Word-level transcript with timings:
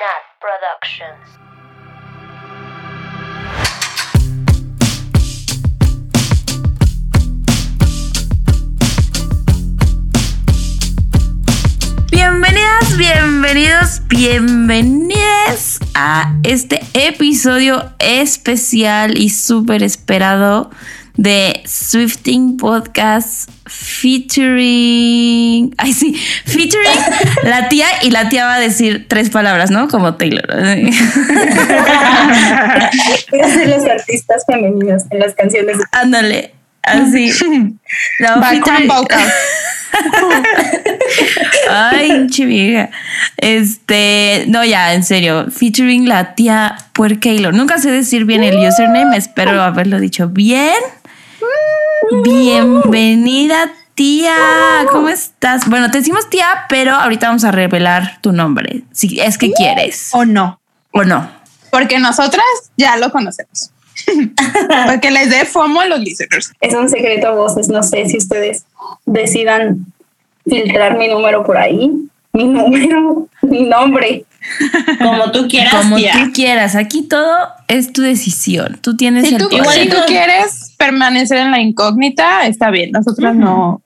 Nat 0.00 0.24
Productions. 0.40 1.28
Bienvenidas, 12.10 12.96
bienvenidos, 12.96 14.00
bienvenidas 14.08 15.80
a 15.94 16.32
este 16.44 16.80
episodio 16.94 17.92
especial 17.98 19.18
y 19.18 19.28
súper 19.28 19.82
esperado 19.82 20.70
de 21.16 21.62
Swifting 21.64 22.56
Podcast 22.56 23.50
featuring. 23.66 25.74
Ay, 25.78 25.92
sí, 25.92 26.14
featuring 26.44 26.90
la 27.44 27.68
tía 27.68 27.86
y 28.02 28.10
la 28.10 28.28
tía 28.28 28.46
va 28.46 28.54
a 28.54 28.60
decir 28.60 29.06
tres 29.08 29.30
palabras, 29.30 29.70
¿no? 29.70 29.88
Como 29.88 30.14
Taylor. 30.14 30.46
Ser 33.30 33.68
los 33.68 33.84
artistas 33.84 34.44
femeninos 34.46 35.04
en 35.10 35.20
las 35.20 35.34
canciones. 35.34 35.78
Ándale, 35.92 36.54
así. 36.82 37.32
Vocal. 38.86 39.32
Ay, 41.68 42.26
chivija. 42.28 42.90
Este, 43.36 44.44
no, 44.48 44.64
ya, 44.64 44.94
en 44.94 45.04
serio. 45.04 45.46
Featuring 45.50 46.08
la 46.08 46.34
tía 46.34 46.76
Puercaylor. 46.92 47.54
Nunca 47.54 47.78
sé 47.78 47.90
decir 47.90 48.24
bien 48.24 48.42
el 48.42 48.56
username, 48.56 49.16
espero 49.16 49.62
haberlo 49.62 50.00
dicho 50.00 50.28
bien. 50.28 50.74
Bienvenida, 52.08 53.70
tía. 53.94 54.34
¿Cómo 54.90 55.08
estás? 55.08 55.68
Bueno, 55.68 55.90
te 55.90 55.98
decimos 55.98 56.28
tía, 56.30 56.64
pero 56.68 56.92
ahorita 56.94 57.28
vamos 57.28 57.44
a 57.44 57.50
revelar 57.52 58.18
tu 58.20 58.32
nombre. 58.32 58.82
Si 58.92 59.20
es 59.20 59.36
que 59.38 59.52
quieres. 59.52 60.10
o 60.12 60.24
no, 60.24 60.60
O 60.92 61.04
no. 61.04 61.30
porque 61.70 61.98
nosotras 61.98 62.44
ya 62.76 62.96
lo 62.96 63.10
conocemos. 63.10 63.70
porque 64.86 65.10
les 65.10 65.30
dé 65.30 65.44
FOMO 65.44 65.80
a 65.82 65.86
los 65.86 66.00
listeners. 66.00 66.52
Es 66.60 66.74
un 66.74 66.88
secreto 66.88 67.28
a 67.28 67.32
voces. 67.32 67.68
No 67.68 67.82
sé 67.82 68.08
si 68.08 68.16
ustedes 68.16 68.64
decidan 69.04 69.86
filtrar 70.46 70.96
mi 70.96 71.08
número 71.08 71.44
por 71.44 71.58
ahí. 71.58 71.92
Mi 72.32 72.44
número, 72.44 73.28
mi 73.42 73.62
nombre. 73.64 74.24
Como 74.98 75.30
tú 75.32 75.46
quieras, 75.48 75.74
Como 75.74 75.96
tía. 75.96 76.12
tú 76.12 76.32
quieras. 76.32 76.74
Aquí 76.74 77.02
todo 77.02 77.36
es 77.68 77.92
tu 77.92 78.02
decisión. 78.02 78.78
Tú 78.80 78.96
tienes 78.96 79.28
Si 79.28 79.34
el 79.34 79.40
tú, 79.42 79.48
poder. 79.48 79.64
si 79.70 79.88
tú 79.88 79.96
quieres 80.06 80.74
permanecer 80.78 81.38
en 81.38 81.50
la 81.50 81.60
incógnita, 81.60 82.46
está 82.46 82.70
bien. 82.70 82.90
Nosotras 82.92 83.34
no, 83.36 83.82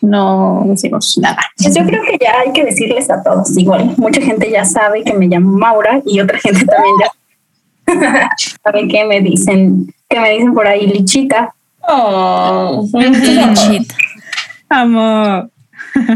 no 0.00 0.62
decimos 0.66 1.18
nada. 1.18 1.38
Pues 1.60 1.74
yo 1.74 1.84
creo 1.84 2.02
que 2.04 2.18
ya 2.22 2.32
hay 2.44 2.52
que 2.52 2.64
decirles 2.64 3.10
a 3.10 3.22
todos. 3.22 3.56
Igual, 3.56 3.94
mucha 3.96 4.20
gente 4.20 4.50
ya 4.50 4.64
sabe 4.64 5.02
que 5.04 5.12
me 5.14 5.26
llamo 5.26 5.58
Maura 5.58 6.00
y 6.06 6.20
otra 6.20 6.38
gente 6.38 6.64
también 6.64 6.94
ya 7.00 7.10
sabe 8.64 8.86
que 8.86 9.04
me 9.04 9.20
dicen, 9.20 9.92
que 10.08 10.20
me 10.20 10.30
dicen 10.30 10.54
por 10.54 10.66
ahí 10.66 10.86
lichita. 10.86 11.54
Oh. 11.80 12.86
Lichita. 12.92 13.94
Amo. 14.68 15.50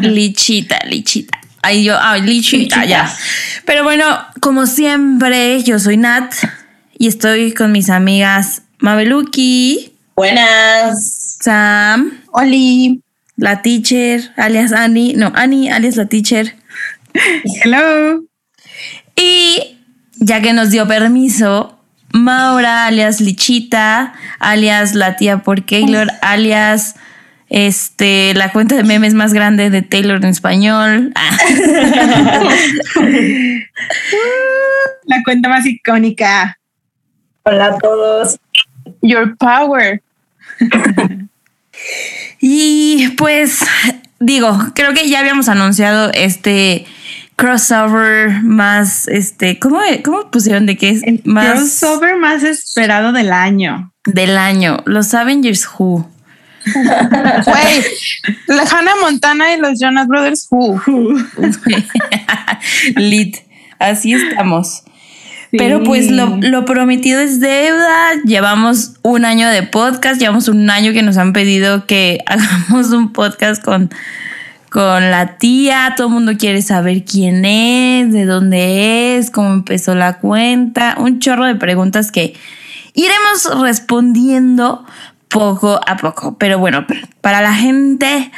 Lichita, 0.02 0.78
lichita. 0.86 1.38
Ay, 1.62 1.84
yo, 1.84 1.96
ah, 1.98 2.18
lichita, 2.18 2.84
ya. 2.84 3.10
Pero 3.64 3.84
bueno, 3.84 4.04
como 4.40 4.66
siempre, 4.66 5.62
yo 5.62 5.78
soy 5.78 5.96
Nat 5.96 6.34
y 6.98 7.06
estoy 7.06 7.52
con 7.52 7.72
mis 7.72 7.88
amigas 7.88 8.62
Mabeluki, 8.78 9.92
Buenas. 10.14 11.38
Sam, 11.40 12.20
Oli. 12.32 13.00
la 13.36 13.62
teacher, 13.62 14.32
alias 14.36 14.72
Annie, 14.72 15.14
no, 15.16 15.32
Annie, 15.34 15.70
alias 15.70 15.96
la 15.96 16.06
teacher. 16.06 16.54
Hello. 17.64 18.22
Y 19.16 19.78
ya 20.16 20.42
que 20.42 20.52
nos 20.52 20.70
dio 20.70 20.86
permiso, 20.86 21.78
Maura, 22.12 22.86
alias 22.86 23.20
Lichita, 23.20 24.12
alias 24.38 24.94
la 24.94 25.16
tía 25.16 25.38
por 25.38 25.62
Taylor, 25.62 26.08
alias 26.20 26.94
este, 27.54 28.32
la 28.32 28.50
cuenta 28.50 28.74
de 28.76 28.82
memes 28.82 29.12
más 29.12 29.34
grande 29.34 29.68
de 29.68 29.82
Taylor 29.82 30.16
en 30.16 30.30
español. 30.30 31.12
Ah. 31.14 31.36
La 35.04 35.22
cuenta 35.22 35.50
más 35.50 35.66
icónica. 35.66 36.58
Hola 37.42 37.66
a 37.66 37.78
todos. 37.78 38.38
Your 39.02 39.36
power. 39.36 40.02
Y 42.44 43.08
pues 43.16 43.64
digo, 44.20 44.56
creo 44.74 44.94
que 44.94 45.08
ya 45.08 45.20
habíamos 45.20 45.48
anunciado 45.48 46.10
este 46.12 46.86
crossover 47.36 48.42
más, 48.42 49.08
este, 49.08 49.58
¿cómo, 49.58 49.80
cómo 50.04 50.30
pusieron 50.30 50.66
de 50.66 50.76
qué 50.76 50.90
es? 50.90 51.02
El 51.02 51.22
más 51.24 51.52
crossover 51.52 52.16
más 52.16 52.42
esperado 52.44 53.12
del 53.12 53.32
año. 53.32 53.92
del 54.04 54.36
año, 54.36 54.78
los 54.86 55.14
Avengers 55.14 55.68
Who. 55.68 56.11
Güey, 56.64 57.84
la 58.46 58.62
Hannah 58.62 58.96
Montana 59.00 59.54
y 59.54 59.60
los 59.60 59.80
Jonas 59.80 60.06
Brothers. 60.06 60.46
Who? 60.50 60.80
Lit, 62.96 63.38
así 63.78 64.14
estamos. 64.14 64.84
Pero 65.58 65.82
pues 65.82 66.10
lo, 66.10 66.38
lo 66.40 66.64
prometido 66.64 67.20
es 67.20 67.38
deuda. 67.38 68.14
Llevamos 68.24 68.94
un 69.02 69.26
año 69.26 69.48
de 69.48 69.62
podcast, 69.62 70.18
llevamos 70.18 70.48
un 70.48 70.70
año 70.70 70.92
que 70.92 71.02
nos 71.02 71.18
han 71.18 71.34
pedido 71.34 71.86
que 71.86 72.20
hagamos 72.26 72.90
un 72.92 73.12
podcast 73.12 73.62
con, 73.62 73.90
con 74.70 75.10
la 75.10 75.36
tía. 75.36 75.92
Todo 75.96 76.06
el 76.06 76.14
mundo 76.14 76.32
quiere 76.38 76.62
saber 76.62 77.04
quién 77.04 77.44
es, 77.44 78.12
de 78.12 78.24
dónde 78.24 79.18
es, 79.18 79.30
cómo 79.30 79.52
empezó 79.52 79.94
la 79.94 80.18
cuenta. 80.18 80.96
Un 80.98 81.18
chorro 81.18 81.44
de 81.44 81.56
preguntas 81.56 82.10
que 82.10 82.34
iremos 82.94 83.60
respondiendo 83.60 84.86
poco 85.32 85.80
a 85.86 85.96
poco. 85.96 86.36
Pero 86.38 86.58
bueno, 86.58 86.86
para 87.20 87.40
la 87.40 87.54
gente, 87.54 88.30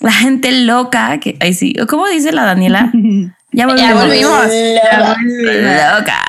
la 0.00 0.12
gente 0.12 0.52
loca, 0.52 1.18
que 1.20 1.36
ahí 1.40 1.54
sí, 1.54 1.74
¿cómo 1.88 2.08
dice 2.08 2.32
la 2.32 2.44
Daniela? 2.44 2.90
Ya 3.54 3.66
Ya 3.76 3.94
volvimos. 3.94 4.46
loca. 5.98 6.22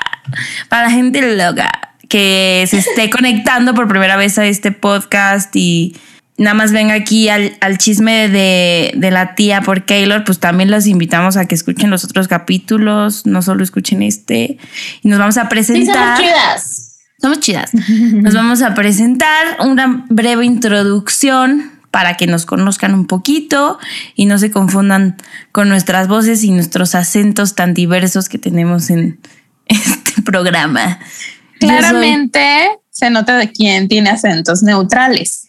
Para 0.68 0.84
la 0.84 0.92
gente 0.92 1.36
loca 1.38 1.69
que 2.09 2.66
se 2.68 2.80
esté 2.80 3.09
conectando 3.18 3.74
por 3.74 3.88
primera 3.88 4.18
vez 4.18 4.38
a 4.38 4.46
este 4.46 4.74
podcast 4.74 5.56
y 5.56 5.96
nada 6.38 6.53
más 6.53 6.74
venga 6.74 6.96
aquí 6.96 7.30
al, 7.30 7.56
al 7.62 7.78
chisme 7.78 8.28
de, 8.28 8.92
de 8.96 9.09
la 9.12 9.36
tía 9.36 9.62
por 9.62 9.80
Taylor, 9.81 10.25
pues 10.25 10.40
también 10.40 10.69
los 10.69 10.86
invitamos 10.86 11.38
a 11.38 11.46
que 11.46 11.56
escuchen 11.56 11.90
los 11.90 12.03
otros 12.03 12.28
capítulos, 12.28 13.25
no 13.25 13.42
solo 13.42 13.63
escuchen 13.63 14.03
este. 14.03 14.58
Y 15.02 15.08
nos 15.08 15.18
vamos 15.19 15.38
a 15.38 15.44
Sí, 15.44 15.47
presentar. 15.50 16.18
chidas. 16.19 16.83
Somos 17.24 17.40
chidas. 17.40 17.74
Nos 17.74 18.34
vamos 18.34 18.62
a 18.62 18.74
presentar 18.74 19.56
una 19.62 20.06
breve 20.10 20.46
introducción 20.46 21.72
para 21.90 22.18
que 22.18 22.28
nos 22.28 22.46
conozcan 22.46 22.94
un 22.96 23.06
poquito 23.08 23.80
y 24.16 24.26
no 24.26 24.38
se 24.40 24.52
confundan 24.52 25.16
con 25.54 25.70
nuestras 25.70 26.10
voces 26.10 26.44
y 26.44 26.52
nuestros 26.52 26.96
acentos 26.96 27.56
tan 27.56 27.74
diversos 27.74 28.28
que 28.28 28.38
tenemos 28.40 28.90
en 28.90 29.20
este 29.68 30.22
programa. 30.24 31.00
Soy 31.62 31.70
Claramente 31.70 32.68
se 32.90 33.10
nota 33.10 33.38
de 33.38 33.52
quién 33.54 33.88
tiene 33.88 34.10
acentos 34.10 34.64
neutrales. 34.64 35.48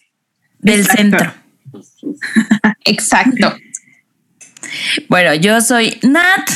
del 0.59 0.79
Exacto. 0.79 1.01
centro. 1.01 1.33
Exacto. 2.85 3.55
Bueno, 5.09 5.33
yo 5.33 5.59
soy 5.59 5.99
Nat. 6.03 6.49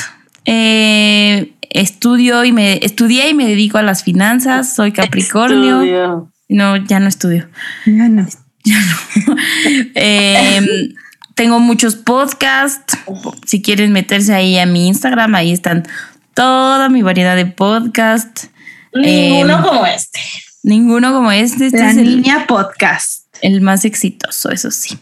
eh, 0.45 1.51
estudio 1.69 2.43
y 2.45 2.51
me 2.51 2.79
estudié 2.83 3.29
y 3.29 3.33
me 3.33 3.47
dedico 3.47 3.77
a 3.77 3.83
las 3.83 4.03
finanzas. 4.03 4.73
Soy 4.73 4.91
Capricornio. 4.91 5.81
Estudio. 5.81 6.31
No, 6.49 6.77
ya 6.77 6.99
no 6.99 7.07
estudio. 7.07 7.49
Ya 7.85 8.09
no. 8.09 8.27
Eh, 9.95 10.93
tengo 11.35 11.59
muchos 11.59 11.95
podcasts. 11.95 12.97
Si 13.45 13.61
quieren 13.61 13.91
meterse 13.93 14.33
ahí 14.33 14.57
a 14.57 14.65
mi 14.65 14.87
Instagram, 14.87 15.35
ahí 15.35 15.51
están 15.51 15.87
toda 16.33 16.89
mi 16.89 17.01
variedad 17.01 17.35
de 17.35 17.45
podcasts. 17.45 18.49
Ninguno 18.93 19.57
Em, 19.57 19.63
como 19.63 19.85
este. 19.85 20.19
Ninguno 20.63 21.13
como 21.13 21.31
este. 21.31 21.67
Este 21.67 21.79
La 21.79 21.91
es 21.91 21.97
el, 21.97 22.21
niña 22.21 22.45
podcast. 22.47 23.25
el 23.41 23.61
más 23.61 23.85
exitoso, 23.85 24.51
eso 24.51 24.71
sí. 24.71 24.97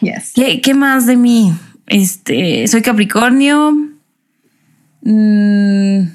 Yes. 0.00 0.32
¿Qué, 0.34 0.60
qué 0.60 0.74
más 0.74 1.06
de 1.06 1.16
mí? 1.16 1.52
Este, 1.86 2.66
soy 2.68 2.82
Capricornio. 2.82 3.74
Mm, 5.04 6.08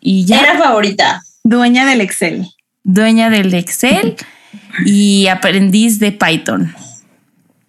y 0.00 0.24
ya. 0.24 0.40
Era 0.40 0.58
favorita. 0.58 1.20
Dueña 1.44 1.86
del 1.86 2.00
Excel. 2.00 2.46
Dueña 2.84 3.30
del 3.30 3.52
Excel 3.52 4.16
y 4.86 5.26
aprendiz 5.26 5.98
de 5.98 6.12
Python. 6.12 6.72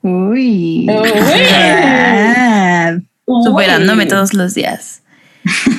Uy. 0.02 0.88
Uy. 0.90 1.10
Ah, 1.52 2.98
superándome 3.44 4.06
todos 4.06 4.34
los 4.34 4.54
días. 4.54 5.02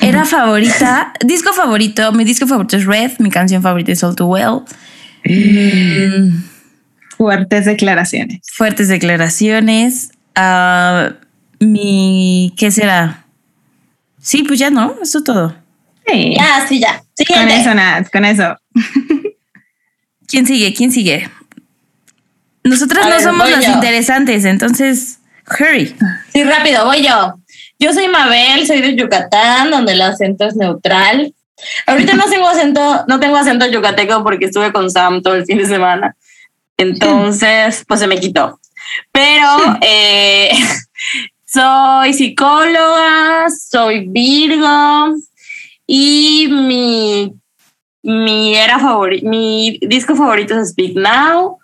Era 0.01 0.25
favorita, 0.25 1.13
disco 1.25 1.53
favorito, 1.53 2.11
mi 2.11 2.23
disco 2.23 2.47
favorito 2.47 2.77
es 2.77 2.85
Red, 2.85 3.13
mi 3.19 3.29
canción 3.29 3.61
favorita 3.61 3.91
es 3.91 4.03
All 4.03 4.15
Too 4.15 4.27
Well. 4.27 4.61
Mm, 5.23 6.43
fuertes 7.17 7.65
declaraciones. 7.65 8.41
fuertes 8.53 8.87
declaraciones. 8.89 10.11
Ah, 10.35 11.13
mi, 11.59 12.53
¿qué 12.57 12.71
será? 12.71 13.20
Sí, 14.21 14.43
pues 14.43 14.59
ya 14.59 14.69
no, 14.69 14.95
eso 15.01 15.17
es 15.19 15.23
todo. 15.23 15.55
Sí. 16.07 16.33
Ya, 16.35 16.65
sí, 16.67 16.79
ya. 16.79 16.97
Con 16.97 17.25
Siguiente. 17.27 17.55
eso, 17.61 17.73
nada, 17.73 18.03
con 18.11 18.25
eso. 18.25 18.57
¿Quién 20.27 20.45
sigue? 20.45 20.73
¿Quién 20.73 20.91
sigue? 20.91 21.29
Nosotras 22.63 23.05
A 23.05 23.09
no 23.09 23.15
ver, 23.15 23.23
somos 23.23 23.49
las 23.49 23.65
yo. 23.65 23.71
interesantes, 23.73 24.45
entonces, 24.45 25.19
hurry. 25.59 25.95
Sí, 26.31 26.43
rápido, 26.43 26.85
voy 26.85 27.03
yo. 27.03 27.35
Yo 27.79 27.93
soy 27.93 28.07
Mabel, 28.07 28.65
soy 28.67 28.81
de 28.81 28.95
Yucatán, 28.95 29.71
donde 29.71 29.93
el 29.93 30.01
acento 30.01 30.45
es 30.47 30.55
neutral. 30.55 31.33
Ahorita 31.87 32.13
no 32.13 32.25
tengo 32.25 32.47
acento, 32.47 33.03
no 33.07 33.19
tengo 33.19 33.37
acento 33.37 33.67
yucateco 33.69 34.23
porque 34.23 34.45
estuve 34.45 34.71
con 34.71 34.89
Sam 34.91 35.21
todo 35.21 35.35
el 35.35 35.45
fin 35.45 35.57
de 35.57 35.65
semana. 35.65 36.15
Entonces, 36.77 37.83
pues 37.87 37.99
se 37.99 38.07
me 38.07 38.19
quitó. 38.19 38.59
Pero 39.11 39.47
eh, 39.81 40.51
soy 41.51 42.13
psicóloga, 42.13 43.47
soy 43.49 44.07
Virgo 44.07 45.15
y 45.85 46.47
mi, 46.49 47.33
mi 48.03 48.55
era 48.55 48.79
favorito, 48.79 49.27
mi 49.27 49.77
disco 49.81 50.15
favorito 50.15 50.57
es 50.59 50.69
Speak 50.69 50.95
Now. 50.95 51.57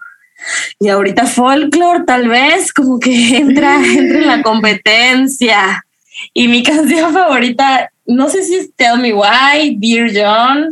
Y 0.80 0.90
ahorita 0.90 1.26
folklore, 1.26 2.04
tal 2.06 2.28
vez, 2.28 2.72
como 2.72 3.00
que 3.00 3.38
entra, 3.38 3.78
entra 3.84 4.20
en 4.20 4.28
la 4.28 4.42
competencia. 4.44 5.84
Y 6.34 6.48
mi 6.48 6.64
canción 6.64 7.14
favorita, 7.14 7.92
no 8.06 8.30
sé 8.30 8.44
si 8.44 8.56
es 8.56 8.76
Tell 8.76 9.00
Me 9.00 9.14
Why, 9.14 9.78
Dear 9.80 10.10
John, 10.14 10.70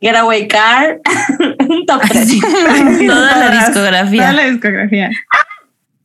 Getaway 0.00 0.48
Car, 0.48 1.00
un 1.68 1.86
top 1.86 2.02
3. 2.08 2.28
Toda 3.06 3.36
la 3.38 3.66
discografía. 3.66 4.20
Toda 4.20 4.32
la 4.32 4.44
discografía. 4.46 5.10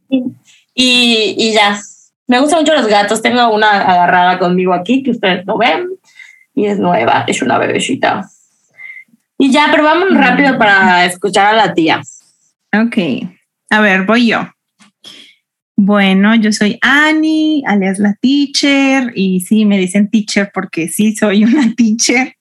Y, 0.10 1.36
y 1.38 1.54
ya. 1.54 1.82
Me 2.28 2.40
gustan 2.40 2.60
mucho 2.60 2.74
los 2.74 2.88
gatos. 2.88 3.22
Tengo 3.22 3.54
una 3.54 3.82
agarrada 3.82 4.38
conmigo 4.38 4.74
aquí 4.74 5.04
que 5.04 5.12
ustedes 5.12 5.46
no 5.46 5.58
ven. 5.58 5.88
Y 6.54 6.66
es 6.66 6.80
nueva, 6.80 7.24
es 7.28 7.42
una 7.42 7.58
bebecita. 7.58 8.30
Y 9.38 9.52
ya, 9.52 9.68
pero 9.72 9.84
vamos 9.84 10.10
rápido 10.14 10.58
para 10.58 11.06
escuchar 11.06 11.48
a 11.48 11.54
la 11.54 11.74
tía. 11.74 12.02
Ok. 12.74 12.98
A 13.70 13.82
ver, 13.82 14.04
voy 14.04 14.28
yo. 14.28 14.48
Bueno, 15.76 16.34
yo 16.34 16.52
soy 16.52 16.80
Annie, 16.82 17.64
alias 17.68 18.00
la 18.00 18.16
teacher, 18.20 19.12
y 19.14 19.42
sí, 19.42 19.64
me 19.64 19.78
dicen 19.78 20.10
teacher 20.10 20.50
porque 20.52 20.88
sí, 20.88 21.16
soy 21.16 21.44
una 21.44 21.72
teacher 21.78 22.36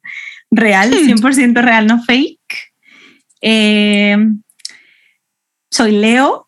real, 0.51 0.91
100% 0.91 1.63
real, 1.63 1.87
no 1.87 2.03
fake. 2.03 2.73
Eh, 3.43 4.17
soy 5.71 5.93
Leo. 5.93 6.46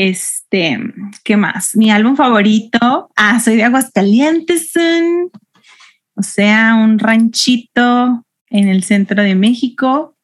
Este, 0.00 0.78
¿qué 1.24 1.36
más? 1.36 1.74
Mi 1.74 1.90
álbum 1.90 2.14
favorito. 2.14 3.10
Ah, 3.16 3.40
soy 3.40 3.56
de 3.56 3.64
Aguascalientes. 3.64 4.70
O 6.14 6.22
sea, 6.22 6.76
un 6.76 7.00
ranchito 7.00 8.24
en 8.48 8.68
el 8.68 8.84
centro 8.84 9.24
de 9.24 9.34
México. 9.34 10.16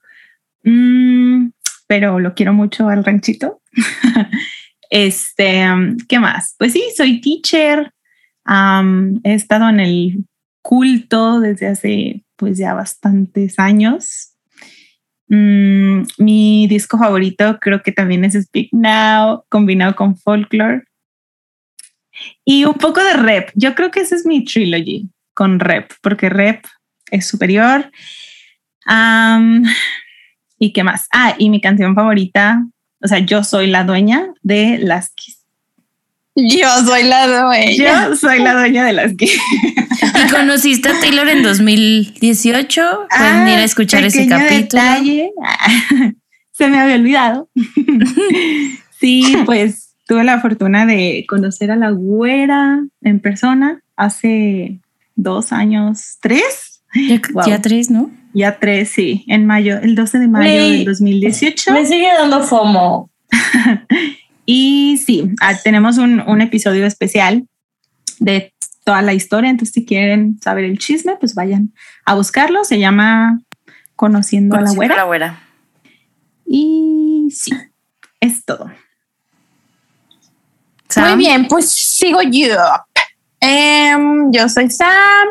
Mm, 0.63 1.49
pero 1.89 2.21
lo 2.21 2.35
quiero 2.35 2.53
mucho 2.53 2.89
al 2.89 3.05
ranchito. 3.05 3.63
este, 4.91 5.67
¿qué 6.09 6.21
más? 6.21 6.55
Pues 6.57 6.73
sí, 6.73 6.85
soy 6.97 7.21
teacher. 7.21 7.93
He 9.25 9.35
estado 9.35 9.69
en 9.71 9.81
el 9.81 10.25
culto 10.63 11.41
desde 11.41 11.67
hace 11.67 12.25
pues 12.37 12.59
ya 12.59 12.75
bastantes 12.75 13.59
años. 13.59 14.34
Mm, 15.29 16.03
mi 16.19 16.67
disco 16.67 16.99
favorito 16.99 17.59
creo 17.61 17.83
que 17.83 17.93
también 17.93 18.25
es 18.25 18.35
Speak 18.35 18.69
Now, 18.73 19.45
combinado 19.49 19.95
con 19.97 20.17
folklore. 20.17 20.85
Y 22.45 22.65
un 22.65 22.75
poco 22.75 23.03
de 23.03 23.15
rap. 23.15 23.51
Yo 23.55 23.75
creo 23.75 23.91
que 23.91 24.01
ese 24.01 24.15
es 24.15 24.27
mi 24.27 24.45
trilogy 24.45 25.09
con 25.35 25.59
rap, 25.59 25.91
porque 26.01 26.29
rap 26.29 26.65
es 27.11 27.27
superior. 27.27 27.91
¿Y 30.59 30.73
qué 30.73 30.85
más? 30.85 31.09
Ah, 31.13 31.35
y 31.39 31.51
mi 31.51 31.61
canción 31.61 31.95
favorita, 31.95 32.65
o 33.03 33.09
sea, 33.09 33.19
yo 33.19 33.45
soy 33.45 33.67
la 33.67 33.85
dueña 33.85 34.29
de 34.43 34.79
las. 34.79 35.13
Yo 36.37 36.69
soy 36.85 37.05
la 37.05 37.27
dueña. 37.29 38.09
Yo 38.11 38.17
soy 38.17 38.41
la 38.41 38.55
dueña 38.55 38.85
de 38.85 38.93
las 38.93 39.15
Kiss. 39.15 39.39
¿Y 40.27 40.31
conociste 40.33 40.89
a 40.89 40.99
Taylor 41.01 41.29
en 41.29 41.43
2018? 41.43 43.07
Pueden 43.17 43.49
ir 43.49 43.55
a 43.55 43.65
escuchar 43.65 44.05
ese 44.05 44.27
capítulo. 44.27 44.83
detalle. 44.83 45.31
Se 46.53 46.69
me 46.69 46.79
había 46.81 46.97
olvidado. 46.97 47.49
sí, 49.01 49.37
pues 49.45 49.95
tuve 50.07 50.25
la 50.25 50.41
fortuna 50.41 50.87
de 50.87 51.25
conocer 51.29 51.71
a 51.71 51.77
la 51.77 51.91
güera 51.91 52.81
en 53.03 53.21
persona 53.21 53.83
hace 53.97 54.81
dos 55.17 55.53
años, 55.53 56.19
tres, 56.21 56.83
Ya, 56.95 57.21
Wow. 57.33 57.45
ya 57.47 57.63
tres, 57.63 57.91
¿no? 57.91 58.11
ya 58.35 58.59
tres, 58.59 58.91
sí, 58.91 59.25
en 59.29 59.47
mayo, 59.47 59.79
el 59.81 59.95
12 59.95 60.19
de 60.19 60.29
mayo 60.29 60.45
Güey, 60.51 60.77
del 60.79 60.85
2018. 60.87 61.73
Me 61.73 61.87
sigue 61.87 62.09
dando 62.19 62.43
FOMO. 62.43 63.11
Y 64.47 64.99
sí, 65.05 65.31
ah, 65.41 65.55
tenemos 65.63 65.99
un, 65.99 66.21
un 66.21 66.41
episodio 66.41 66.87
especial 66.87 67.47
de 68.19 68.53
toda 68.85 69.03
la 69.03 69.15
historia. 69.15 69.51
Entonces, 69.51 69.75
si 69.75 69.85
quieren 69.85 70.39
saber 70.41 70.65
el 70.65 70.79
chisme, 70.79 71.17
pues 71.19 71.35
vayan 71.35 71.73
a 72.05 72.15
buscarlo. 72.15 72.65
Se 72.65 72.79
llama 72.79 73.41
Conociendo 73.97 74.57
a 74.57 74.61
la 74.61 74.73
güera. 74.73 74.97
La 74.97 75.05
güera. 75.05 75.41
Y 76.47 77.29
sí, 77.31 77.53
es 78.21 78.45
todo. 78.45 78.71
Sam, 80.89 81.17
Muy 81.17 81.25
bien, 81.25 81.49
pues 81.49 81.71
sigo 81.71 82.21
yo. 82.23 82.57
Em, 83.41 84.31
yo 84.31 84.49
soy 84.49 84.71
Sam, 84.71 85.29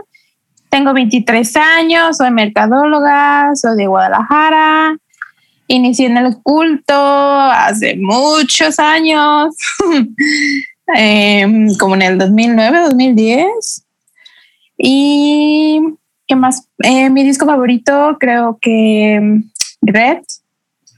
tengo 0.70 0.94
23 0.94 1.56
años, 1.56 2.18
soy 2.18 2.32
mercadóloga, 2.32 3.52
soy 3.56 3.78
de 3.78 3.88
Guadalajara. 3.88 4.98
Inicié 5.68 6.08
en 6.08 6.18
el 6.18 6.38
culto 6.44 6.94
hace 6.94 7.96
muchos 7.98 8.80
años, 8.80 9.56
em, 10.96 11.76
como 11.78 11.96
en 11.96 12.02
el 12.02 12.18
2009, 12.18 12.80
2010. 12.80 13.86
Y 14.78 15.80
qué 16.28 16.36
más? 16.36 16.68
Eh, 16.84 17.10
mi 17.10 17.24
disco 17.24 17.46
favorito, 17.46 18.18
creo 18.20 18.58
que 18.62 19.14
em, 19.16 19.50
Red, 19.82 20.24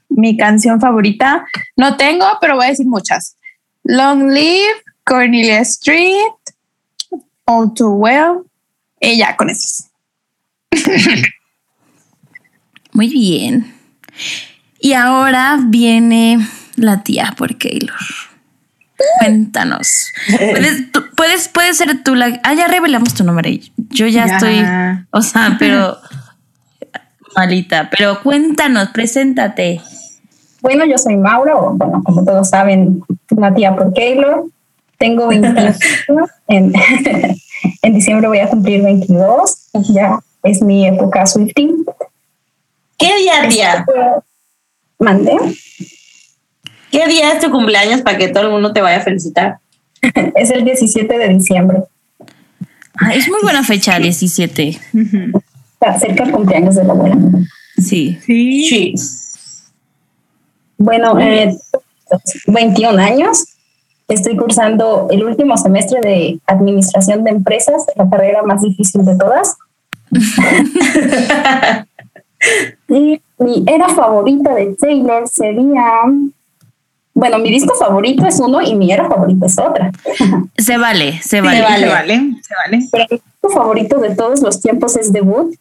mi 0.10 0.38
canción 0.38 0.80
favorita. 0.80 1.46
No 1.76 1.98
tengo, 1.98 2.26
pero 2.42 2.56
voy 2.56 2.66
a 2.66 2.70
decir 2.70 2.88
muchas. 2.88 3.38
Long 3.84 4.32
Live, 4.32 4.84
Cornelia 5.04 5.60
Street, 5.60 6.34
All 7.46 7.74
Too 7.74 7.92
Well, 7.92 8.44
y 9.00 9.18
ya 9.18 9.36
con 9.36 9.50
esos. 9.50 9.86
Muy 12.94 13.10
bien. 13.10 13.74
Y 14.85 14.94
ahora 14.94 15.57
viene 15.65 16.47
la 16.75 17.01
tía 17.01 17.33
por 17.35 17.57
Keylor. 17.57 17.95
Cuéntanos. 19.18 20.13
¿Puedes, 20.37 20.92
tú- 20.92 21.04
puedes, 21.18 21.47
puedes 21.47 21.77
ser 21.77 22.04
tú 22.04 22.13
la. 22.13 22.39
Ah, 22.44 22.54
ya 22.54 22.68
revelamos 22.68 23.15
tu 23.15 23.23
nombre. 23.23 23.61
Yo 23.89 24.06
ya, 24.06 24.25
estoy. 24.25 24.63
O 25.09 25.23
sea, 25.23 25.56
pero. 25.59 25.97
malita. 27.35 27.89
Pero 27.97 28.21
cuéntanos, 28.21 28.89
preséntate. 28.89 29.81
Bueno, 30.61 30.85
yo 30.85 30.99
soy 30.99 31.18
Maura, 31.18 31.56
o 31.56 31.71
bueno, 31.73 32.04
como 32.04 32.23
todos 32.23 32.47
saben, 32.49 33.01
una 33.31 33.56
tía 33.56 33.75
por 33.75 33.92
Keylor. 33.92 34.45
Tengo 34.99 35.27
21 35.30 35.59
años. 35.61 35.77
En, 36.47 36.73
en 37.81 37.94
diciembre 37.95 38.27
voy 38.27 38.37
a 38.39 38.49
cumplir 38.49 38.83
22. 38.83 39.57
Ya 39.89 40.19
es 40.44 40.61
mi 40.61 40.85
época 40.85 41.25
Swifting. 41.25 41.85
¿Qué 42.99 43.15
día, 43.18 43.49
tía? 43.49 43.85
Mandé. 44.99 45.37
¿Qué 46.92 47.07
día 47.07 47.33
es 47.33 47.40
tu 47.40 47.52
cumpleaños 47.52 48.02
para 48.02 48.18
que 48.18 48.30
todo 48.30 48.44
el 48.44 48.52
mundo 48.52 48.71
te 48.73 48.81
vaya 48.81 48.97
a 48.97 49.02
felicitar? 49.02 49.57
Es 50.35 50.52
el 50.52 50.64
17 50.64 51.18
de 51.18 51.30
diciembre. 51.30 51.80
Ah, 52.97 53.14
es 53.14 53.28
muy 53.28 53.42
buena 53.42 53.64
fecha, 53.64 53.99
17. 53.99 54.80
Ujú. 54.94 55.42
Está 55.73 55.99
cerca 55.99 56.23
el 56.23 56.31
cumpleaños 56.31 56.75
de 56.75 56.83
la 56.83 56.94
abuela. 56.94 57.18
Sí. 57.78 58.18
Sí. 58.25 58.68
Sí. 58.69 58.95
Bueno, 60.78 61.19
eh, 61.19 61.57
21 62.47 62.97
años. 62.99 63.45
Estoy 64.07 64.37
cursando 64.37 65.07
el 65.09 65.23
último 65.23 65.57
semestre 65.57 65.99
de 65.99 66.40
Administración 66.45 67.23
de 67.23 67.31
Empresas, 67.31 67.85
la 67.95 68.07
carrera 68.07 68.44
más 68.44 68.61
difícil 68.61 69.04
de 69.04 69.18
todas. 69.18 69.56
y 72.90 73.21
mi 73.40 73.64
era 73.68 73.90
favorita 73.90 74.54
de 74.54 74.75
Taylor 74.75 75.28
sería... 75.28 76.04
Bueno, 77.14 77.40
mi 77.40 77.49
disco 77.49 77.73
favorito 77.75 78.25
es 78.25 78.40
uno 78.42 78.61
y 78.61 78.75
mi 78.75 78.92
era 78.92 79.07
favorita 79.07 79.45
es 79.45 79.57
otra. 79.57 79.92
Se 80.57 80.78
vale, 80.78 81.21
se 81.21 81.40
vale. 81.40 81.57
Se 81.57 81.64
vale. 81.64 81.87
vale, 81.87 82.21
se 82.42 82.56
vale. 82.56 82.87
Pero 82.92 83.06
mi 83.09 83.18
disco 83.18 83.49
favorito 83.49 83.99
de 83.99 84.16
todos 84.16 84.42
los 84.42 84.59
tiempos 84.59 84.97
es 84.97 85.14
Debut 85.14 85.56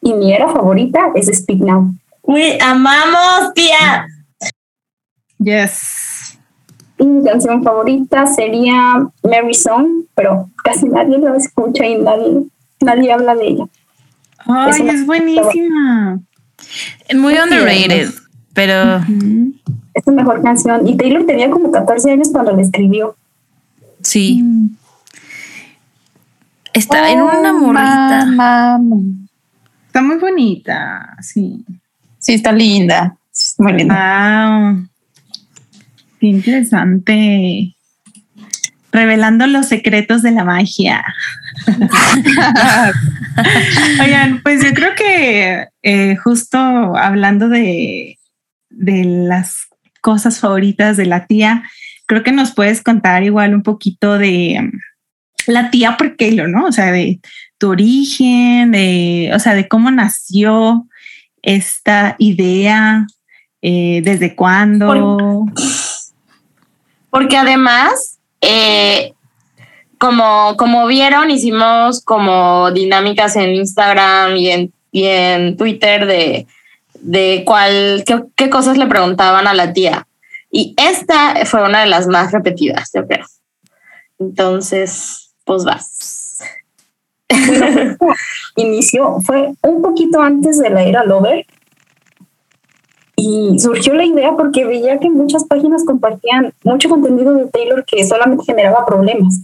y 0.00 0.14
mi 0.14 0.32
era 0.32 0.48
favorita 0.48 1.10
es 1.14 1.26
Speak 1.26 1.58
Now. 1.58 1.92
Uy, 2.22 2.58
amamos, 2.60 3.52
tía. 3.54 4.06
Yes. 5.38 6.38
Y 6.98 7.04
mi 7.04 7.24
canción 7.24 7.62
favorita 7.62 8.26
sería 8.26 9.06
Mary 9.22 9.54
Song, 9.54 10.04
pero 10.14 10.48
casi 10.64 10.88
nadie 10.88 11.18
la 11.18 11.36
escucha 11.36 11.84
y 11.84 11.98
nadie, 11.98 12.44
nadie 12.80 13.12
habla 13.12 13.34
de 13.34 13.48
ella. 13.48 13.64
Ay, 14.46 14.88
es, 14.88 15.06
buenísima. 15.06 16.20
Muy 17.14 17.34
underrated, 17.38 18.10
pero... 18.52 18.98
Es 19.94 20.04
su 20.04 20.12
mejor 20.12 20.42
canción. 20.42 20.86
Y 20.86 20.96
Taylor 20.96 21.24
tenía 21.26 21.50
como 21.50 21.70
14 21.70 22.10
años 22.12 22.28
cuando 22.32 22.52
la 22.52 22.62
escribió. 22.62 23.16
Sí. 24.02 24.42
Está 26.72 27.10
en 27.10 27.22
una 27.22 27.52
Oh, 27.52 27.58
morrita. 27.60 28.26
mamá. 28.26 28.80
Está 29.86 30.02
muy 30.02 30.16
bonita, 30.16 31.16
sí. 31.22 31.64
Sí, 32.18 32.34
está 32.34 32.52
linda. 32.52 33.16
Sí, 33.30 33.54
Muy 33.58 33.72
linda. 33.72 34.74
Wow. 34.74 34.86
Qué 36.20 36.26
interesante. 36.26 37.75
Revelando 38.96 39.46
los 39.46 39.66
secretos 39.66 40.22
de 40.22 40.30
la 40.30 40.44
magia. 40.44 41.04
Oigan, 44.00 44.40
pues 44.42 44.64
yo 44.64 44.72
creo 44.72 44.94
que 44.94 45.66
eh, 45.82 46.16
justo 46.16 46.58
hablando 46.58 47.50
de, 47.50 48.18
de 48.70 49.04
las 49.04 49.66
cosas 50.00 50.40
favoritas 50.40 50.96
de 50.96 51.04
la 51.04 51.26
tía, 51.26 51.64
creo 52.06 52.22
que 52.22 52.32
nos 52.32 52.54
puedes 52.54 52.82
contar 52.82 53.22
igual 53.22 53.54
un 53.54 53.62
poquito 53.62 54.16
de 54.16 54.56
um, 54.60 54.72
la 55.46 55.70
tía 55.70 55.98
por 55.98 56.16
Keilo, 56.16 56.48
¿no? 56.48 56.64
O 56.64 56.72
sea, 56.72 56.90
de 56.90 57.20
tu 57.58 57.68
origen, 57.68 58.72
de, 58.72 59.30
o 59.34 59.38
sea, 59.38 59.54
de 59.54 59.68
cómo 59.68 59.90
nació 59.90 60.86
esta 61.42 62.16
idea, 62.18 63.06
eh, 63.60 64.00
desde 64.02 64.34
cuándo. 64.34 65.44
Porque 67.10 67.36
además, 67.36 68.15
eh, 68.46 69.12
como, 69.98 70.56
como 70.56 70.86
vieron, 70.86 71.30
hicimos 71.30 72.02
como 72.02 72.70
dinámicas 72.70 73.36
en 73.36 73.54
Instagram 73.54 74.36
y 74.36 74.50
en, 74.50 74.72
y 74.92 75.04
en 75.04 75.56
Twitter 75.56 76.06
de, 76.06 76.46
de 76.94 77.42
cuál, 77.44 78.04
qué, 78.06 78.22
qué 78.36 78.50
cosas 78.50 78.78
le 78.78 78.86
preguntaban 78.86 79.46
a 79.46 79.54
la 79.54 79.72
tía. 79.72 80.06
Y 80.50 80.74
esta 80.78 81.44
fue 81.44 81.62
una 81.62 81.80
de 81.80 81.86
las 81.86 82.06
más 82.06 82.32
repetidas, 82.32 82.90
yo 82.94 83.06
creo. 83.06 83.26
Entonces, 84.18 85.34
pues 85.44 85.64
vas. 85.64 86.38
Inició, 88.56 89.20
fue 89.20 89.52
un 89.62 89.82
poquito 89.82 90.20
antes 90.20 90.58
de 90.58 90.70
la 90.70 90.82
era 90.82 91.04
Lover. 91.04 91.46
Y 93.16 93.58
surgió 93.58 93.94
la 93.94 94.04
idea 94.04 94.32
porque 94.36 94.66
veía 94.66 94.98
que 94.98 95.08
muchas 95.08 95.44
páginas 95.44 95.84
compartían 95.84 96.52
mucho 96.62 96.90
contenido 96.90 97.32
de 97.34 97.46
Taylor 97.46 97.84
que 97.86 98.04
solamente 98.04 98.44
generaba 98.44 98.84
problemas. 98.84 99.40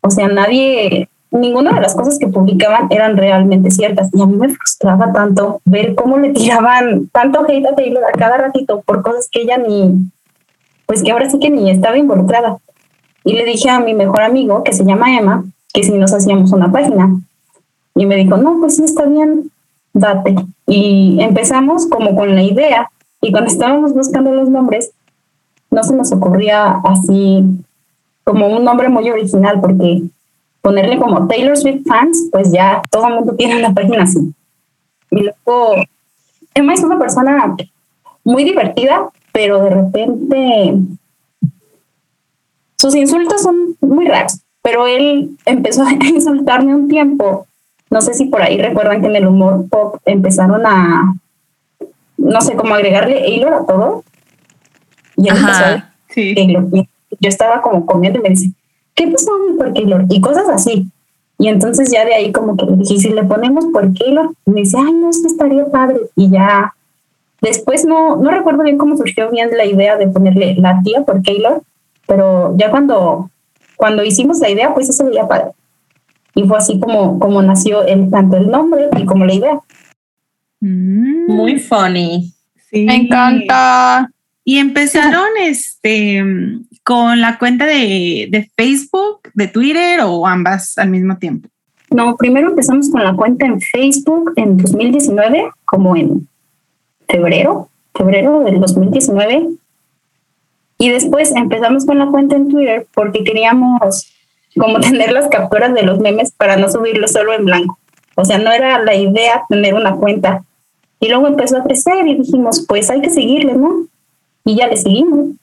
O 0.00 0.10
sea, 0.10 0.28
nadie, 0.28 1.08
ninguna 1.32 1.72
de 1.72 1.80
las 1.80 1.96
cosas 1.96 2.18
que 2.20 2.28
publicaban 2.28 2.86
eran 2.90 3.16
realmente 3.16 3.72
ciertas. 3.72 4.10
Y 4.12 4.22
a 4.22 4.26
mí 4.26 4.36
me 4.36 4.48
frustraba 4.48 5.12
tanto 5.12 5.60
ver 5.64 5.96
cómo 5.96 6.18
le 6.18 6.30
tiraban 6.30 7.08
tanto 7.08 7.44
hate 7.48 7.66
a 7.66 7.74
Taylor 7.74 8.04
a 8.04 8.12
cada 8.12 8.38
ratito 8.38 8.80
por 8.82 9.02
cosas 9.02 9.28
que 9.30 9.42
ella 9.42 9.58
ni, 9.58 10.08
pues 10.86 11.02
que 11.02 11.10
ahora 11.10 11.28
sí 11.28 11.40
que 11.40 11.50
ni 11.50 11.68
estaba 11.68 11.98
involucrada. 11.98 12.58
Y 13.24 13.32
le 13.32 13.44
dije 13.44 13.68
a 13.68 13.80
mi 13.80 13.92
mejor 13.92 14.22
amigo, 14.22 14.62
que 14.62 14.72
se 14.72 14.84
llama 14.84 15.18
Emma, 15.18 15.44
que 15.74 15.82
si 15.82 15.92
nos 15.92 16.14
hacíamos 16.14 16.52
una 16.52 16.70
página. 16.70 17.20
Y 17.96 18.06
me 18.06 18.14
dijo, 18.14 18.36
no, 18.36 18.58
pues 18.60 18.76
sí, 18.76 18.84
está 18.84 19.04
bien, 19.04 19.50
date. 19.92 20.36
Y 20.66 21.18
empezamos 21.20 21.86
como 21.86 22.14
con 22.16 22.34
la 22.34 22.42
idea. 22.42 22.90
Y 23.20 23.30
cuando 23.30 23.50
estábamos 23.50 23.94
buscando 23.94 24.32
los 24.34 24.48
nombres, 24.48 24.92
no 25.70 25.82
se 25.82 25.94
nos 25.94 26.12
ocurría 26.12 26.80
así 26.84 27.44
como 28.24 28.48
un 28.48 28.64
nombre 28.64 28.88
muy 28.88 29.08
original, 29.10 29.60
porque 29.60 30.02
ponerle 30.60 30.98
como 30.98 31.28
Taylor 31.28 31.56
Swift 31.56 31.86
fans, 31.86 32.28
pues 32.32 32.50
ya 32.50 32.82
todo 32.90 33.06
el 33.08 33.14
mundo 33.14 33.34
tiene 33.34 33.58
una 33.58 33.72
página 33.72 34.02
así. 34.02 34.32
Y 35.10 35.20
luego, 35.20 35.76
Emma 36.54 36.74
es 36.74 36.82
una 36.82 36.98
persona 36.98 37.56
muy 38.24 38.42
divertida, 38.42 39.10
pero 39.32 39.62
de 39.62 39.70
repente 39.70 40.74
sus 42.76 42.94
insultos 42.94 43.42
son 43.42 43.76
muy 43.80 44.06
raros. 44.06 44.40
Pero 44.62 44.86
él 44.86 45.36
empezó 45.44 45.84
a 45.84 45.92
insultarme 46.04 46.74
un 46.74 46.88
tiempo. 46.88 47.46
No 47.96 48.02
sé 48.02 48.12
si 48.12 48.26
por 48.26 48.42
ahí 48.42 48.58
recuerdan 48.58 49.00
que 49.00 49.06
en 49.06 49.16
el 49.16 49.26
humor 49.26 49.70
pop 49.70 49.96
empezaron 50.04 50.66
a, 50.66 51.16
no 52.18 52.40
sé, 52.42 52.54
como 52.54 52.74
agregarle 52.74 53.20
Taylor 53.20 53.54
a 53.54 53.64
todo. 53.64 54.04
Y 55.16 55.30
él 55.30 55.36
empezó. 55.38 55.64
Sí. 56.10 56.34
Y 56.36 56.88
yo 57.18 57.28
estaba 57.30 57.62
como 57.62 57.86
comiendo 57.86 58.18
y 58.18 58.22
me 58.22 58.28
dice, 58.28 58.50
¿qué 58.94 59.08
pasó 59.08 59.30
por 59.56 59.72
Taylor? 59.72 60.04
Y 60.10 60.20
cosas 60.20 60.46
así. 60.50 60.90
Y 61.38 61.48
entonces 61.48 61.90
ya 61.90 62.04
de 62.04 62.12
ahí 62.12 62.32
como 62.32 62.54
que 62.58 62.66
le 62.66 62.76
dije, 62.76 62.92
"¿Y 62.92 63.00
si 63.00 63.08
le 63.08 63.24
ponemos 63.24 63.64
por 63.72 63.94
Taylor, 63.94 64.28
y 64.44 64.50
me 64.50 64.60
dice, 64.60 64.76
ay, 64.78 64.92
no, 64.92 65.08
eso 65.08 65.26
estaría 65.26 65.64
padre. 65.64 66.00
Y 66.16 66.28
ya 66.28 66.74
después 67.40 67.86
no, 67.86 68.16
no 68.16 68.30
recuerdo 68.30 68.62
bien 68.62 68.76
cómo 68.76 68.98
surgió 68.98 69.30
bien 69.30 69.56
la 69.56 69.64
idea 69.64 69.96
de 69.96 70.06
ponerle 70.08 70.54
la 70.56 70.82
tía 70.82 71.00
por 71.00 71.22
Taylor, 71.22 71.62
pero 72.06 72.54
ya 72.58 72.70
cuando, 72.70 73.30
cuando 73.76 74.04
hicimos 74.04 74.38
la 74.40 74.50
idea, 74.50 74.74
pues 74.74 74.90
eso 74.90 75.02
sería 75.04 75.26
padre. 75.26 75.52
Y 76.36 76.44
fue 76.44 76.58
así 76.58 76.78
como, 76.78 77.18
como 77.18 77.40
nació 77.42 77.82
el, 77.84 78.10
tanto 78.10 78.36
el 78.36 78.50
nombre 78.50 78.88
y 78.96 79.06
como 79.06 79.24
la 79.24 79.34
idea. 79.34 79.60
Mm, 80.60 81.32
Muy 81.32 81.58
funny. 81.58 82.32
sí. 82.70 82.84
Me 82.84 82.94
encanta. 82.96 84.10
Y 84.44 84.58
empezaron 84.58 85.26
este 85.40 86.22
con 86.84 87.20
la 87.20 87.38
cuenta 87.38 87.66
de, 87.66 88.28
de 88.30 88.48
Facebook, 88.54 89.22
de 89.34 89.48
Twitter 89.48 90.00
o 90.04 90.26
ambas 90.26 90.78
al 90.78 90.90
mismo 90.90 91.16
tiempo. 91.16 91.48
No, 91.90 92.16
primero 92.16 92.50
empezamos 92.50 92.90
con 92.90 93.02
la 93.02 93.14
cuenta 93.14 93.46
en 93.46 93.60
Facebook 93.60 94.34
en 94.36 94.58
2019, 94.58 95.50
como 95.64 95.96
en 95.96 96.28
febrero, 97.08 97.70
febrero 97.94 98.40
del 98.40 98.60
2019. 98.60 99.48
Y 100.78 100.90
después 100.90 101.34
empezamos 101.34 101.86
con 101.86 101.98
la 101.98 102.06
cuenta 102.08 102.36
en 102.36 102.48
Twitter 102.50 102.86
porque 102.94 103.24
queríamos 103.24 104.12
como 104.56 104.80
tener 104.80 105.12
las 105.12 105.28
capturas 105.28 105.74
de 105.74 105.82
los 105.82 105.98
memes 105.98 106.32
para 106.32 106.56
no 106.56 106.70
subirlo 106.70 107.08
solo 107.08 107.34
en 107.34 107.44
blanco. 107.44 107.78
O 108.14 108.24
sea, 108.24 108.38
no 108.38 108.50
era 108.50 108.82
la 108.82 108.94
idea 108.94 109.42
tener 109.48 109.74
una 109.74 109.94
cuenta. 109.94 110.42
Y 111.00 111.08
luego 111.08 111.26
empezó 111.26 111.58
a 111.58 111.64
crecer 111.64 112.06
y 112.06 112.14
dijimos, 112.14 112.64
pues 112.66 112.88
hay 112.90 113.02
que 113.02 113.10
seguirle, 113.10 113.54
¿no? 113.54 113.86
Y 114.44 114.56
ya 114.56 114.66
le 114.66 114.76
seguimos. 114.76 115.36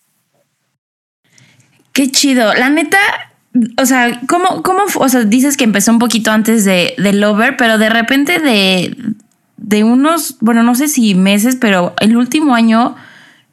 Qué 1.91 2.11
chido. 2.11 2.53
La 2.55 2.69
neta, 2.69 2.97
o 3.79 3.85
sea, 3.85 4.21
¿cómo, 4.27 4.63
cómo, 4.63 4.83
o 4.95 5.09
sea, 5.09 5.23
dices 5.23 5.55
que 5.55 5.63
empezó 5.63 5.91
un 5.91 5.99
poquito 5.99 6.31
antes 6.31 6.65
de, 6.65 6.95
de 6.97 7.13
Lover, 7.13 7.55
pero 7.55 7.77
de 7.77 7.89
repente 7.89 8.39
de, 8.39 8.97
de 9.57 9.83
unos, 9.83 10.37
bueno, 10.39 10.63
no 10.63 10.73
sé 10.73 10.87
si 10.87 11.13
meses, 11.13 11.55
pero 11.55 11.93
el 11.99 12.17
último 12.17 12.55
año 12.55 12.95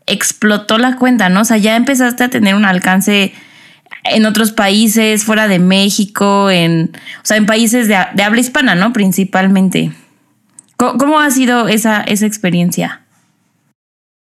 explotó 0.07 0.79
la 0.79 0.97
cuenta, 0.97 1.29
¿no? 1.29 1.43
O 1.43 1.45
sea, 1.45 1.59
ya 1.59 1.76
empezaste 1.76 2.25
a 2.25 2.31
tener 2.31 2.55
un 2.55 2.64
alcance 2.64 3.35
en 4.05 4.27
otros 4.27 4.53
países, 4.53 5.25
fuera 5.25 5.49
de 5.49 5.59
México, 5.59 6.51
en, 6.51 6.91
o 7.23 7.25
sea, 7.25 7.37
en 7.37 7.47
países 7.47 7.89
de, 7.89 7.97
habla 7.97 8.41
hispana, 8.41 8.75
¿no? 8.75 8.93
Principalmente. 8.93 9.93
¿Cómo, 10.77 10.99
cómo 10.99 11.21
ha 11.21 11.31
sido 11.31 11.69
esa, 11.69 12.03
esa 12.03 12.27
experiencia? 12.27 13.03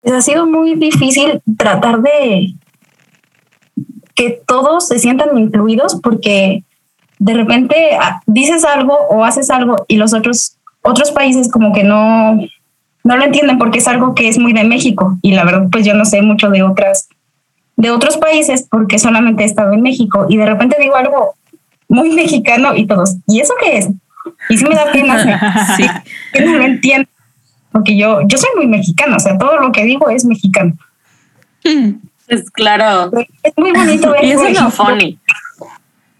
Pues 0.01 0.13
ha 0.13 0.21
sido 0.21 0.45
muy 0.45 0.75
difícil 0.75 1.41
tratar 1.57 2.01
de 2.01 2.53
que 4.15 4.41
todos 4.47 4.87
se 4.87 4.99
sientan 4.99 5.37
incluidos 5.37 5.99
porque 6.01 6.63
de 7.19 7.33
repente 7.33 7.75
ah, 7.99 8.21
dices 8.25 8.63
algo 8.65 8.97
o 9.09 9.23
haces 9.23 9.49
algo 9.49 9.75
y 9.87 9.97
los 9.97 10.13
otros 10.13 10.57
otros 10.81 11.11
países 11.11 11.51
como 11.51 11.73
que 11.73 11.83
no 11.83 12.37
no 13.03 13.17
lo 13.17 13.23
entienden 13.23 13.57
porque 13.57 13.79
es 13.79 13.87
algo 13.87 14.15
que 14.15 14.27
es 14.27 14.37
muy 14.39 14.53
de 14.53 14.63
México 14.63 15.17
y 15.21 15.33
la 15.33 15.43
verdad 15.43 15.67
pues 15.71 15.85
yo 15.85 15.93
no 15.93 16.05
sé 16.05 16.21
mucho 16.21 16.49
de 16.49 16.63
otras 16.63 17.09
de 17.77 17.91
otros 17.91 18.17
países 18.17 18.67
porque 18.69 18.99
solamente 18.99 19.43
he 19.43 19.45
estado 19.45 19.73
en 19.73 19.81
México 19.81 20.25
y 20.29 20.37
de 20.37 20.45
repente 20.45 20.77
digo 20.79 20.95
algo 20.95 21.35
muy 21.87 22.09
mexicano 22.11 22.75
y 22.75 22.85
todos 22.87 23.15
¿y 23.27 23.41
eso 23.41 23.53
qué 23.61 23.77
es? 23.77 23.89
Y 24.49 24.57
sí 24.57 24.65
me 24.65 24.75
da 24.75 24.91
pena 24.91 25.67
Sí. 25.77 25.85
que 26.33 26.41
no 26.45 26.57
lo 26.57 26.63
entiendo 26.63 27.09
porque 27.71 27.97
yo 27.97 28.21
yo 28.27 28.37
soy 28.37 28.49
muy 28.55 28.67
mexicana 28.67 29.17
o 29.17 29.19
sea 29.19 29.37
todo 29.37 29.59
lo 29.59 29.71
que 29.71 29.83
digo 29.83 30.09
es 30.09 30.25
mexicano 30.25 30.73
Es 32.27 32.49
claro. 32.49 33.11
es 33.43 33.53
muy 33.57 33.71
bonito 33.71 34.11
ver 34.11 34.23
Y 34.25 34.31
eso 34.31 34.45
es 34.45 34.59
lo 34.59 34.69
funny. 34.71 35.19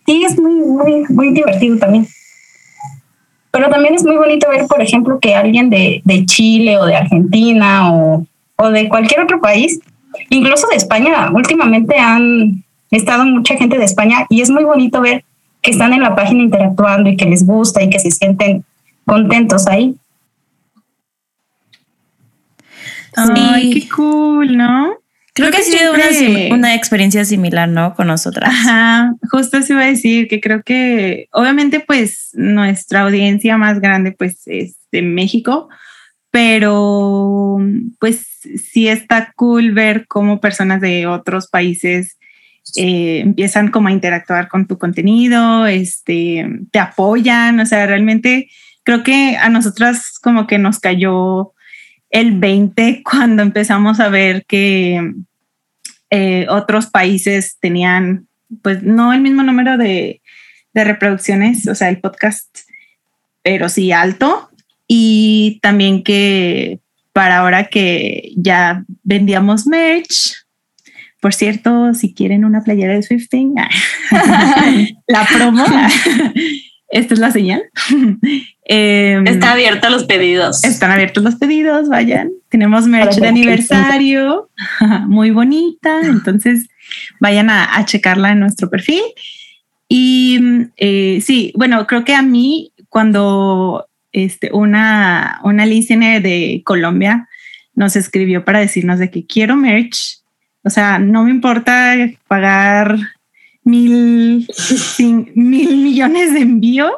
Sí, 0.05 0.23
es 0.23 0.39
muy, 0.39 0.53
muy, 0.53 1.03
muy 1.09 1.29
divertido 1.31 1.77
también. 1.77 2.07
Pero 3.49 3.69
también 3.69 3.95
es 3.95 4.03
muy 4.03 4.15
bonito 4.15 4.47
ver, 4.49 4.67
por 4.67 4.81
ejemplo, 4.81 5.19
que 5.19 5.33
alguien 5.33 5.69
de, 5.69 6.01
de 6.03 6.25
Chile 6.25 6.77
o 6.77 6.85
de 6.85 6.95
Argentina 6.95 7.91
o, 7.91 8.25
o 8.57 8.69
de 8.69 8.87
cualquier 8.87 9.21
otro 9.21 9.41
país, 9.41 9.79
incluso 10.29 10.67
de 10.67 10.75
España, 10.75 11.29
últimamente 11.31 11.97
han 11.97 12.63
estado 12.91 13.25
mucha 13.25 13.55
gente 13.55 13.77
de 13.77 13.85
España 13.85 14.25
y 14.29 14.41
es 14.41 14.49
muy 14.49 14.63
bonito 14.63 15.01
ver 15.01 15.23
que 15.61 15.71
están 15.71 15.93
en 15.93 16.01
la 16.01 16.15
página 16.15 16.43
interactuando 16.43 17.09
y 17.09 17.17
que 17.17 17.25
les 17.25 17.45
gusta 17.45 17.81
y 17.83 17.89
que 17.89 17.99
se 17.99 18.11
sienten 18.11 18.63
contentos 19.05 19.67
ahí. 19.67 19.95
Ay, 23.15 23.73
Sí. 23.73 23.81
qué 23.81 23.89
cool, 23.89 24.57
¿no? 24.57 24.93
Creo, 25.33 25.51
que, 25.51 25.57
ha 25.57 25.61
sido 25.61 25.93
una, 25.93 26.55
una, 26.55 26.75
experiencia 26.75 27.25
similar, 27.25 27.67
¿no? 27.67 27.93
Con 27.93 28.07
nosotras. 28.07 28.49
Ajá, 28.49 29.13
justo 29.29 29.61
se 29.61 29.73
iba 29.73 29.81
a 29.81 29.87
decir 29.87 30.29
que 30.29 30.39
creo 30.39 30.63
que 30.63 31.27
obviamente 31.33 31.81
pues 31.81 32.29
nuestra 32.33 33.01
audiencia 33.01 33.57
más 33.57 33.81
grande 33.81 34.13
pues 34.13 34.43
es 34.45 34.77
de 34.93 35.01
México, 35.01 35.67
pero 36.35 37.59
pues 37.97 38.27
sí 38.61 38.89
está 38.89 39.31
cool 39.37 39.71
ver 39.71 40.05
cómo 40.05 40.41
personas 40.41 40.81
de 40.81 41.07
otros 41.07 41.47
países 41.47 42.17
eh, 42.75 43.21
empiezan 43.21 43.69
como 43.71 43.87
a 43.87 43.93
interactuar 43.93 44.49
con 44.49 44.67
tu 44.67 44.77
contenido, 44.77 45.65
este, 45.65 46.45
te 46.71 46.79
apoyan, 46.79 47.57
o 47.61 47.65
sea, 47.65 47.85
realmente 47.85 48.49
creo 48.83 49.01
que 49.01 49.37
a 49.37 49.47
nosotras 49.47 50.19
como 50.21 50.45
que 50.45 50.57
nos 50.57 50.79
cayó 50.79 51.53
el 52.09 52.37
20 52.37 53.01
cuando 53.09 53.41
empezamos 53.41 54.01
a 54.01 54.09
ver 54.09 54.43
que 54.45 55.13
eh, 56.09 56.47
otros 56.49 56.87
países 56.87 57.55
tenían, 57.61 58.27
pues 58.61 58.83
no 58.83 59.13
el 59.13 59.21
mismo 59.21 59.41
número 59.41 59.77
de, 59.77 60.21
de 60.73 60.83
reproducciones, 60.83 61.65
o 61.69 61.75
sea, 61.75 61.87
el 61.87 62.01
podcast, 62.01 62.49
pero 63.41 63.69
sí 63.69 63.93
alto. 63.93 64.49
Y 64.87 65.59
también 65.61 66.03
que 66.03 66.79
para 67.13 67.39
ahora 67.39 67.65
que 67.65 68.33
ya 68.35 68.83
vendíamos 69.03 69.67
merch, 69.67 70.45
por 71.21 71.33
cierto, 71.33 71.93
si 71.93 72.13
quieren 72.13 72.45
una 72.45 72.61
playera 72.61 72.93
de 72.93 73.01
Swifting, 73.01 73.55
la 75.07 75.27
promo, 75.33 75.65
esta 76.89 77.13
es 77.13 77.19
la 77.19 77.31
señal. 77.31 77.63
Em, 78.67 79.27
Está 79.27 79.51
abierta 79.51 79.91
los 79.91 80.05
pedidos. 80.05 80.63
Están 80.63 80.89
abiertos 80.89 81.23
los 81.23 81.35
pedidos, 81.35 81.87
vayan. 81.87 82.31
Tenemos 82.49 82.87
merch 82.87 83.15
de 83.15 83.27
aniversario, 83.27 84.49
muy 85.07 85.29
bonita, 85.29 86.01
entonces 86.01 86.67
vayan 87.19 87.51
a, 87.51 87.85
checarla 87.85 88.31
en 88.31 88.39
nuestro 88.39 88.71
perfil. 88.71 89.03
Y 89.87 90.39
eh, 90.77 91.21
sí, 91.23 91.53
bueno, 91.55 91.85
creo 91.85 92.03
que 92.03 92.15
a 92.15 92.23
mí 92.23 92.71
cuando 92.89 93.87
este, 94.15 94.49
una, 94.53 95.41
una 95.43 95.65
listener 95.65 96.21
de 96.21 96.61
Colombia 96.63 97.27
nos 97.75 97.97
escribió 97.97 98.45
para 98.45 98.59
decirnos 98.59 98.97
de 98.97 99.11
que 99.11 99.25
quiero 99.25 99.57
merch, 99.57 100.21
o 100.63 100.69
sea, 100.69 100.99
no 100.99 101.25
me 101.25 101.31
importa 101.31 101.95
pagar 102.29 102.97
mil, 103.65 104.47
mil 105.35 105.77
millones 105.77 106.33
de 106.33 106.39
envío, 106.39 106.89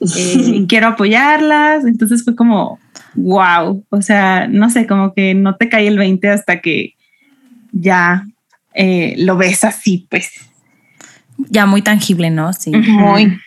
eh, 0.00 0.64
quiero 0.68 0.88
apoyarlas. 0.88 1.84
Entonces 1.84 2.24
fue 2.24 2.34
como, 2.34 2.80
wow, 3.14 3.84
o 3.88 4.02
sea, 4.02 4.48
no 4.48 4.68
sé, 4.68 4.88
como 4.88 5.14
que 5.14 5.34
no 5.34 5.54
te 5.54 5.68
cae 5.68 5.86
el 5.86 5.96
20 5.96 6.28
hasta 6.28 6.60
que 6.60 6.94
ya 7.70 8.26
eh, 8.74 9.14
lo 9.18 9.36
ves 9.36 9.62
así, 9.62 10.08
pues. 10.10 10.32
Ya 11.36 11.66
muy 11.66 11.82
tangible, 11.82 12.30
¿no? 12.30 12.52
Sí. 12.52 12.72
Muy. 12.72 13.38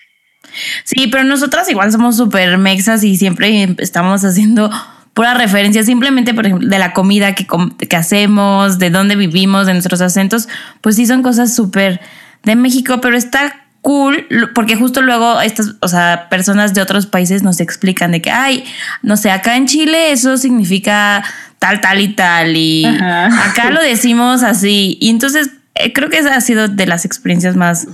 Sí, 0.84 1.08
pero 1.08 1.24
nosotras 1.24 1.70
igual 1.70 1.92
somos 1.92 2.18
súper 2.18 2.58
mexas 2.58 3.04
y 3.04 3.18
siempre 3.18 3.76
estamos 3.80 4.24
haciendo 4.24 4.70
pura 5.14 5.34
referencia 5.34 5.84
simplemente, 5.84 6.34
por 6.34 6.46
ejemplo, 6.46 6.68
de 6.68 6.80
la 6.80 6.94
comida 6.94 7.36
que, 7.36 7.46
que 7.88 7.96
hacemos, 7.96 8.80
de 8.80 8.90
dónde 8.90 9.16
vivimos, 9.16 9.68
de 9.68 9.74
nuestros 9.74 10.02
acentos, 10.02 10.48
pues 10.82 10.96
sí 10.96 11.06
son 11.06 11.22
cosas 11.22 11.54
súper 11.54 12.00
de 12.44 12.56
México, 12.56 13.02
pero 13.02 13.18
está 13.18 13.62
cool 13.82 14.28
porque 14.54 14.76
justo 14.76 15.02
luego 15.02 15.42
estas, 15.42 15.76
o 15.82 15.88
sea, 15.88 16.28
personas 16.30 16.74
de 16.74 16.82
otros 16.82 17.08
países 17.08 17.44
nos 17.44 17.60
explican 17.60 18.12
de 18.12 18.22
que, 18.22 18.32
ay, 18.32 18.64
no 19.02 19.18
sé, 19.18 19.32
acá 19.32 19.58
en 19.58 19.68
Chile 19.68 20.12
eso 20.12 20.38
significa 20.38 21.24
tal, 21.60 21.82
tal 21.82 22.00
y 22.00 22.10
tal, 22.10 22.56
y 22.56 22.86
acá 22.86 23.72
lo 23.72 23.82
decimos 23.82 24.44
así. 24.44 24.98
Y 25.02 25.10
entonces 25.10 25.50
eh, 25.76 25.94
creo 25.94 26.10
que 26.10 26.20
esa 26.20 26.36
ha 26.36 26.42
sido 26.42 26.68
de 26.68 26.86
las 26.86 27.06
experiencias 27.06 27.56
más 27.56 27.88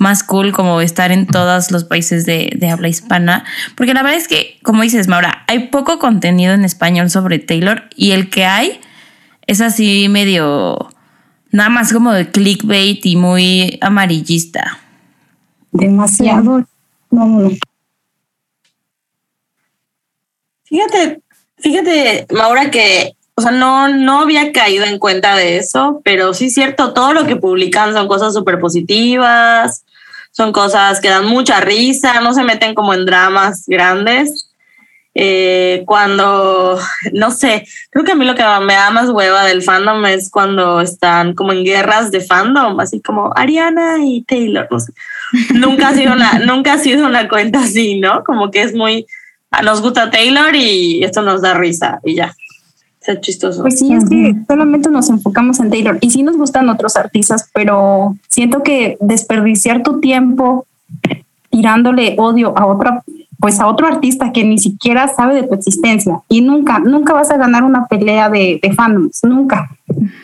más 0.00 0.24
cool 0.24 0.52
como 0.52 0.80
estar 0.80 1.12
en 1.12 1.26
todos 1.26 1.70
los 1.70 1.84
países 1.84 2.24
de, 2.24 2.58
habla 2.72 2.88
hispana. 2.88 3.44
Porque 3.76 3.92
la 3.92 4.02
verdad 4.02 4.18
es 4.18 4.28
que, 4.28 4.58
como 4.62 4.82
dices, 4.82 5.08
Maura, 5.08 5.44
hay 5.46 5.68
poco 5.68 5.98
contenido 5.98 6.54
en 6.54 6.64
español 6.64 7.10
sobre 7.10 7.38
Taylor 7.38 7.84
y 7.94 8.12
el 8.12 8.30
que 8.30 8.46
hay 8.46 8.80
es 9.46 9.60
así 9.60 10.08
medio, 10.08 10.88
nada 11.50 11.68
más 11.68 11.92
como 11.92 12.12
de 12.12 12.30
clickbait 12.30 13.04
y 13.04 13.16
muy 13.16 13.78
amarillista. 13.82 14.78
Demasiado. 15.70 16.64
No, 17.10 17.50
Fíjate, 20.64 21.20
fíjate, 21.58 22.26
Maura, 22.32 22.70
que 22.70 23.16
o 23.40 23.42
sea, 23.42 23.52
no, 23.52 23.88
no 23.88 24.20
había 24.20 24.52
caído 24.52 24.84
en 24.84 24.98
cuenta 24.98 25.34
de 25.34 25.56
eso, 25.56 26.02
pero 26.04 26.34
sí 26.34 26.46
es 26.46 26.54
cierto, 26.54 26.92
todo 26.92 27.14
lo 27.14 27.24
que 27.24 27.36
publican 27.36 27.94
son 27.94 28.06
cosas 28.06 28.34
súper 28.34 28.60
positivas, 28.60 29.82
son 30.30 30.52
cosas 30.52 31.00
que 31.00 31.08
dan 31.08 31.24
mucha 31.24 31.58
risa, 31.60 32.20
no 32.20 32.34
se 32.34 32.44
meten 32.44 32.74
como 32.74 32.92
en 32.92 33.06
dramas 33.06 33.64
grandes. 33.66 34.50
Eh, 35.14 35.84
cuando, 35.86 36.78
no 37.14 37.30
sé, 37.30 37.66
creo 37.88 38.04
que 38.04 38.12
a 38.12 38.14
mí 38.14 38.26
lo 38.26 38.34
que 38.34 38.44
me 38.62 38.74
da 38.74 38.90
más 38.90 39.08
hueva 39.08 39.46
del 39.46 39.62
fandom 39.62 40.04
es 40.04 40.30
cuando 40.30 40.82
están 40.82 41.34
como 41.34 41.52
en 41.52 41.64
guerras 41.64 42.10
de 42.10 42.20
fandom, 42.20 42.78
así 42.78 43.00
como 43.00 43.32
Ariana 43.34 44.04
y 44.04 44.22
Taylor, 44.22 44.68
no 44.70 44.80
sé. 44.80 44.92
nunca 45.54 45.88
ha 45.88 45.94
sido 45.94 46.12
una, 46.12 46.38
nunca 46.44 46.74
ha 46.74 46.78
sido 46.78 47.06
una 47.06 47.26
cuenta 47.26 47.60
así, 47.60 47.98
¿no? 47.98 48.22
Como 48.22 48.50
que 48.50 48.60
es 48.60 48.74
muy, 48.74 49.06
ah, 49.50 49.62
nos 49.62 49.80
gusta 49.80 50.10
Taylor 50.10 50.54
y 50.54 51.02
esto 51.02 51.22
nos 51.22 51.40
da 51.40 51.54
risa 51.54 52.00
y 52.04 52.16
ya 52.16 52.36
sea 53.00 53.20
chistoso. 53.20 53.62
Pues 53.62 53.78
sí, 53.78 53.92
es 53.92 54.08
que 54.08 54.36
solamente 54.46 54.90
nos 54.90 55.08
enfocamos 55.08 55.58
en 55.60 55.70
Taylor 55.70 55.98
y 56.00 56.10
sí 56.10 56.22
nos 56.22 56.36
gustan 56.36 56.68
otros 56.68 56.96
artistas, 56.96 57.48
pero 57.52 58.16
siento 58.28 58.62
que 58.62 58.96
desperdiciar 59.00 59.82
tu 59.82 60.00
tiempo 60.00 60.66
tirándole 61.50 62.14
odio 62.18 62.56
a 62.56 62.66
otra 62.66 63.02
pues 63.40 63.58
a 63.58 63.66
otro 63.66 63.86
artista 63.86 64.32
que 64.32 64.44
ni 64.44 64.58
siquiera 64.58 65.08
sabe 65.08 65.34
de 65.34 65.44
tu 65.44 65.54
existencia 65.54 66.20
y 66.28 66.42
nunca, 66.42 66.78
nunca 66.78 67.14
vas 67.14 67.30
a 67.30 67.38
ganar 67.38 67.64
una 67.64 67.86
pelea 67.86 68.28
de, 68.28 68.60
de 68.62 68.72
fandoms, 68.74 69.20
nunca. 69.24 69.70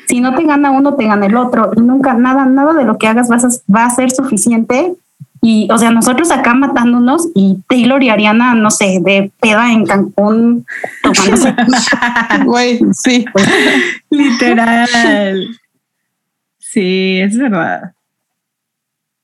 Si 0.07 0.21
no 0.21 0.35
te 0.35 0.45
gana 0.45 0.71
uno, 0.71 0.95
te 0.95 1.07
gana 1.07 1.25
el 1.25 1.35
otro 1.35 1.71
y 1.75 1.81
nunca, 1.81 2.13
nada, 2.13 2.45
nada 2.45 2.75
de 2.75 2.85
lo 2.85 2.99
que 2.99 3.07
hagas 3.07 3.29
vas 3.29 3.45
a, 3.45 3.73
va 3.73 3.87
a 3.87 3.91
ser 3.91 4.11
suficiente 4.11 4.95
y, 5.43 5.69
o 5.71 5.79
sea, 5.79 5.91
nosotros 5.91 6.31
acá 6.31 6.55
matándonos 6.55 7.29
y 7.35 7.59
Taylor 7.69 8.03
y 8.03 8.09
Ariana, 8.09 8.55
no 8.55 8.71
sé, 8.71 9.01
de 9.03 9.31
peda 9.41 9.73
en 9.73 9.85
Cancún 9.85 10.67
tomándose. 11.03 11.55
Güey, 12.45 12.81
sí. 12.93 13.25
Literal. 14.11 15.47
Sí, 16.59 17.21
es 17.21 17.39
verdad. 17.39 17.93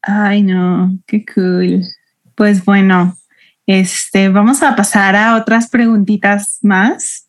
Ay, 0.02 0.42
no, 0.42 0.96
qué 1.06 1.24
cool. 1.34 1.82
Pues 2.34 2.64
bueno, 2.64 3.16
este, 3.66 4.28
vamos 4.28 4.62
a 4.62 4.74
pasar 4.74 5.16
a 5.16 5.36
otras 5.36 5.68
preguntitas 5.68 6.58
más. 6.62 7.28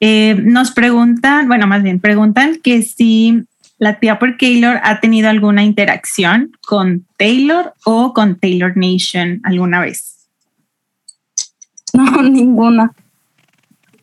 Eh, 0.00 0.34
nos 0.42 0.72
preguntan, 0.72 1.48
bueno, 1.48 1.66
más 1.66 1.82
bien, 1.82 2.00
preguntan 2.00 2.58
que 2.62 2.82
si 2.82 3.44
la 3.82 3.98
tía 3.98 4.16
por 4.20 4.36
Taylor 4.36 4.78
ha 4.84 5.00
tenido 5.00 5.28
alguna 5.28 5.64
interacción 5.64 6.52
con 6.64 7.04
Taylor 7.18 7.74
o 7.84 8.12
con 8.14 8.38
Taylor 8.38 8.76
Nation 8.76 9.40
alguna 9.42 9.80
vez. 9.80 10.28
No, 11.92 12.22
ninguna. 12.22 12.92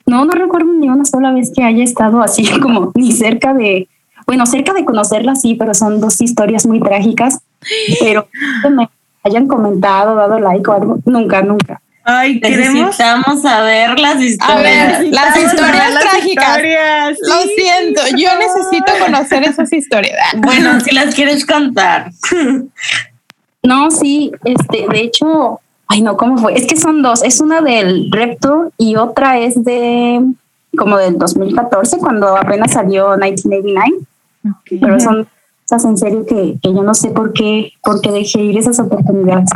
No, 0.06 0.26
no 0.26 0.32
recuerdo 0.32 0.74
ni 0.74 0.90
una 0.90 1.06
sola 1.06 1.32
vez 1.32 1.54
que 1.56 1.64
haya 1.64 1.82
estado 1.82 2.22
así 2.22 2.46
como 2.62 2.92
ni 2.94 3.14
cerca 3.14 3.54
de, 3.54 3.88
bueno, 4.28 4.46
cerca 4.46 4.74
de 4.74 4.84
conocerla 4.84 5.38
sí, 5.38 5.56
pero 5.56 5.74
son 5.74 6.02
dos 6.02 6.20
historias 6.20 6.66
muy 6.66 6.82
trágicas, 6.82 7.40
pero 8.02 8.28
me 8.70 8.90
hayan 9.24 9.48
comentado, 9.48 10.14
dado 10.14 10.40
like 10.40 10.70
o 10.70 10.74
algo, 10.74 11.00
nunca, 11.06 11.42
nunca. 11.42 11.82
Ay, 12.04 12.40
necesitamos 12.40 13.42
saber 13.42 14.00
las 14.00 14.22
historias. 14.22 15.08
las 15.10 15.38
historias 15.38 16.00
trágicas. 16.00 17.18
Lo 17.22 17.42
siento, 17.44 18.02
yo 18.18 18.30
necesito 18.38 18.92
conocer 19.00 19.44
esas 19.44 19.72
historias. 19.72 20.18
Bueno, 20.38 20.80
si 20.80 20.94
las 20.94 21.14
quieres 21.14 21.46
contar. 21.46 22.12
No, 23.62 23.92
sí, 23.92 24.32
este, 24.46 24.88
de 24.88 25.02
hecho, 25.02 25.60
ay 25.88 26.02
no, 26.02 26.16
¿cómo 26.16 26.38
fue? 26.38 26.58
Es 26.58 26.66
que 26.66 26.78
son 26.78 27.02
dos, 27.02 27.22
es 27.24 27.42
una 27.42 27.62
del 27.62 28.10
Repto 28.10 28.72
y 28.78 28.96
otra 28.96 29.38
es 29.38 29.62
de 29.64 30.24
como 30.78 30.98
del 30.98 31.18
2014, 31.18 31.98
cuando 31.98 32.38
apenas 32.38 32.72
salió 32.72 33.10
1989. 33.18 34.08
Pero 34.70 35.00
son 35.00 35.28
cosas 35.68 35.86
en 35.86 35.98
serio 35.98 36.26
que, 36.26 36.56
que 36.62 36.74
yo 36.74 36.84
no 36.84 36.94
sé 36.94 37.10
por 37.10 37.34
qué, 37.34 37.74
por 37.84 38.00
qué 38.02 38.12
dejé 38.12 38.42
ir 38.42 38.58
esas 38.58 38.80
oportunidades. 38.80 39.50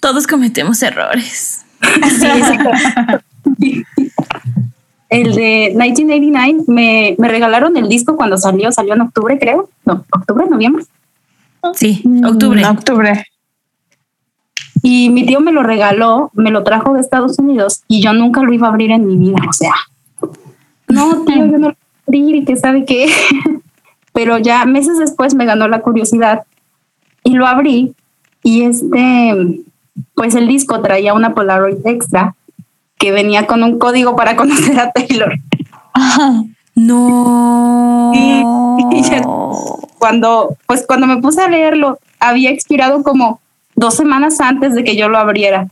Todos 0.00 0.26
cometemos 0.26 0.82
errores. 0.82 1.64
el 5.08 5.34
de 5.34 5.72
1989 5.74 6.64
me, 6.68 7.14
me 7.18 7.28
regalaron 7.28 7.76
el 7.76 7.88
disco 7.88 8.16
cuando 8.16 8.38
salió, 8.38 8.72
salió 8.72 8.94
en 8.94 9.02
octubre, 9.02 9.38
creo. 9.38 9.70
No, 9.84 10.04
octubre, 10.12 10.46
noviembre. 10.48 10.84
Sí, 11.74 12.02
octubre. 12.24 12.62
Mm, 12.62 12.70
octubre. 12.70 13.24
Y 14.82 15.10
mi 15.10 15.26
tío 15.26 15.40
me 15.40 15.52
lo 15.52 15.62
regaló, 15.62 16.30
me 16.34 16.50
lo 16.50 16.62
trajo 16.62 16.94
de 16.94 17.00
Estados 17.00 17.38
Unidos 17.38 17.82
y 17.88 18.00
yo 18.00 18.12
nunca 18.12 18.42
lo 18.42 18.52
iba 18.52 18.68
a 18.68 18.70
abrir 18.70 18.90
en 18.90 19.06
mi 19.06 19.16
vida. 19.16 19.38
O 19.48 19.52
sea, 19.52 19.74
no, 20.88 21.24
tío, 21.24 21.46
yo 21.46 21.58
no 21.58 21.68
lo 21.70 21.74
voy 21.74 21.74
a 21.74 22.06
abrir 22.06 22.36
y 22.36 22.44
que 22.44 22.56
sabe 22.56 22.84
qué. 22.84 23.10
pero 24.16 24.38
ya 24.38 24.64
meses 24.64 24.98
después 24.98 25.34
me 25.34 25.44
ganó 25.44 25.68
la 25.68 25.82
curiosidad 25.82 26.44
y 27.22 27.34
lo 27.34 27.46
abrí 27.46 27.94
y 28.42 28.62
este, 28.62 29.60
pues 30.14 30.34
el 30.34 30.48
disco 30.48 30.80
traía 30.80 31.14
una 31.14 31.34
Polaroid 31.34 31.86
extra 31.86 32.34
que 32.98 33.12
venía 33.12 33.46
con 33.46 33.62
un 33.62 33.78
código 33.78 34.16
para 34.16 34.36
conocer 34.36 34.78
a 34.78 34.90
Taylor. 34.92 35.38
No. 36.74 38.12
Y, 38.14 39.02
ya 39.02 39.22
cuando, 39.98 40.56
pues 40.66 40.84
cuando 40.86 41.06
me 41.06 41.18
puse 41.18 41.40
a 41.40 41.48
leerlo, 41.48 41.98
había 42.20 42.50
expirado 42.50 43.02
como 43.02 43.40
dos 43.74 43.94
semanas 43.94 44.40
antes 44.40 44.74
de 44.74 44.84
que 44.84 44.96
yo 44.96 45.08
lo 45.08 45.18
abriera. 45.18 45.68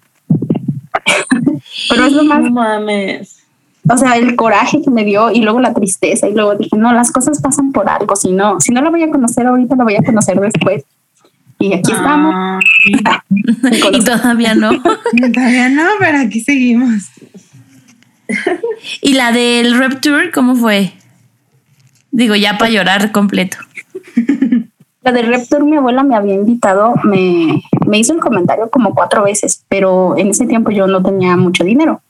Pero 1.90 2.04
es 2.06 2.12
lo 2.12 2.24
más. 2.24 2.40
No 2.40 2.50
mames. 2.50 3.44
O 3.88 3.96
sea, 3.98 4.16
el 4.16 4.34
coraje 4.34 4.80
que 4.82 4.90
me 4.90 5.04
dio 5.04 5.30
y 5.30 5.42
luego 5.42 5.60
la 5.60 5.74
tristeza. 5.74 6.26
Y 6.26 6.32
luego 6.32 6.54
dije, 6.54 6.76
no, 6.76 6.92
las 6.92 7.12
cosas 7.12 7.40
pasan 7.40 7.72
por 7.72 7.88
algo. 7.88 8.16
Si 8.16 8.32
no, 8.32 8.60
si 8.60 8.72
no 8.72 8.80
la 8.80 8.88
voy 8.88 9.02
a 9.02 9.10
conocer 9.10 9.46
ahorita, 9.46 9.76
la 9.76 9.84
voy 9.84 9.96
a 9.96 10.02
conocer 10.02 10.40
después. 10.40 10.84
Y 11.58 11.72
aquí 11.72 11.92
estamos. 11.92 12.64
y 13.92 14.04
todavía 14.04 14.54
no. 14.54 14.70
Todavía 15.32 15.68
no, 15.68 15.84
pero 15.98 16.18
aquí 16.18 16.40
seguimos. 16.40 17.10
¿Y 19.00 19.14
la 19.14 19.32
del 19.32 19.76
Rep 19.78 20.00
Tour, 20.00 20.30
cómo 20.32 20.56
fue? 20.56 20.92
Digo, 22.10 22.34
ya 22.34 22.58
para 22.58 22.70
llorar 22.70 23.12
completo. 23.12 23.58
La 25.02 25.12
del 25.12 25.26
Rep 25.26 25.46
Tour, 25.48 25.64
mi 25.64 25.76
abuela 25.76 26.02
me 26.02 26.16
había 26.16 26.34
invitado, 26.34 26.94
me, 27.04 27.62
me 27.86 27.98
hizo 27.98 28.14
el 28.14 28.20
comentario 28.20 28.70
como 28.70 28.94
cuatro 28.94 29.22
veces, 29.24 29.62
pero 29.68 30.16
en 30.16 30.28
ese 30.28 30.46
tiempo 30.46 30.70
yo 30.70 30.86
no 30.86 31.02
tenía 31.02 31.36
mucho 31.36 31.62
dinero. 31.62 32.00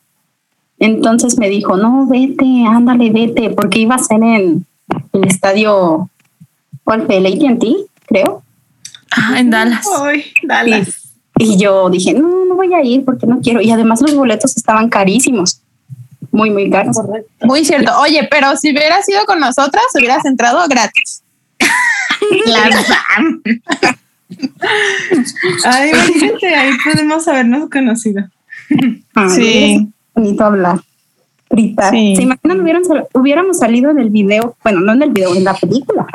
Entonces 0.79 1.39
me 1.39 1.49
dijo, 1.49 1.77
no, 1.77 2.07
vete, 2.07 2.65
ándale, 2.69 3.11
vete, 3.11 3.51
porque 3.51 3.81
iba 3.81 3.97
a 3.97 3.99
ser 3.99 4.23
en 4.23 4.67
el 5.13 5.25
estadio, 5.25 6.09
¿cuál 6.85 7.07
fue? 7.07 7.17
El 7.17 7.27
AT&T, 7.27 7.75
creo. 8.07 8.44
Ah, 9.17 9.39
en 9.39 9.51
Dallas. 9.51 9.87
Ay, 10.01 10.25
Dallas. 10.43 10.89
Y, 11.39 11.55
y 11.55 11.57
yo 11.59 11.89
dije, 11.91 12.15
no, 12.15 12.45
no 12.45 12.55
voy 12.57 12.73
a 12.75 12.83
ir 12.83 13.05
porque 13.05 13.27
no 13.27 13.41
quiero. 13.41 13.61
Y 13.61 13.71
además 13.71 14.01
los 14.01 14.15
boletos 14.15 14.57
estaban 14.57 14.89
carísimos 14.89 15.61
muy, 16.31 16.51
muy 16.51 16.69
caros. 16.71 16.97
Muy 17.43 17.65
cierto. 17.65 17.93
Oye, 18.01 18.27
pero 18.31 18.57
si 18.57 18.71
hubieras 18.73 19.09
ido 19.09 19.25
con 19.25 19.39
nosotras, 19.41 19.85
hubieras 19.95 20.25
entrado 20.25 20.67
gratis. 20.69 21.23
Claro. 22.45 22.77
Ay, 25.65 25.91
imagínate, 25.91 26.55
ahí 26.55 26.73
podemos 26.85 27.29
habernos 27.29 27.69
conocido. 27.71 28.25
Sí. 29.35 29.89
Bonito 30.15 30.45
hablar. 30.45 30.81
Gritar. 31.51 31.93
Sí. 31.93 32.17
¿Se 32.17 32.23
imaginan 32.23 32.61
hubieran 32.63 32.85
sal- 32.85 33.07
hubiéramos 33.13 33.59
salido 33.59 33.91
en 33.91 33.99
el 33.99 34.09
video? 34.11 34.57
Bueno, 34.63 34.81
no 34.81 34.93
en 34.95 35.03
el 35.03 35.11
video, 35.11 35.35
en 35.35 35.45
la 35.45 35.55
película. 35.55 36.07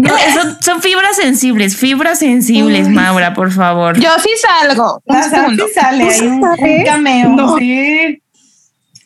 No, 0.00 0.10
son, 0.34 0.62
son 0.62 0.82
fibras 0.82 1.16
sensibles, 1.16 1.76
fibras 1.76 2.18
sensibles, 2.18 2.88
Maura, 2.88 3.34
por 3.34 3.50
favor. 3.52 3.98
Yo 3.98 4.10
sí 4.22 4.30
salgo. 4.40 5.02
Un 5.04 5.22
segundo. 5.22 5.66
sale, 5.74 6.08
hay 6.08 6.20
un, 6.26 6.44
un 6.44 6.84
cameo. 6.84 7.28
No. 7.30 7.56
Sí. 7.58 8.22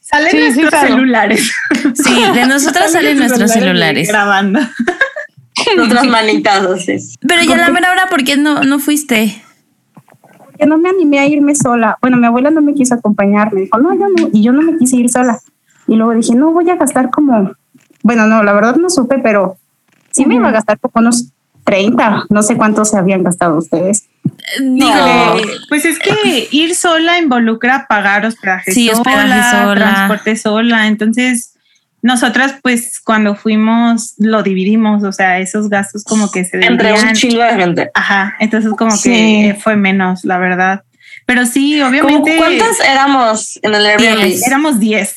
Salen 0.01 0.31
Sí, 0.31 0.53
sí, 0.53 0.61
nuestros 0.61 0.83
celulares. 0.83 1.53
Sí, 1.95 2.23
de 2.33 2.47
nosotras 2.47 2.93
salen 2.93 3.19
nuestros 3.19 3.51
celulares. 3.51 4.09
Grabando. 4.09 4.61
Otras 5.83 6.07
manitas 6.07 6.65
así. 6.65 6.97
Pero 7.27 7.43
ya 7.43 7.57
la 7.57 7.71
mera 7.71 7.91
hora, 7.91 8.09
¿por 8.09 8.23
qué 8.23 8.37
no, 8.37 8.63
no 8.63 8.79
fuiste? 8.79 9.43
Porque 10.45 10.67
no 10.67 10.79
me 10.79 10.91
animé 10.91 11.19
a 11.19 11.27
irme 11.27 11.55
sola. 11.57 11.99
Bueno, 12.01 12.19
mi 12.19 12.27
abuela 12.27 12.51
no 12.51 12.63
me 12.63 12.75
quiso 12.75 12.95
acompañar. 12.95 13.53
Me 13.53 13.63
dijo, 13.63 13.79
no, 13.79 13.95
yo 13.95 14.07
no. 14.09 14.29
Y 14.33 14.43
yo 14.43 14.53
no 14.53 14.63
me 14.63 14.77
quise 14.79 14.97
ir 14.97 15.11
sola. 15.11 15.41
Y 15.89 15.97
luego 15.97 16.15
dije, 16.15 16.35
no, 16.35 16.53
voy 16.53 16.71
a 16.71 16.77
gastar 16.77 17.11
como. 17.11 17.53
Bueno, 18.03 18.27
no, 18.27 18.45
la 18.45 18.53
verdad 18.53 18.77
no 18.77 18.91
supe, 18.91 19.19
pero 19.19 19.59
sí 20.17 20.27
me 20.27 20.37
iba 20.37 20.49
a 20.49 20.53
gastar 20.53 20.79
como 20.81 20.93
unos 20.97 21.33
30. 21.65 22.27
No 22.31 22.43
sé 22.43 22.57
cuántos 22.57 22.91
se 22.91 22.97
habían 22.99 23.23
gastado 23.23 23.59
ustedes. 23.59 24.05
Digo, 24.61 24.91
Pues 25.69 25.85
es 25.85 25.99
que 25.99 26.49
ir 26.51 26.75
sola 26.75 27.19
involucra 27.19 27.87
pagar 27.89 28.25
hospedaje 28.27 28.73
Sí, 28.73 28.87
sola, 28.89 28.99
hospedaje 29.01 29.51
sola. 29.51 29.75
transporte 29.75 30.37
sola. 30.37 30.87
Entonces, 30.87 31.55
nosotras, 32.03 32.55
pues, 32.63 33.01
cuando 33.01 33.35
fuimos, 33.35 34.15
lo 34.19 34.43
dividimos. 34.45 35.03
O 35.03 35.11
sea, 35.13 35.39
esos 35.41 35.69
gastos 35.69 36.05
como 36.05 36.31
que 36.31 36.45
se 36.45 36.65
Entre 36.65 36.93
un 36.93 37.13
chingo 37.15 37.43
de 37.43 37.55
gente. 37.55 37.91
Ajá. 37.95 38.35
Entonces, 38.39 38.71
como 38.79 38.93
Sí. 38.93 39.11
que 39.11 39.59
fue 39.61 39.75
menos, 39.77 40.25
la 40.25 40.39
verdad. 40.39 40.83
Pero 41.27 41.45
sí, 41.47 41.79
¿Cómo- 41.81 41.91
obviamente. 41.91 42.37
¿Cuántas 42.37 42.79
éramos 42.81 43.59
en 43.63 43.75
el 43.75 43.85
Airbnb? 43.87 44.25
Diez. 44.25 44.47
Éramos 44.47 44.79
10. 44.79 45.17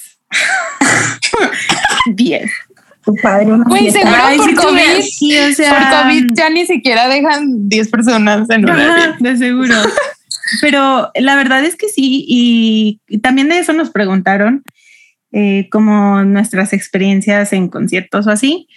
10. 2.08 2.52
Tu 3.10 3.22
padre, 3.22 3.54
una 3.54 3.64
Güey, 3.66 3.90
seguro 3.90 4.16
Ay, 4.24 4.38
por 4.38 4.50
sí, 4.50 4.56
COVID. 4.56 4.76
ves. 4.76 5.16
Sí, 5.16 5.38
o 5.38 5.54
sea. 5.54 5.72
Por 5.72 6.06
COVID 6.08 6.34
ya 6.36 6.50
ni 6.50 6.66
siquiera 6.66 7.08
dejan 7.08 7.68
10 7.68 7.90
personas 7.90 8.50
en 8.50 8.66
un 8.66 8.70
Ajá, 8.72 9.18
de 9.20 9.38
seguro. 9.38 9.76
Pero 10.62 11.12
la 11.16 11.36
verdad 11.36 11.64
es 11.64 11.76
que 11.76 11.90
sí, 11.90 12.26
y, 12.28 13.02
y 13.08 13.20
también 13.20 13.50
de 13.50 13.60
eso 13.60 13.74
nos 13.74 13.92
preguntaron, 13.92 14.64
eh, 15.32 15.68
como 15.72 16.24
nuestras 16.24 16.74
experiencias 16.74 17.54
en 17.54 17.68
conciertos 17.68 18.28
o 18.28 18.32
así, 18.32 18.68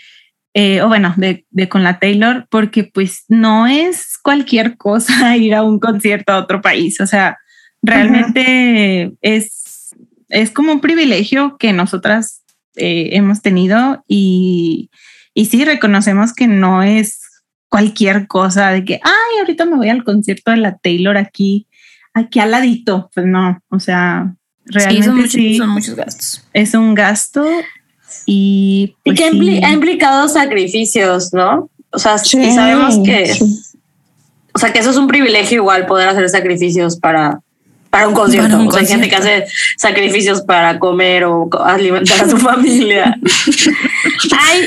eh, 0.54 0.82
o 0.82 0.88
bueno, 0.88 1.14
de, 1.16 1.46
de 1.50 1.68
con 1.68 1.82
la 1.82 1.98
Taylor, 1.98 2.46
porque 2.50 2.84
pues 2.84 3.24
no 3.28 3.66
es 3.66 4.18
cualquier 4.22 4.76
cosa 4.76 5.36
ir 5.36 5.54
a 5.54 5.62
un 5.62 5.78
concierto 5.78 6.32
a 6.32 6.38
otro 6.38 6.60
país, 6.60 7.00
o 7.00 7.06
sea, 7.06 7.38
realmente 7.82 9.12
es, 9.22 9.94
es 10.28 10.50
como 10.50 10.72
un 10.72 10.80
privilegio 10.80 11.56
que 11.58 11.72
nosotras 11.72 12.41
eh, 12.76 13.10
hemos 13.12 13.42
tenido 13.42 14.04
y, 14.08 14.90
y 15.34 15.46
sí 15.46 15.64
reconocemos 15.64 16.32
que 16.32 16.46
no 16.46 16.82
es 16.82 17.20
cualquier 17.68 18.26
cosa 18.26 18.70
de 18.70 18.84
que, 18.84 19.00
ay, 19.02 19.38
ahorita 19.40 19.64
me 19.64 19.76
voy 19.76 19.88
al 19.88 20.04
concierto 20.04 20.50
de 20.50 20.58
la 20.58 20.76
Taylor 20.76 21.16
aquí, 21.16 21.66
aquí 22.14 22.38
al 22.38 22.50
ladito. 22.50 23.10
Pues 23.14 23.26
no, 23.26 23.58
o 23.70 23.80
sea, 23.80 24.34
sí, 24.66 24.72
realmente 24.78 25.04
son 25.06 25.28
sí, 25.28 25.38
muchos, 25.40 25.56
son 25.58 25.68
muchos 25.70 25.94
gastos. 25.94 26.48
es 26.52 26.74
un 26.74 26.94
gasto 26.94 27.46
y, 28.26 28.96
Y 29.04 29.12
pues, 29.12 29.18
que 29.18 29.30
sí. 29.30 29.60
ha 29.64 29.72
implicado 29.72 30.28
sacrificios, 30.28 31.32
¿no? 31.32 31.70
O 31.90 31.98
sea, 31.98 32.18
Sí, 32.18 32.38
y 32.38 32.52
sabemos 32.52 32.98
que, 33.04 33.26
sí. 33.34 33.60
o 34.52 34.58
sea, 34.58 34.72
que 34.72 34.78
eso 34.80 34.90
es 34.90 34.96
un 34.96 35.06
privilegio 35.06 35.56
igual 35.58 35.86
poder 35.86 36.08
hacer 36.08 36.28
sacrificios 36.28 36.98
para, 36.98 37.40
para 37.92 38.08
un 38.08 38.14
concierto. 38.14 38.48
Para 38.48 38.62
un 38.62 38.68
o 38.68 38.72
sea, 38.72 38.80
hay 38.80 38.86
gente 38.86 39.06
que 39.10 39.16
hace 39.16 39.44
sacrificios 39.76 40.40
para 40.40 40.78
comer 40.78 41.24
o 41.26 41.50
alimentar 41.62 42.24
a 42.24 42.28
su 42.30 42.38
familia. 42.50 43.18
Ay, 44.34 44.62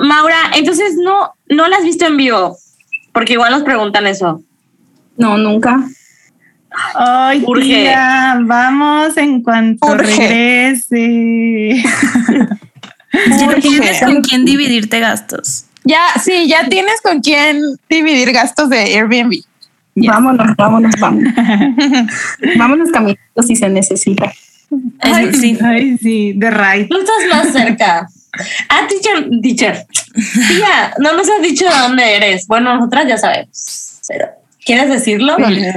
Maura, 0.00 0.36
entonces 0.56 0.96
no, 0.96 1.32
no 1.48 1.68
la 1.68 1.76
has 1.76 1.84
visto 1.84 2.06
en 2.06 2.16
vivo, 2.16 2.58
porque 3.12 3.34
igual 3.34 3.52
nos 3.52 3.62
preguntan 3.62 4.08
eso. 4.08 4.42
No, 5.16 5.38
nunca. 5.38 5.80
Ay, 6.96 7.44
Urge. 7.46 7.62
tía, 7.62 8.36
vamos 8.42 9.16
en 9.16 9.42
cuanto 9.44 9.86
Urge. 9.86 10.04
regrese. 10.16 11.84
Ya 13.12 13.56
tienes 13.56 14.00
con 14.00 14.22
quién 14.22 14.44
dividirte 14.44 15.00
gastos. 15.00 15.64
Ya, 15.82 16.00
sí, 16.22 16.46
ya 16.46 16.68
tienes 16.68 17.00
con 17.00 17.20
quién 17.20 17.60
dividir 17.88 18.30
gastos 18.30 18.70
de 18.70 18.78
Airbnb. 18.78 19.34
Vámonos, 19.94 20.56
vámonos, 20.56 20.94
vámonos. 20.98 21.34
vámonos 22.56 22.90
caminando 22.90 23.42
si 23.46 23.56
se 23.56 23.68
necesita. 23.68 24.32
Ay, 25.00 25.32
sí. 25.34 25.58
Ay, 25.62 25.98
sí, 25.98 26.32
de 26.34 26.50
right. 26.50 26.88
Tú 26.88 26.98
estás 26.98 27.28
más 27.30 27.52
cerca. 27.52 28.08
Ah, 28.68 28.86
teacher, 28.88 29.28
teacher. 29.42 29.86
Tía, 30.48 30.94
no 30.98 31.12
nos 31.14 31.28
has 31.28 31.42
dicho 31.42 31.64
de 31.64 31.78
dónde 31.80 32.16
eres. 32.16 32.46
Bueno, 32.46 32.74
nosotras 32.74 33.06
ya 33.08 33.18
sabemos. 33.18 34.00
Pero, 34.06 34.26
¿quieres 34.64 34.88
decirlo? 34.88 35.36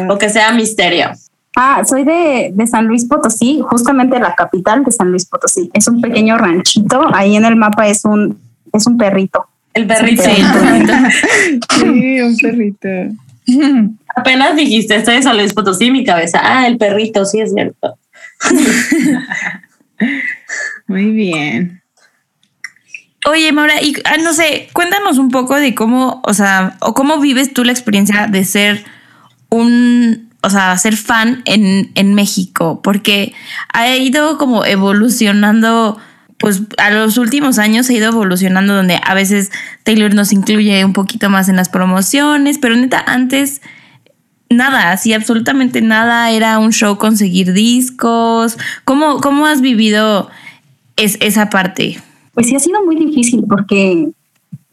O 0.09 0.17
que 0.17 0.29
sea 0.29 0.51
misterio. 0.51 1.11
Ah, 1.55 1.83
soy 1.85 2.03
de, 2.03 2.51
de 2.53 2.67
San 2.67 2.87
Luis 2.87 3.05
Potosí, 3.05 3.61
justamente 3.63 4.19
la 4.19 4.33
capital 4.33 4.83
de 4.83 4.91
San 4.91 5.11
Luis 5.11 5.25
Potosí. 5.25 5.69
Es 5.73 5.87
un 5.87 6.01
pequeño 6.01 6.37
ranchito. 6.37 7.01
Ahí 7.13 7.35
en 7.35 7.45
el 7.45 7.55
mapa 7.55 7.87
es 7.87 8.05
un, 8.05 8.39
es 8.71 8.87
un 8.87 8.97
perrito. 8.97 9.47
El 9.73 9.87
perrito. 9.87 10.23
Sí, 10.23 10.43
bonito. 10.53 10.93
Sí, 11.79 12.21
un 12.21 12.37
perrito. 12.41 12.87
Apenas 14.15 14.55
dijiste, 14.55 14.95
estoy 14.95 15.15
de 15.15 15.23
San 15.23 15.37
Luis 15.37 15.53
Potosí, 15.53 15.91
mi 15.91 16.03
cabeza. 16.03 16.39
Ah, 16.41 16.67
el 16.67 16.77
perrito, 16.77 17.25
sí 17.25 17.39
es 17.39 17.53
cierto. 17.53 17.97
Muy 20.87 21.11
bien. 21.11 21.83
Oye, 23.25 23.51
Maura, 23.53 23.81
y 23.81 23.95
ah, 24.05 24.17
no 24.17 24.33
sé, 24.33 24.69
cuéntanos 24.73 25.17
un 25.17 25.29
poco 25.29 25.55
de 25.55 25.73
cómo, 25.73 26.21
o 26.25 26.33
sea, 26.33 26.75
o 26.81 26.93
cómo 26.93 27.19
vives 27.19 27.53
tú 27.53 27.63
la 27.63 27.71
experiencia 27.71 28.27
de 28.27 28.43
ser 28.43 28.83
un, 29.49 30.29
o 30.41 30.49
sea, 30.49 30.77
ser 30.77 30.97
fan 30.97 31.41
en, 31.45 31.91
en 31.95 32.13
México, 32.13 32.81
porque 32.83 33.33
ha 33.71 33.95
ido 33.95 34.37
como 34.37 34.65
evolucionando, 34.65 35.97
pues 36.43 36.61
a 36.77 36.89
los 36.89 37.17
últimos 37.17 37.57
años 37.57 37.89
ha 37.89 37.93
ido 37.93 38.09
evolucionando 38.09 38.73
donde 38.73 38.99
a 39.01 39.13
veces 39.13 39.49
Taylor 39.83 40.13
nos 40.13 40.33
incluye 40.33 40.83
un 40.83 40.91
poquito 40.91 41.29
más 41.29 41.47
en 41.47 41.55
las 41.55 41.69
promociones, 41.69 42.57
pero 42.57 42.75
neta, 42.75 43.01
antes 43.07 43.61
nada, 44.49 44.91
así 44.91 45.13
absolutamente 45.13 45.81
nada, 45.81 46.29
era 46.31 46.59
un 46.59 46.73
show 46.73 46.97
conseguir 46.97 47.53
discos. 47.53 48.57
¿Cómo, 48.83 49.21
cómo 49.21 49.45
has 49.45 49.61
vivido 49.61 50.27
es, 50.97 51.17
esa 51.21 51.49
parte? 51.49 52.03
Pues 52.33 52.47
sí 52.47 52.57
ha 52.57 52.59
sido 52.59 52.83
muy 52.83 52.97
difícil 52.97 53.45
porque 53.47 54.09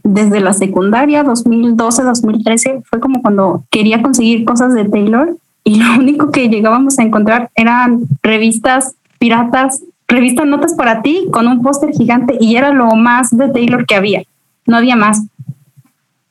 desde 0.03 0.41
la 0.41 0.55
secundaria, 0.55 1.23
2012, 1.23 2.03
2013, 2.03 2.83
fue 2.83 2.99
como 2.99 3.23
cuando 3.23 3.63
quería 3.71 4.03
conseguir 4.03 4.45
cosas 4.45 4.75
de 4.75 4.87
Taylor 4.87 5.37
y 5.63 5.77
lo 5.77 5.95
único 6.01 6.33
que 6.33 6.49
llegábamos 6.49 6.99
a 6.99 7.05
encontrar 7.05 7.49
eran 7.55 8.09
revistas 8.25 8.97
piratas, 9.21 9.85
revistas 10.11 10.47
Notas 10.47 10.75
para 10.75 11.03
ti 11.03 11.29
con 11.33 11.47
un 11.47 11.63
póster 11.63 11.91
gigante 11.93 12.37
y 12.41 12.57
era 12.57 12.71
lo 12.73 12.95
más 12.95 13.37
de 13.37 13.49
Taylor 13.49 13.87
que 13.87 13.95
había. 13.95 14.23
No 14.67 14.77
había 14.77 14.97
más. 14.97 15.25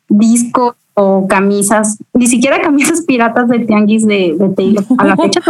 Discos 0.08 0.76
o 0.94 1.28
camisas, 1.28 1.98
ni 2.14 2.28
siquiera 2.28 2.62
camisas 2.62 3.02
piratas 3.02 3.48
de 3.48 3.60
tianguis 3.60 4.06
de, 4.06 4.36
de 4.38 4.50
Taylor. 4.50 4.84
A 4.98 5.06
la 5.06 5.16
fecha 5.16 5.42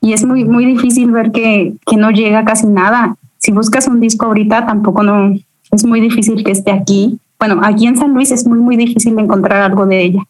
y 0.00 0.12
es 0.12 0.24
muy, 0.24 0.44
muy 0.44 0.64
difícil 0.64 1.10
ver 1.10 1.30
que, 1.30 1.74
que 1.86 1.96
no 1.96 2.10
llega 2.10 2.44
casi 2.44 2.66
nada. 2.66 3.16
Si 3.38 3.52
buscas 3.52 3.86
un 3.86 4.00
disco 4.00 4.26
ahorita, 4.26 4.66
tampoco 4.66 5.02
no, 5.02 5.34
es 5.70 5.84
muy 5.84 6.00
difícil 6.00 6.42
que 6.42 6.52
esté 6.52 6.72
aquí. 6.72 7.18
Bueno, 7.38 7.60
aquí 7.62 7.86
en 7.86 7.96
San 7.96 8.14
Luis 8.14 8.30
es 8.30 8.46
muy, 8.46 8.58
muy 8.58 8.76
difícil 8.76 9.18
encontrar 9.18 9.62
algo 9.62 9.86
de 9.86 10.02
ella, 10.02 10.22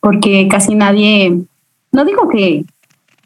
porque 0.00 0.48
casi 0.48 0.74
nadie, 0.74 1.40
no 1.92 2.04
digo 2.04 2.28
que 2.28 2.64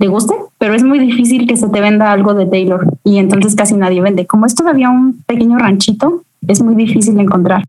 le 0.00 0.08
guste, 0.08 0.34
pero 0.58 0.74
es 0.74 0.82
muy 0.82 0.98
difícil 0.98 1.46
que 1.46 1.58
se 1.58 1.68
te 1.68 1.80
venda 1.80 2.10
algo 2.10 2.32
de 2.32 2.46
Taylor 2.46 2.86
y 3.04 3.18
entonces 3.18 3.54
casi 3.54 3.74
nadie 3.74 4.00
vende. 4.00 4.26
Como 4.26 4.46
es 4.46 4.54
todavía 4.54 4.88
un 4.88 5.22
pequeño 5.26 5.58
ranchito, 5.58 6.22
es 6.48 6.62
muy 6.62 6.74
difícil 6.74 7.20
encontrar. 7.20 7.64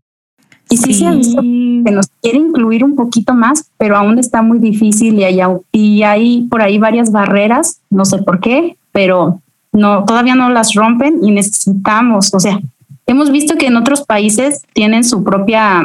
Y 0.70 0.78
sí, 0.78 0.94
se 0.94 1.06
ha 1.06 1.12
visto 1.12 1.42
que 1.42 1.90
nos 1.90 2.06
quiere 2.22 2.38
incluir 2.38 2.84
un 2.84 2.96
poquito 2.96 3.34
más, 3.34 3.70
pero 3.76 3.98
aún 3.98 4.18
está 4.18 4.40
muy 4.40 4.58
difícil 4.58 5.18
y 5.18 5.24
hay, 5.24 5.40
y 5.72 6.02
hay 6.04 6.44
por 6.44 6.62
ahí 6.62 6.78
varias 6.78 7.12
barreras, 7.12 7.82
no 7.90 8.06
sé 8.06 8.16
por 8.22 8.40
qué, 8.40 8.78
pero 8.92 9.40
no, 9.70 10.04
todavía 10.06 10.34
no 10.34 10.48
las 10.48 10.72
rompen 10.72 11.18
y 11.22 11.32
necesitamos, 11.32 12.32
o 12.32 12.40
sea, 12.40 12.58
hemos 13.06 13.30
visto 13.30 13.56
que 13.56 13.66
en 13.66 13.76
otros 13.76 14.02
países 14.04 14.62
tienen 14.72 15.04
su 15.04 15.22
propia, 15.22 15.82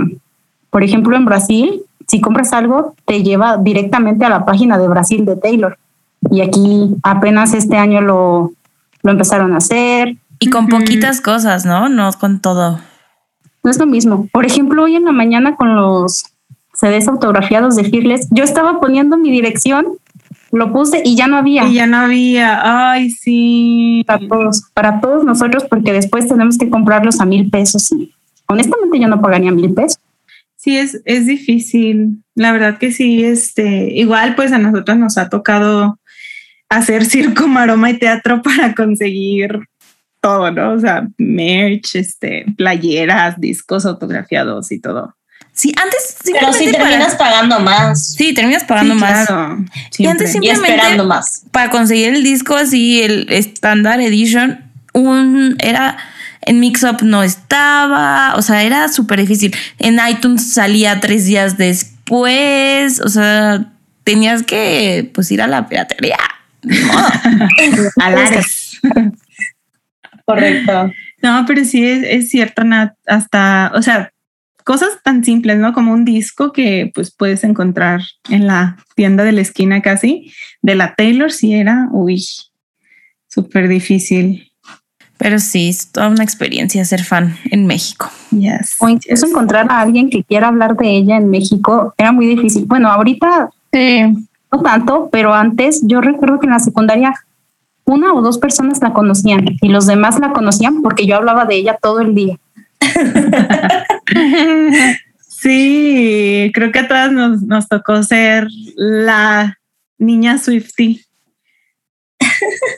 por 0.69 0.81
ejemplo 0.81 1.17
en 1.17 1.25
Brasil, 1.25 1.81
si 2.07 2.21
compras 2.21 2.53
algo, 2.53 2.95
te 3.03 3.21
lleva 3.21 3.57
directamente 3.57 4.23
a 4.23 4.29
la 4.29 4.45
página 4.45 4.77
de 4.77 4.87
Brasil 4.87 5.25
de 5.25 5.35
Taylor. 5.35 5.77
Y 6.31 6.41
aquí 6.41 6.95
apenas 7.03 7.53
este 7.53 7.77
año 7.77 8.01
lo, 8.01 8.51
lo 9.03 9.11
empezaron 9.11 9.53
a 9.53 9.57
hacer. 9.57 10.17
Y 10.39 10.49
con 10.49 10.67
poquitas 10.67 11.21
cosas, 11.21 11.65
¿no? 11.65 11.89
No 11.89 12.11
con 12.13 12.41
todo 12.41 12.79
no 13.67 13.71
es 13.71 13.79
lo 13.79 13.85
mismo. 13.85 14.29
Por 14.31 14.45
ejemplo, 14.45 14.83
hoy 14.83 14.95
en 14.95 15.03
la 15.03 15.11
mañana 15.11 15.57
con 15.57 15.75
los 15.75 16.23
CDs 16.73 17.09
autografiados 17.09 17.75
de 17.75 17.83
Fearless, 17.83 18.29
yo 18.31 18.45
estaba 18.45 18.79
poniendo 18.79 19.17
mi 19.17 19.29
dirección, 19.29 19.87
lo 20.53 20.71
puse 20.71 21.01
y 21.03 21.17
ya 21.17 21.27
no 21.27 21.35
había. 21.35 21.67
Y 21.67 21.73
ya 21.73 21.85
no 21.85 21.97
había, 21.97 22.91
ay, 22.91 23.09
sí. 23.09 24.05
Para 24.07 24.25
todos, 24.25 24.61
para 24.73 25.01
todos 25.01 25.25
nosotros, 25.25 25.65
porque 25.69 25.91
después 25.91 26.29
tenemos 26.29 26.57
que 26.57 26.69
comprarlos 26.69 27.19
a 27.19 27.25
mil 27.25 27.49
pesos. 27.49 27.89
honestamente 28.47 28.99
yo 28.99 29.09
no 29.09 29.21
pagaría 29.21 29.51
mil 29.51 29.73
pesos. 29.73 29.99
Sí, 30.55 30.77
es, 30.77 31.01
es 31.03 31.25
difícil. 31.25 32.23
La 32.35 32.53
verdad 32.53 32.77
que 32.77 32.93
sí, 32.93 33.25
este, 33.25 33.91
igual 33.93 34.35
pues 34.35 34.53
a 34.53 34.59
nosotros 34.59 34.97
nos 34.97 35.17
ha 35.17 35.27
tocado 35.27 35.99
hacer 36.69 37.05
circo, 37.05 37.47
maroma 37.47 37.89
y 37.89 37.99
teatro 37.99 38.41
para 38.43 38.75
conseguir 38.75 39.59
todo, 40.21 40.51
¿no? 40.51 40.73
O 40.73 40.79
sea, 40.79 41.07
merch, 41.17 41.95
este, 41.95 42.45
playeras, 42.57 43.39
discos 43.39 43.85
autografiados 43.85 44.71
y 44.71 44.79
todo. 44.79 45.15
Sí, 45.53 45.73
antes 45.81 46.17
Pero 46.23 46.53
sí 46.53 46.71
terminas 46.71 47.15
pagando 47.15 47.59
más. 47.59 48.13
Sí, 48.13 48.33
terminas 48.33 48.63
pagando 48.63 48.93
más. 48.93 49.27
y 49.97 50.05
antes 50.05 50.31
simplemente 50.31 50.69
esperando 50.69 51.05
más. 51.05 51.45
Para 51.51 51.71
conseguir 51.71 52.13
el 52.13 52.23
disco 52.23 52.55
así, 52.55 53.01
el 53.01 53.25
Standard 53.31 54.01
Edition, 54.01 54.71
un 54.93 55.55
era 55.59 55.97
en 56.41 56.59
Mixup 56.59 57.01
no 57.01 57.23
estaba, 57.23 58.35
o 58.35 58.41
sea, 58.43 58.63
era 58.63 58.87
súper 58.87 59.19
difícil. 59.19 59.55
En 59.79 59.99
iTunes 60.07 60.53
salía 60.53 60.99
tres 60.99 61.25
días 61.25 61.57
después, 61.57 63.01
o 63.01 63.09
sea, 63.09 63.73
tenías 64.03 64.43
que 64.43 65.09
pues 65.13 65.31
ir 65.31 65.41
a 65.41 65.47
la 65.47 65.67
piratería. 65.67 66.17
a 68.01 68.09
Lares. 68.09 68.79
Correcto. 70.25 70.91
No, 71.21 71.45
pero 71.47 71.63
sí 71.63 71.83
es, 71.85 72.29
cierto, 72.29 72.63
Nat, 72.63 72.93
hasta, 73.05 73.71
o 73.73 73.81
sea, 73.81 74.11
cosas 74.63 74.89
tan 75.03 75.23
simples, 75.23 75.57
¿no? 75.57 75.73
Como 75.73 75.93
un 75.93 76.03
disco 76.03 76.51
que 76.51 76.91
pues 76.93 77.15
puedes 77.15 77.43
encontrar 77.43 78.01
en 78.29 78.45
la 78.45 78.77
tienda 78.95 79.23
de 79.23 79.31
la 79.31 79.41
esquina 79.41 79.81
casi, 79.81 80.33
de 80.61 80.75
la 80.75 80.95
Taylor, 80.95 81.31
sí 81.31 81.53
era, 81.53 81.87
uy, 81.91 82.23
súper 83.27 83.67
difícil. 83.67 84.51
Pero 85.17 85.39
sí, 85.39 85.69
es 85.69 85.91
toda 85.91 86.09
una 86.09 86.23
experiencia 86.23 86.85
ser 86.85 87.03
fan 87.03 87.35
en 87.49 87.65
México. 87.65 88.11
Yes, 88.29 88.75
o 88.79 88.89
incluso 88.89 89.25
encontrar 89.25 89.65
a 89.71 89.79
alguien 89.79 90.09
que 90.09 90.23
quiera 90.23 90.49
hablar 90.49 90.75
de 90.75 90.89
ella 90.89 91.17
en 91.17 91.29
México 91.29 91.95
era 91.97 92.11
muy 92.11 92.27
difícil. 92.27 92.65
Bueno, 92.65 92.89
ahorita 92.89 93.49
sí. 93.71 94.01
No 94.51 94.61
tanto, 94.61 95.09
pero 95.11 95.33
antes 95.33 95.81
yo 95.83 96.01
recuerdo 96.01 96.39
que 96.39 96.47
en 96.47 96.53
la 96.53 96.59
secundaria 96.59 97.13
una 97.85 98.13
o 98.13 98.21
dos 98.21 98.37
personas 98.37 98.81
la 98.81 98.93
conocían 98.93 99.45
y 99.61 99.69
los 99.69 99.87
demás 99.87 100.19
la 100.19 100.33
conocían 100.33 100.81
porque 100.81 101.05
yo 101.05 101.15
hablaba 101.15 101.45
de 101.45 101.55
ella 101.55 101.77
todo 101.81 102.01
el 102.01 102.15
día. 102.15 102.37
Sí, 105.39 106.51
creo 106.55 106.71
que 106.71 106.79
a 106.79 106.87
todas 106.87 107.11
nos, 107.11 107.67
tocó 107.67 108.01
ser 108.01 108.47
la 108.75 109.59
niña 109.99 110.39
Swifty, 110.39 111.05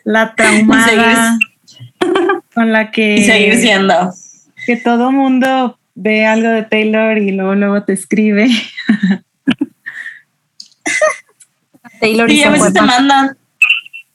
la 0.03 0.33
traumada 0.35 1.39
con 2.53 2.73
la 2.73 2.91
que 2.91 3.15
y 3.15 3.23
seguir 3.23 3.55
siendo 3.55 4.13
que 4.65 4.75
todo 4.75 5.11
mundo 5.11 5.79
ve 5.95 6.25
algo 6.25 6.49
de 6.49 6.63
Taylor 6.63 7.17
y 7.17 7.31
luego 7.31 7.55
luego 7.55 7.83
te 7.83 7.93
escribe. 7.93 8.49
Taylor 11.99 12.31
y, 12.31 12.43
a 12.43 12.49
veces 12.49 12.73
te 12.73 12.81
mandan 12.81 13.37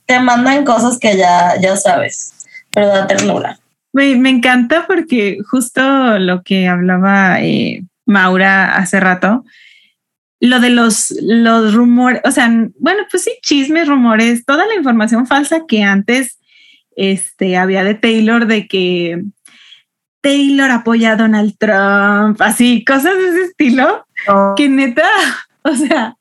te 0.06 0.20
mandan 0.20 0.64
cosas 0.64 0.98
que 0.98 1.16
ya, 1.16 1.54
ya 1.60 1.76
sabes, 1.76 2.34
pero 2.72 2.88
da 2.88 3.06
ternura. 3.06 3.58
Me, 3.92 4.16
me 4.16 4.30
encanta 4.30 4.86
porque 4.86 5.38
justo 5.48 6.18
lo 6.18 6.42
que 6.42 6.66
hablaba 6.68 7.40
eh, 7.40 7.84
Maura 8.06 8.76
hace 8.76 9.00
rato, 9.00 9.44
lo 10.40 10.60
de 10.60 10.70
los, 10.70 11.14
los 11.22 11.74
rumores, 11.74 12.20
o 12.24 12.30
sea, 12.30 12.50
bueno, 12.78 13.04
pues 13.10 13.24
sí, 13.24 13.32
chismes, 13.42 13.88
rumores, 13.88 14.44
toda 14.44 14.66
la 14.66 14.74
información 14.74 15.26
falsa 15.26 15.62
que 15.66 15.82
antes 15.82 16.38
este, 16.96 17.56
había 17.56 17.84
de 17.84 17.94
Taylor, 17.94 18.46
de 18.46 18.66
que 18.66 19.22
Taylor 20.20 20.70
apoya 20.70 21.12
a 21.12 21.16
Donald 21.16 21.56
Trump, 21.58 22.42
así, 22.42 22.84
cosas 22.84 23.14
de 23.14 23.28
ese 23.28 23.42
estilo, 23.44 24.06
que 24.56 24.68
neta, 24.68 25.08
o 25.62 25.74
sea, 25.74 26.16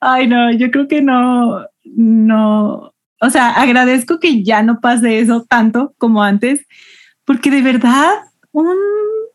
ay 0.00 0.26
no, 0.26 0.52
yo 0.52 0.70
creo 0.70 0.88
que 0.88 1.02
no, 1.02 1.66
no, 1.84 2.94
o 3.20 3.30
sea, 3.30 3.50
agradezco 3.50 4.18
que 4.18 4.42
ya 4.42 4.62
no 4.62 4.80
pase 4.80 5.20
eso 5.20 5.44
tanto 5.48 5.94
como 5.98 6.22
antes, 6.22 6.66
porque 7.24 7.50
de 7.50 7.62
verdad 7.62 8.10
un 8.52 8.76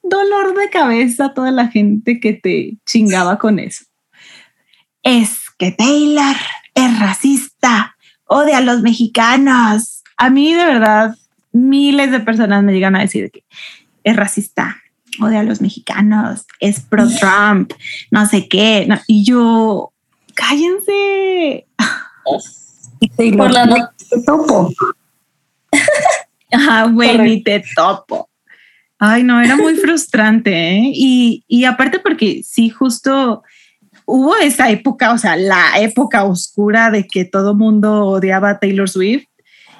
dolor 0.03 0.57
de 0.57 0.69
cabeza 0.69 1.33
toda 1.33 1.51
la 1.51 1.67
gente 1.67 2.19
que 2.19 2.33
te 2.33 2.77
chingaba 2.85 3.38
con 3.38 3.59
eso. 3.59 3.85
Es 5.03 5.51
que 5.57 5.71
Taylor 5.71 6.35
es 6.73 6.99
racista, 6.99 7.95
odia 8.25 8.57
a 8.57 8.61
los 8.61 8.81
mexicanos. 8.81 10.03
A 10.17 10.29
mí 10.29 10.53
de 10.53 10.65
verdad 10.65 11.15
miles 11.51 12.11
de 12.11 12.19
personas 12.19 12.63
me 12.63 12.73
llegan 12.73 12.95
a 12.95 13.01
decir 13.01 13.31
que 13.31 13.43
es 14.03 14.15
racista, 14.15 14.77
odia 15.21 15.39
a 15.39 15.43
los 15.43 15.61
mexicanos, 15.61 16.45
es 16.59 16.81
pro 16.81 17.07
Trump, 17.07 17.71
no 18.11 18.25
sé 18.25 18.47
qué. 18.47 18.88
y 19.07 19.23
yo, 19.23 19.93
cállense. 20.35 21.67
Por 23.37 23.51
la 23.51 23.65
no 23.65 23.75
te 23.97 24.21
topo. 24.23 24.71
Ajá, 26.51 26.85
güey, 26.85 27.41
te 27.43 27.63
topo. 27.75 28.29
Ay, 28.99 29.23
no, 29.23 29.41
era 29.41 29.57
muy 29.57 29.75
frustrante. 29.75 30.51
¿eh? 30.51 30.91
Y, 30.93 31.43
y 31.47 31.65
aparte 31.65 31.99
porque 31.99 32.41
sí, 32.43 32.69
justo 32.69 33.43
hubo 34.05 34.35
esa 34.37 34.69
época, 34.69 35.13
o 35.13 35.17
sea, 35.17 35.35
la 35.35 35.79
época 35.79 36.23
oscura 36.23 36.91
de 36.91 37.07
que 37.07 37.25
todo 37.25 37.55
mundo 37.55 38.05
odiaba 38.05 38.51
a 38.51 38.59
Taylor 38.59 38.89
Swift 38.89 39.25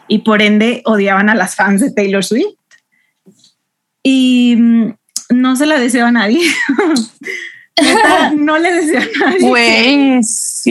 y 0.08 0.20
por 0.20 0.42
ende 0.42 0.82
odiaban 0.86 1.30
a 1.30 1.36
las 1.36 1.56
fans 1.56 1.82
de 1.82 1.92
Taylor 1.92 2.24
Swift. 2.24 2.56
Y 4.04 4.56
mm, 4.58 4.94
no 5.30 5.56
se 5.56 5.66
la 5.66 5.80
deseo 5.80 6.06
a 6.06 6.12
nadie. 6.12 6.42
no 8.38 8.58
le 8.58 8.72
deseo 8.74 9.02
a 9.02 9.30
nadie 9.30 9.50
pues, 9.50 10.64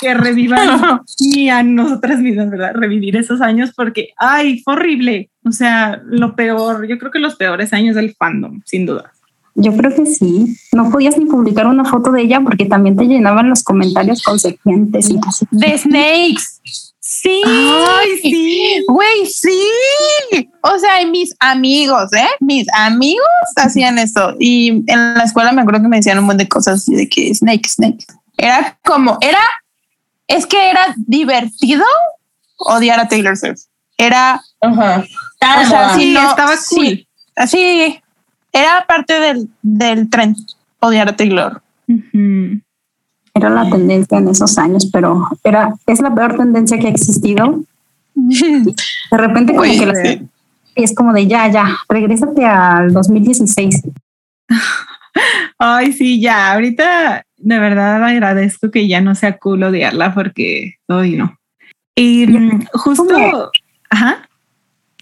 que, 0.00 0.14
revivan 0.14 1.00
y 1.18 1.48
a 1.48 1.62
nosotras 1.62 2.20
mismas, 2.20 2.50
¿verdad? 2.50 2.72
Revivir 2.74 3.16
esos 3.16 3.40
años 3.40 3.70
porque, 3.74 4.10
ay, 4.16 4.60
fue 4.62 4.74
horrible. 4.74 5.30
O 5.44 5.52
sea, 5.52 6.00
lo 6.04 6.34
peor, 6.34 6.86
yo 6.86 6.98
creo 6.98 7.10
que 7.10 7.18
los 7.18 7.36
peores 7.36 7.72
años 7.72 7.96
del 7.96 8.14
fandom, 8.14 8.60
sin 8.64 8.86
duda. 8.86 9.12
Yo 9.54 9.76
creo 9.76 9.94
que 9.94 10.06
sí. 10.06 10.56
No 10.72 10.90
podías 10.90 11.18
ni 11.18 11.26
publicar 11.26 11.66
una 11.66 11.84
foto 11.84 12.12
de 12.12 12.22
ella 12.22 12.40
porque 12.40 12.66
también 12.66 12.96
te 12.96 13.04
llenaban 13.04 13.48
los 13.48 13.62
comentarios 13.62 14.22
consecuentes 14.22 15.10
y 15.10 15.18
De 15.50 15.78
Snakes. 15.78 16.89
Sí. 17.12 17.42
Ay, 17.44 18.18
sí. 18.22 18.84
Güey, 18.86 19.26
sí. 19.26 20.48
O 20.62 20.78
sea, 20.78 21.02
y 21.02 21.06
mis 21.06 21.34
amigos, 21.40 22.12
¿eh? 22.12 22.28
Mis 22.38 22.68
amigos 22.72 23.26
hacían 23.56 23.98
eso. 23.98 24.36
Y 24.38 24.84
en 24.86 25.14
la 25.14 25.24
escuela 25.24 25.50
me 25.50 25.60
acuerdo 25.62 25.82
que 25.82 25.88
me 25.88 25.96
decían 25.96 26.18
un 26.20 26.26
montón 26.26 26.38
de 26.38 26.48
cosas 26.48 26.76
así 26.76 26.94
de 26.94 27.08
que 27.08 27.34
Snake, 27.34 27.68
Snake. 27.68 28.06
Era 28.36 28.78
como, 28.84 29.18
era, 29.22 29.40
es 30.28 30.46
que 30.46 30.70
era 30.70 30.94
divertido 30.98 31.84
odiar 32.58 33.00
a 33.00 33.08
Taylor 33.08 33.36
Swift. 33.36 33.62
Era, 33.98 34.40
Ajá. 34.60 35.04
o 35.04 35.68
sea, 35.68 35.94
Sí, 35.96 36.12
no, 36.12 36.30
estaba 36.30 36.56
sí, 36.56 36.76
cool. 36.76 37.08
así, 37.34 38.00
era 38.52 38.86
parte 38.86 39.18
del, 39.18 39.48
del 39.62 40.08
tren 40.08 40.36
odiar 40.78 41.08
a 41.08 41.16
Taylor. 41.16 41.60
Era 43.40 43.50
la 43.64 43.70
tendencia 43.70 44.18
en 44.18 44.28
esos 44.28 44.58
años, 44.58 44.88
pero 44.92 45.28
era, 45.42 45.74
es 45.86 46.00
la 46.00 46.14
peor 46.14 46.36
tendencia 46.36 46.78
que 46.78 46.86
ha 46.88 46.90
existido. 46.90 47.62
De 48.14 49.16
repente 49.16 49.52
como 49.54 49.62
que 49.62 49.86
la- 49.86 50.20
es 50.76 50.94
como 50.94 51.12
de 51.12 51.26
ya, 51.26 51.50
ya, 51.50 51.76
regrésate 51.88 52.44
al 52.44 52.92
2016. 52.92 53.82
Ay, 55.58 55.92
sí, 55.92 56.20
ya. 56.20 56.52
Ahorita 56.52 57.24
de 57.36 57.58
verdad 57.58 58.02
agradezco 58.04 58.70
que 58.70 58.86
ya 58.86 59.00
no 59.00 59.14
sea 59.14 59.38
cool 59.38 59.62
odiarla 59.62 60.14
porque 60.14 60.74
hoy 60.88 61.16
no. 61.16 61.38
Y 61.96 62.26
justo, 62.72 63.04
¿Cómo? 63.08 63.50
ajá. 63.90 64.28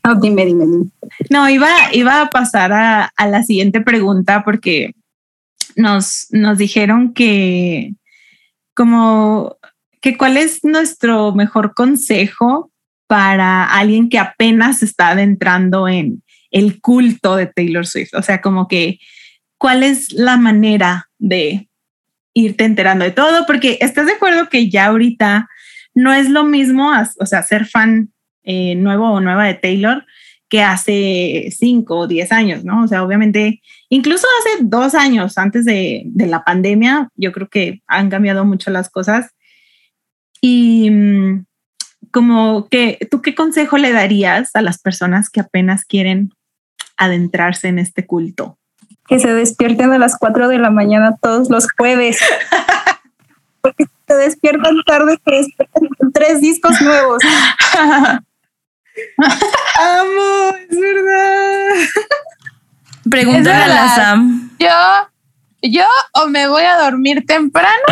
No, 0.04 0.14
dime, 0.14 0.46
dime, 0.46 0.64
dime. 0.66 0.86
No, 1.30 1.48
iba, 1.50 1.68
iba 1.92 2.22
a 2.22 2.30
pasar 2.30 2.72
a, 2.72 3.12
a 3.16 3.26
la 3.26 3.42
siguiente 3.42 3.80
pregunta 3.80 4.42
porque 4.44 4.92
nos, 5.76 6.28
nos 6.30 6.56
dijeron 6.56 7.12
que 7.12 7.92
como 8.78 9.56
que 10.00 10.16
cuál 10.16 10.36
es 10.36 10.62
nuestro 10.62 11.32
mejor 11.34 11.74
consejo 11.74 12.70
para 13.08 13.64
alguien 13.64 14.08
que 14.08 14.20
apenas 14.20 14.84
está 14.84 15.08
adentrando 15.08 15.88
en 15.88 16.22
el 16.52 16.80
culto 16.80 17.34
de 17.34 17.46
Taylor 17.46 17.84
Swift. 17.84 18.14
O 18.14 18.22
sea, 18.22 18.40
como 18.40 18.68
que 18.68 19.00
cuál 19.58 19.82
es 19.82 20.12
la 20.12 20.36
manera 20.36 21.08
de 21.18 21.68
irte 22.34 22.64
enterando 22.64 23.04
de 23.04 23.10
todo, 23.10 23.46
porque 23.46 23.78
estás 23.80 24.06
de 24.06 24.12
acuerdo 24.12 24.48
que 24.48 24.70
ya 24.70 24.86
ahorita 24.86 25.48
no 25.94 26.12
es 26.12 26.30
lo 26.30 26.44
mismo, 26.44 26.92
as- 26.92 27.16
o 27.18 27.26
sea, 27.26 27.42
ser 27.42 27.66
fan 27.66 28.10
eh, 28.44 28.76
nuevo 28.76 29.10
o 29.10 29.20
nueva 29.20 29.46
de 29.46 29.54
Taylor 29.54 30.06
que 30.48 30.62
hace 30.62 31.48
cinco 31.50 31.98
o 31.98 32.06
diez 32.06 32.30
años, 32.30 32.64
¿no? 32.64 32.84
O 32.84 32.86
sea, 32.86 33.02
obviamente, 33.02 33.60
incluso 33.88 34.26
hace 34.40 34.64
dos 34.64 34.94
años 34.94 35.38
antes 35.38 35.64
de, 35.64 36.02
de 36.06 36.26
la 36.26 36.44
pandemia, 36.44 37.08
yo 37.16 37.32
creo 37.32 37.48
que 37.48 37.82
han 37.86 38.10
cambiado 38.10 38.44
mucho 38.44 38.70
las 38.70 38.90
cosas. 38.90 39.30
Y 40.40 40.90
mm, 40.90 41.44
como 42.10 42.68
que, 42.68 42.98
¿tú 43.10 43.22
qué 43.22 43.34
consejo 43.34 43.78
le 43.78 43.92
darías 43.92 44.50
a 44.54 44.62
las 44.62 44.78
personas 44.78 45.30
que 45.30 45.40
apenas 45.40 45.84
quieren 45.84 46.30
adentrarse 46.96 47.68
en 47.68 47.78
este 47.78 48.06
culto? 48.06 48.58
Que 49.06 49.18
se 49.18 49.32
despierten 49.32 49.92
a 49.92 49.98
las 49.98 50.16
4 50.18 50.48
de 50.48 50.58
la 50.58 50.70
mañana 50.70 51.16
todos 51.20 51.50
los 51.50 51.66
jueves. 51.76 52.18
Porque 53.60 53.86
se 54.06 54.14
despiertan 54.14 54.82
tarde, 54.86 55.18
se 55.24 55.30
despiertan 55.34 55.88
con 55.98 56.12
tres 56.12 56.40
discos 56.40 56.80
nuevos. 56.80 57.22
Amo, 59.76 60.56
es 60.68 60.80
verdad. 60.80 61.68
Pregúntale 63.10 63.64
a 63.64 63.68
la. 63.68 63.94
Sam. 63.94 64.50
yo, 64.58 64.68
yo 65.62 65.84
o 66.14 66.28
me 66.28 66.48
voy 66.48 66.64
a 66.64 66.78
dormir 66.78 67.24
temprano 67.26 67.84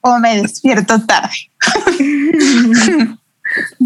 o 0.00 0.18
me 0.18 0.40
despierto 0.42 1.00
tarde. 1.04 1.34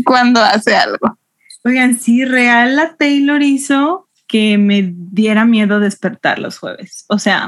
Cuando 0.05 0.41
hace 0.43 0.75
algo. 0.77 1.19
Oigan, 1.65 1.99
sí, 1.99 2.25
real 2.25 2.77
la 2.77 2.95
Taylor 2.97 3.43
hizo 3.43 4.09
que 4.27 4.59
me 4.59 4.95
diera 4.95 5.45
miedo 5.45 5.81
despertar 5.81 6.39
los 6.39 6.59
jueves. 6.59 7.05
O 7.09 7.19
sea, 7.19 7.47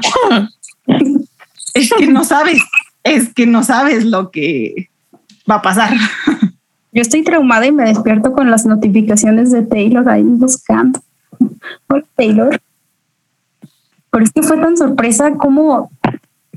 es 1.73 1.91
que 1.97 2.07
no 2.07 2.23
sabes, 2.23 2.61
es 3.03 3.33
que 3.33 3.45
no 3.45 3.63
sabes 3.63 4.05
lo 4.05 4.31
que 4.31 4.89
va 5.49 5.55
a 5.55 5.61
pasar. 5.61 5.93
Yo 6.93 7.01
estoy 7.01 7.23
traumada 7.23 7.65
y 7.65 7.71
me 7.71 7.85
despierto 7.85 8.33
con 8.33 8.51
las 8.51 8.65
notificaciones 8.65 9.51
de 9.51 9.61
Taylor 9.63 10.07
ahí 10.09 10.23
buscando. 10.23 11.01
Por 11.87 12.05
Taylor. 12.15 12.61
Pero 14.11 14.23
es 14.25 14.31
que 14.31 14.41
fue 14.43 14.57
tan 14.57 14.75
sorpresa 14.77 15.31
como 15.37 15.89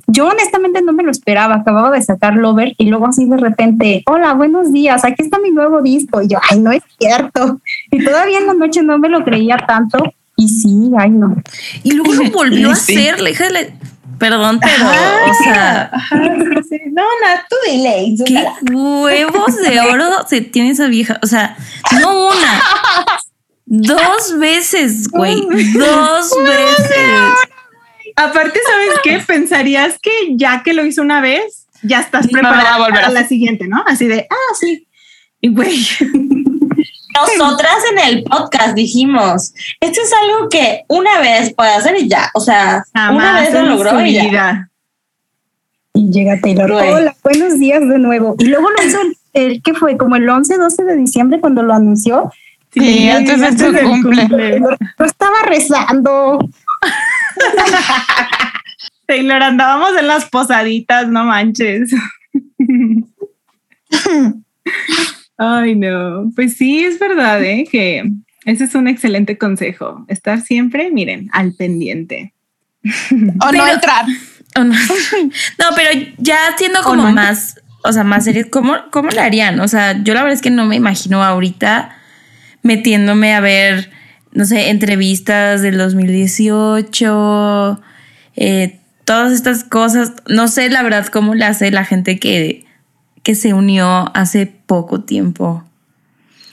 yo 0.06 0.26
honestamente 0.28 0.82
no 0.82 0.92
me 0.92 1.02
lo 1.02 1.10
esperaba. 1.10 1.54
Acababa 1.54 1.90
de 1.90 2.02
sacar 2.02 2.34
Lover 2.34 2.74
y 2.78 2.86
luego 2.90 3.06
así 3.06 3.26
de 3.26 3.36
repente, 3.36 4.02
hola, 4.06 4.34
buenos 4.34 4.72
días, 4.72 5.04
aquí 5.04 5.22
está 5.22 5.38
mi 5.38 5.50
nuevo 5.50 5.80
disco. 5.82 6.20
Y 6.22 6.28
yo, 6.28 6.38
ay, 6.50 6.60
no 6.60 6.72
es 6.72 6.82
cierto. 6.98 7.60
Y 7.90 8.04
todavía 8.04 8.38
en 8.38 8.46
la 8.48 8.54
noche 8.54 8.82
no 8.82 8.98
me 8.98 9.08
lo 9.08 9.24
creía 9.24 9.56
tanto. 9.66 9.98
Y 10.36 10.48
sí, 10.48 10.90
ay, 10.98 11.10
no. 11.10 11.36
Y 11.84 11.92
luego 11.92 12.12
lo 12.12 12.30
volvió 12.32 12.70
a 12.72 12.74
Sí. 12.74 12.96
hacer, 12.96 13.22
déjale. 13.22 13.74
Perdón, 14.18 14.60
pero, 14.60 14.84
o 14.86 15.34
sea, 15.42 15.90
No, 16.92 17.02
no, 17.02 17.40
tú 17.50 17.56
dile. 17.68 18.14
qué 18.24 18.46
huevos 18.72 19.56
de 19.56 19.80
oro 19.80 20.04
se 20.28 20.40
tiene 20.40 20.70
esa 20.70 20.86
vieja. 20.86 21.18
O 21.22 21.26
sea, 21.26 21.56
no 22.00 22.28
una, 22.28 22.62
dos 23.82 24.38
veces, 24.38 25.08
güey. 25.08 25.40
Dos 25.40 26.30
veces. 26.44 27.34
Aparte, 28.16 28.60
¿sabes 28.66 29.00
qué? 29.02 29.18
Pensarías 29.26 29.98
que 29.98 30.10
ya 30.37 30.62
que 30.62 30.72
lo 30.72 30.84
hizo 30.84 31.02
una 31.02 31.20
vez, 31.20 31.66
ya 31.82 32.00
estás 32.00 32.26
No 32.26 32.32
preparada 32.32 32.78
volver 32.78 32.98
a 32.98 33.06
para 33.08 33.10
la 33.10 33.28
siguiente, 33.28 33.66
¿no? 33.66 33.82
Así 33.87 34.06
de, 34.06 34.26
ah, 34.30 34.54
sí. 34.58 34.87
Y 35.40 35.48
güey, 35.48 35.76
Nosotras 37.14 37.76
en 37.92 37.98
el 38.08 38.24
podcast 38.24 38.74
dijimos, 38.74 39.54
esto 39.80 40.00
es 40.00 40.12
algo 40.12 40.48
que 40.48 40.84
una 40.88 41.20
vez 41.20 41.54
puede 41.54 41.70
hacer 41.70 41.96
y 41.96 42.08
ya, 42.08 42.30
o 42.34 42.40
sea, 42.40 42.84
una 42.92 43.06
jamás 43.06 43.42
vez 43.42 43.54
lo 43.54 43.62
logró 43.62 43.90
su 43.90 44.00
y 44.00 44.30
ya. 44.32 44.68
Y 45.92 46.10
llega 46.10 46.40
Taylor. 46.40 46.72
Güey. 46.72 46.90
Hola, 46.90 47.16
buenos 47.22 47.58
días 47.60 47.80
de 47.88 47.98
nuevo. 47.98 48.34
Y 48.38 48.46
luego 48.46 48.68
lo 48.68 48.84
hizo 48.84 49.00
el, 49.00 49.16
el 49.32 49.62
que 49.62 49.74
fue 49.74 49.96
como 49.96 50.16
el 50.16 50.28
11, 50.28 50.56
12 50.56 50.84
de 50.84 50.96
diciembre 50.96 51.40
cuando 51.40 51.62
lo 51.62 51.72
anunció. 51.72 52.32
Sí, 52.74 53.08
antes 53.08 53.40
de 53.40 53.58
su 53.58 53.72
del 53.72 53.84
cumple. 53.87 54.60
Estaba 54.98 55.42
rezando. 55.46 56.38
Taylor, 59.06 59.42
andábamos 59.42 59.96
en 59.98 60.06
las 60.06 60.26
posaditas, 60.26 61.08
no 61.08 61.24
manches. 61.24 61.90
Ay, 65.37 65.74
no. 65.74 66.30
Pues 66.34 66.56
sí, 66.56 66.84
es 66.84 66.98
verdad, 66.98 67.42
¿eh? 67.42 67.66
Que 67.70 68.04
ese 68.44 68.64
es 68.64 68.74
un 68.74 68.88
excelente 68.88 69.37
consejo. 69.38 70.04
Estar 70.08 70.40
siempre, 70.40 70.90
miren, 70.90 71.28
al 71.32 71.54
pendiente. 71.54 72.32
O 72.84 73.14
no 73.16 73.34
Pero- 73.50 73.66
entrar. 73.68 74.06
No. 74.06 74.14
No, 75.58 75.66
pero 75.74 75.90
ya 76.18 76.38
siendo 76.56 76.80
como 76.82 77.02
no? 77.04 77.12
más, 77.12 77.60
o 77.82 77.92
sea, 77.92 78.04
más 78.04 78.24
serio, 78.24 78.46
¿cómo, 78.50 78.76
¿cómo 78.92 79.10
le 79.10 79.20
harían? 79.20 79.58
O 79.60 79.66
sea, 79.68 80.00
yo 80.04 80.14
la 80.14 80.22
verdad 80.22 80.34
es 80.37 80.42
que 80.42 80.50
no 80.50 80.64
me 80.66 80.76
imagino 80.76 81.24
ahorita 81.24 81.96
metiéndome 82.64 83.35
a 83.35 83.40
ver, 83.40 83.90
no 84.33 84.44
sé, 84.46 84.70
entrevistas 84.70 85.62
del 85.62 85.79
2018, 85.79 87.81
eh, 88.37 88.81
todas 89.05 89.33
estas 89.33 89.62
cosas. 89.62 90.12
No 90.29 90.48
sé 90.48 90.68
la 90.70 90.83
verdad 90.83 91.07
cómo 91.07 91.35
le 91.35 91.44
hace 91.44 91.70
la 91.70 91.85
gente 91.85 92.18
que, 92.18 92.64
que 93.22 93.35
se 93.37 93.55
unió 93.55 94.11
hace 94.16 94.46
poco 94.46 95.03
tiempo. 95.03 95.62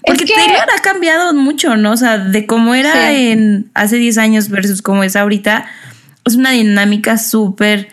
Porque 0.06 0.26
que- 0.26 0.34
Taylor 0.34 0.68
ha 0.78 0.82
cambiado 0.82 1.34
mucho, 1.34 1.76
¿no? 1.78 1.94
O 1.94 1.98
sea, 1.98 2.18
de 2.18 2.46
cómo 2.46 2.76
era 2.76 3.10
Sí. 3.10 3.32
en 3.32 3.72
hace 3.74 3.98
10 3.98 4.18
años 4.18 4.50
versus 4.50 4.82
cómo 4.82 5.04
es 5.04 5.16
ahorita, 5.16 5.66
es 6.26 6.36
una 6.36 6.52
dinámica 6.52 7.18
súper 7.18 7.88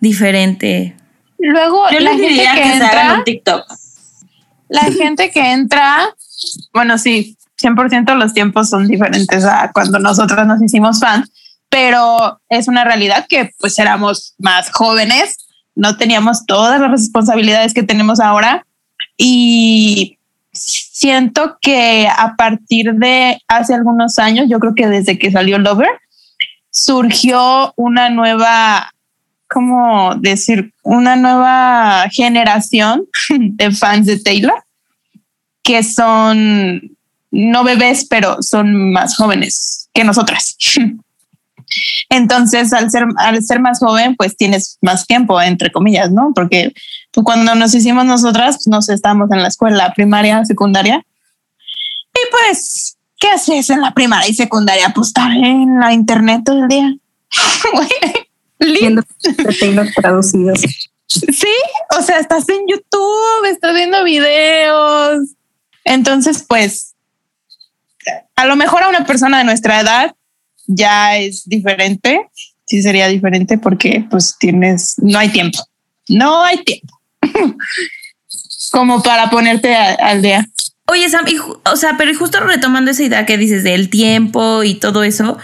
diferente. 0.00 0.94
Luego, 1.38 1.84
Yo 1.90 2.00
la 2.00 2.12
les 2.12 2.20
gente 2.20 2.28
diría 2.28 2.54
que, 2.54 2.62
que, 2.62 2.68
se 2.68 2.74
hagan 2.84 3.00
entra, 3.00 3.14
un 3.18 3.24
TikTok. 3.24 3.66
la 4.68 4.82
gente 4.84 5.30
que 5.30 5.52
entra, 5.52 6.08
bueno, 6.72 6.96
sí, 6.98 7.36
100% 7.64 8.14
los 8.16 8.34
tiempos 8.34 8.68
son 8.68 8.86
diferentes 8.86 9.44
a 9.44 9.70
cuando 9.72 9.98
nosotros 9.98 10.46
nos 10.46 10.62
hicimos 10.62 11.00
fans, 11.00 11.30
pero 11.68 12.40
es 12.48 12.68
una 12.68 12.84
realidad 12.84 13.26
que 13.28 13.50
pues 13.58 13.78
éramos 13.78 14.34
más 14.38 14.70
jóvenes, 14.70 15.38
no 15.74 15.96
teníamos 15.96 16.44
todas 16.46 16.80
las 16.80 16.90
responsabilidades 16.90 17.74
que 17.74 17.82
tenemos 17.82 18.20
ahora 18.20 18.66
y 19.16 20.18
siento 20.52 21.58
que 21.60 22.08
a 22.08 22.36
partir 22.36 22.94
de 22.94 23.40
hace 23.48 23.74
algunos 23.74 24.18
años, 24.18 24.46
yo 24.48 24.60
creo 24.60 24.74
que 24.74 24.86
desde 24.86 25.18
que 25.18 25.32
salió 25.32 25.58
Lover, 25.58 26.00
surgió 26.70 27.72
una 27.76 28.10
nueva, 28.10 28.92
¿cómo 29.48 30.14
decir? 30.16 30.72
Una 30.82 31.16
nueva 31.16 32.06
generación 32.10 33.06
de 33.28 33.70
fans 33.72 34.06
de 34.06 34.20
Taylor 34.20 34.64
que 35.62 35.82
son 35.82 36.96
no 37.34 37.64
bebés, 37.64 38.06
pero 38.08 38.42
son 38.42 38.92
más 38.92 39.16
jóvenes 39.16 39.88
que 39.92 40.04
nosotras. 40.04 40.56
Entonces, 42.08 42.72
al 42.72 42.90
ser, 42.90 43.06
al 43.16 43.42
ser 43.42 43.60
más 43.60 43.80
joven, 43.80 44.14
pues 44.16 44.36
tienes 44.36 44.78
más 44.80 45.06
tiempo, 45.06 45.40
entre 45.40 45.72
comillas, 45.72 46.10
¿no? 46.10 46.32
Porque 46.34 46.72
pues, 47.10 47.24
cuando 47.24 47.54
nos 47.54 47.74
hicimos 47.74 48.04
nosotras, 48.04 48.56
pues, 48.56 48.66
nos 48.68 48.88
estábamos 48.88 49.30
en 49.32 49.42
la 49.42 49.48
escuela 49.48 49.92
primaria, 49.94 50.44
secundaria. 50.44 51.04
Y 52.14 52.30
pues, 52.30 52.96
¿qué 53.18 53.28
haces 53.28 53.70
en 53.70 53.80
la 53.80 53.92
primaria 53.92 54.28
y 54.28 54.34
secundaria? 54.34 54.92
Pues 54.94 55.08
estar 55.08 55.30
en 55.32 55.80
la 55.80 55.92
internet 55.92 56.42
todo 56.44 56.62
el 56.62 56.68
día. 56.68 56.94
Viendo 58.58 59.02
traducidos. 59.96 60.60
Sí, 61.06 61.54
o 61.98 62.02
sea, 62.02 62.18
estás 62.18 62.48
en 62.48 62.66
YouTube, 62.66 63.44
estás 63.46 63.74
viendo 63.74 64.02
videos. 64.04 65.28
Entonces, 65.84 66.44
pues, 66.48 66.93
a 68.36 68.46
lo 68.46 68.56
mejor 68.56 68.82
a 68.82 68.88
una 68.88 69.06
persona 69.06 69.38
de 69.38 69.44
nuestra 69.44 69.80
edad 69.80 70.14
ya 70.66 71.16
es 71.16 71.44
diferente. 71.46 72.28
Sí 72.66 72.82
sería 72.82 73.08
diferente 73.08 73.58
porque 73.58 74.06
pues 74.10 74.36
tienes, 74.38 74.94
no 74.98 75.18
hay 75.18 75.28
tiempo. 75.28 75.58
No 76.08 76.42
hay 76.42 76.62
tiempo. 76.64 77.00
Como 78.72 79.02
para 79.02 79.30
ponerte 79.30 79.74
al 79.74 80.22
día. 80.22 80.46
Oye, 80.86 81.08
Sam, 81.08 81.24
o 81.64 81.76
sea, 81.76 81.96
pero 81.96 82.16
justo 82.18 82.40
retomando 82.40 82.90
esa 82.90 83.02
idea 83.02 83.26
que 83.26 83.38
dices 83.38 83.64
del 83.64 83.88
tiempo 83.88 84.64
y 84.64 84.74
todo 84.74 85.02
eso, 85.02 85.38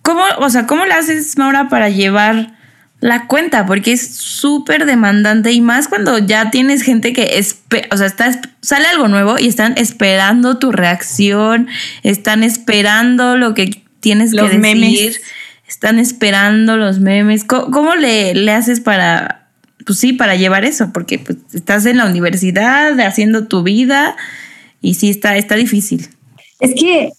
¿cómo, 0.00 0.22
o 0.38 0.48
sea, 0.48 0.66
cómo 0.66 0.86
le 0.86 0.94
haces, 0.94 1.36
Maura, 1.36 1.68
para 1.68 1.90
llevar 1.90 2.56
la 3.02 3.26
cuenta? 3.26 3.66
Porque 3.66 3.92
es 3.92 4.14
súper 4.14 4.86
demandante 4.86 5.50
y 5.52 5.60
más 5.60 5.88
cuando 5.88 6.18
ya 6.18 6.50
tienes 6.50 6.82
gente 6.82 7.12
que, 7.12 7.44
o 7.90 7.96
sea, 7.96 8.06
está, 8.06 8.40
sale 8.62 8.86
algo 8.86 9.08
nuevo 9.08 9.38
y 9.40 9.48
están 9.48 9.74
esperando 9.76 10.58
tu 10.58 10.70
reacción, 10.70 11.68
están 12.04 12.44
esperando 12.44 13.36
lo 13.36 13.54
que 13.54 13.82
tienes 13.98 14.32
que 14.32 14.42
decir, 14.42 15.20
están 15.68 15.98
esperando 15.98 16.76
los 16.76 17.00
memes. 17.00 17.44
¿Cómo, 17.44 17.96
le, 17.96 18.34
le 18.34 18.52
haces 18.52 18.80
para 18.80 19.48
pues 19.84 19.98
sí, 19.98 20.12
para 20.12 20.36
llevar 20.36 20.64
eso, 20.64 20.92
porque 20.92 21.18
pues, 21.18 21.38
estás 21.52 21.84
en 21.86 21.96
la 21.96 22.06
universidad 22.06 22.98
haciendo 23.00 23.48
tu 23.48 23.64
vida 23.64 24.16
y 24.80 24.94
sí 24.94 25.10
está, 25.10 25.36
está 25.36 25.56
difícil. 25.56 26.08
Es 26.60 26.72
que, 26.78 27.10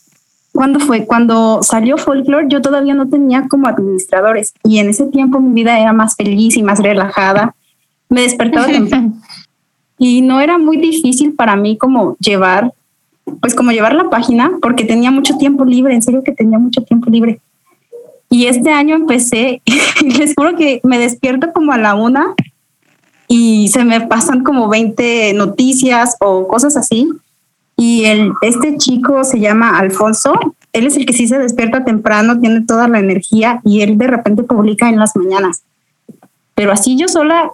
cuando 0.53 0.79
fue? 0.79 1.05
Cuando 1.05 1.63
salió 1.63 1.97
Folklore, 1.97 2.45
yo 2.47 2.61
todavía 2.61 2.93
no 2.93 3.09
tenía 3.09 3.47
como 3.49 3.67
administradores 3.67 4.53
y 4.63 4.77
en 4.77 4.89
ese 4.89 5.07
tiempo 5.07 5.39
mi 5.39 5.51
vida 5.51 5.79
era 5.79 5.93
más 5.93 6.15
feliz 6.15 6.55
y 6.55 6.63
más 6.63 6.79
relajada. 6.79 7.55
Me 8.07 8.21
despertaba 8.21 8.67
y 9.97 10.21
no 10.21 10.39
era 10.39 10.59
muy 10.59 10.77
difícil 10.77 11.33
para 11.33 11.55
mí 11.55 11.75
como 11.77 12.15
llevar, 12.19 12.71
pues 13.41 13.55
como 13.55 13.71
llevar 13.71 13.95
la 13.95 14.09
página, 14.11 14.51
porque 14.61 14.85
tenía 14.85 15.09
mucho 15.09 15.37
tiempo 15.37 15.65
libre, 15.65 15.95
en 15.95 16.03
serio 16.03 16.23
que 16.23 16.31
tenía 16.31 16.59
mucho 16.59 16.83
tiempo 16.83 17.09
libre. 17.09 17.39
Y 18.29 18.45
este 18.45 18.71
año 18.71 18.95
empecé, 18.95 19.61
y 20.01 20.11
les 20.11 20.35
juro 20.35 20.55
que 20.55 20.81
me 20.83 20.99
despierto 20.99 21.51
como 21.51 21.71
a 21.71 21.79
la 21.79 21.95
una 21.95 22.35
y 23.27 23.69
se 23.69 23.83
me 23.83 24.01
pasan 24.01 24.43
como 24.43 24.69
20 24.69 25.33
noticias 25.33 26.15
o 26.19 26.47
cosas 26.47 26.77
así. 26.77 27.09
Y 27.75 28.05
el, 28.05 28.33
este 28.41 28.77
chico 28.77 29.23
se 29.23 29.39
llama 29.39 29.77
Alfonso, 29.77 30.33
él 30.73 30.87
es 30.87 30.97
el 30.97 31.05
que 31.05 31.13
sí 31.13 31.27
se 31.27 31.37
despierta 31.37 31.85
temprano, 31.85 32.39
tiene 32.39 32.61
toda 32.61 32.87
la 32.87 32.99
energía 32.99 33.61
y 33.63 33.81
él 33.81 33.97
de 33.97 34.07
repente 34.07 34.43
publica 34.43 34.89
en 34.89 34.99
las 34.99 35.15
mañanas. 35.15 35.63
Pero 36.55 36.71
así 36.71 36.97
yo 36.97 37.07
sola, 37.07 37.51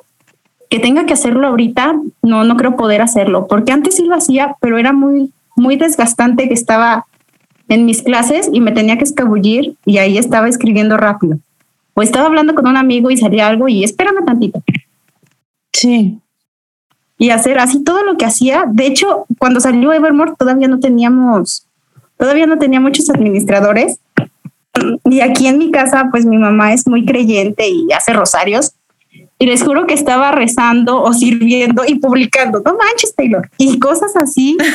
que 0.69 0.79
tenga 0.79 1.05
que 1.05 1.13
hacerlo 1.13 1.47
ahorita, 1.47 1.95
no, 2.21 2.43
no 2.43 2.55
creo 2.55 2.75
poder 2.75 3.01
hacerlo, 3.01 3.47
porque 3.47 3.71
antes 3.71 3.95
sí 3.95 4.05
lo 4.05 4.15
hacía, 4.15 4.55
pero 4.61 4.77
era 4.77 4.93
muy, 4.93 5.31
muy 5.55 5.77
desgastante 5.77 6.47
que 6.47 6.53
estaba 6.53 7.05
en 7.67 7.85
mis 7.85 8.01
clases 8.01 8.49
y 8.51 8.61
me 8.61 8.71
tenía 8.71 8.97
que 8.97 9.03
escabullir 9.03 9.75
y 9.85 9.97
ahí 9.97 10.17
estaba 10.17 10.47
escribiendo 10.47 10.97
rápido. 10.97 11.39
O 11.93 12.01
estaba 12.01 12.27
hablando 12.27 12.55
con 12.55 12.67
un 12.67 12.77
amigo 12.77 13.11
y 13.11 13.17
salía 13.17 13.47
algo 13.47 13.67
y 13.67 13.83
espérame 13.83 14.25
tantito. 14.25 14.63
Sí. 15.73 16.19
Y 17.19 17.31
hacer 17.31 17.59
así 17.59 17.83
todo 17.83 18.01
lo 18.03 18.17
que 18.17 18.25
hacía. 18.25 18.63
De 18.65 18.87
hecho, 18.87 19.25
cuando 19.37 19.59
salió 19.59 19.93
Evermore 19.93 20.33
todavía 20.39 20.69
no 20.69 20.79
teníamos, 20.79 21.67
todavía 22.17 22.47
no 22.47 22.57
tenía 22.57 22.79
muchos 22.79 23.09
administradores. 23.09 23.99
Y 25.03 25.19
aquí 25.19 25.47
en 25.47 25.57
mi 25.57 25.69
casa, 25.69 26.07
pues 26.09 26.25
mi 26.25 26.37
mamá 26.37 26.73
es 26.73 26.87
muy 26.87 27.05
creyente 27.05 27.67
y 27.67 27.91
hace 27.91 28.13
rosarios. 28.13 28.71
Y 29.37 29.45
les 29.45 29.63
juro 29.63 29.85
que 29.85 29.93
estaba 29.93 30.31
rezando 30.31 31.03
o 31.03 31.13
sirviendo 31.13 31.83
y 31.85 31.95
publicando, 31.95 32.61
no 32.63 32.77
manches, 32.77 33.13
Taylor. 33.15 33.49
Y 33.57 33.79
cosas 33.79 34.15
así. 34.15 34.57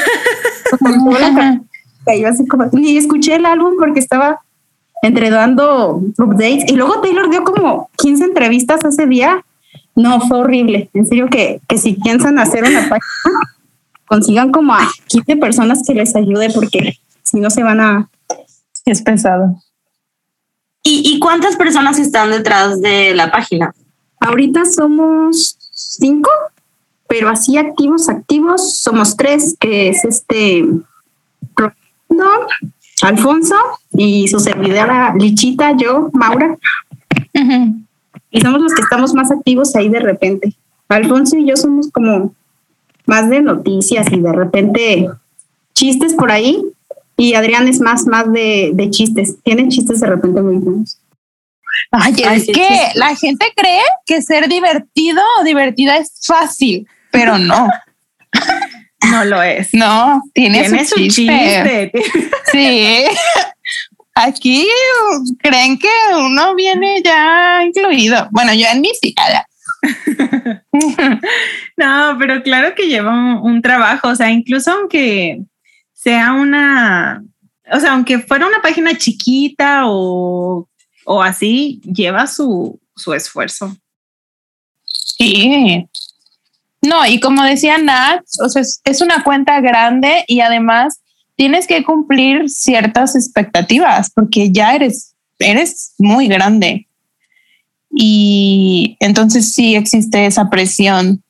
ni 2.72 2.98
escuché 2.98 3.36
el 3.36 3.46
álbum 3.46 3.74
porque 3.78 4.00
estaba 4.00 4.40
entregando 5.02 6.02
updates. 6.18 6.70
Y 6.70 6.76
luego 6.76 7.00
Taylor 7.00 7.30
dio 7.30 7.42
como 7.42 7.88
15 7.96 8.24
entrevistas 8.24 8.84
ese 8.84 9.06
día 9.06 9.42
no, 9.94 10.20
fue 10.22 10.38
horrible. 10.38 10.90
En 10.92 11.06
serio 11.06 11.28
que, 11.30 11.60
que 11.68 11.78
si 11.78 11.94
piensan 11.94 12.38
hacer 12.38 12.64
una 12.64 12.80
página, 12.80 13.00
consigan 14.06 14.50
como 14.50 14.74
a 14.74 14.88
15 15.06 15.36
personas 15.36 15.82
que 15.86 15.94
les 15.94 16.14
ayude 16.16 16.50
porque 16.50 16.98
si 17.22 17.40
no 17.40 17.50
se 17.50 17.62
van 17.62 17.80
a... 17.80 18.08
Es 18.84 19.02
pesado. 19.02 19.62
¿Y, 20.82 21.02
¿Y 21.14 21.18
cuántas 21.18 21.56
personas 21.56 21.98
están 21.98 22.30
detrás 22.30 22.80
de 22.80 23.14
la 23.14 23.30
página? 23.30 23.74
Ahorita 24.20 24.64
somos 24.66 25.56
cinco, 25.72 26.30
pero 27.08 27.30
así 27.30 27.56
activos, 27.56 28.08
activos, 28.08 28.78
somos 28.78 29.16
tres, 29.16 29.56
que 29.58 29.88
es 29.88 30.04
este 30.04 30.66
Alfonso 33.02 33.56
y 33.92 34.28
su 34.28 34.38
servidora 34.40 35.14
Lichita, 35.14 35.76
yo, 35.76 36.10
Maura 36.12 36.56
y 38.34 38.40
somos 38.40 38.60
los 38.60 38.74
que 38.74 38.82
estamos 38.82 39.14
más 39.14 39.30
activos 39.30 39.76
ahí 39.76 39.88
de 39.88 40.00
repente. 40.00 40.54
Alfonso 40.88 41.38
y 41.38 41.46
yo 41.46 41.56
somos 41.56 41.90
como 41.92 42.34
más 43.06 43.30
de 43.30 43.40
noticias 43.40 44.08
y 44.10 44.18
de 44.18 44.32
repente 44.32 45.08
chistes 45.72 46.14
por 46.14 46.32
ahí 46.32 46.60
y 47.16 47.34
Adrián 47.34 47.68
es 47.68 47.80
más, 47.80 48.06
más 48.06 48.30
de, 48.32 48.72
de 48.74 48.90
chistes. 48.90 49.36
Tienen 49.44 49.70
chistes 49.70 50.00
de 50.00 50.08
repente 50.08 50.42
muy 50.42 50.56
buenos. 50.56 50.98
Ay, 51.92 52.12
es 52.32 52.46
que 52.46 52.88
la 52.96 53.14
gente 53.14 53.46
cree 53.54 53.82
que 54.04 54.20
ser 54.20 54.48
divertido 54.48 55.22
o 55.38 55.44
divertida 55.44 55.96
es 55.96 56.20
fácil, 56.26 56.88
pero 57.10 57.38
no. 57.38 57.68
No 59.10 59.22
lo 59.22 59.42
es. 59.42 59.68
No, 59.74 60.22
tiene, 60.32 60.66
su, 60.86 60.96
chiste. 61.08 61.92
Sí. 62.50 63.04
Aquí 64.14 64.66
creen 65.38 65.78
que 65.78 65.88
uno 66.16 66.54
viene 66.54 67.02
ya 67.02 67.62
incluido. 67.64 68.28
Bueno, 68.30 68.54
yo 68.54 68.66
en 68.72 68.80
mi 68.80 68.90
silla. 68.94 69.46
no, 71.76 72.16
pero 72.18 72.42
claro 72.42 72.74
que 72.74 72.86
lleva 72.86 73.40
un, 73.40 73.60
trabajo, 73.60 74.08
o 74.08 74.14
sea, 74.14 74.30
incluso 74.30 74.70
aunque 74.70 75.42
sea 75.92 76.32
una, 76.32 77.22
o 77.70 77.80
sea, 77.80 77.92
aunque 77.92 78.18
fuera 78.20 78.46
una 78.46 78.62
página 78.62 78.96
chiquita 78.96 79.82
o, 79.86 80.68
o 81.04 81.22
así, 81.22 81.80
lleva 81.84 82.26
su, 82.26 82.80
su 82.94 83.12
esfuerzo. 83.12 83.76
Sí. 84.84 85.86
No, 86.82 87.06
y 87.06 87.18
como 87.20 87.42
decía 87.42 87.78
Nat, 87.78 88.24
o 88.42 88.48
sea, 88.48 88.62
es 88.62 89.00
una 89.00 89.24
cuenta 89.24 89.60
grande 89.60 90.24
y 90.28 90.40
además 90.40 91.00
tienes 91.36 91.66
que 91.66 91.84
cumplir 91.84 92.48
ciertas 92.48 93.16
expectativas 93.16 94.10
porque 94.10 94.50
ya 94.52 94.74
eres, 94.74 95.14
eres 95.38 95.94
muy 95.98 96.28
grande. 96.28 96.86
Y 97.90 98.96
entonces 99.00 99.52
sí 99.52 99.76
existe 99.76 100.26
esa 100.26 100.50
presión 100.50 101.22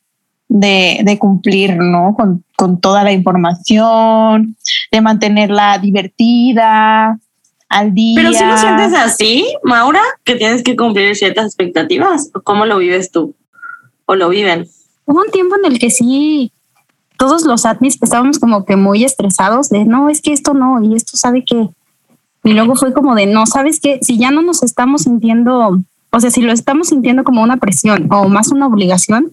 de, 0.49 1.17
cumplir, 1.21 1.77
¿no? 1.77 2.15
Con, 2.17 2.45
con, 2.57 2.81
toda 2.81 3.03
la 3.03 3.13
información, 3.13 4.57
de 4.91 5.01
mantenerla 5.01 5.79
divertida, 5.79 7.19
al 7.75 7.93
día. 7.93 8.15
Pero 8.17 8.33
si 8.33 8.45
lo 8.45 8.57
sientes 8.57 8.95
así, 8.95 9.47
Maura, 9.63 10.01
que 10.25 10.37
tienes 10.37 10.63
que 10.63 10.77
cumplir 10.77 11.17
ciertas 11.17 11.47
expectativas, 11.47 12.31
¿cómo 12.45 12.67
lo 12.67 12.79
vives 12.79 13.11
tú? 13.11 13.35
¿O 14.07 14.15
lo 14.15 14.29
viven? 14.29 14.67
Hubo 15.07 15.21
un 15.21 15.31
tiempo 15.31 15.57
en 15.57 15.73
el 15.73 15.79
que 15.79 15.91
sí 15.91 16.53
todos 17.17 17.45
los 17.45 17.65
admins 17.65 17.99
estábamos 18.01 18.39
como 18.39 18.65
que 18.65 18.77
muy 18.77 19.05
estresados 19.05 19.69
de 19.69 19.85
no, 19.85 20.09
es 20.09 20.21
que 20.21 20.33
esto 20.33 20.55
no, 20.55 20.83
y 20.83 20.95
esto 20.95 21.17
sabe 21.17 21.45
que. 21.45 21.69
Y 22.43 22.53
luego 22.53 22.77
fue 22.77 22.93
como 22.93 23.15
de 23.15 23.27
no, 23.27 23.47
sabes 23.47 23.81
que 23.81 23.99
si 24.03 24.19
ya 24.19 24.31
no 24.31 24.43
nos 24.43 24.63
estamos 24.63 25.03
sintiendo, 25.03 25.81
o 26.11 26.21
sea, 26.21 26.31
si 26.31 26.43
lo 26.43 26.53
estamos 26.53 26.89
sintiendo 26.89 27.25
como 27.25 27.43
una 27.43 27.57
presión 27.57 28.09
o 28.13 28.29
más 28.29 28.49
una 28.49 28.67
obligación, 28.67 29.33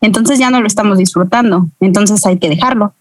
entonces 0.00 0.38
ya 0.38 0.50
no 0.50 0.60
lo 0.60 0.66
estamos 0.66 0.98
disfrutando, 0.98 1.68
entonces 1.80 2.24
hay 2.24 2.38
que 2.38 2.48
dejarlo. 2.48 2.94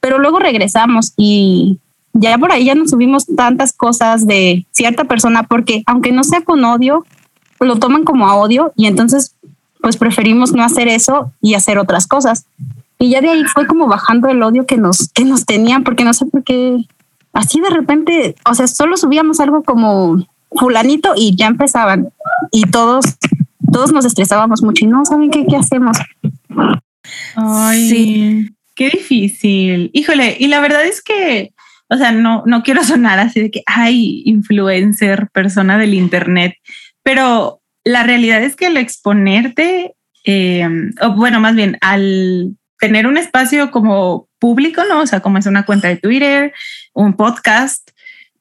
Pero 0.00 0.18
luego 0.18 0.38
regresamos 0.38 1.12
y 1.16 1.80
ya 2.12 2.38
por 2.38 2.52
ahí 2.52 2.66
ya 2.66 2.74
nos 2.74 2.90
subimos 2.90 3.26
tantas 3.26 3.72
cosas 3.72 4.26
de 4.26 4.66
cierta 4.70 5.04
persona 5.04 5.42
porque 5.42 5.82
aunque 5.86 6.12
no 6.12 6.22
sea 6.22 6.42
con 6.42 6.64
odio, 6.64 7.04
lo 7.60 7.76
toman 7.76 8.04
como 8.04 8.28
a 8.28 8.36
odio 8.36 8.72
y 8.76 8.86
entonces 8.86 9.34
pues 9.80 9.96
preferimos 9.96 10.52
no 10.52 10.62
hacer 10.62 10.88
eso 10.88 11.32
y 11.40 11.54
hacer 11.54 11.78
otras 11.78 12.06
cosas. 12.06 12.46
Y 12.98 13.10
ya 13.10 13.20
de 13.20 13.30
ahí 13.30 13.44
fue 13.44 13.66
como 13.66 13.86
bajando 13.86 14.28
el 14.28 14.42
odio 14.42 14.66
que 14.66 14.76
nos, 14.76 15.12
que 15.12 15.24
nos 15.24 15.46
tenían, 15.46 15.84
porque 15.84 16.04
no 16.04 16.12
sé 16.12 16.26
por 16.26 16.42
qué, 16.42 16.76
así 17.32 17.60
de 17.60 17.70
repente, 17.70 18.34
o 18.44 18.54
sea, 18.54 18.66
solo 18.66 18.96
subíamos 18.96 19.38
algo 19.40 19.62
como 19.62 20.18
fulanito 20.50 21.12
y 21.16 21.36
ya 21.36 21.46
empezaban. 21.46 22.08
Y 22.50 22.62
todos, 22.62 23.04
todos 23.72 23.92
nos 23.92 24.04
estresábamos 24.04 24.62
mucho 24.62 24.84
y 24.84 24.88
no 24.88 25.04
saben 25.04 25.30
qué, 25.30 25.46
qué 25.46 25.56
hacemos. 25.56 25.96
Ay, 27.36 27.88
sí. 27.88 28.48
qué 28.74 28.90
difícil. 28.90 29.90
Híjole, 29.92 30.36
y 30.38 30.48
la 30.48 30.60
verdad 30.60 30.84
es 30.84 31.02
que, 31.02 31.52
o 31.88 31.96
sea, 31.96 32.10
no, 32.12 32.42
no 32.46 32.62
quiero 32.62 32.82
sonar 32.84 33.20
así 33.20 33.40
de 33.40 33.50
que, 33.50 33.62
ay, 33.66 34.22
influencer, 34.24 35.28
persona 35.32 35.78
del 35.78 35.94
Internet, 35.94 36.54
pero 37.02 37.60
la 37.84 38.02
realidad 38.02 38.42
es 38.42 38.56
que 38.56 38.66
al 38.66 38.76
exponerte, 38.76 39.94
eh, 40.24 40.68
o 41.00 41.14
bueno, 41.14 41.40
más 41.40 41.54
bien 41.54 41.78
al 41.80 42.56
tener 42.78 43.06
un 43.06 43.16
espacio 43.16 43.70
como 43.70 44.28
público, 44.38 44.82
¿no? 44.88 45.00
O 45.00 45.06
sea, 45.06 45.20
como 45.20 45.38
es 45.38 45.46
una 45.46 45.64
cuenta 45.64 45.88
de 45.88 45.96
Twitter, 45.96 46.52
un 46.94 47.14
podcast, 47.14 47.90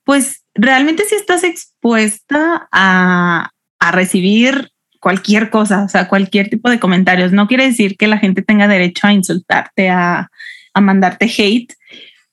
pues 0.03 0.43
realmente 0.53 1.03
si 1.05 1.15
estás 1.15 1.43
expuesta 1.43 2.67
a, 2.71 3.51
a 3.79 3.91
recibir 3.91 4.71
cualquier 4.99 5.49
cosa, 5.49 5.83
o 5.83 5.89
sea, 5.89 6.07
cualquier 6.07 6.49
tipo 6.49 6.69
de 6.69 6.79
comentarios. 6.79 7.31
No 7.31 7.47
quiere 7.47 7.65
decir 7.65 7.97
que 7.97 8.07
la 8.07 8.17
gente 8.17 8.41
tenga 8.41 8.67
derecho 8.67 9.07
a 9.07 9.13
insultarte, 9.13 9.89
a, 9.89 10.29
a 10.73 10.81
mandarte 10.81 11.25
hate, 11.25 11.73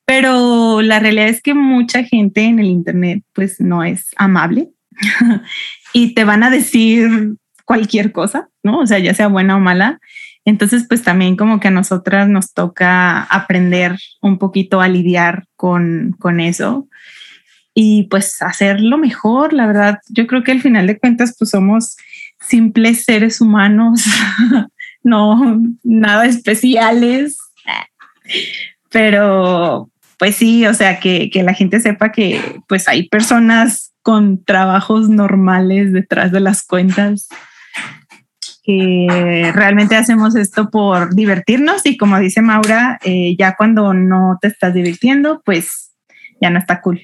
pero 0.04 0.82
la 0.82 0.98
realidad 0.98 1.28
es 1.28 1.40
que 1.40 1.54
mucha 1.54 2.04
gente 2.04 2.42
en 2.42 2.58
el 2.58 2.66
Internet 2.66 3.22
pues 3.32 3.60
no 3.60 3.82
es 3.82 4.10
amable 4.16 4.70
y 5.92 6.14
te 6.14 6.24
van 6.24 6.42
a 6.42 6.50
decir 6.50 7.36
cualquier 7.64 8.12
cosa, 8.12 8.48
¿no? 8.62 8.80
O 8.80 8.86
sea, 8.86 8.98
ya 8.98 9.14
sea 9.14 9.28
buena 9.28 9.56
o 9.56 9.60
mala. 9.60 10.00
Entonces, 10.44 10.84
pues 10.88 11.02
también 11.02 11.36
como 11.36 11.58
que 11.58 11.68
a 11.68 11.72
nosotras 11.72 12.28
nos 12.28 12.52
toca 12.52 13.22
aprender 13.22 13.98
un 14.20 14.38
poquito 14.38 14.80
a 14.80 14.88
lidiar 14.88 15.46
con, 15.56 16.14
con 16.18 16.40
eso 16.40 16.88
y 17.72 18.04
pues 18.04 18.42
hacerlo 18.42 18.98
mejor. 18.98 19.52
La 19.52 19.66
verdad, 19.66 19.98
yo 20.08 20.26
creo 20.26 20.44
que 20.44 20.52
al 20.52 20.60
final 20.60 20.86
de 20.86 20.98
cuentas, 20.98 21.34
pues 21.38 21.50
somos 21.50 21.96
simples 22.40 23.04
seres 23.04 23.40
humanos, 23.40 24.04
no 25.02 25.60
nada 25.82 26.26
especiales, 26.26 27.38
pero 28.90 29.90
pues 30.18 30.36
sí, 30.36 30.66
o 30.66 30.74
sea, 30.74 31.00
que, 31.00 31.30
que, 31.30 31.42
la 31.42 31.54
gente 31.54 31.80
sepa 31.80 32.12
que 32.12 32.60
pues 32.68 32.86
hay 32.86 33.08
personas 33.08 33.92
con 34.02 34.44
trabajos 34.44 35.08
normales 35.08 35.92
detrás 35.92 36.30
de 36.30 36.40
las 36.40 36.62
cuentas 36.62 37.28
que 38.64 39.52
realmente 39.54 39.94
hacemos 39.94 40.34
esto 40.36 40.70
por 40.70 41.14
divertirnos 41.14 41.84
y 41.84 41.98
como 41.98 42.18
dice 42.18 42.40
Maura, 42.40 42.98
eh, 43.04 43.36
ya 43.38 43.54
cuando 43.56 43.92
no 43.92 44.38
te 44.40 44.48
estás 44.48 44.72
divirtiendo, 44.72 45.42
pues 45.44 45.92
ya 46.40 46.48
no 46.48 46.58
está 46.58 46.80
cool. 46.80 47.00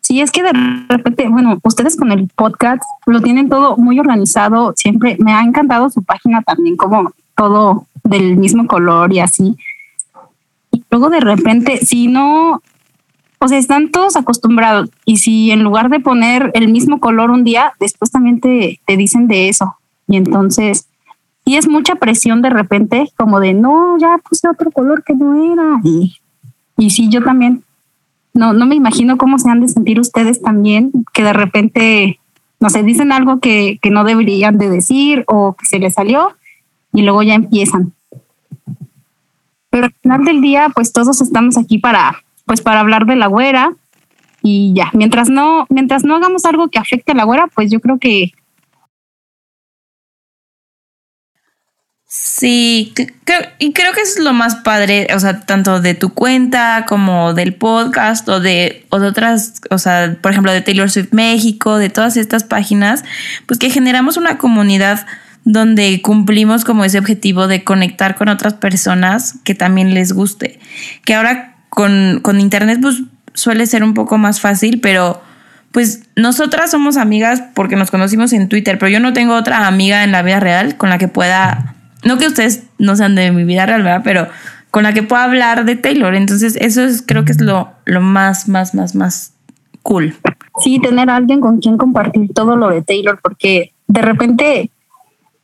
Sí, 0.00 0.20
es 0.20 0.30
que 0.30 0.42
de 0.42 0.52
repente, 0.90 1.26
bueno, 1.30 1.58
ustedes 1.62 1.96
con 1.96 2.12
el 2.12 2.28
podcast 2.28 2.82
lo 3.06 3.22
tienen 3.22 3.48
todo 3.48 3.78
muy 3.78 3.98
organizado. 3.98 4.74
Siempre 4.76 5.16
me 5.18 5.32
ha 5.32 5.40
encantado 5.40 5.88
su 5.88 6.02
página 6.02 6.42
también, 6.42 6.76
como 6.76 7.12
todo 7.34 7.86
del 8.02 8.36
mismo 8.36 8.66
color 8.66 9.14
y 9.14 9.20
así. 9.20 9.56
Y 10.70 10.84
luego 10.90 11.08
de 11.08 11.20
repente, 11.20 11.78
si 11.78 12.08
no, 12.08 12.60
o 13.38 13.48
sea, 13.48 13.56
están 13.56 13.90
todos 13.90 14.16
acostumbrados. 14.16 14.90
Y 15.06 15.16
si 15.16 15.50
en 15.52 15.62
lugar 15.62 15.88
de 15.88 16.00
poner 16.00 16.50
el 16.52 16.68
mismo 16.68 17.00
color 17.00 17.30
un 17.30 17.42
día, 17.42 17.72
después 17.80 18.10
también 18.10 18.40
te, 18.40 18.80
te 18.84 18.98
dicen 18.98 19.26
de 19.26 19.48
eso. 19.48 19.78
Y 20.06 20.16
entonces, 20.16 20.88
y 21.44 21.56
es 21.56 21.68
mucha 21.68 21.96
presión 21.96 22.42
de 22.42 22.50
repente, 22.50 23.10
como 23.16 23.40
de 23.40 23.54
no, 23.54 23.98
ya 23.98 24.18
puse 24.18 24.48
otro 24.48 24.70
color 24.70 25.04
que 25.04 25.14
no 25.14 25.52
era. 25.52 25.80
Y, 25.84 26.16
y 26.76 26.90
sí, 26.90 27.08
yo 27.08 27.22
también 27.22 27.64
no, 28.32 28.52
no 28.52 28.66
me 28.66 28.74
imagino 28.74 29.16
cómo 29.16 29.38
se 29.38 29.48
han 29.48 29.60
de 29.60 29.68
sentir 29.68 30.00
ustedes 30.00 30.42
también, 30.42 30.92
que 31.12 31.22
de 31.22 31.32
repente, 31.32 32.18
no 32.60 32.68
sé, 32.68 32.82
dicen 32.82 33.12
algo 33.12 33.40
que, 33.40 33.78
que 33.80 33.90
no 33.90 34.04
deberían 34.04 34.58
de 34.58 34.68
decir 34.68 35.24
o 35.28 35.54
que 35.54 35.66
se 35.66 35.78
les 35.78 35.94
salió 35.94 36.34
y 36.92 37.02
luego 37.02 37.22
ya 37.22 37.34
empiezan. 37.34 37.92
Pero 39.70 39.86
al 39.86 39.94
final 40.02 40.24
del 40.24 40.40
día, 40.40 40.68
pues 40.74 40.92
todos 40.92 41.20
estamos 41.20 41.58
aquí 41.58 41.78
para, 41.78 42.22
pues 42.44 42.60
para 42.60 42.80
hablar 42.80 43.06
de 43.06 43.16
la 43.16 43.26
güera 43.26 43.72
y 44.42 44.72
ya, 44.74 44.90
mientras 44.92 45.30
no, 45.30 45.66
mientras 45.70 46.04
no 46.04 46.16
hagamos 46.16 46.44
algo 46.44 46.68
que 46.68 46.78
afecte 46.78 47.12
a 47.12 47.14
la 47.14 47.24
güera, 47.24 47.48
pues 47.54 47.70
yo 47.70 47.80
creo 47.80 47.98
que 47.98 48.32
Sí, 52.16 52.94
y 53.58 53.72
creo 53.72 53.92
que 53.92 54.00
es 54.00 54.20
lo 54.20 54.32
más 54.32 54.54
padre, 54.54 55.08
o 55.16 55.18
sea, 55.18 55.40
tanto 55.40 55.80
de 55.80 55.94
tu 55.94 56.10
cuenta 56.10 56.84
como 56.86 57.34
del 57.34 57.54
podcast 57.54 58.28
o 58.28 58.38
de, 58.38 58.86
otras, 58.90 59.54
o 59.68 59.78
sea, 59.78 60.16
por 60.20 60.30
ejemplo, 60.30 60.52
de 60.52 60.60
Taylor 60.60 60.88
Swift 60.88 61.08
México, 61.10 61.76
de 61.76 61.90
todas 61.90 62.16
estas 62.16 62.44
páginas, 62.44 63.02
pues 63.46 63.58
que 63.58 63.68
generamos 63.68 64.16
una 64.16 64.38
comunidad 64.38 65.08
donde 65.42 66.00
cumplimos 66.02 66.64
como 66.64 66.84
ese 66.84 67.00
objetivo 67.00 67.48
de 67.48 67.64
conectar 67.64 68.14
con 68.14 68.28
otras 68.28 68.54
personas 68.54 69.34
que 69.42 69.56
también 69.56 69.92
les 69.92 70.12
guste. 70.12 70.60
Que 71.04 71.16
ahora 71.16 71.56
con, 71.68 72.20
con 72.22 72.38
internet 72.38 72.78
pues 72.80 73.02
suele 73.32 73.66
ser 73.66 73.82
un 73.82 73.92
poco 73.92 74.18
más 74.18 74.40
fácil, 74.40 74.80
pero 74.80 75.20
pues 75.72 76.04
nosotras 76.14 76.70
somos 76.70 76.96
amigas 76.96 77.42
porque 77.56 77.74
nos 77.74 77.90
conocimos 77.90 78.32
en 78.32 78.48
Twitter, 78.48 78.78
pero 78.78 78.90
yo 78.90 79.00
no 79.00 79.12
tengo 79.12 79.34
otra 79.34 79.66
amiga 79.66 80.04
en 80.04 80.12
la 80.12 80.22
vida 80.22 80.38
real 80.38 80.76
con 80.76 80.90
la 80.90 80.98
que 80.98 81.08
pueda 81.08 81.73
no 82.04 82.18
que 82.18 82.26
ustedes 82.26 82.64
no 82.78 82.96
sean 82.96 83.14
de 83.14 83.32
mi 83.32 83.44
vida 83.44 83.66
real, 83.66 83.82
¿verdad? 83.82 84.02
Pero 84.04 84.28
con 84.70 84.82
la 84.82 84.92
que 84.92 85.02
puedo 85.02 85.22
hablar 85.22 85.64
de 85.64 85.76
Taylor. 85.76 86.14
Entonces, 86.14 86.56
eso 86.60 86.82
es, 86.82 87.02
creo 87.06 87.24
que 87.24 87.32
es 87.32 87.40
lo, 87.40 87.68
lo 87.84 88.00
más, 88.00 88.48
más, 88.48 88.74
más, 88.74 88.94
más 88.94 89.32
cool. 89.82 90.16
Sí, 90.62 90.80
tener 90.80 91.10
a 91.10 91.16
alguien 91.16 91.40
con 91.40 91.60
quien 91.60 91.76
compartir 91.76 92.32
todo 92.34 92.56
lo 92.56 92.70
de 92.70 92.82
Taylor, 92.82 93.20
porque 93.22 93.72
de 93.86 94.02
repente 94.02 94.70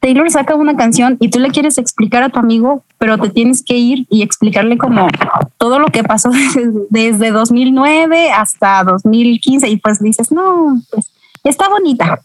Taylor 0.01 0.31
saca 0.31 0.55
una 0.55 0.77
canción 0.77 1.19
y 1.21 1.29
tú 1.29 1.39
le 1.39 1.51
quieres 1.51 1.77
explicar 1.77 2.23
a 2.23 2.31
tu 2.31 2.39
amigo, 2.39 2.83
pero 2.99 3.19
te 3.19 3.29
tienes 3.29 3.63
que 3.63 3.77
ir 3.77 4.07
y 4.09 4.23
explicarle 4.23 4.79
como 4.79 5.09
todo 5.59 5.79
lo 5.79 5.87
que 5.89 6.03
pasó 6.03 6.31
desde, 6.91 7.31
2009 7.31 8.31
hasta 8.33 8.83
2015 8.83 9.69
y 9.69 9.77
pues 9.77 10.01
dices, 10.01 10.33
no, 10.33 10.81
pues 10.91 11.13
está 11.45 11.69
bonita. 11.69 12.21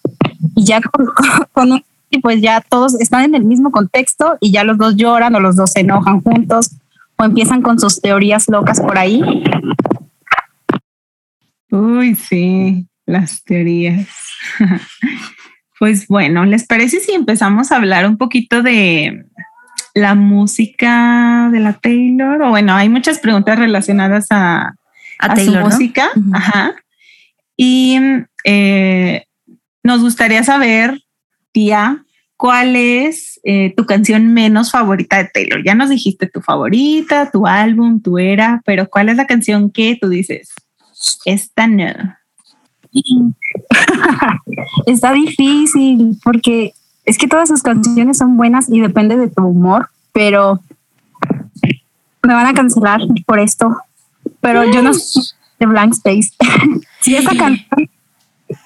Y 0.56 0.64
ya 0.64 0.80
con, 0.82 1.08
con, 1.52 1.84
pues 2.20 2.42
ya 2.42 2.62
todos 2.62 3.00
están 3.00 3.24
en 3.26 3.36
el 3.36 3.44
mismo 3.44 3.72
contexto 3.72 4.38
y 4.40 4.52
ya 4.52 4.64
los 4.64 4.78
dos 4.78 4.96
lloran 4.96 5.36
o 5.36 5.40
los 5.40 5.56
dos 5.56 5.72
se 5.72 5.82
enojan 5.82 6.22
juntos 6.22 6.76
o 7.18 7.24
empiezan 7.24 7.62
con 7.62 7.80
sus 7.80 8.02
teorías 8.02 8.48
locas 8.48 8.82
por 8.82 8.98
ahí. 8.98 9.22
Uy, 11.72 12.16
sí, 12.16 12.88
las 13.06 13.44
teorías. 13.44 14.08
pues 15.80 16.08
bueno, 16.08 16.46
¿les 16.46 16.66
parece 16.66 17.00
si 17.00 17.14
empezamos 17.14 17.72
a 17.72 17.78
hablar 17.78 18.06
un 18.06 18.18
poquito 18.18 18.64
de 18.64 19.26
la 19.94 20.16
música 20.16 21.50
de 21.52 21.60
la 21.60 21.74
Taylor? 21.74 22.42
O 22.44 22.50
bueno, 22.50 22.74
hay 22.74 22.90
muchas 22.90 23.20
preguntas 23.20 23.60
relacionadas 23.60 24.28
a, 24.30 24.76
a, 25.20 25.36
su 25.36 25.54
música. 25.56 26.10
Ajá. 26.34 26.76
Y 27.58 28.00
eh, 28.44 29.26
nos 29.84 30.02
gustaría 30.02 30.44
saber 30.44 31.02
tía, 31.52 32.05
¿cuál 32.38 32.76
es 32.76 33.40
eh, 33.44 33.74
tu 33.76 33.86
canción 33.86 34.34
menos 34.34 34.72
favorita 34.72 35.18
de 35.18 35.30
Taylor? 35.34 35.64
Ya 35.64 35.76
nos 35.76 35.90
dijiste 35.90 36.28
tu 36.28 36.42
favorita, 36.42 37.32
tu 37.32 37.48
álbum, 37.48 38.02
tu 38.02 38.18
era, 38.18 38.62
pero 38.66 38.90
¿cuál 38.90 39.10
es 39.10 39.18
la 39.18 39.28
canción 39.28 39.70
que 39.72 39.98
tú 40.00 40.10
dices? 40.10 40.54
Esta 41.26 41.68
no. 41.68 42.16
Está 44.86 45.12
difícil 45.12 46.18
porque 46.24 46.74
es 47.06 47.18
que 47.18 47.28
todas 47.28 47.50
sus 47.50 47.62
canciones 47.62 48.18
son 48.18 48.38
buenas 48.38 48.70
y 48.70 48.80
depende 48.80 49.18
de 49.18 49.28
tu 49.30 49.44
humor, 49.44 49.90
pero 50.14 50.62
me 52.24 52.34
van 52.34 52.48
a 52.48 52.54
cancelar 52.54 53.02
por 53.26 53.40
esto. 53.40 53.78
Pero 54.42 54.64
yo 54.72 54.82
no 54.82 54.94
soy 54.94 55.24
de 55.60 55.66
Blank 55.66 55.94
Space. 55.94 56.32
si 57.02 57.16
esa 57.16 57.36
canción 57.36 57.90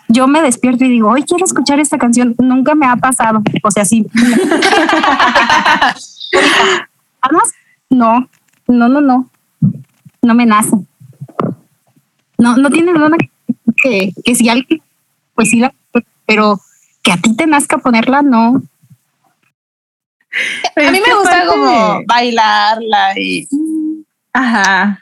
yo 0.09 0.27
me 0.27 0.41
despierto 0.41 0.83
y 0.83 0.89
digo, 0.89 1.09
hoy 1.09 1.23
quiero 1.23 1.45
escuchar 1.45 1.79
esta 1.79 1.97
canción. 1.97 2.35
Nunca 2.39 2.75
me 2.75 2.87
ha 2.87 2.95
pasado. 2.97 3.41
O 3.63 3.71
sea, 3.71 3.85
sí. 3.85 4.05
Además, 7.21 7.53
no, 7.89 8.27
no, 8.67 8.89
no, 8.89 9.01
no. 9.01 9.29
No 10.21 10.33
me 10.33 10.45
nace. 10.45 10.75
No, 12.37 12.57
no 12.57 12.69
tiene 12.69 12.91
nada 12.93 13.15
que, 13.81 14.13
que 14.23 14.35
si 14.35 14.49
alguien, 14.49 14.81
pues 15.35 15.49
sí, 15.49 15.59
la, 15.59 15.73
pero 16.25 16.59
que 17.03 17.11
a 17.11 17.17
ti 17.17 17.35
te 17.35 17.45
nazca 17.45 17.77
ponerla, 17.77 18.21
no. 18.21 18.61
a 20.75 20.91
mí 20.91 20.99
me 21.05 21.15
gusta 21.15 21.45
como 21.45 22.01
bailarla 22.05 23.19
y. 23.19 23.47
Ajá. 24.33 24.99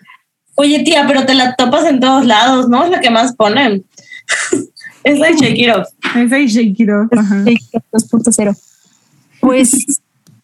Oye, 0.55 0.84
tía, 0.84 1.05
pero 1.08 1.26
te 1.26 1.36
la 1.36 1.55
topas 1.55 1.86
en 1.86 1.99
todos 1.99 2.26
lados, 2.26 2.68
¿no? 2.68 2.84
Es 2.84 2.89
la 2.89 2.99
que 2.99 3.12
más 3.12 3.36
ponen. 3.36 3.86
Es 5.08 5.20
de 5.20 5.34
Shake 5.36 5.58
It 5.60 5.76
Off. 5.76 5.88
Es 6.16 6.30
de 6.30 6.47
Shake 6.47 6.80
It 6.80 6.89
Off. 6.89 7.10
2.0. 7.91 8.58
Pues 9.39 9.70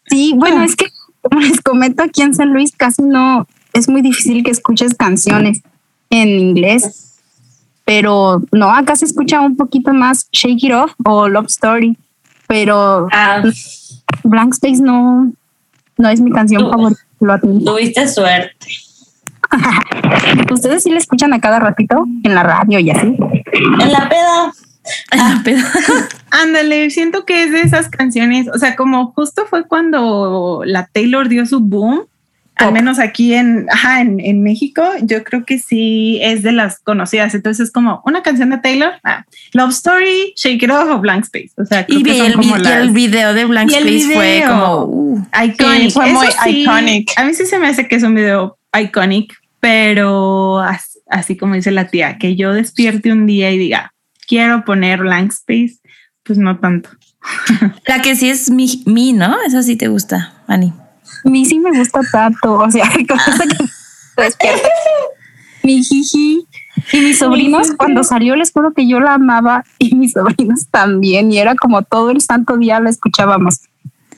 sí, 0.08 0.32
bueno, 0.36 0.62
es 0.62 0.76
que 0.76 0.86
como 1.22 1.40
les 1.40 1.60
comento 1.60 2.02
aquí 2.02 2.22
en 2.22 2.34
San 2.34 2.52
Luis 2.52 2.72
casi 2.76 3.02
no, 3.02 3.46
es 3.72 3.88
muy 3.88 4.02
difícil 4.02 4.44
que 4.44 4.50
escuches 4.50 4.94
canciones 4.94 5.62
en 6.10 6.28
inglés, 6.28 7.14
pero 7.84 8.42
no, 8.52 8.70
acá 8.70 8.94
se 8.96 9.06
escucha 9.06 9.40
un 9.40 9.56
poquito 9.56 9.92
más 9.92 10.28
Shake 10.32 10.64
It 10.64 10.72
Off 10.72 10.92
o 11.04 11.28
Love 11.28 11.46
Story, 11.48 11.96
pero 12.46 13.08
ah. 13.12 13.42
Blank 14.22 14.54
Space 14.54 14.82
no, 14.82 15.32
No 15.96 16.08
es 16.08 16.20
mi 16.20 16.30
canción 16.30 16.62
Tú- 16.62 16.70
favorita, 16.70 17.00
lo. 17.20 17.38
Tuviste 17.40 18.06
suerte. 18.08 18.66
¿Ustedes 20.50 20.82
sí 20.82 20.90
la 20.90 20.98
escuchan 20.98 21.32
a 21.32 21.40
cada 21.40 21.58
ratito 21.58 22.04
en 22.22 22.34
la 22.34 22.42
radio 22.42 22.78
y 22.78 22.90
así? 22.90 23.06
En 23.06 23.92
la 23.92 24.08
peda. 24.08 24.52
Ah, 25.12 25.40
pero- 25.44 25.62
Ándale, 26.30 26.90
siento 26.90 27.24
que 27.24 27.44
es 27.44 27.52
de 27.52 27.60
esas 27.62 27.88
canciones, 27.88 28.48
o 28.52 28.58
sea, 28.58 28.76
como 28.76 29.12
justo 29.12 29.46
fue 29.48 29.66
cuando 29.66 30.62
la 30.66 30.86
Taylor 30.92 31.28
dio 31.28 31.46
su 31.46 31.60
boom, 31.60 32.02
al 32.56 32.72
menos 32.72 33.00
aquí 33.00 33.34
en, 33.34 33.66
ajá, 33.70 34.00
en, 34.00 34.20
en 34.20 34.42
México, 34.44 34.82
yo 35.02 35.24
creo 35.24 35.44
que 35.44 35.58
sí 35.58 36.20
es 36.22 36.44
de 36.44 36.52
las 36.52 36.78
conocidas. 36.78 37.34
Entonces 37.34 37.66
es 37.66 37.72
como 37.72 38.00
una 38.04 38.22
canción 38.22 38.50
de 38.50 38.58
Taylor, 38.58 38.92
ah, 39.02 39.24
Love 39.54 39.70
Story, 39.72 40.34
Shake 40.36 40.62
It 40.62 40.70
Off 40.70 40.88
o 40.88 40.98
Blank 40.98 41.24
Space. 41.24 41.50
O 41.56 41.64
sea, 41.64 41.84
creo 41.84 41.98
y, 41.98 42.02
que 42.04 42.12
vi- 42.12 42.18
son 42.18 42.26
el, 42.26 42.36
vi- 42.38 42.50
como 42.50 42.62
y 42.62 42.66
el 42.68 42.90
video 42.90 43.34
de 43.34 43.44
Blank 43.46 43.70
Space 43.72 44.14
fue 44.14 44.44
como 44.46 44.84
uh, 44.84 45.22
iconic. 45.44 45.82
Sí, 45.82 45.90
fue 45.90 46.12
muy 46.12 46.26
sí, 46.44 46.62
iconic. 46.62 47.10
A 47.16 47.24
mí 47.24 47.34
sí 47.34 47.44
se 47.46 47.58
me 47.58 47.66
hace 47.66 47.88
que 47.88 47.96
es 47.96 48.02
un 48.04 48.14
video 48.14 48.56
iconic, 48.80 49.32
pero 49.64 50.58
as- 50.60 50.98
así 51.08 51.38
como 51.38 51.54
dice 51.54 51.70
la 51.70 51.88
tía, 51.88 52.18
que 52.18 52.36
yo 52.36 52.52
despierte 52.52 53.10
un 53.10 53.24
día 53.24 53.50
y 53.50 53.56
diga, 53.56 53.94
quiero 54.28 54.62
poner 54.66 55.00
Blank 55.00 55.32
Space, 55.32 55.78
pues 56.22 56.38
no 56.38 56.58
tanto. 56.58 56.90
la 57.88 58.02
que 58.02 58.14
sí 58.14 58.28
es 58.28 58.50
mi, 58.50 58.82
mi, 58.84 59.14
¿no? 59.14 59.34
Esa 59.46 59.62
sí 59.62 59.76
te 59.76 59.88
gusta, 59.88 60.34
Ani. 60.48 60.74
A 61.24 61.30
mí 61.30 61.46
sí 61.46 61.58
me 61.60 61.70
gusta 61.78 62.00
tanto, 62.12 62.58
o 62.58 62.70
sea, 62.70 62.90
con 63.08 63.18
esa 63.18 63.44
que 63.46 64.22
despierta. 64.22 64.68
Mi 65.62 65.82
jiji. 65.82 66.46
Y 66.92 67.00
mis 67.00 67.18
sobrinos, 67.20 67.72
cuando 67.78 68.04
salió, 68.04 68.36
les 68.36 68.52
juro 68.52 68.74
que 68.74 68.86
yo 68.86 69.00
la 69.00 69.14
amaba 69.14 69.64
y 69.78 69.94
mis 69.94 70.12
sobrinos 70.12 70.68
también. 70.70 71.32
Y 71.32 71.38
era 71.38 71.54
como 71.54 71.80
todo 71.80 72.10
el 72.10 72.20
santo 72.20 72.58
día 72.58 72.80
la 72.80 72.90
escuchábamos. 72.90 73.60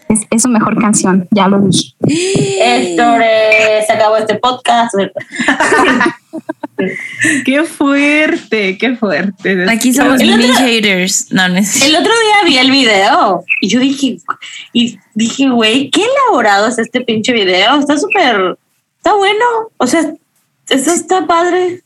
Es, 0.09 0.21
es 0.31 0.43
su 0.43 0.49
mejor 0.49 0.81
canción, 0.81 1.27
ya 1.33 1.49
lo 1.49 1.61
dije. 1.61 1.95
Héctor, 2.07 3.21
eh, 3.25 3.83
se 3.87 3.93
acabó 3.93 4.17
este 4.17 4.37
podcast. 4.37 4.95
Qué 7.47 7.65
fuerte, 7.65 8.77
qué 8.77 8.97
fuerte. 8.97 9.65
Aquí 9.71 9.95
somos 9.95 10.21
El 10.21 10.29
mini 10.37 10.51
otro- 10.51 10.57
haters. 10.67 11.33
No, 11.33 11.49
no 11.49 11.57
es- 11.57 11.83
El 11.83 11.95
otro 11.97 12.13
día 12.13 12.45
vi 12.45 12.59
el 12.59 12.71
video 12.71 13.45
y 13.63 13.69
yo 13.69 13.81
dije, 13.81 14.19
y 14.75 14.99
dije, 15.15 15.49
güey, 15.49 15.91
qué 15.91 16.03
elaborado 16.05 16.69
es 16.69 16.79
este 16.79 17.01
pinche 17.01 17.33
video. 17.33 17.79
Está 17.81 17.97
súper, 17.97 18.59
está 18.99 19.15
bueno. 19.15 19.45
O 19.79 19.87
sea, 19.87 20.03
eso 20.69 20.93
está 20.93 21.27
padre. 21.27 21.81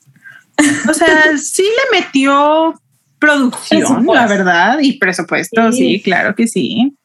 O 0.88 0.92
sea, 0.94 1.38
sí 1.38 1.62
le 1.62 2.00
metió 2.00 2.74
producción, 3.20 4.04
la 4.12 4.26
verdad, 4.26 4.78
y 4.80 4.98
presupuesto, 4.98 5.70
sí. 5.72 5.78
Sí. 5.78 6.02
claro 6.02 6.34
que 6.34 6.48
sí. 6.48 6.96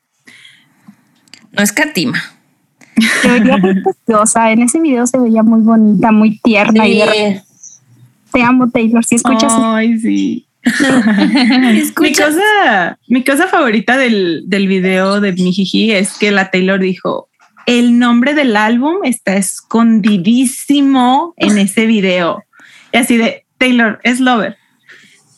No 1.56 1.64
es 1.64 1.72
catima. 1.72 2.22
Se 3.22 3.28
veía 3.28 3.58
muy 3.58 3.82
preciosa. 3.82 4.52
En 4.52 4.62
ese 4.62 4.80
video 4.80 5.06
se 5.06 5.18
veía 5.18 5.44
muy 5.44 5.62
bonita, 5.62 6.12
muy 6.12 6.40
tierna. 6.40 6.88
Y 6.88 7.00
de 7.00 7.42
te 8.32 8.42
amo, 8.42 8.70
Taylor. 8.70 9.04
Si 9.06 9.16
escuchas, 9.16 9.54
Ay, 9.56 9.98
sí. 9.98 10.48
Mi 12.02 12.14
cosa, 12.14 12.98
mi 13.08 13.24
cosa 13.24 13.48
favorita 13.48 13.98
del, 13.98 14.44
del 14.48 14.68
video 14.68 15.22
de 15.22 15.32
Mijiji 15.32 15.92
es 15.92 16.18
que 16.18 16.32
la 16.32 16.50
Taylor 16.50 16.80
dijo, 16.80 17.30
el 17.68 18.00
nombre 18.00 18.34
del 18.34 18.56
álbum 18.56 18.98
está 19.04 19.38
escondidísimo 19.38 21.34
en 21.38 21.60
ese 21.60 21.86
video. 21.86 22.44
Y 22.92 22.98
así 22.98 23.18
de, 23.18 23.46
Taylor, 23.58 24.00
es 24.04 24.20
Lover. 24.20 24.58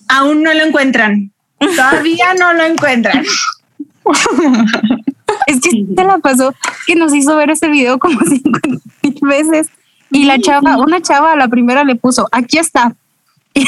Aún 0.07 0.43
no 0.43 0.53
lo 0.53 0.63
encuentran. 0.63 1.31
Todavía 1.59 2.33
no 2.39 2.53
lo 2.53 2.63
encuentran. 2.63 3.23
es 5.47 5.59
que 5.61 5.71
se 5.71 6.03
la 6.03 6.19
pasó 6.19 6.53
que 6.85 6.95
nos 6.95 7.13
hizo 7.15 7.35
ver 7.35 7.49
ese 7.49 7.67
video 7.69 7.97
como 7.97 8.19
50 8.25 8.67
mil 9.01 9.17
veces. 9.21 9.67
Y 10.11 10.23
la 10.25 10.39
chava, 10.39 10.77
una 10.77 11.01
chava 11.01 11.33
a 11.33 11.35
la 11.35 11.47
primera 11.47 11.83
le 11.83 11.95
puso, 11.95 12.27
aquí 12.31 12.57
está. 12.59 12.93
Y 13.55 13.65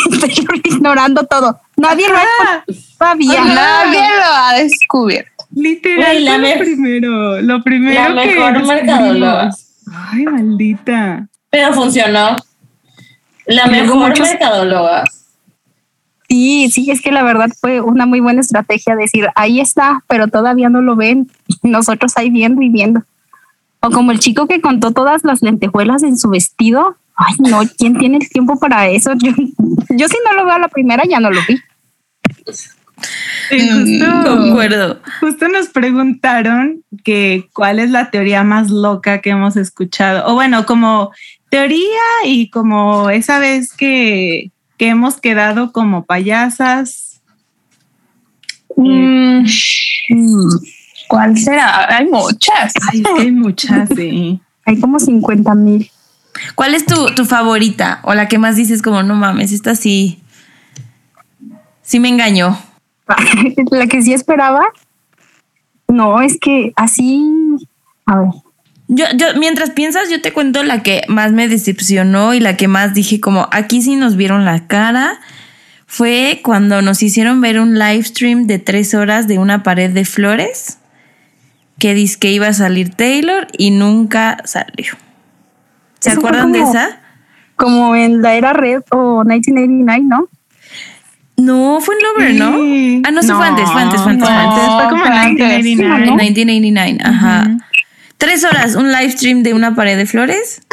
ignorando 0.69 1.23
todo. 1.25 1.59
Nadie 1.75 2.07
lo 2.07 2.15
ha 2.15 2.63
todavía. 2.99 3.43
Nadie 3.43 3.99
lo 4.01 4.23
ha 4.35 4.53
descubierto. 4.53 5.45
literal, 5.51 6.23
la 6.25 6.37
lo 6.37 6.59
primero. 6.59 7.41
Lo 7.41 7.63
primero 7.63 8.13
La 8.13 8.21
que 8.21 8.35
mejor 8.35 8.67
mercadóloga. 8.67 9.49
Ay, 10.11 10.23
maldita. 10.25 11.27
Pero 11.49 11.73
funcionó. 11.73 12.35
La 13.47 13.65
mejor 13.65 14.09
muchos- 14.09 14.27
mercadóloga. 14.29 15.03
Sí, 16.29 16.69
sí, 16.71 16.91
es 16.91 17.01
que 17.01 17.11
la 17.11 17.23
verdad 17.23 17.49
fue 17.59 17.81
una 17.81 18.05
muy 18.05 18.19
buena 18.19 18.41
estrategia 18.41 18.95
decir, 18.95 19.27
ahí 19.35 19.59
está, 19.59 20.03
pero 20.07 20.27
todavía 20.27 20.69
no 20.69 20.81
lo 20.81 20.95
ven. 20.95 21.29
Nosotros 21.63 22.13
ahí 22.17 22.29
viendo 22.29 22.61
y 22.61 22.69
viendo. 22.69 23.03
O 23.81 23.89
como 23.89 24.11
el 24.11 24.19
chico 24.19 24.47
que 24.47 24.61
contó 24.61 24.91
todas 24.91 25.23
las 25.23 25.41
lentejuelas 25.41 26.03
en 26.03 26.17
su 26.17 26.29
vestido. 26.29 26.97
Ay, 27.15 27.35
no, 27.39 27.61
¿quién 27.77 27.97
tiene 27.97 28.17
el 28.17 28.29
tiempo 28.29 28.59
para 28.59 28.87
eso? 28.89 29.11
Yo, 29.17 29.31
yo 29.89 30.07
si 30.07 30.17
no 30.25 30.33
lo 30.35 30.45
veo 30.45 30.55
a 30.55 30.59
la 30.59 30.67
primera, 30.67 31.03
ya 31.05 31.19
no 31.19 31.31
lo 31.31 31.41
vi. 31.47 31.57
Sí, 33.49 33.69
justo, 33.69 34.37
Concuerdo. 34.37 34.99
justo 35.19 35.47
nos 35.47 35.67
preguntaron 35.67 36.83
que 37.03 37.49
cuál 37.53 37.79
es 37.79 37.89
la 37.89 38.11
teoría 38.11 38.43
más 38.43 38.69
loca 38.69 39.21
que 39.21 39.31
hemos 39.31 39.57
escuchado. 39.57 40.27
O 40.27 40.35
bueno, 40.35 40.65
como 40.65 41.11
teoría 41.49 42.01
y 42.25 42.49
como 42.49 43.09
esa 43.09 43.39
vez 43.39 43.73
que, 43.73 44.51
que 44.79 44.87
hemos 44.87 45.19
quedado 45.19 45.73
como 45.73 46.05
payasas. 46.05 47.21
Mm, 48.77 49.45
¿Cuál 51.09 51.37
será? 51.37 51.97
Hay 51.97 52.07
muchas. 52.07 52.73
Ay, 52.89 53.01
es 53.01 53.07
que 53.13 53.21
hay 53.21 53.31
muchas, 53.31 53.89
sí. 53.93 54.39
Hay 54.65 54.79
como 54.79 54.99
50 54.99 55.53
mil. 55.55 55.91
¿Cuál 56.55 56.75
es 56.75 56.85
tu, 56.85 57.13
tu 57.13 57.25
favorita? 57.25 57.99
O 58.03 58.13
la 58.13 58.29
que 58.29 58.37
más 58.37 58.55
dices 58.55 58.81
como, 58.81 59.03
no 59.03 59.15
mames, 59.15 59.51
esta 59.51 59.75
sí. 59.75 60.21
Sí 61.81 61.99
me 61.99 62.07
engañó. 62.07 62.57
la 63.71 63.87
que 63.87 64.01
sí 64.01 64.13
esperaba. 64.13 64.63
No, 65.89 66.21
es 66.21 66.37
que 66.39 66.71
así. 66.77 67.21
A 68.05 68.19
ver. 68.19 68.29
Yo, 68.91 69.05
yo, 69.15 69.27
mientras 69.37 69.69
piensas, 69.69 70.09
yo 70.09 70.19
te 70.19 70.33
cuento 70.33 70.63
la 70.63 70.81
que 70.81 71.03
más 71.07 71.31
me 71.31 71.47
decepcionó 71.47 72.33
y 72.33 72.39
la 72.39 72.57
que 72.57 72.67
más 72.67 72.93
dije 72.95 73.19
como, 73.21 73.47
aquí 73.51 73.81
sí 73.83 73.95
nos 73.95 74.15
vieron 74.15 74.45
la 74.45 74.65
cara. 74.67 75.19
Fue 75.85 76.41
cuando 76.43 76.81
nos 76.81 77.01
hicieron 77.03 77.39
ver 77.39 77.59
un 77.59 77.77
live 77.77 78.03
stream 78.03 78.47
de 78.47 78.57
tres 78.59 78.93
horas 78.95 79.27
de 79.27 79.37
una 79.39 79.61
pared 79.63 79.91
de 79.91 80.05
flores 80.05 80.79
que 81.79 81.93
dice 81.93 82.17
que 82.19 82.31
iba 82.31 82.47
a 82.47 82.53
salir 82.53 82.89
Taylor 82.93 83.47
y 83.57 83.71
nunca 83.71 84.37
salió. 84.43 84.93
¿Se 85.99 86.09
Eso 86.11 86.21
fue 86.21 86.29
acuerdan 86.29 86.51
de 86.51 86.59
como- 86.59 86.71
esa? 86.71 86.99
Como 87.55 87.95
en 87.95 88.21
la 88.21 88.35
era 88.35 88.53
red 88.53 88.81
o 88.91 89.23
1989, 89.23 90.03
¿no? 90.07 90.27
No, 91.37 91.79
fue 91.81 91.95
en 91.95 92.01
Lover, 92.03 92.35
¿no? 92.35 92.57
Sí. 92.57 93.01
Ah, 93.05 93.11
no, 93.11 93.21
sí 93.21 93.29
fue 93.31 93.47
antes, 93.47 93.69
fue 93.71 93.81
antes, 93.81 94.01
fue 94.01 94.11
antes, 94.11 94.27
fue 94.27 94.37
no, 94.37 94.49
antes. 94.51 94.65
fue 94.75 94.89
como 94.89 95.01
fue 95.03 95.07
en 95.07 95.13
antes. 95.17 95.63
1989. 95.63 96.07
En 96.07 96.15
1989, 96.15 96.97
ajá. 97.03 97.57
Tres 98.19 98.43
horas, 98.43 98.75
un 98.75 98.91
live 98.91 99.11
stream 99.11 99.41
de 99.41 99.55
una 99.55 99.73
pared 99.75 99.97
de 99.97 100.05
flores. 100.05 100.61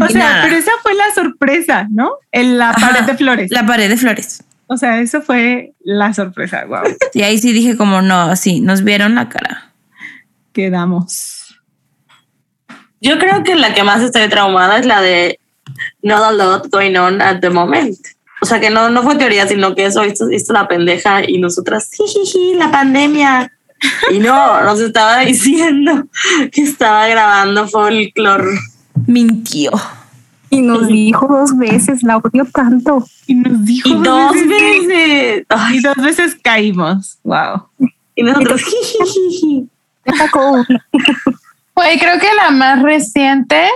O 0.00 0.08
sea, 0.08 0.18
nada. 0.18 0.44
pero 0.44 0.56
esa 0.56 0.70
fue 0.82 0.94
la 0.94 1.12
sorpresa, 1.14 1.88
¿no? 1.90 2.12
En 2.32 2.56
la 2.56 2.70
Ajá, 2.70 2.88
pared 2.88 3.04
de 3.04 3.14
flores. 3.18 3.50
La 3.50 3.66
pared 3.66 3.90
de 3.90 3.98
flores. 3.98 4.42
O 4.66 4.78
sea, 4.78 4.98
eso 5.02 5.20
fue 5.20 5.74
la 5.80 6.14
sorpresa. 6.14 6.64
Wow. 6.64 6.84
Y 7.12 7.20
ahí 7.20 7.36
sí 7.36 7.52
dije 7.52 7.76
como, 7.76 8.00
no, 8.00 8.34
sí, 8.34 8.62
nos 8.62 8.82
vieron 8.82 9.14
la 9.14 9.28
cara. 9.28 9.72
Quedamos. 10.54 11.60
Yo 13.02 13.18
creo 13.18 13.44
que 13.44 13.56
la 13.56 13.74
que 13.74 13.82
más 13.84 14.00
estoy 14.00 14.26
traumada 14.30 14.78
es 14.78 14.86
la 14.86 15.02
de 15.02 15.38
Not 16.00 16.22
a 16.22 16.32
lot 16.32 16.70
going 16.70 16.96
on 16.96 17.20
at 17.20 17.40
the 17.40 17.50
moment. 17.50 17.98
O 18.40 18.46
sea, 18.46 18.60
que 18.60 18.70
no, 18.70 18.88
no 18.88 19.02
fue 19.02 19.16
teoría, 19.16 19.46
sino 19.46 19.74
que 19.74 19.84
eso 19.84 20.02
hizo, 20.04 20.30
hizo 20.30 20.52
la 20.54 20.66
pendeja 20.66 21.28
y 21.28 21.38
nosotras, 21.38 21.90
jijiji, 21.92 22.54
la 22.54 22.70
pandemia. 22.70 23.52
Y 24.10 24.18
no, 24.18 24.62
nos 24.62 24.80
estaba 24.80 25.20
diciendo 25.20 26.06
que 26.52 26.62
estaba 26.62 27.06
grabando 27.08 27.68
folklore. 27.68 28.58
Mintió. 29.06 29.70
Y 30.50 30.62
nos 30.62 30.88
dijo 30.88 31.26
dos 31.28 31.56
veces, 31.56 32.02
la 32.02 32.16
odio 32.16 32.46
tanto. 32.46 33.04
Y 33.26 33.34
nos 33.34 33.64
dijo 33.64 33.88
Y 33.88 33.94
dos 34.02 34.32
veces. 34.32 34.86
veces. 34.88 35.46
Ay, 35.48 35.76
Y 35.76 35.80
dos 35.80 35.96
veces 35.96 36.36
caímos. 36.42 37.18
Wow. 37.22 37.68
y 38.14 38.22
nosotros. 38.22 38.62
Güey, 41.74 41.98
creo 42.00 42.18
que 42.18 42.34
la 42.34 42.50
más 42.50 42.82
reciente 42.82 43.68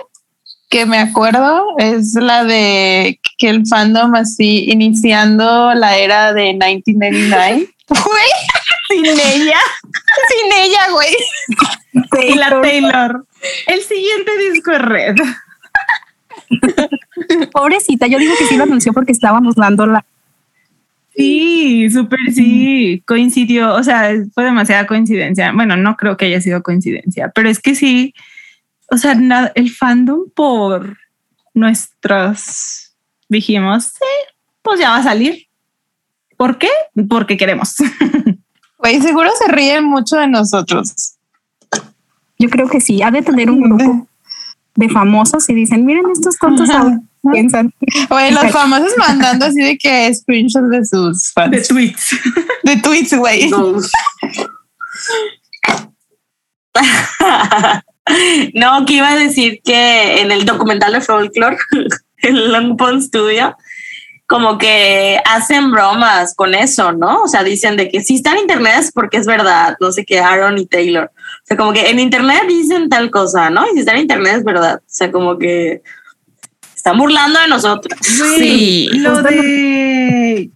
que 0.70 0.86
me 0.86 0.98
acuerdo 0.98 1.76
es 1.78 2.14
la 2.14 2.42
de 2.44 3.20
que 3.38 3.50
el 3.50 3.66
fandom 3.66 4.14
así 4.14 4.64
iniciando 4.70 5.72
la 5.74 5.96
era 5.98 6.32
de 6.32 6.54
1999. 6.54 7.68
Sin 8.92 9.06
ella 9.34 9.60
sin 10.28 10.52
ella, 10.52 10.90
güey. 10.90 12.28
y 12.28 12.34
la 12.34 12.60
Taylor. 12.60 13.26
El 13.66 13.80
siguiente 13.82 14.30
disco 14.38 14.72
es 14.72 14.82
Red. 14.82 15.16
Pobrecita, 17.52 18.06
yo 18.06 18.18
digo 18.18 18.34
que 18.38 18.46
sí 18.46 18.56
lo 18.56 18.64
anunció 18.64 18.92
porque 18.92 19.12
estábamos 19.12 19.54
dando 19.56 19.86
la. 19.86 20.04
Sí, 21.14 21.90
súper 21.90 22.20
sí. 22.32 23.02
Coincidió. 23.06 23.74
O 23.74 23.82
sea, 23.82 24.12
fue 24.34 24.44
demasiada 24.44 24.86
coincidencia. 24.86 25.52
Bueno, 25.52 25.76
no 25.76 25.96
creo 25.96 26.16
que 26.16 26.26
haya 26.26 26.40
sido 26.40 26.62
coincidencia, 26.62 27.30
pero 27.34 27.48
es 27.48 27.60
que 27.60 27.74
sí. 27.74 28.14
o 28.90 28.96
sea, 28.96 29.12
el 29.54 29.70
fandom 29.70 30.30
por 30.34 30.98
nuestros, 31.54 32.94
dijimos, 33.28 33.84
sí, 33.84 34.32
pues 34.62 34.80
ya 34.80 34.90
va 34.90 34.96
a 34.98 35.02
salir. 35.02 35.46
¿Por 36.36 36.58
qué? 36.58 36.70
Porque 37.08 37.36
queremos. 37.36 37.76
Güey, 38.82 39.00
seguro 39.00 39.30
se 39.38 39.46
ríen 39.46 39.84
mucho 39.84 40.16
de 40.16 40.26
nosotros. 40.26 41.14
Yo 42.36 42.50
creo 42.50 42.68
que 42.68 42.80
sí, 42.80 43.00
ha 43.00 43.12
de 43.12 43.22
tener 43.22 43.48
un 43.48 43.60
grupo 43.60 44.08
de 44.74 44.88
famosos 44.88 45.48
y 45.48 45.54
dicen, 45.54 45.84
miren 45.84 46.10
estos 46.10 46.36
tontos 46.36 46.68
piensan. 47.30 47.72
Oye, 48.10 48.32
los 48.32 48.50
famosos 48.50 48.92
mandando 48.98 49.46
así 49.46 49.60
de 49.60 49.78
que 49.78 50.12
screenshots 50.12 50.68
de 50.68 50.84
sus 50.84 51.32
fans. 51.32 51.52
De 51.52 51.62
tweets. 51.62 52.16
De 52.64 52.76
tweets, 52.78 53.16
güey. 53.16 53.48
No. 53.50 53.76
que 58.86 58.94
iba 58.94 59.10
a 59.10 59.16
decir 59.16 59.60
que 59.62 60.22
en 60.22 60.32
el 60.32 60.44
documental 60.44 60.94
de 60.94 61.00
Folklore, 61.00 61.56
el 62.16 62.50
Long 62.50 62.76
Pond 62.76 63.00
Studio, 63.00 63.56
como 64.32 64.56
que 64.56 65.20
hacen 65.26 65.70
bromas 65.70 66.34
con 66.34 66.54
eso, 66.54 66.90
¿no? 66.92 67.24
O 67.24 67.28
sea, 67.28 67.44
dicen 67.44 67.76
de 67.76 67.90
que 67.90 68.00
si 68.00 68.14
está 68.14 68.32
en 68.32 68.38
internet 68.38 68.76
es 68.78 68.90
porque 68.90 69.18
es 69.18 69.26
verdad, 69.26 69.76
no 69.78 69.92
sé 69.92 70.06
qué, 70.06 70.20
Aaron 70.20 70.56
y 70.56 70.64
Taylor. 70.64 71.12
O 71.14 71.44
sea, 71.44 71.58
como 71.58 71.74
que 71.74 71.90
en 71.90 71.98
internet 71.98 72.44
dicen 72.48 72.88
tal 72.88 73.10
cosa, 73.10 73.50
¿no? 73.50 73.66
Y 73.66 73.74
si 73.74 73.80
está 73.80 73.92
en 73.92 74.00
internet 74.00 74.36
es 74.38 74.44
verdad. 74.44 74.76
O 74.76 74.86
sea, 74.86 75.12
como 75.12 75.36
que 75.36 75.82
están 76.74 76.96
burlando 76.96 77.40
de 77.40 77.48
nosotros. 77.48 77.98
Sí, 78.00 78.88
lo 78.94 79.22
de 79.22 80.50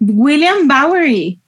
William 0.00 0.66
Bowery. 0.66 1.38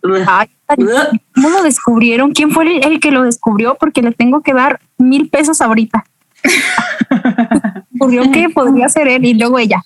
¿Cómo 0.00 1.50
lo 1.50 1.62
descubrieron? 1.62 2.32
¿Quién 2.32 2.52
fue 2.52 2.78
el, 2.86 3.00
que 3.00 3.10
lo 3.10 3.24
descubrió? 3.24 3.76
Porque 3.78 4.00
le 4.00 4.12
tengo 4.12 4.40
que 4.40 4.54
dar 4.54 4.80
mil 4.96 5.28
pesos 5.28 5.60
ahorita. 5.60 6.06
Ocurrió 7.96 8.32
que 8.32 8.48
podría 8.48 8.88
ser 8.88 9.08
él 9.08 9.26
y 9.26 9.34
luego 9.34 9.58
ella 9.58 9.82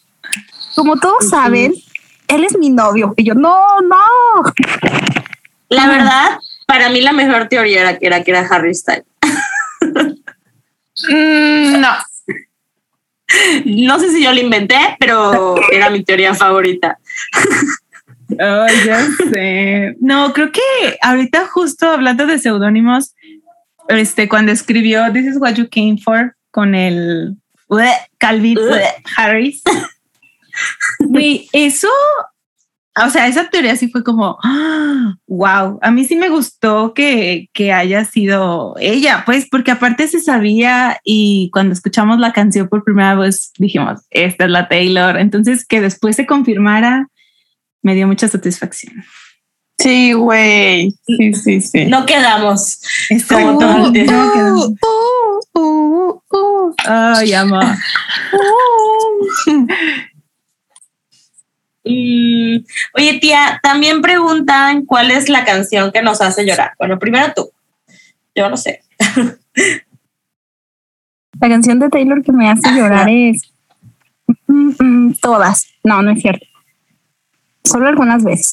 como 0.74 0.98
todos 0.98 1.28
saben, 1.28 1.74
él 2.28 2.44
es 2.44 2.56
mi 2.56 2.70
novio. 2.70 3.14
Y 3.16 3.24
yo, 3.24 3.34
no, 3.34 3.80
no. 3.80 4.52
La 5.68 5.88
verdad, 5.88 6.38
para 6.66 6.88
mí 6.90 7.00
la 7.00 7.12
mejor 7.12 7.48
teoría 7.48 7.80
era 7.80 7.98
que 7.98 8.06
era, 8.06 8.22
que 8.22 8.30
era 8.30 8.46
Harry 8.48 8.74
Styles. 8.74 9.04
Mm, 11.08 11.80
no. 11.80 11.88
No 13.64 13.98
sé 13.98 14.10
si 14.10 14.22
yo 14.22 14.32
lo 14.32 14.40
inventé, 14.40 14.76
pero 15.00 15.56
era 15.72 15.90
mi 15.90 16.04
teoría 16.04 16.34
favorita. 16.34 16.98
Oh, 18.30 18.66
ya 18.86 19.06
sé. 19.30 19.96
No, 20.00 20.32
creo 20.32 20.52
que 20.52 20.60
ahorita 21.02 21.46
justo 21.48 21.88
hablando 21.88 22.26
de 22.26 22.38
seudónimos, 22.38 23.14
este, 23.88 24.28
cuando 24.28 24.52
escribió 24.52 25.12
This 25.12 25.26
is 25.26 25.36
what 25.38 25.54
you 25.54 25.68
came 25.68 25.98
for 26.02 26.36
con 26.50 26.74
el 26.74 27.36
Calvin 28.18 28.58
Harris, 29.16 29.62
eso, 31.52 31.88
o 33.02 33.10
sea, 33.10 33.26
esa 33.26 33.48
teoría 33.48 33.74
sí 33.76 33.88
fue 33.88 34.04
como, 34.04 34.38
wow, 35.26 35.78
a 35.80 35.90
mí 35.90 36.04
sí 36.04 36.16
me 36.16 36.28
gustó 36.28 36.92
que, 36.94 37.48
que 37.52 37.72
haya 37.72 38.04
sido 38.04 38.74
ella, 38.78 39.22
pues, 39.24 39.48
porque 39.50 39.70
aparte 39.70 40.08
se 40.08 40.20
sabía 40.20 41.00
y 41.04 41.50
cuando 41.52 41.72
escuchamos 41.72 42.18
la 42.18 42.32
canción 42.32 42.68
por 42.68 42.84
primera 42.84 43.14
vez 43.14 43.52
dijimos, 43.58 44.00
esta 44.10 44.44
es 44.44 44.50
la 44.50 44.68
Taylor, 44.68 45.18
entonces 45.18 45.66
que 45.66 45.80
después 45.80 46.16
se 46.16 46.26
confirmara, 46.26 47.08
me 47.82 47.94
dio 47.94 48.06
mucha 48.06 48.28
satisfacción. 48.28 49.04
Sí, 49.78 50.12
güey. 50.12 50.94
Sí, 51.04 51.34
sí, 51.34 51.60
sí. 51.60 51.86
No 51.86 52.06
quedamos. 52.06 52.78
Exacto. 53.10 53.90
Uh, 53.90 54.76
uh, 55.54 56.22
uh, 56.30 56.74
Ay, 56.86 57.32
ama. 57.32 57.76
Mm, 61.84 62.58
oye, 62.94 63.18
tía, 63.20 63.58
también 63.62 64.02
preguntan 64.02 64.86
cuál 64.86 65.10
es 65.10 65.28
la 65.28 65.44
canción 65.44 65.90
que 65.92 66.02
nos 66.02 66.20
hace 66.20 66.46
llorar. 66.46 66.72
Bueno, 66.78 66.98
primero 66.98 67.32
tú. 67.34 67.50
Yo 68.34 68.48
no 68.48 68.56
sé. 68.56 68.82
La 71.40 71.48
canción 71.48 71.80
de 71.80 71.88
Taylor 71.88 72.22
que 72.22 72.30
me 72.30 72.48
hace 72.48 72.70
llorar 72.72 73.08
es 73.10 73.52
mm, 74.46 74.70
mm, 74.78 75.14
todas. 75.20 75.66
No, 75.82 76.00
no 76.02 76.12
es 76.12 76.20
cierto. 76.22 76.46
Solo 77.64 77.88
algunas 77.88 78.22
veces. 78.22 78.52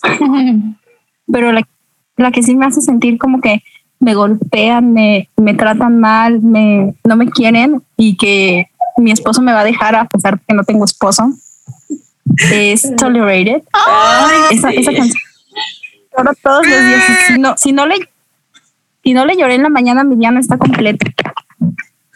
Pero 1.31 1.51
la, 1.51 2.31
que 2.31 2.41
sí 2.41 2.55
me 2.55 2.65
hace 2.65 2.81
sentir 2.81 3.19
como 3.19 3.41
que 3.41 3.61
me 3.99 4.15
golpean, 4.15 4.93
me, 4.93 5.29
me 5.37 5.53
tratan 5.53 5.99
mal, 5.99 6.41
me, 6.41 6.95
no 7.03 7.15
me 7.15 7.29
quieren 7.29 7.83
y 7.95 8.17
que 8.17 8.67
mi 8.97 9.11
esposo 9.11 9.41
me 9.41 9.53
va 9.53 9.59
a 9.59 9.65
dejar 9.65 9.95
a 9.95 10.05
pesar 10.05 10.39
de 10.39 10.45
que 10.47 10.55
no 10.55 10.63
tengo 10.63 10.85
esposo 10.85 11.31
es 12.37 12.95
Tolerated. 12.95 13.63
esa, 14.51 14.71
canción. 14.71 15.09
todos 16.41 16.67
los 16.67 16.85
días. 16.85 17.03
Si 17.27 17.39
no, 17.39 17.57
si 17.57 17.71
no 17.71 17.85
le 17.85 17.95
si 19.03 19.13
no 19.13 19.25
le 19.25 19.35
lloré 19.37 19.55
en 19.55 19.63
la 19.63 19.69
mañana, 19.69 20.03
mi 20.03 20.15
día 20.15 20.31
no 20.31 20.39
está 20.39 20.57
completo. 20.57 21.05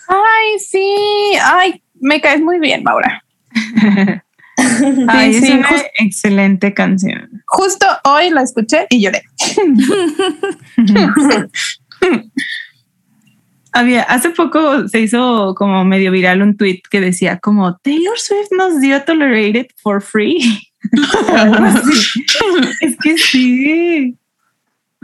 Ay, 0.08 0.60
sí. 0.60 1.34
Ay, 1.42 1.82
me 2.00 2.22
caes 2.22 2.42
muy 2.42 2.60
bien, 2.60 2.84
Maura. 2.84 3.24
Ay, 5.08 5.36
es 5.36 5.50
una 5.50 5.70
excelente 5.98 6.74
canción. 6.74 7.44
Justo 7.48 7.86
hoy 8.04 8.30
la 8.30 8.44
escuché 8.44 8.88
y 8.90 9.02
lloré. 9.02 9.24
Había, 13.74 14.04
hace 14.04 14.30
poco 14.30 14.88
se 14.88 15.02
hizo 15.02 15.56
como 15.56 15.84
medio 15.84 16.12
viral 16.12 16.44
un 16.44 16.56
tweet 16.56 16.82
que 16.90 17.02
decía 17.02 17.40
como 17.40 17.76
Taylor 17.78 18.20
Swift 18.20 18.52
nos 18.52 18.80
dio 18.80 19.02
Tolerated 19.04 19.68
for 19.82 20.02
free. 20.02 20.40
es 22.82 22.96
que 23.02 23.18
sí. 23.18 24.16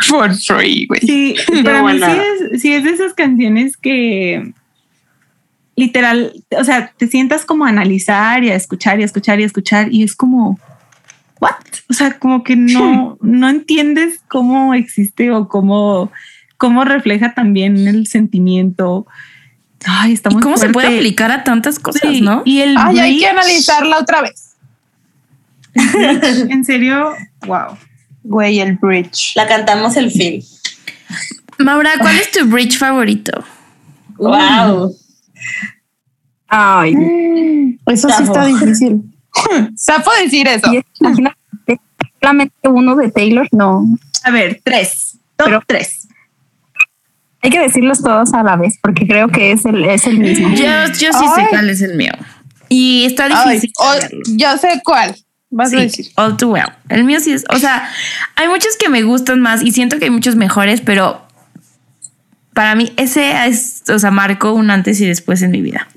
For 0.06 0.34
free, 0.36 0.86
güey. 0.88 1.02
Sí, 1.02 1.36
para 1.64 1.84
mí 1.84 2.00
sí 2.58 2.74
es, 2.74 2.84
de 2.84 2.90
esas 2.92 3.14
canciones 3.14 3.76
que 3.76 4.54
literal, 5.76 6.34
o 6.58 6.64
sea, 6.64 6.94
te 6.98 7.08
sientas 7.08 7.46
como 7.46 7.66
a 7.66 7.70
analizar 7.70 8.44
y 8.44 8.50
a 8.50 8.56
escuchar 8.56 9.00
y 9.00 9.04
a 9.04 9.06
escuchar 9.06 9.40
y 9.40 9.44
a 9.44 9.46
escuchar 9.46 9.88
y 9.92 10.04
es 10.04 10.16
como, 10.16 10.60
¿what? 11.40 11.56
O 11.90 11.94
sea, 11.94 12.20
como 12.20 12.44
que 12.44 12.56
no, 12.56 13.18
no 13.22 13.50
entiendes 13.50 14.22
cómo 14.28 14.74
existe 14.74 15.32
o 15.32 15.48
cómo 15.48 16.12
cómo 16.60 16.84
refleja 16.84 17.34
también 17.34 17.88
el 17.88 18.06
sentimiento. 18.06 19.08
Ay, 19.86 20.14
está 20.14 20.30
muy 20.30 20.44
¿Cómo 20.44 20.58
se 20.58 20.70
puede 20.70 20.98
aplicar 20.98 21.32
a 21.32 21.44
tantas 21.44 21.80
cosas, 21.80 22.22
no? 22.22 22.44
Y 22.46 22.60
el 22.60 22.76
Ay, 22.78 23.00
hay 23.00 23.20
que 23.20 23.28
analizarla 23.28 23.98
otra 23.98 24.22
vez. 24.22 24.58
en 25.74 26.64
serio, 26.66 27.14
wow. 27.48 27.78
Güey, 28.24 28.60
el 28.60 28.76
bridge. 28.76 29.34
La 29.36 29.48
cantamos 29.48 29.96
el 29.96 30.12
film. 30.12 30.44
Maura, 31.58 31.92
¿cuál 32.00 32.18
es 32.18 32.30
tu 32.32 32.46
bridge 32.46 32.78
favorito? 32.78 33.32
Wow. 34.18 34.94
Ay, 36.50 36.94
eso 37.86 38.10
sí 38.10 38.24
está 38.24 38.46
difícil. 38.46 39.02
Sapo 39.76 40.12
decir 40.22 40.48
eso. 40.48 40.70
Imagínate, 41.00 41.80
solamente 42.20 42.68
uno 42.68 42.96
de 42.98 43.12
Taylor, 43.12 43.48
no. 43.54 43.86
A 44.24 44.32
ver, 44.32 44.60
tres. 44.62 45.18
Top 45.38 45.64
tres. 45.66 45.99
Hay 47.42 47.50
que 47.50 47.60
decirlos 47.60 48.02
todos 48.02 48.34
a 48.34 48.44
la 48.44 48.58
vez 48.58 48.78
porque 48.82 49.08
creo 49.08 49.30
que 49.30 49.52
es 49.52 49.66
el, 49.66 49.86
es 49.86 50.06
el 50.08 50.20
mismo. 50.20 50.50
Yo, 50.50 50.86
yo 51.00 51.14
sí 51.14 51.26
sé 51.36 51.48
cuál 51.50 51.70
es 51.70 51.82
el 51.82 51.96
mío. 51.96 52.12
Y 52.68 53.06
está 53.06 53.28
difícil. 53.28 53.72
yo 54.36 54.58
sé 54.58 54.82
cuál. 54.84 55.16
Vas 55.50 55.74
a 55.74 55.78
decir. 55.78 56.08
All 56.16 56.38
too 56.38 56.52
well. 56.52 56.68
El 56.90 57.04
mío 57.06 57.20
sí 57.20 57.32
es. 57.32 57.46
O 57.50 57.58
sea, 57.58 57.90
hay 58.36 58.48
muchos 58.48 58.78
que 58.78 58.90
me 58.90 59.02
gustan 59.02 59.40
más 59.42 59.64
y 59.64 59.72
siento 59.72 59.98
que 59.98 60.06
hay 60.06 60.12
muchos 60.12 60.36
mejores, 60.36 60.82
pero 60.82 61.26
para 62.54 62.76
mí 62.76 62.92
ese 62.98 63.48
es, 63.48 63.84
o 63.90 63.98
sea, 63.98 64.12
marcó 64.12 64.54
un 64.54 64.70
antes 64.70 65.00
y 65.02 65.08
después 65.08 65.42
en 65.42 65.52
mi 65.52 65.62
vida. 65.62 65.88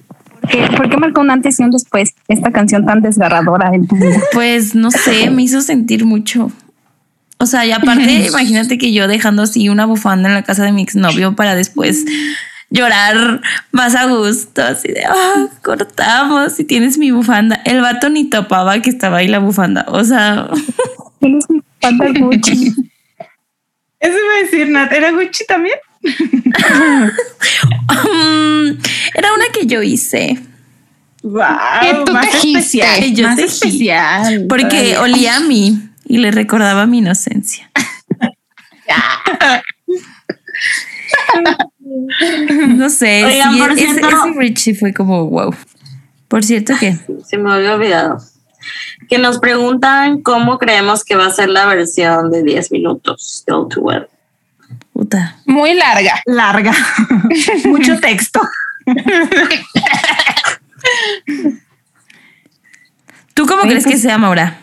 ¿Por 0.76 0.88
qué, 0.88 0.96
marcó 0.96 1.20
un 1.20 1.30
antes 1.30 1.60
y 1.60 1.62
un 1.62 1.70
después 1.70 2.14
esta 2.28 2.50
canción 2.50 2.84
tan 2.84 3.00
desgarradora 3.00 3.74
en 3.74 3.86
tu 3.86 3.96
vida? 3.96 4.20
Pues 4.32 4.74
no 4.74 4.90
sé, 4.90 5.30
me 5.30 5.42
hizo 5.42 5.60
sentir 5.60 6.04
mucho. 6.04 6.50
O 7.42 7.46
sea, 7.46 7.66
y 7.66 7.72
aparte, 7.72 8.26
imagínate 8.28 8.78
que 8.78 8.92
yo 8.92 9.08
dejando 9.08 9.42
así 9.42 9.68
una 9.68 9.84
bufanda 9.84 10.28
en 10.28 10.34
la 10.36 10.44
casa 10.44 10.62
de 10.64 10.70
mi 10.70 10.82
exnovio 10.82 11.34
para 11.34 11.56
después 11.56 12.04
llorar 12.70 13.40
más 13.72 13.96
a 13.96 14.06
gusto, 14.06 14.62
así 14.62 14.86
de, 14.92 15.04
ah, 15.04 15.48
cortamos 15.60 16.60
y 16.60 16.64
tienes 16.64 16.98
mi 16.98 17.10
bufanda. 17.10 17.60
El 17.64 17.80
vato 17.80 18.10
ni 18.10 18.30
topaba 18.30 18.80
que 18.80 18.90
estaba 18.90 19.16
ahí 19.18 19.26
la 19.26 19.40
bufanda, 19.40 19.84
o 19.88 20.04
sea... 20.04 20.50
Tienes 21.18 21.50
mi 21.50 21.58
bufanda 21.58 22.20
Gucci. 22.20 22.54
Eso 23.98 24.16
iba 24.18 24.34
a 24.34 24.42
decir, 24.44 24.70
Nat, 24.70 24.92
¿era 24.92 25.10
Gucci 25.10 25.44
también? 25.44 25.78
Um, 27.88 28.78
era 29.14 29.34
una 29.34 29.46
que 29.52 29.66
yo 29.66 29.82
hice. 29.82 30.38
Wow, 31.24 31.42
más 32.12 32.34
especial. 32.34 33.12
Yo 33.12 33.28
más 33.28 33.38
especial. 33.38 34.46
Porque 34.48 34.96
olía 34.96 35.36
a 35.36 35.40
mí 35.40 35.91
y 36.12 36.18
le 36.18 36.30
recordaba 36.30 36.84
mi 36.86 36.98
inocencia. 36.98 37.70
No 42.68 42.88
sé, 42.90 43.24
Oigan, 43.24 43.52
sí, 43.54 43.58
por 43.58 43.72
ese, 43.72 43.80
cierto- 43.84 44.08
ese 44.40 44.56
sí 44.56 44.74
fue 44.74 44.92
como 44.94 45.26
wow. 45.26 45.54
Por 46.28 46.44
cierto 46.44 46.74
que 46.78 46.96
Se 47.26 47.36
me 47.38 47.52
había 47.52 47.74
olvidado. 47.74 48.18
Que 49.08 49.18
nos 49.18 49.38
preguntan 49.38 50.22
cómo 50.22 50.58
creemos 50.58 51.04
que 51.04 51.16
va 51.16 51.26
a 51.26 51.30
ser 51.30 51.48
la 51.48 51.66
versión 51.66 52.30
de 52.30 52.42
10 52.42 52.72
minutos 52.72 53.44
de 53.46 53.52
All 53.54 53.68
Too 53.68 53.80
Well. 53.82 54.06
puta. 54.92 55.36
Muy 55.46 55.74
larga. 55.74 56.22
Larga. 56.26 56.74
Mucho 57.66 57.98
texto. 58.00 58.40
¿Tú 63.34 63.46
cómo 63.46 63.62
crees 63.62 63.84
que 63.84 63.90
pues- 63.92 64.02
sea, 64.02 64.18
Maura? 64.18 64.58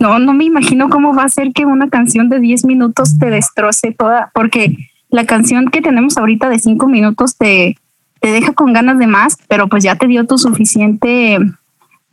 No, 0.00 0.18
no 0.18 0.32
me 0.32 0.44
imagino 0.44 0.88
cómo 0.88 1.14
va 1.14 1.24
a 1.24 1.28
ser 1.28 1.52
que 1.52 1.66
una 1.66 1.90
canción 1.90 2.30
de 2.30 2.40
10 2.40 2.64
minutos 2.64 3.18
te 3.18 3.28
destroce 3.28 3.92
toda, 3.92 4.30
porque 4.32 4.74
la 5.10 5.26
canción 5.26 5.68
que 5.68 5.82
tenemos 5.82 6.16
ahorita 6.16 6.48
de 6.48 6.58
5 6.58 6.88
minutos 6.88 7.36
te, 7.36 7.76
te 8.18 8.32
deja 8.32 8.54
con 8.54 8.72
ganas 8.72 8.98
de 8.98 9.06
más, 9.06 9.36
pero 9.46 9.68
pues 9.68 9.84
ya 9.84 9.96
te 9.96 10.06
dio 10.06 10.26
tu 10.26 10.38
suficiente, 10.38 11.38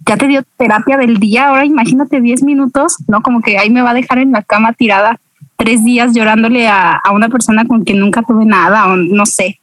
ya 0.05 0.17
te 0.17 0.27
dio 0.27 0.43
terapia 0.57 0.97
del 0.97 1.17
día. 1.17 1.47
Ahora 1.47 1.63
imagínate 1.63 2.19
10 2.19 2.43
minutos, 2.43 2.97
¿no? 3.07 3.21
Como 3.21 3.41
que 3.41 3.57
ahí 3.57 3.69
me 3.69 3.81
va 3.81 3.91
a 3.91 3.95
dejar 3.95 4.17
en 4.17 4.33
la 4.33 4.43
cama 4.43 4.73
tirada 4.73 5.17
tres 5.55 5.85
días 5.85 6.13
llorándole 6.13 6.67
a, 6.67 6.91
a 6.91 7.11
una 7.11 7.29
persona 7.29 7.65
con 7.65 7.85
quien 7.85 7.99
nunca 7.99 8.21
tuve 8.21 8.45
nada, 8.45 8.87
o 8.87 8.97
no 8.97 9.25
sé. 9.25 9.61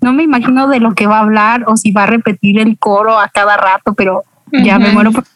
No 0.00 0.14
me 0.14 0.22
imagino 0.22 0.66
de 0.66 0.80
lo 0.80 0.94
que 0.94 1.06
va 1.06 1.18
a 1.18 1.22
hablar 1.22 1.64
o 1.66 1.76
si 1.76 1.90
va 1.92 2.04
a 2.04 2.06
repetir 2.06 2.58
el 2.58 2.78
coro 2.78 3.20
a 3.20 3.28
cada 3.28 3.58
rato, 3.58 3.92
pero 3.92 4.22
ya 4.50 4.78
me 4.78 4.92
muero 4.92 5.12
porque 5.12 5.28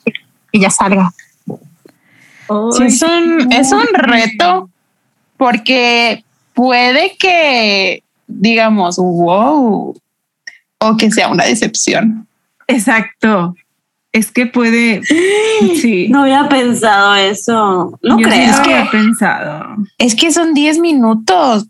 que 0.53 0.59
ya 0.59 0.71
salga. 0.71 1.13
Sí, 2.73 2.85
es 2.85 3.03
un, 3.03 3.53
es 3.53 3.73
un 3.73 3.87
reto 3.95 4.71
porque 5.37 6.25
puede 6.55 7.17
que 7.19 8.03
digamos, 8.27 8.97
wow, 8.97 9.97
o 10.79 10.97
que 10.97 11.11
sea 11.11 11.29
una 11.29 11.45
decepción. 11.45 12.27
Exacto. 12.67 13.55
Es 14.13 14.31
que 14.33 14.47
puede. 14.47 15.03
Sí. 15.81 16.09
No 16.09 16.23
había 16.23 16.49
pensado 16.49 17.15
eso. 17.17 17.99
No 18.03 18.19
Yo 18.19 18.27
creo. 18.29 18.51
lo 18.51 18.57
había 18.57 18.91
pensado. 18.91 19.77
Es 19.99 20.15
que 20.15 20.33
son 20.33 20.55
10 20.55 20.79
minutos. 20.79 21.67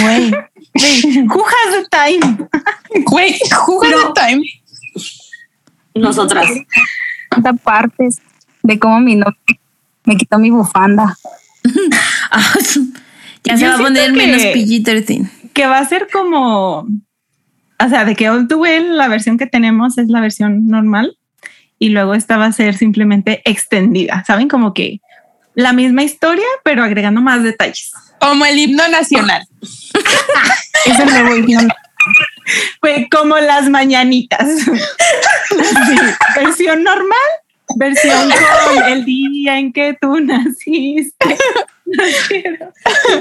Güey, 0.00 0.30
Who 0.30 1.44
has 1.44 1.74
the 1.74 1.86
time? 1.90 2.48
güey, 3.06 3.38
juega 3.50 3.96
Pero- 3.96 4.12
the 4.12 4.20
time. 4.20 4.42
Nosotras. 5.94 6.48
cuenta 7.30 7.52
partes 7.54 8.18
de 8.64 8.78
cómo 8.80 8.98
mi 8.98 9.14
novio 9.14 9.36
me 10.04 10.16
quitó 10.16 10.38
mi 10.38 10.50
bufanda. 10.50 11.16
Ah, 12.30 12.52
ya 13.44 13.56
se 13.56 13.62
Yo 13.62 13.68
va 13.68 13.74
a 13.76 13.78
poner 13.78 14.10
que- 14.12 14.16
menos 14.16 14.42
PG-13. 14.42 15.30
Que 15.52 15.66
va 15.66 15.78
a 15.78 15.84
ser 15.88 16.08
como. 16.12 16.80
O 16.80 17.88
sea, 17.88 18.04
de 18.04 18.16
que 18.16 18.28
All 18.28 18.48
Too 18.48 18.58
Well, 18.58 18.96
la 18.96 19.06
versión 19.08 19.38
que 19.38 19.46
tenemos 19.46 19.96
es 19.98 20.08
la 20.08 20.20
versión 20.20 20.66
normal. 20.66 21.16
Y 21.78 21.90
luego 21.90 22.14
esta 22.14 22.36
va 22.38 22.46
a 22.46 22.52
ser 22.52 22.74
simplemente 22.76 23.40
extendida. 23.44 24.24
¿Saben? 24.26 24.48
Como 24.48 24.74
que 24.74 25.00
la 25.54 25.72
misma 25.72 26.02
historia, 26.02 26.46
pero 26.64 26.82
agregando 26.82 27.20
más 27.20 27.42
detalles. 27.44 27.92
Como 28.18 28.44
el 28.46 28.58
himno 28.58 28.86
nacional. 28.88 29.46
Es 30.86 30.98
el 30.98 31.06
nuevo 31.08 31.36
himno. 31.36 31.74
Fue 32.80 33.08
como 33.10 33.38
las 33.38 33.68
mañanitas. 33.70 34.48
Sí, 35.50 35.96
versión 36.36 36.82
normal, 36.82 37.18
versión 37.76 38.30
con 38.30 38.84
el 38.84 39.04
día 39.04 39.58
en 39.58 39.72
que 39.72 39.96
tú 40.00 40.18
naciste. 40.20 41.36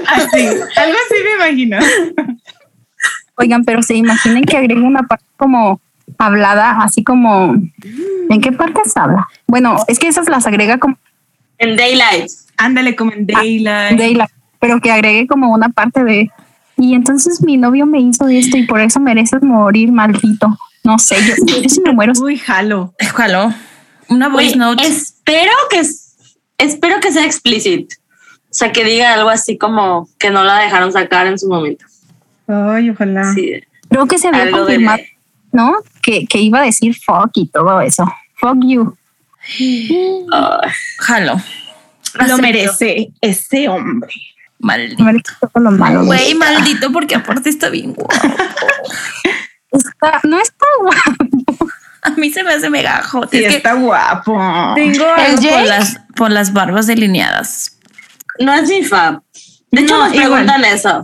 Así, 0.07 0.45
algo 0.45 0.97
así 1.05 1.15
me 1.23 1.35
imagino. 1.35 1.77
Oigan, 3.35 3.63
pero 3.65 3.81
se 3.81 3.95
imaginen 3.95 4.43
que 4.43 4.57
agregue 4.57 4.81
una 4.81 5.03
parte 5.03 5.25
como 5.37 5.81
hablada, 6.17 6.77
así 6.81 7.03
como 7.03 7.55
¿en 8.29 8.41
qué 8.41 8.51
partes 8.51 8.95
habla? 8.95 9.27
Bueno, 9.47 9.77
es 9.87 9.99
que 9.99 10.07
esas 10.07 10.29
las 10.29 10.45
agrega 10.45 10.77
como 10.77 10.97
En 11.57 11.75
Daylight. 11.75 12.29
Ándale 12.57 12.95
como 12.95 13.11
en 13.11 13.25
Daylight. 13.25 13.97
de 13.97 14.13
la- 14.15 14.29
pero 14.59 14.79
que 14.79 14.91
agregue 14.91 15.27
como 15.27 15.51
una 15.51 15.69
parte 15.69 16.03
de 16.03 16.29
y 16.77 16.95
entonces 16.95 17.41
mi 17.43 17.57
novio 17.57 17.85
me 17.85 17.99
hizo 17.99 18.27
esto 18.27 18.57
y 18.57 18.65
por 18.65 18.79
eso 18.81 18.99
mereces 18.99 19.43
morir, 19.43 19.91
maldito. 19.91 20.57
No 20.83 20.97
sé, 20.99 21.15
yo, 21.27 21.35
yo 21.61 21.69
sí 21.69 21.81
me 21.85 21.91
muero. 21.93 22.13
Uy, 22.21 22.37
jalo. 22.37 22.93
Jalo. 23.13 23.53
Una 24.14 24.30
voice 24.30 24.55
note. 24.55 24.86
espero 24.86 25.51
que 25.70 25.82
espero 26.57 26.99
que 26.99 27.11
sea 27.11 27.26
explícito. 27.26 27.95
O 28.43 28.55
sea, 28.55 28.72
que 28.72 28.84
diga 28.84 29.14
algo 29.14 29.30
así 29.30 29.57
como 29.57 30.07
que 30.20 30.30
no 30.30 30.43
la 30.43 30.59
dejaron 30.59 30.91
sacar 30.91 31.26
en 31.28 31.39
su 31.39 31.47
momento. 31.47 31.86
Ay, 32.47 32.89
ojalá. 32.91 33.34
Sí, 33.34 33.53
Creo 33.89 34.07
que 34.07 34.18
se 34.18 34.28
había 34.28 34.43
algo 34.43 34.59
de 34.59 34.64
confirmado, 34.76 35.03
¿no? 35.51 35.76
Que, 36.01 36.26
que 36.28 36.39
iba 36.39 36.59
a 36.59 36.64
decir 36.64 36.95
fuck 36.95 37.32
y 37.36 37.47
todo 37.47 37.82
eso. 37.82 38.05
Fuck 38.36 38.57
you. 38.66 38.95
Jalo. 40.99 41.41
Lo 42.28 42.38
merece 42.38 43.11
ese 43.22 43.68
hombre. 43.70 44.11
Maldito. 44.59 45.03
Todo 45.41 45.64
lo 45.64 45.72
malo. 45.72 46.05
Güey, 46.05 46.36
maldito, 46.36 46.91
porque 46.91 47.16
aparte 47.16 47.49
está 47.49 47.70
bien 47.70 47.93
guapo. 47.93 48.16
Está- 49.72 50.20
no 50.24 50.39
está 50.39 50.66
guapo. 50.80 51.68
A 52.05 52.09
mí 52.11 52.31
se 52.31 52.43
me 52.43 52.53
hace 52.53 52.69
mega 52.69 53.01
hot. 53.03 53.29
Sí, 53.31 53.43
es 53.43 53.51
que 53.51 53.57
está 53.57 53.73
guapo. 53.73 54.33
tengo 54.75 55.05
algo 55.05 55.41
por 55.49 55.61
las, 55.63 55.99
por 56.15 56.31
las 56.31 56.51
barbas 56.53 56.85
delineadas. 56.87 57.77
no 58.39 58.53
es 58.53 58.67
mi 58.69 58.83
fab. 58.83 59.21
De 59.71 59.81
hecho, 59.81 59.97
No, 59.97 60.05
nos 60.07 60.13
igual. 60.15 60.45
preguntan 60.45 60.65
eso. 60.65 61.03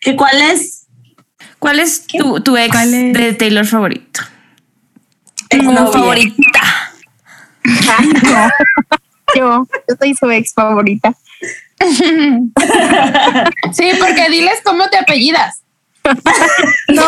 Que 0.00 0.14
cuál 0.16 0.40
es 0.42 0.86
¿Cuál 1.58 1.80
es 1.80 2.06
tu, 2.06 2.40
tu 2.40 2.56
ex 2.58 2.70
¿Cuál 2.70 2.92
es? 2.92 3.12
de 3.14 3.32
Taylor 3.32 3.64
favorito? 3.64 4.20
tu 5.48 5.56
Tu 5.58 5.62
novia? 5.62 5.92
favorita. 5.92 6.60
Ay, 7.98 8.08
no. 8.22 8.50
Yo, 9.34 9.66
yo 9.88 9.96
soy 9.98 10.14
su 10.14 10.30
ex 10.30 10.52
favorita. 10.54 11.12
Sí, 13.72 13.90
porque 13.98 14.28
diles 14.30 14.60
cómo 14.64 14.88
te 14.90 14.96
apellidas. 14.98 15.62
No, 16.88 17.04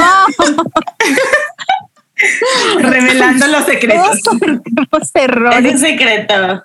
Revelando 2.81 3.47
los 3.49 3.65
secretos. 3.65 4.23
todos 4.23 4.41
cometemos 4.41 4.89
Es 5.03 5.11
errores. 5.15 5.75
un 5.75 5.79
secreto. 5.79 6.63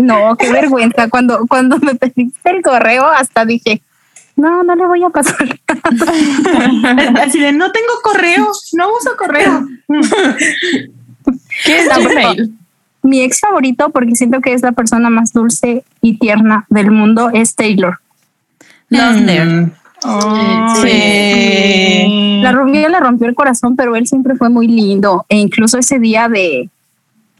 No, 0.00 0.36
qué 0.36 0.50
vergüenza. 0.50 1.08
Cuando, 1.08 1.46
cuando 1.48 1.78
me 1.78 1.94
pediste 1.94 2.50
el 2.50 2.62
correo, 2.62 3.06
hasta 3.06 3.44
dije, 3.44 3.82
no, 4.36 4.62
no 4.62 4.74
le 4.74 4.86
voy 4.86 5.02
a 5.02 5.10
pasar. 5.10 5.58
Así 7.22 7.40
de 7.40 7.52
no 7.52 7.72
tengo 7.72 7.92
correo, 8.02 8.50
no 8.74 8.88
uso 8.96 9.16
correo. 9.16 9.66
¿Qué 11.64 11.78
es 11.78 11.88
Gmail? 11.88 12.54
Mi 13.02 13.22
ex 13.22 13.40
favorito, 13.40 13.90
porque 13.90 14.14
siento 14.14 14.40
que 14.40 14.52
es 14.52 14.62
la 14.62 14.72
persona 14.72 15.10
más 15.10 15.32
dulce 15.32 15.84
y 16.00 16.18
tierna 16.18 16.66
del 16.68 16.90
mundo, 16.90 17.30
es 17.32 17.54
Taylor. 17.54 17.98
Sí. 20.82 22.40
La 22.42 22.52
rubia 22.52 22.88
le 22.88 23.00
rompió 23.00 23.26
el 23.26 23.34
corazón, 23.34 23.76
pero 23.76 23.96
él 23.96 24.06
siempre 24.06 24.36
fue 24.36 24.48
muy 24.48 24.68
lindo. 24.68 25.24
E 25.28 25.38
incluso 25.38 25.78
ese 25.78 25.98
día 25.98 26.28
de 26.28 26.68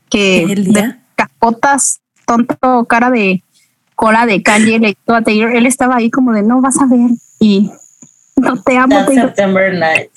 que 0.08 0.42
¿El 0.42 0.72
de 0.72 0.94
capotas, 1.14 2.00
tonto, 2.26 2.84
cara 2.86 3.10
de 3.10 3.42
cola 3.94 4.26
de 4.26 4.42
calle, 4.42 4.78
le 4.78 4.96
a 5.06 5.22
Taylor. 5.22 5.54
Él 5.54 5.66
estaba 5.66 5.96
ahí 5.96 6.10
como 6.10 6.32
de 6.32 6.42
no 6.42 6.60
vas 6.60 6.80
a 6.80 6.86
ver. 6.86 7.10
Y 7.40 7.70
no 8.36 8.62
te 8.62 8.76
amo, 8.76 9.04
Taylor. 9.04 9.28
September 9.28 9.74
night. 9.74 10.10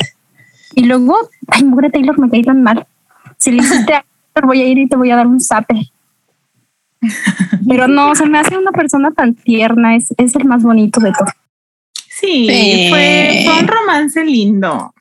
Y 0.75 0.85
luego, 0.85 1.15
ay, 1.47 1.63
mugre 1.63 1.89
Taylor, 1.89 2.19
me 2.19 2.29
caí 2.29 2.43
tan 2.43 2.61
mal. 2.61 2.85
Si 3.37 3.51
le 3.51 3.63
hiciste 3.63 3.93
a 3.93 4.05
Taylor, 4.33 4.47
voy 4.47 4.61
a 4.61 4.65
ir 4.65 4.77
y 4.77 4.87
te 4.87 4.95
voy 4.95 5.11
a 5.11 5.15
dar 5.15 5.27
un 5.27 5.39
zape. 5.39 5.91
Pero 7.67 7.87
no, 7.87 8.13
se 8.13 8.25
me 8.25 8.39
hace 8.39 8.57
una 8.57 8.71
persona 8.71 9.11
tan 9.11 9.33
tierna, 9.33 9.95
es, 9.95 10.13
es 10.17 10.35
el 10.35 10.45
más 10.45 10.63
bonito 10.63 10.99
de 10.99 11.13
todos. 11.13 11.31
Sí, 12.19 12.47
Sí. 12.49 12.87
Fue, 12.89 13.41
fue 13.45 13.59
un 13.61 13.67
romance 13.67 14.23
lindo. 14.25 14.93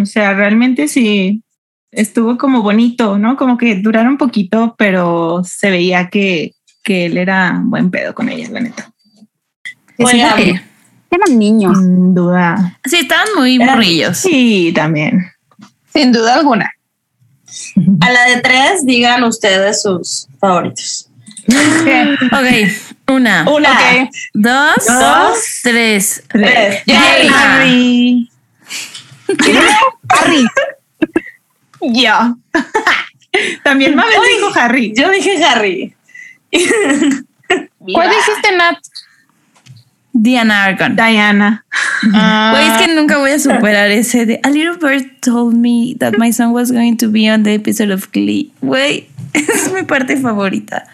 O 0.00 0.06
sea, 0.06 0.32
realmente 0.34 0.88
sí 0.88 1.42
estuvo 1.92 2.36
como 2.38 2.62
bonito, 2.62 3.18
¿no? 3.18 3.36
Como 3.36 3.56
que 3.58 3.76
duraron 3.76 4.12
un 4.12 4.18
poquito, 4.18 4.74
pero 4.78 5.42
se 5.44 5.70
veía 5.70 6.08
que, 6.10 6.52
que 6.82 7.06
él 7.06 7.16
era 7.18 7.60
buen 7.64 7.90
pedo 7.90 8.14
con 8.14 8.28
ella, 8.28 8.48
la 8.50 8.60
neta. 8.60 8.90
Eran 9.98 11.38
niños. 11.38 11.78
Sin 11.78 12.14
duda. 12.14 12.78
Sí, 12.84 12.96
estaban 12.96 13.28
muy 13.36 13.56
Era- 13.56 13.66
morrillos. 13.74 14.18
Sí, 14.18 14.72
también. 14.74 15.20
Sin 15.92 16.10
duda 16.12 16.34
alguna. 16.34 16.72
a 18.00 18.10
la 18.12 18.24
de 18.26 18.40
tres, 18.40 18.84
digan 18.84 19.22
ustedes 19.22 19.82
sus 19.82 20.26
favoritos. 20.40 21.10
Ok, 22.32 22.68
una, 23.08 23.44
Una, 23.50 24.08
dos, 24.32 24.74
Dos, 24.86 25.60
tres. 25.62 26.22
tres. 26.28 26.82
Jerry. 26.86 27.28
Harry. 27.28 28.30
Harry, 30.08 30.46
Yo. 31.94 32.36
También 33.62 33.98
Ay. 33.98 34.06
dijo 34.36 34.50
Harry. 34.58 34.92
Yo 34.96 35.10
dije 35.10 35.42
Harry. 35.44 35.94
¿Cuál 37.78 38.08
dijiste, 38.10 38.56
Nat? 38.56 38.78
Diana 40.12 40.64
Argon. 40.64 40.94
Diana. 40.96 41.66
Güey, 42.02 42.68
es 42.68 42.78
que 42.78 42.94
nunca 42.94 43.18
voy 43.18 43.32
a 43.32 43.38
superar 43.38 43.90
ese 43.90 44.24
de 44.26 44.40
A 44.44 44.50
little 44.50 44.76
bird 44.80 45.20
told 45.20 45.54
me 45.54 45.96
that 45.98 46.14
my 46.18 46.32
son 46.32 46.52
was 46.52 46.70
going 46.70 46.96
to 46.96 47.08
be 47.08 47.28
on 47.28 47.42
the 47.42 47.54
episode 47.54 47.92
of 47.92 48.10
Glee. 48.12 48.52
Güey, 48.62 49.08
es 49.32 49.72
mi 49.72 49.82
parte 49.82 50.16
favorita. 50.16 50.86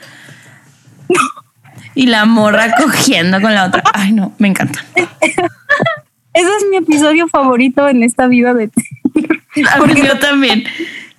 Y 1.94 2.06
la 2.06 2.24
morra 2.24 2.74
cogiendo 2.78 3.40
con 3.40 3.54
la 3.54 3.66
otra. 3.66 3.82
Ay, 3.92 4.12
no, 4.12 4.32
me 4.38 4.48
encanta. 4.48 4.84
Ese 4.94 6.48
es 6.48 6.64
mi 6.70 6.76
episodio 6.76 7.28
favorito 7.28 7.88
en 7.88 8.02
esta 8.02 8.26
vida 8.28 8.54
de 8.54 8.70
Porque 9.78 10.02
yo 10.02 10.18
también. 10.18 10.64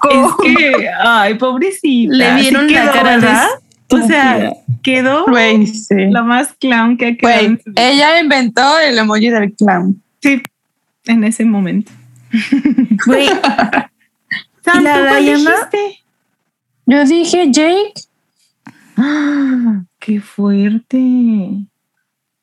Es 0.10 0.34
que, 0.42 0.90
ay, 1.04 1.36
pobrecita. 1.36 2.16
Le 2.16 2.36
vieron 2.36 2.68
Sí 2.68 2.74
la 2.74 2.92
cara 2.92 3.18
¿verdad? 3.18 3.48
O 3.90 4.08
sea, 4.08 4.54
quedó 4.82 5.26
Güey, 5.26 5.68
sí. 5.68 5.96
lo 6.10 6.24
más 6.24 6.54
clown 6.54 6.98
que 6.98 7.08
ha 7.08 7.18
quedado. 7.18 7.58
Ella 7.76 8.20
inventó 8.20 8.80
el 8.80 8.98
emoji 8.98 9.30
del 9.30 9.54
clown. 9.54 10.02
Sí, 10.22 10.42
en 11.06 11.24
ese 11.26 11.44
momento. 11.46 11.92
Güey, 13.06 13.28
la 14.82 15.18
dijiste? 15.18 16.00
Yo 16.86 17.04
dije 17.04 17.52
Jake. 17.52 17.94
¡Qué 20.02 20.20
fuerte! 20.20 20.98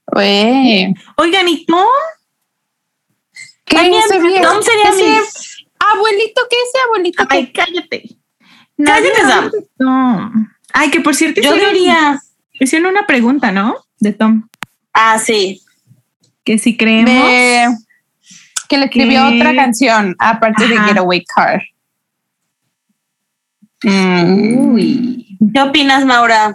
Güey. 0.06 0.94
Oigan, 1.16 1.48
¿y 1.48 1.66
Tom? 1.66 1.84
¿Qué 3.64 3.76
ese 3.98 4.18
viejo? 4.20 4.42
Tom 4.50 4.62
sería 4.62 4.88
Ese 4.90 5.02
mi- 5.04 5.16
Abuelito, 5.92 6.42
¿qué 6.48 6.56
ese 6.56 6.78
abuelito? 6.86 7.24
Ay, 7.28 7.52
cállate. 7.52 8.16
Cállate, 8.82 9.20
Sam. 9.22 9.50
de 9.50 9.68
Tom. 9.76 10.48
Ay, 10.72 10.90
que 10.90 11.00
por 11.00 11.14
cierto, 11.14 11.40
Yo 11.40 11.54
diría. 11.54 12.20
hicieron 12.60 12.90
una 12.92 13.06
pregunta, 13.06 13.50
¿no? 13.52 13.76
De 13.98 14.12
Tom. 14.12 14.48
Ah, 14.92 15.18
sí. 15.18 15.60
Que 16.44 16.58
si 16.58 16.76
creemos. 16.76 17.12
De- 17.12 17.66
que 18.68 18.78
le 18.78 18.84
escribió 18.84 19.26
otra 19.26 19.54
canción 19.54 20.14
aparte 20.18 20.68
de 20.68 20.76
Ajá. 20.76 20.88
Getaway 20.88 21.24
Car. 21.24 21.62
Mm. 23.82 24.72
Uy. 24.72 25.38
¿Qué 25.54 25.60
opinas, 25.60 26.04
Maura? 26.04 26.54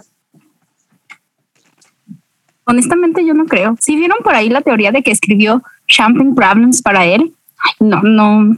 Honestamente, 2.66 3.24
yo 3.26 3.34
no 3.34 3.44
creo. 3.46 3.76
Si 3.80 3.96
vieron 3.96 4.18
por 4.24 4.34
ahí 4.34 4.48
la 4.48 4.60
teoría 4.62 4.90
de 4.92 5.02
que 5.02 5.10
escribió 5.10 5.62
Champagne 5.88 6.34
Problems 6.34 6.80
para 6.82 7.04
él, 7.04 7.34
no, 7.80 8.00
no, 8.02 8.56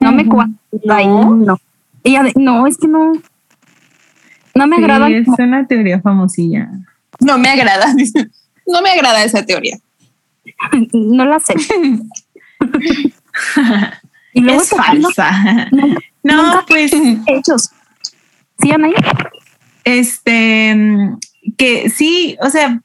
no 0.00 0.12
me 0.12 0.26
cuadra 0.26 0.52
ahí, 0.90 1.06
no. 1.06 1.58
Ella, 2.04 2.22
de- 2.24 2.32
no, 2.36 2.66
es 2.66 2.76
que 2.78 2.88
no, 2.88 3.12
no 4.54 4.66
me 4.66 4.76
Sí, 4.76 4.82
agrada. 4.82 5.08
es 5.10 5.26
una 5.38 5.66
teoría 5.66 6.00
famosilla. 6.00 6.68
No 7.20 7.38
me 7.38 7.48
agrada. 7.48 7.86
No 8.70 8.82
me 8.82 8.90
agrada 8.90 9.24
esa 9.24 9.46
teoría. 9.46 9.78
no 10.92 11.24
la 11.24 11.40
sé. 11.40 11.54
y 14.34 14.40
luego 14.40 14.60
es 14.60 14.68
falsa. 14.70 15.68
No, 16.22 16.36
nunca- 16.42 16.64
pues, 16.68 16.92
hechos. 17.26 17.70
¿Sí, 18.60 18.70
Anaí? 18.72 18.92
este, 19.84 20.76
que 21.56 21.88
sí, 21.88 22.36
o 22.42 22.50
sea, 22.50 22.82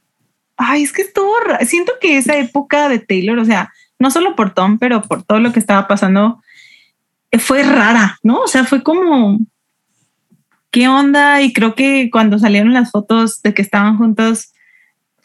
ay, 0.57 0.83
es 0.83 0.93
que 0.93 1.03
estuvo, 1.03 1.33
siento 1.65 1.93
que 1.99 2.17
esa 2.17 2.37
época 2.37 2.89
de 2.89 2.99
Taylor, 2.99 3.39
o 3.39 3.45
sea, 3.45 3.71
no 3.99 4.11
solo 4.11 4.35
por 4.35 4.53
Tom, 4.53 4.77
pero 4.77 5.01
por 5.01 5.23
todo 5.23 5.39
lo 5.39 5.53
que 5.53 5.59
estaba 5.59 5.87
pasando, 5.87 6.41
eh, 7.31 7.39
fue 7.39 7.63
rara, 7.63 8.19
¿no? 8.23 8.41
O 8.41 8.47
sea, 8.47 8.63
fue 8.63 8.83
como, 8.83 9.39
¿qué 10.71 10.87
onda? 10.87 11.41
Y 11.41 11.53
creo 11.53 11.75
que 11.75 12.09
cuando 12.11 12.37
salieron 12.39 12.73
las 12.73 12.91
fotos 12.91 13.41
de 13.41 13.53
que 13.53 13.61
estaban 13.61 13.97
juntos, 13.97 14.53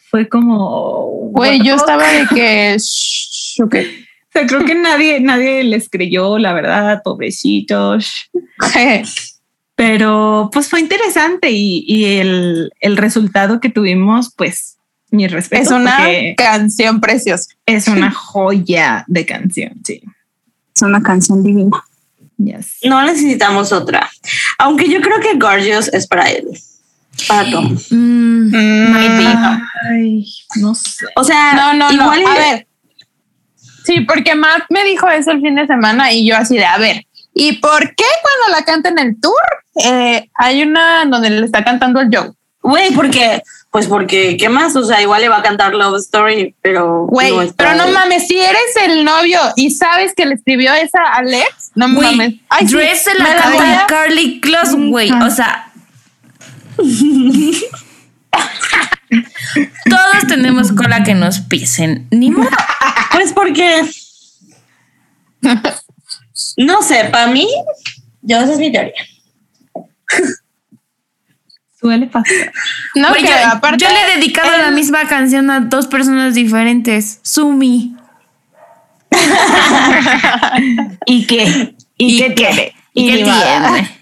fue 0.09 0.27
como, 0.27 1.19
Güey, 1.31 1.61
yo 1.61 1.75
estaba 1.75 2.07
de 2.11 2.25
que. 2.27 2.77
shh, 2.79 3.61
ok. 3.63 3.75
O 3.75 4.31
sea, 4.31 4.47
creo 4.47 4.65
que 4.65 4.75
nadie, 4.75 5.19
nadie 5.19 5.63
les 5.63 5.89
creyó, 5.89 6.37
la 6.37 6.53
verdad, 6.53 7.01
pobrecitos. 7.03 8.29
Pero 9.75 10.49
pues 10.51 10.67
fue 10.67 10.81
interesante 10.81 11.51
y, 11.51 11.85
y 11.87 12.17
el, 12.17 12.71
el 12.81 12.97
resultado 12.97 13.59
que 13.61 13.69
tuvimos, 13.69 14.33
pues, 14.35 14.78
mi 15.11 15.27
respeto. 15.27 15.63
es 15.63 15.71
una 15.71 15.97
canción 16.37 17.01
preciosa. 17.01 17.51
es 17.65 17.87
una 17.87 18.11
joya 18.15 19.03
de 19.07 19.25
canción, 19.25 19.73
sí. 19.83 20.01
Es 20.75 20.81
una 20.81 21.01
canción 21.01 21.43
divina. 21.43 21.83
Yes. 22.37 22.77
No 22.83 23.03
necesitamos 23.03 23.71
otra. 23.73 24.09
Aunque 24.57 24.89
yo 24.89 25.01
creo 25.01 25.19
que 25.19 25.37
Gorgeous 25.37 25.89
es 25.89 26.07
para 26.07 26.29
él. 26.29 26.45
Para 27.27 27.51
Tom. 27.51 27.77
mm, 27.89 28.51
be. 28.51 29.59
Ay, 29.89 30.25
no 30.55 30.73
sé. 30.73 31.05
O 31.15 31.23
sea, 31.23 31.53
No, 31.53 31.73
no, 31.73 31.91
igual 31.91 32.23
no. 32.23 32.29
A 32.29 32.33
ver. 32.35 32.67
Sí, 33.83 34.01
porque 34.01 34.35
Matt 34.35 34.63
me 34.69 34.83
dijo 34.83 35.09
eso 35.09 35.31
el 35.31 35.41
fin 35.41 35.55
de 35.55 35.65
semana 35.65 36.13
y 36.13 36.27
yo 36.27 36.37
así 36.37 36.55
de, 36.55 36.65
a 36.65 36.77
ver, 36.77 37.07
¿y 37.33 37.53
por 37.53 37.95
qué 37.95 38.05
cuando 38.21 38.57
la 38.57 38.63
canta 38.63 38.89
en 38.89 38.99
el 38.99 39.19
tour 39.19 39.33
eh, 39.83 40.29
hay 40.35 40.61
una 40.61 41.05
donde 41.05 41.29
le 41.31 41.45
está 41.45 41.63
cantando 41.63 41.99
el 41.99 42.09
Joe? 42.13 42.31
Güey, 42.61 42.93
porque, 42.93 43.41
pues 43.71 43.85
porque, 43.87 44.35
¿qué 44.37 44.49
más? 44.49 44.75
O 44.75 44.83
sea, 44.83 45.01
igual 45.01 45.21
le 45.21 45.29
va 45.29 45.37
a 45.37 45.43
cantar 45.43 45.75
Love 45.75 45.99
Story, 45.99 46.55
pero. 46.61 47.05
Güey, 47.05 47.35
no 47.35 47.53
pero 47.55 47.75
no 47.75 47.87
mames, 47.89 48.27
si 48.27 48.39
eres 48.39 48.75
el 48.83 49.05
novio 49.05 49.39
y 49.55 49.71
sabes 49.71 50.13
que 50.15 50.25
le 50.25 50.33
escribió 50.33 50.73
esa 50.73 51.01
a 51.03 51.17
Alex, 51.17 51.71
no 51.75 51.93
Güey, 51.93 52.15
mames. 52.15 52.33
Ay, 52.49 52.67
sí, 52.67 52.75
Dress 52.75 53.03
se 53.03 53.13
me 53.13 53.19
la 53.19 53.35
canta 53.35 53.85
Carly 53.87 54.41
Close, 54.41 54.75
güey. 54.75 55.11
O 55.11 55.29
sea. 55.29 55.71
Todos 59.89 60.27
tenemos 60.27 60.71
cola 60.71 61.03
que 61.03 61.13
nos 61.13 61.39
pisen. 61.41 62.07
Ni 62.11 62.31
modo. 62.31 62.49
Pues 63.11 63.33
porque. 63.33 63.83
No 66.55 66.81
sé, 66.81 67.05
para 67.11 67.27
mí, 67.27 67.47
yo 68.21 68.39
esa 68.39 68.53
es 68.53 68.59
mi 68.59 68.71
teoría. 68.71 68.93
Suele 71.79 72.07
pasar. 72.07 72.51
No, 72.95 73.09
Güey, 73.09 73.21
que 73.21 73.29
yo, 73.29 73.35
aparte, 73.51 73.85
yo 73.85 73.91
le 73.91 74.01
he 74.01 74.17
dedicado 74.17 74.51
la 74.57 74.71
misma 74.71 75.07
canción 75.07 75.49
a 75.49 75.61
dos 75.61 75.87
personas 75.87 76.35
diferentes. 76.35 77.19
Sumi. 77.21 77.95
¿Y 81.05 81.25
qué? 81.25 81.75
¿Y, 81.97 82.17
qué 82.19 82.29
tiene? 82.31 82.73
¿Y 82.93 83.07
qué 83.07 83.15
ni 83.15 83.23
nada. 83.23 83.73
tiene? 83.73 83.99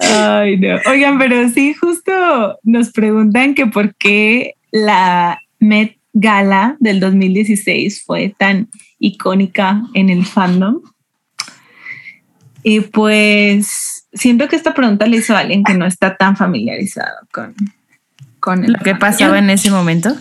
Ay, 0.00 0.56
no. 0.56 0.78
Oigan, 0.86 1.18
pero 1.18 1.48
sí, 1.48 1.74
justo 1.74 2.58
nos 2.62 2.90
preguntan 2.90 3.54
que 3.54 3.66
por 3.66 3.94
qué 3.96 4.54
la 4.70 5.40
Met 5.58 5.96
Gala 6.12 6.76
del 6.80 7.00
2016 7.00 8.04
fue 8.04 8.34
tan 8.36 8.68
icónica 8.98 9.82
en 9.94 10.10
el 10.10 10.24
fandom. 10.24 10.80
Y 12.62 12.80
pues 12.80 13.89
siento 14.12 14.48
que 14.48 14.56
esta 14.56 14.74
pregunta 14.74 15.06
le 15.06 15.18
hizo 15.18 15.34
a 15.34 15.40
alguien 15.40 15.64
que 15.64 15.74
no 15.74 15.86
está 15.86 16.16
tan 16.16 16.36
familiarizado 16.36 17.16
con, 17.32 17.54
con 18.40 18.64
el 18.64 18.72
Lo 18.72 18.78
que 18.80 18.94
pasaba 18.94 19.38
en 19.38 19.50
ese 19.50 19.70
momento. 19.70 20.16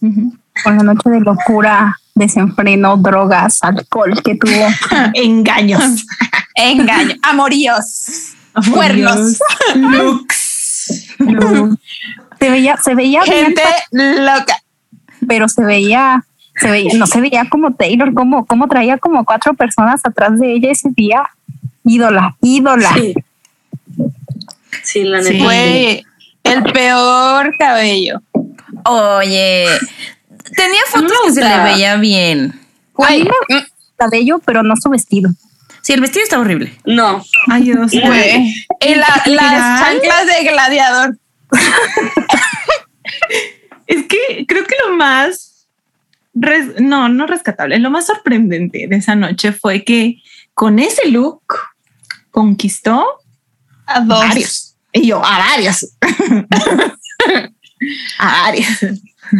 Con 0.00 0.76
la 0.76 0.82
noche 0.82 1.10
de 1.10 1.20
locura, 1.20 1.98
desenfreno, 2.14 2.96
drogas, 2.96 3.62
alcohol 3.62 4.22
que 4.22 4.36
tuvo. 4.36 4.68
Engaños. 5.14 6.04
engaño, 6.54 7.16
amoríos, 7.22 8.34
cuernos, 8.72 9.38
Looks. 9.74 11.16
Se 12.38 12.50
veía, 12.50 12.76
se 12.76 12.94
veía 12.94 13.22
bien, 13.22 13.46
gente 13.46 13.62
loca. 13.90 14.56
pero 15.26 15.48
se 15.48 15.64
veía, 15.64 16.24
se 16.60 16.70
veía, 16.70 16.92
no 16.98 17.06
se 17.06 17.20
veía 17.20 17.48
como 17.48 17.72
Taylor, 17.72 18.12
como, 18.12 18.44
como 18.44 18.68
traía 18.68 18.98
como 18.98 19.24
cuatro 19.24 19.54
personas 19.54 20.02
atrás 20.04 20.38
de 20.38 20.52
ella 20.52 20.70
ese 20.70 20.90
día. 20.90 21.22
Ídola, 21.84 22.36
ídola. 22.40 22.92
Sí. 22.94 23.14
Sí, 24.82 25.04
la 25.04 25.18
neta. 25.18 25.30
Sí. 25.30 25.38
Güey, 25.42 26.04
el 26.44 26.62
peor 26.72 27.54
cabello. 27.58 28.20
Oye, 28.84 29.66
tenía 30.56 30.80
fotos 30.90 31.12
que 31.26 31.32
se 31.32 31.40
le 31.42 31.58
veía 31.62 31.96
bien. 31.96 32.60
Güey, 32.94 33.22
me- 33.24 33.66
Cabello, 33.96 34.40
pero 34.44 34.62
no 34.62 34.74
su 34.76 34.90
vestido. 34.90 35.30
Sí, 35.82 35.92
el 35.92 36.00
vestido 36.00 36.24
está 36.24 36.38
horrible. 36.38 36.74
No. 36.84 37.24
Ay, 37.48 37.62
Dios. 37.64 37.92
güey. 37.92 38.54
Y 38.80 38.94
la- 38.94 39.22
las 39.26 39.80
chanclas 39.80 40.26
de 40.26 40.44
gladiador. 40.50 41.18
Es 43.86 44.04
que 44.06 44.46
creo 44.48 44.64
que 44.64 44.74
lo 44.86 44.96
más, 44.96 45.66
res- 46.34 46.80
no, 46.80 47.08
no 47.10 47.26
rescatable, 47.26 47.78
lo 47.78 47.90
más 47.90 48.06
sorprendente 48.06 48.86
de 48.88 48.96
esa 48.96 49.14
noche 49.14 49.52
fue 49.52 49.84
que 49.84 50.22
con 50.54 50.78
ese 50.78 51.08
look 51.10 51.42
conquistó 52.34 53.06
A 53.86 54.00
dos. 54.00 54.18
varios. 54.18 54.76
Y 54.92 55.06
yo, 55.06 55.24
a 55.24 55.38
varios. 55.38 55.86
a 58.18 58.42
varios. 58.42 58.68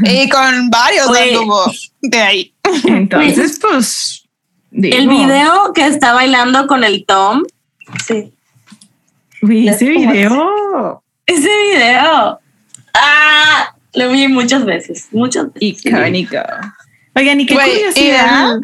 Y 0.04 0.28
con 0.28 0.70
varios 0.70 1.08
anduvo 1.08 1.64
de 2.02 2.20
ahí. 2.22 2.54
Entonces, 2.84 3.58
pues, 3.60 4.24
digo, 4.70 4.96
El 4.96 5.08
video 5.08 5.72
que 5.74 5.86
está 5.86 6.14
bailando 6.14 6.68
con 6.68 6.84
el 6.84 7.04
Tom. 7.04 7.42
Sí. 8.06 8.32
güey, 9.42 9.68
ese 9.68 9.86
video. 9.86 11.02
Ese 11.26 11.48
video. 11.48 12.38
Ah, 12.94 13.74
Lo 13.94 14.10
vi 14.10 14.28
muchas 14.28 14.64
veces, 14.64 15.08
muchas 15.10 15.52
veces. 15.52 15.84
Icónico. 15.84 16.36
Oigan, 17.16 17.40
y 17.40 17.46
qué 17.46 17.54
curiosidad 17.54 18.58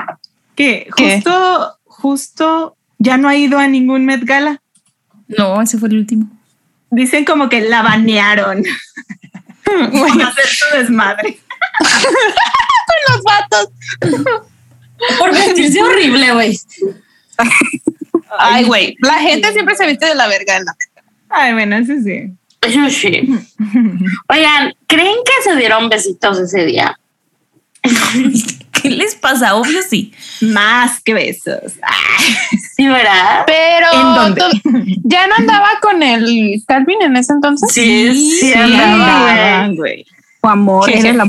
que 0.54 0.88
¿Qué? 0.96 1.14
justo, 1.16 1.78
justo 1.84 2.76
ya 3.00 3.16
no 3.16 3.28
ha 3.28 3.34
ido 3.34 3.58
a 3.58 3.66
ningún 3.66 4.04
Met 4.04 4.24
Gala. 4.24 4.60
No, 5.26 5.60
ese 5.60 5.78
fue 5.78 5.88
el 5.88 5.98
último. 5.98 6.30
Dicen 6.90 7.24
como 7.24 7.48
que 7.48 7.62
la 7.62 7.82
banearon 7.82 8.62
por 9.64 10.22
hacer 10.22 10.46
su 10.46 10.76
desmadre. 10.76 11.40
Los 13.08 13.22
vatos. 13.22 13.68
Por 15.18 15.32
vestirse 15.32 15.82
horrible, 15.82 16.32
güey. 16.34 16.60
Ay, 18.38 18.64
güey. 18.64 18.96
La 19.00 19.14
gente 19.14 19.52
siempre 19.52 19.74
se 19.74 19.86
viste 19.86 20.06
de 20.06 20.14
la 20.14 20.28
verga 20.28 20.56
en 20.56 20.64
la 20.66 20.76
Ay, 21.30 21.52
bueno, 21.54 21.76
eso 21.76 21.94
sí. 22.04 22.32
Eso 22.60 22.90
sí. 22.90 23.30
Oigan, 24.28 24.74
¿creen 24.86 25.16
que 25.24 25.42
se 25.42 25.56
dieron 25.56 25.88
besitos 25.88 26.38
ese 26.38 26.66
día? 26.66 26.98
¿Qué 28.82 28.90
les 28.90 29.14
pasa? 29.14 29.54
Obvio 29.56 29.80
sí. 29.88 30.12
Más 30.40 31.00
que 31.00 31.14
besos. 31.14 31.72
Sí, 32.76 32.86
¿verdad? 32.86 33.44
Pero 33.46 33.86
¿En 33.92 34.14
dónde? 34.14 34.42
ya 35.04 35.26
no 35.26 35.34
andaba 35.36 35.68
con 35.82 36.02
el 36.02 36.62
Calvin 36.66 37.02
en 37.02 37.16
ese 37.16 37.32
entonces. 37.32 37.70
Sí, 37.72 38.08
sí, 38.14 38.38
sí, 38.40 38.52
andaba, 38.54 39.68
güey. 39.74 40.04
Tu 40.42 40.48
amor, 40.48 40.90
¿Qué? 40.90 40.98
eres 41.00 41.16
la 41.16 41.28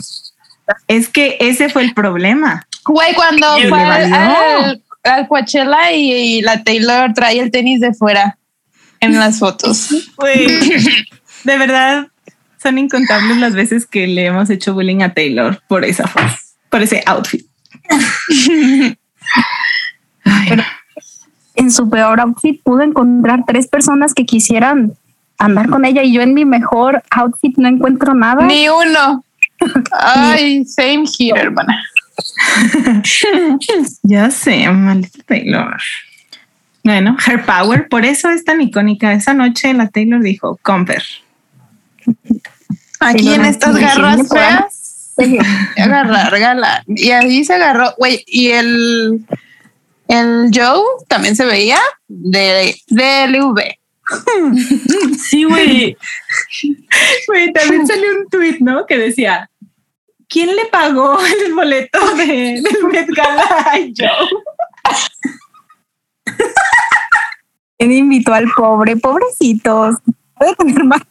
Es 0.88 1.10
que 1.10 1.38
ese 1.40 1.70
fue 1.70 1.84
el 1.84 1.94
problema. 1.94 2.66
Güey, 2.86 3.14
cuando 3.14 3.48
fue 3.70 3.80
al, 3.82 4.14
al- 4.14 4.84
al 5.04 5.28
Coachella 5.28 5.92
y, 5.92 6.12
y 6.14 6.42
la 6.42 6.64
Taylor 6.64 7.14
trae 7.14 7.40
el 7.40 7.52
tenis 7.52 7.80
de 7.82 7.94
fuera 7.94 8.38
en 9.00 9.18
las 9.20 9.40
fotos. 9.40 9.90
Güey, 10.16 10.48
de 11.44 11.58
verdad, 11.58 12.08
son 12.62 12.78
incontables 12.78 13.38
las 13.38 13.54
veces 13.54 13.86
que 13.88 14.08
le 14.08 14.28
hemos 14.28 14.50
hecho 14.50 14.74
bullying 14.74 15.02
a 15.02 15.14
Taylor 15.14 15.62
por 15.68 15.84
esa 15.84 16.08
foto, 16.08 16.26
por 16.72 16.82
ese 16.82 17.04
outfit. 17.06 17.46
Ay, 20.24 20.50
Pero- 20.50 20.64
en 21.56 21.72
su 21.72 21.90
peor 21.90 22.20
outfit 22.22 22.62
pudo 22.64 22.82
encontrar 22.82 23.44
tres 23.46 23.68
personas 23.68 24.14
que 24.14 24.26
quisieran 24.26 24.94
andar 25.38 25.70
con 25.70 25.86
ella 25.86 26.02
y 26.04 26.14
yo 26.14 26.22
en 26.22 26.34
mi 26.34 26.46
mejor 26.46 27.04
outfit 27.12 27.58
no 27.58 27.68
encuentro 27.68 28.14
nada. 28.14 28.46
Ni 28.46 28.70
uno. 28.70 29.24
Ay, 29.92 30.66
same 30.66 31.04
here, 31.20 31.40
hermana. 31.40 31.84
ya 34.04 34.32
sé, 34.32 34.70
maldita 34.70 35.24
Taylor. 35.26 35.78
Bueno, 36.84 37.16
her 37.28 37.46
power, 37.46 37.88
por 37.90 38.06
eso 38.06 38.30
es 38.30 38.44
tan 38.44 38.62
icónica. 38.62 39.14
Esa 39.14 39.34
noche 39.34 39.74
la 39.74 39.88
Taylor 39.88 40.22
dijo, 40.22 40.58
Comper. 40.64 41.04
Aquí 43.00 43.26
Taylor 43.26 43.36
en 43.36 43.46
es 43.46 43.52
estas 43.52 43.76
garras 43.76 44.16
genio, 44.16 44.68
feas. 45.16 45.46
Agarrar, 45.78 46.40
gala. 46.40 46.84
Y 46.88 47.12
ahí 47.12 47.44
se 47.44 47.54
agarró, 47.54 47.94
güey. 47.98 48.24
Y 48.28 48.52
el, 48.52 49.26
el 50.08 50.50
Joe 50.54 50.84
también 51.08 51.36
se 51.36 51.46
veía 51.46 51.80
de, 52.08 52.76
de 52.88 53.28
LV. 53.28 53.60
Sí, 55.18 55.44
güey. 55.46 55.96
Güey, 57.28 57.54
también 57.54 57.88
salió 57.88 58.12
un 58.20 58.28
tweet, 58.30 58.58
¿no? 58.60 58.86
Que 58.86 58.98
decía, 58.98 59.50
¿quién 60.28 60.56
le 60.56 60.66
pagó 60.66 61.18
el 61.46 61.54
boleto 61.54 62.16
de, 62.16 62.62
del 62.62 62.84
Met 62.92 63.08
Gala 63.08 63.44
a 63.44 63.78
Joe? 63.96 64.30
¿Quién 67.78 67.92
invitó 67.92 68.34
al 68.34 68.52
pobre? 68.56 68.98
Pobrecitos. 68.98 69.96
Puede 70.36 70.56
tener 70.56 70.84
más. 70.84 71.02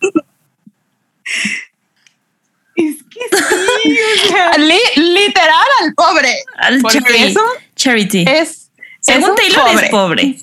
Es 2.88 3.02
que 3.04 3.36
sí, 3.36 3.98
o 3.98 4.28
sea, 4.28 4.52
Li- 4.58 5.02
literal 5.14 5.66
al 5.82 5.94
pobre. 5.94 6.34
Al 6.56 6.80
Porque 6.80 7.00
charity. 7.00 7.22
eso 7.24 7.40
charity. 7.76 8.24
Es, 8.28 8.70
Según 9.00 9.30
es 9.30 9.36
Taylor 9.36 9.64
pobre. 9.70 9.84
es 9.84 9.90
pobre. 9.90 10.36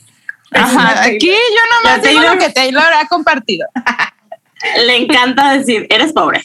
Ajá, 0.51 1.03
aquí 1.03 1.27
yo 1.27 1.61
nomás 1.83 2.01
digo 2.01 2.19
Taylor- 2.21 2.35
lo 2.35 2.39
que 2.39 2.49
Taylor 2.51 2.93
ha 2.93 3.07
compartido. 3.07 3.67
Le 4.85 4.97
encanta 4.97 5.53
decir, 5.57 5.87
eres 5.89 6.13
pobre. 6.13 6.41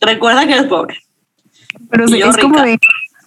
Recuerda 0.00 0.46
que 0.46 0.52
eres 0.54 0.66
pobre. 0.66 1.00
Pero 1.90 2.08
Y 2.08 2.22
es 2.22 2.36
como 2.36 2.54
rica. 2.56 2.64
de, 2.64 2.78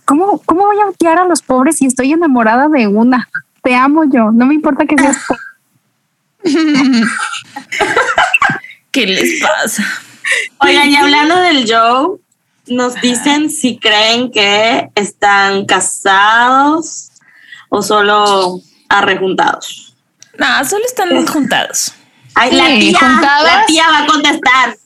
¿cómo, 0.05 0.39
¿cómo 0.45 0.65
voy 0.65 0.77
a 0.79 0.85
odiar 0.87 1.19
a 1.19 1.25
los 1.25 1.41
pobres 1.41 1.77
si 1.77 1.85
estoy 1.85 2.11
enamorada 2.13 2.67
de 2.67 2.87
una? 2.87 3.29
Te 3.63 3.75
amo 3.75 4.03
yo, 4.11 4.31
no 4.31 4.45
me 4.45 4.53
importa 4.55 4.85
que 4.85 4.95
seas 4.97 5.17
pobre. 5.27 5.41
¿Qué 8.91 9.07
les 9.07 9.41
pasa? 9.41 9.83
Oigan, 10.59 10.89
y 10.89 10.95
hablando 10.95 11.35
del 11.35 11.65
Joe, 11.71 12.17
nos 12.67 12.95
dicen 13.01 13.49
si 13.49 13.77
creen 13.77 14.31
que 14.31 14.89
están 14.95 15.65
casados 15.65 17.11
o 17.69 17.81
solo 17.81 18.59
arrejuntados. 18.89 19.95
No, 20.37 20.65
solo 20.65 20.85
están 20.85 21.25
juntados. 21.27 21.93
Ay, 22.35 22.51
la 22.51 22.65
Sí, 22.67 22.79
tía, 22.79 22.99
juntados. 22.99 23.47
la 23.47 23.65
tía 23.65 23.89
va 23.89 23.99
a 23.99 24.05
contestar. 24.05 24.77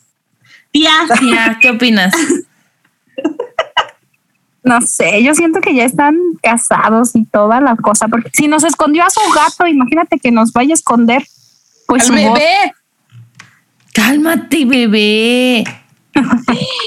Tía, 0.72 0.92
Tía, 1.20 1.58
¿qué 1.62 1.70
opinas? 1.72 2.14
No 4.64 4.82
sé, 4.82 5.22
yo 5.22 5.36
siento 5.36 5.62
que 5.62 5.76
ya 5.76 5.84
están 5.86 6.18
casados 6.42 7.16
y 7.16 7.24
toda 7.26 7.62
la 7.62 7.76
cosa, 7.76 8.08
porque 8.08 8.32
si 8.34 8.48
nos 8.48 8.64
escondió 8.64 9.04
a 9.04 9.12
su 9.12 9.20
gato, 9.32 9.68
imagínate 9.68 10.18
que 10.18 10.32
nos 10.32 10.52
vaya 10.54 10.72
a 10.72 10.74
esconder. 10.74 11.24
Pues 11.86 12.10
Al 12.10 12.18
su 12.20 12.24
voz, 12.28 12.34
bebé. 12.40 12.74
Cálmate, 13.96 14.66
bebé. 14.66 15.64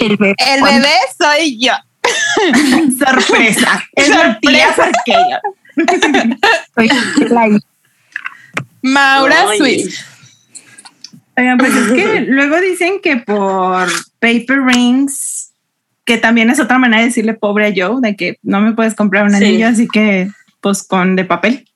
el 0.00 0.16
bebé. 0.16 0.34
El 0.38 0.62
bebé 0.62 0.94
soy 1.18 1.58
yo. 1.58 1.72
sorpresa. 3.04 3.82
Es 3.92 4.08
la 4.10 4.38
tía 4.40 4.74
porque 4.76 6.36
soy 6.74 6.88
la 7.28 7.48
hija. 7.48 7.58
Maura 8.82 9.46
Oye. 9.46 9.58
Swift. 9.58 9.98
Oigan, 11.36 11.58
pues 11.58 11.74
es 11.74 11.92
que 11.92 12.20
luego 12.28 12.60
dicen 12.60 13.00
que 13.02 13.16
por 13.18 13.88
paper 14.18 14.60
rings, 14.66 15.52
que 16.04 16.16
también 16.18 16.50
es 16.50 16.58
otra 16.60 16.78
manera 16.78 17.00
de 17.02 17.08
decirle 17.08 17.34
pobre 17.34 17.66
a 17.68 17.72
Joe, 17.74 18.00
de 18.00 18.16
que 18.16 18.38
no 18.42 18.60
me 18.60 18.72
puedes 18.72 18.94
comprar 18.94 19.24
un 19.24 19.30
Sí. 19.30 19.36
anillo, 19.36 19.68
así 19.68 19.86
que 19.88 20.30
pues 20.60 20.82
con 20.82 21.14
de 21.16 21.24
papel. 21.24 21.67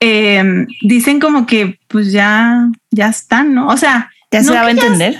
Eh, 0.00 0.66
dicen 0.82 1.20
como 1.20 1.46
que 1.46 1.78
pues 1.88 2.12
ya, 2.12 2.70
ya 2.90 3.08
están, 3.08 3.54
¿no? 3.54 3.68
O 3.68 3.76
sea, 3.76 4.10
¿Ya 4.30 4.42
se 4.42 4.48
no 4.48 4.54
daba 4.54 4.68
a 4.68 4.72
entender? 4.72 5.16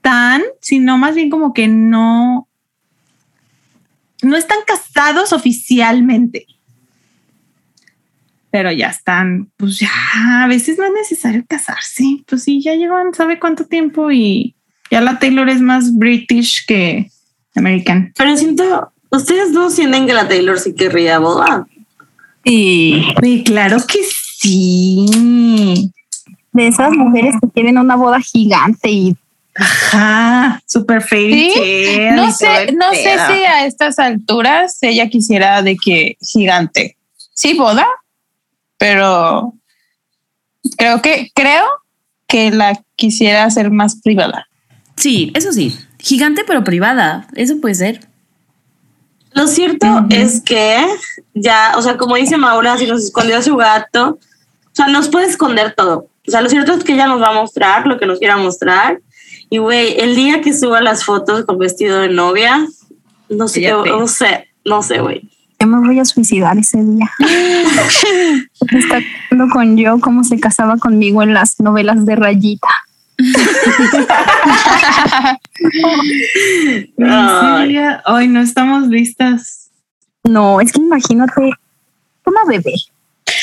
están, 0.00 0.42
sino 0.62 0.96
más 0.96 1.14
bien 1.14 1.28
como 1.28 1.52
que 1.52 1.68
no, 1.68 2.48
no 4.22 4.36
están 4.36 4.58
casados 4.66 5.34
oficialmente. 5.34 6.46
Pero 8.50 8.72
ya 8.72 8.88
están, 8.88 9.50
pues 9.56 9.78
ya, 9.78 9.90
a 10.42 10.48
veces 10.48 10.78
no 10.78 10.84
es 10.84 10.92
necesario 10.92 11.44
casarse. 11.46 12.04
Pues 12.26 12.42
sí, 12.42 12.62
ya 12.62 12.74
llevan, 12.74 13.14
¿sabe 13.14 13.38
cuánto 13.38 13.66
tiempo? 13.66 14.10
Y 14.10 14.56
ya 14.90 15.00
la 15.00 15.18
Taylor 15.18 15.48
es 15.48 15.60
más 15.60 15.94
British 15.96 16.64
que 16.66 17.10
American. 17.54 18.12
pero 18.16 18.36
siento, 18.36 18.92
ustedes 19.10 19.50
no 19.52 19.70
sienten 19.70 20.06
que 20.06 20.14
la 20.14 20.26
Taylor 20.28 20.58
sí 20.58 20.74
querría 20.74 21.18
boda. 21.18 21.66
Sí, 22.44 23.42
claro 23.44 23.78
que 23.86 23.98
sí. 24.38 25.90
de 26.52 26.66
esas 26.66 26.92
mujeres 26.92 27.34
que 27.40 27.50
quieren 27.50 27.78
una 27.78 27.96
boda 27.96 28.20
gigante 28.20 28.90
y 28.90 29.16
Ajá, 29.54 30.62
super 30.66 31.06
tale 31.06 32.12
No 32.12 32.32
sé, 32.32 32.72
no 32.72 32.92
sé 32.92 33.16
si 33.28 33.44
a 33.44 33.66
estas 33.66 33.98
alturas 33.98 34.78
ella 34.80 35.08
quisiera 35.08 35.60
de 35.62 35.76
que 35.76 36.16
gigante. 36.20 36.96
Sí, 37.34 37.54
boda, 37.54 37.86
pero 38.78 39.54
creo 40.76 41.02
que, 41.02 41.30
creo 41.34 41.66
que 42.26 42.50
la 42.50 42.80
quisiera 42.96 43.44
hacer 43.44 43.70
más 43.70 44.00
privada. 44.00 44.46
Sí, 44.96 45.32
eso 45.34 45.52
sí. 45.52 45.76
Gigante 45.98 46.44
pero 46.46 46.64
privada. 46.64 47.26
Eso 47.34 47.60
puede 47.60 47.74
ser. 47.74 48.09
Lo 49.32 49.46
cierto 49.46 50.06
es 50.10 50.40
que 50.40 50.84
ya, 51.34 51.74
o 51.76 51.82
sea, 51.82 51.96
como 51.96 52.16
dice 52.16 52.36
Maura, 52.36 52.76
si 52.76 52.86
nos 52.86 53.04
escondió 53.04 53.36
a 53.36 53.42
su 53.42 53.56
gato, 53.56 54.18
o 54.18 54.74
sea, 54.74 54.88
nos 54.88 55.08
puede 55.08 55.26
esconder 55.26 55.74
todo. 55.74 56.08
O 56.26 56.30
sea, 56.30 56.40
lo 56.40 56.48
cierto 56.48 56.72
es 56.72 56.84
que 56.84 56.94
ella 56.94 57.06
nos 57.06 57.20
va 57.20 57.28
a 57.28 57.34
mostrar 57.34 57.86
lo 57.86 57.98
que 57.98 58.06
nos 58.06 58.18
quiera 58.18 58.36
mostrar. 58.36 59.00
Y 59.48 59.58
güey, 59.58 59.98
el 60.00 60.14
día 60.14 60.40
que 60.40 60.52
suba 60.52 60.80
las 60.80 61.04
fotos 61.04 61.44
con 61.44 61.58
vestido 61.58 61.98
de 62.00 62.08
novia, 62.08 62.66
no 63.28 63.48
sé, 63.48 63.70
no 63.70 64.06
sé, 64.06 64.48
no 64.64 64.82
sé, 64.82 65.00
güey. 65.00 65.28
yo 65.58 65.66
me 65.66 65.86
voy 65.86 65.98
a 65.98 66.04
suicidar 66.04 66.58
ese 66.58 66.82
día. 66.82 67.10
Está 68.72 69.00
hablando 69.30 69.52
con 69.52 69.76
yo 69.76 69.98
cómo 70.00 70.24
se 70.24 70.38
casaba 70.38 70.76
conmigo 70.76 71.22
en 71.22 71.34
las 71.34 71.58
novelas 71.60 72.04
de 72.06 72.16
Rayita. 72.16 72.68
Ya- 76.98 78.02
Hoy 78.06 78.28
no 78.28 78.40
estamos 78.40 78.86
listas. 78.88 79.70
No, 80.24 80.60
es 80.60 80.72
que 80.72 80.80
imagínate 80.80 81.40
una 82.24 82.44
bebé. 82.46 82.74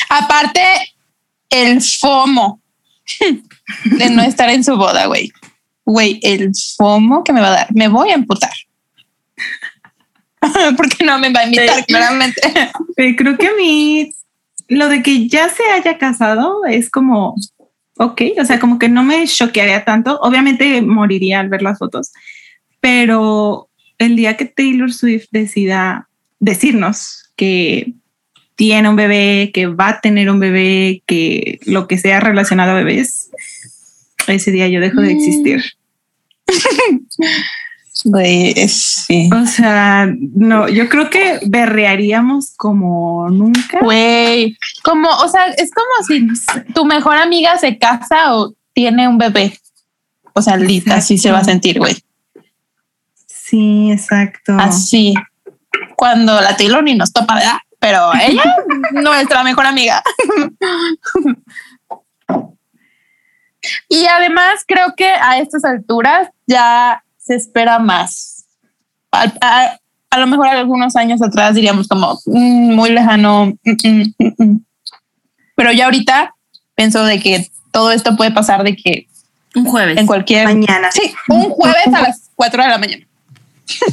Aparte, 0.08 0.62
el 1.50 1.80
FOMO 1.82 2.60
de 3.84 4.10
no 4.10 4.22
estar 4.22 4.48
en 4.50 4.64
su 4.64 4.76
boda, 4.76 5.06
güey. 5.06 5.32
güey, 5.84 6.20
el 6.22 6.52
FOMO 6.76 7.24
que 7.24 7.32
me 7.32 7.40
va 7.40 7.48
a 7.48 7.52
dar, 7.52 7.66
me 7.74 7.88
voy 7.88 8.10
a 8.10 8.14
emputar. 8.14 8.52
Porque 10.76 11.04
no 11.04 11.18
me 11.18 11.32
va 11.32 11.40
a 11.40 11.44
invitar, 11.44 11.84
claramente. 11.86 12.40
Creo 13.16 13.36
que 13.38 13.48
a 13.48 13.54
mí 13.54 14.12
lo 14.68 14.88
de 14.88 15.02
que 15.02 15.28
ya 15.28 15.48
se 15.48 15.64
haya 15.64 15.98
casado 15.98 16.64
es 16.66 16.90
como, 16.90 17.34
ok, 17.98 18.22
o 18.40 18.44
sea, 18.44 18.58
como 18.58 18.78
que 18.78 18.88
no 18.88 19.02
me 19.02 19.26
choquearía 19.26 19.84
tanto. 19.84 20.18
Obviamente 20.20 20.80
moriría 20.82 21.40
al 21.40 21.48
ver 21.48 21.62
las 21.62 21.78
fotos, 21.78 22.12
pero 22.80 23.68
el 23.98 24.16
día 24.16 24.36
que 24.36 24.46
Taylor 24.46 24.92
Swift 24.92 25.26
decida 25.30 26.08
decirnos 26.38 27.30
que 27.36 27.94
tiene 28.56 28.88
un 28.88 28.96
bebé, 28.96 29.50
que 29.52 29.66
va 29.66 29.88
a 29.88 30.00
tener 30.00 30.30
un 30.30 30.40
bebé, 30.40 31.02
que 31.06 31.60
lo 31.64 31.86
que 31.86 31.98
sea 31.98 32.20
relacionado 32.20 32.72
a 32.72 32.74
bebés, 32.74 33.30
ese 34.26 34.50
día 34.50 34.68
yo 34.68 34.80
dejo 34.80 35.00
de 35.00 35.12
existir. 35.12 35.62
Güey, 38.04 38.54
sí. 38.68 39.28
O 39.34 39.46
sea, 39.46 40.06
no, 40.16 40.68
yo 40.68 40.88
creo 40.88 41.10
que 41.10 41.40
berrearíamos 41.46 42.54
como 42.56 43.28
nunca. 43.28 43.80
Güey, 43.80 44.56
como, 44.84 45.08
o 45.08 45.28
sea, 45.28 45.46
es 45.46 45.70
como 45.72 46.06
si 46.06 46.28
tu 46.72 46.84
mejor 46.84 47.16
amiga 47.16 47.58
se 47.58 47.76
casa 47.76 48.36
o 48.36 48.54
tiene 48.72 49.08
un 49.08 49.18
bebé. 49.18 49.58
O 50.32 50.40
sea, 50.40 50.56
Lita, 50.56 50.96
así 50.96 51.18
se 51.18 51.32
va 51.32 51.38
a 51.38 51.44
sentir, 51.44 51.78
güey. 51.80 51.96
Sí, 53.26 53.90
exacto. 53.90 54.56
Así. 54.58 55.14
Cuando 55.96 56.40
la 56.40 56.56
Taylor 56.56 56.84
ni 56.84 56.94
nos 56.94 57.12
topa, 57.12 57.34
¿verdad? 57.34 57.58
Pero 57.80 58.12
ella, 58.14 58.44
nuestra 58.92 59.42
mejor 59.42 59.66
amiga. 59.66 60.02
y 63.88 64.06
además 64.06 64.62
creo 64.66 64.94
que 64.96 65.08
a 65.08 65.38
estas 65.38 65.64
alturas 65.64 66.28
ya 66.46 67.02
se 67.28 67.34
espera 67.34 67.78
más. 67.78 68.46
A, 69.12 69.78
lo 70.18 70.26
mejor 70.26 70.48
algunos 70.48 70.96
años 70.96 71.22
atrás 71.22 71.54
diríamos 71.54 71.86
como 71.86 72.18
mm, 72.24 72.74
muy 72.74 72.90
lejano, 72.90 73.52
mm, 73.64 74.24
mm, 74.38 74.60
pero 75.54 75.72
ya 75.72 75.84
ahorita 75.84 76.34
pienso 76.74 77.04
de 77.04 77.20
que 77.20 77.46
todo 77.70 77.90
esto 77.92 78.16
puede 78.16 78.30
pasar 78.30 78.64
de 78.64 78.74
que 78.74 79.06
un 79.54 79.66
jueves 79.66 79.98
en 79.98 80.06
cualquier 80.06 80.46
mañana. 80.46 80.90
Sí, 80.90 81.12
un 81.28 81.50
jueves 81.50 81.86
a 81.88 82.02
las 82.02 82.30
4 82.34 82.62
de 82.62 82.68
la 82.68 82.78
mañana. 82.78 83.04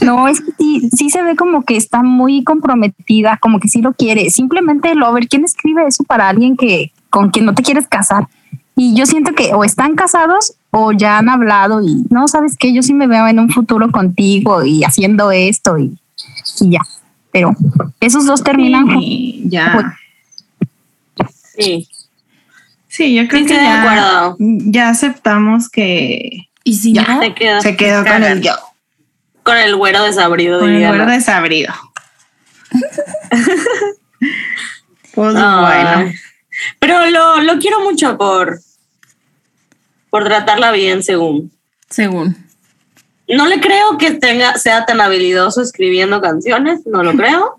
No, 0.02 0.30
es 0.30 0.40
que 0.40 0.52
sí, 0.58 0.90
sí, 0.96 1.10
se 1.10 1.22
ve 1.22 1.36
como 1.36 1.64
que 1.64 1.76
está 1.76 2.02
muy 2.02 2.46
comprometida, 2.46 3.38
como 3.42 3.60
que 3.60 3.68
sí 3.68 3.82
lo 3.82 3.94
quiere. 3.94 4.30
Simplemente 4.30 4.96
lo 4.96 5.12
ver 5.12 5.28
quién 5.28 5.44
escribe 5.44 5.86
eso 5.86 6.06
para 6.06 6.30
alguien 6.30 6.56
que 6.56 6.94
con 7.10 7.30
quien 7.30 7.46
no 7.46 7.54
te 7.54 7.64
quieres 7.64 7.88
casar. 7.88 8.28
Y 8.76 8.94
yo 8.94 9.06
siento 9.06 9.34
que 9.34 9.54
o 9.54 9.64
están 9.64 9.96
casados 9.96 10.56
o 10.72 10.92
ya 10.92 11.18
han 11.18 11.30
hablado 11.30 11.82
y 11.82 12.04
no 12.10 12.28
sabes 12.28 12.58
qué, 12.58 12.74
yo 12.74 12.82
sí 12.82 12.94
me 12.94 13.08
veo 13.08 13.28
en 13.28 13.40
un 13.40 13.50
futuro 13.50 13.90
contigo 13.92 14.66
y 14.66 14.84
haciendo 14.84 15.32
esto 15.32 15.78
y, 15.78 15.98
ya. 16.60 16.82
Pero 17.32 17.56
esos 18.02 18.26
dos 18.26 18.44
terminan. 18.44 18.88
ya. 19.46 19.98
Sí. 21.58 21.88
Sí, 22.88 23.14
yo 23.14 23.28
creo 23.28 23.46
que 23.46 23.54
ya, 23.54 24.36
ya, 24.40 24.90
aceptamos 24.90 25.70
que. 25.70 26.48
Y 26.64 26.76
si 26.76 26.94
ya 26.94 27.20
se 27.20 27.34
quedó, 27.34 27.62
se 27.62 27.76
quedó 27.76 28.06
con 28.06 28.24
el 28.24 28.42
yo. 28.42 28.54
Con 29.44 29.58
el 29.58 29.76
güero 29.76 30.04
desabrido. 30.04 30.60
Con 30.60 30.70
el 30.70 30.88
güero 30.88 31.06
desabrido. 31.06 31.74
pues 35.14 35.34
bueno. 35.34 36.12
Pero 36.80 37.10
lo, 37.10 37.42
lo 37.42 37.60
quiero 37.60 37.82
mucho 37.82 38.18
por, 38.18 38.60
por 40.16 40.24
tratarla 40.24 40.72
bien, 40.72 41.04
según. 41.04 41.52
Según. 41.90 42.38
No 43.28 43.48
le 43.48 43.60
creo 43.60 43.98
que 43.98 44.12
tenga, 44.12 44.58
sea 44.58 44.86
tan 44.86 45.02
habilidoso 45.02 45.62
escribiendo 45.62 46.22
canciones, 46.22 46.84
no 46.86 47.04
lo 47.04 47.12
creo. 47.18 47.58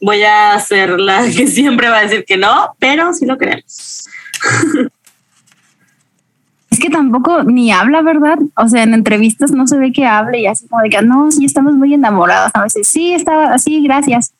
Voy 0.00 0.22
a 0.22 0.56
ser 0.60 1.00
la 1.00 1.24
que 1.24 1.48
siempre 1.48 1.88
va 1.88 1.98
a 1.98 2.02
decir 2.02 2.24
que 2.24 2.36
no, 2.36 2.76
pero 2.78 3.12
sí 3.12 3.26
lo 3.26 3.36
creemos. 3.36 4.08
Es 6.70 6.78
que 6.78 6.90
tampoco 6.90 7.42
ni 7.42 7.72
habla, 7.72 8.02
¿verdad? 8.02 8.38
O 8.56 8.68
sea, 8.68 8.84
en 8.84 8.94
entrevistas 8.94 9.50
no 9.50 9.66
se 9.66 9.76
ve 9.78 9.92
que 9.92 10.06
hable 10.06 10.42
y 10.42 10.46
así 10.46 10.68
como 10.68 10.82
de 10.82 10.90
que 10.90 11.02
no, 11.02 11.32
sí 11.32 11.46
estamos 11.46 11.74
muy 11.74 11.94
enamorados. 11.94 12.52
A 12.54 12.62
veces 12.62 12.86
sí, 12.86 13.12
estaba 13.12 13.54
así, 13.54 13.82
gracias. 13.82 14.34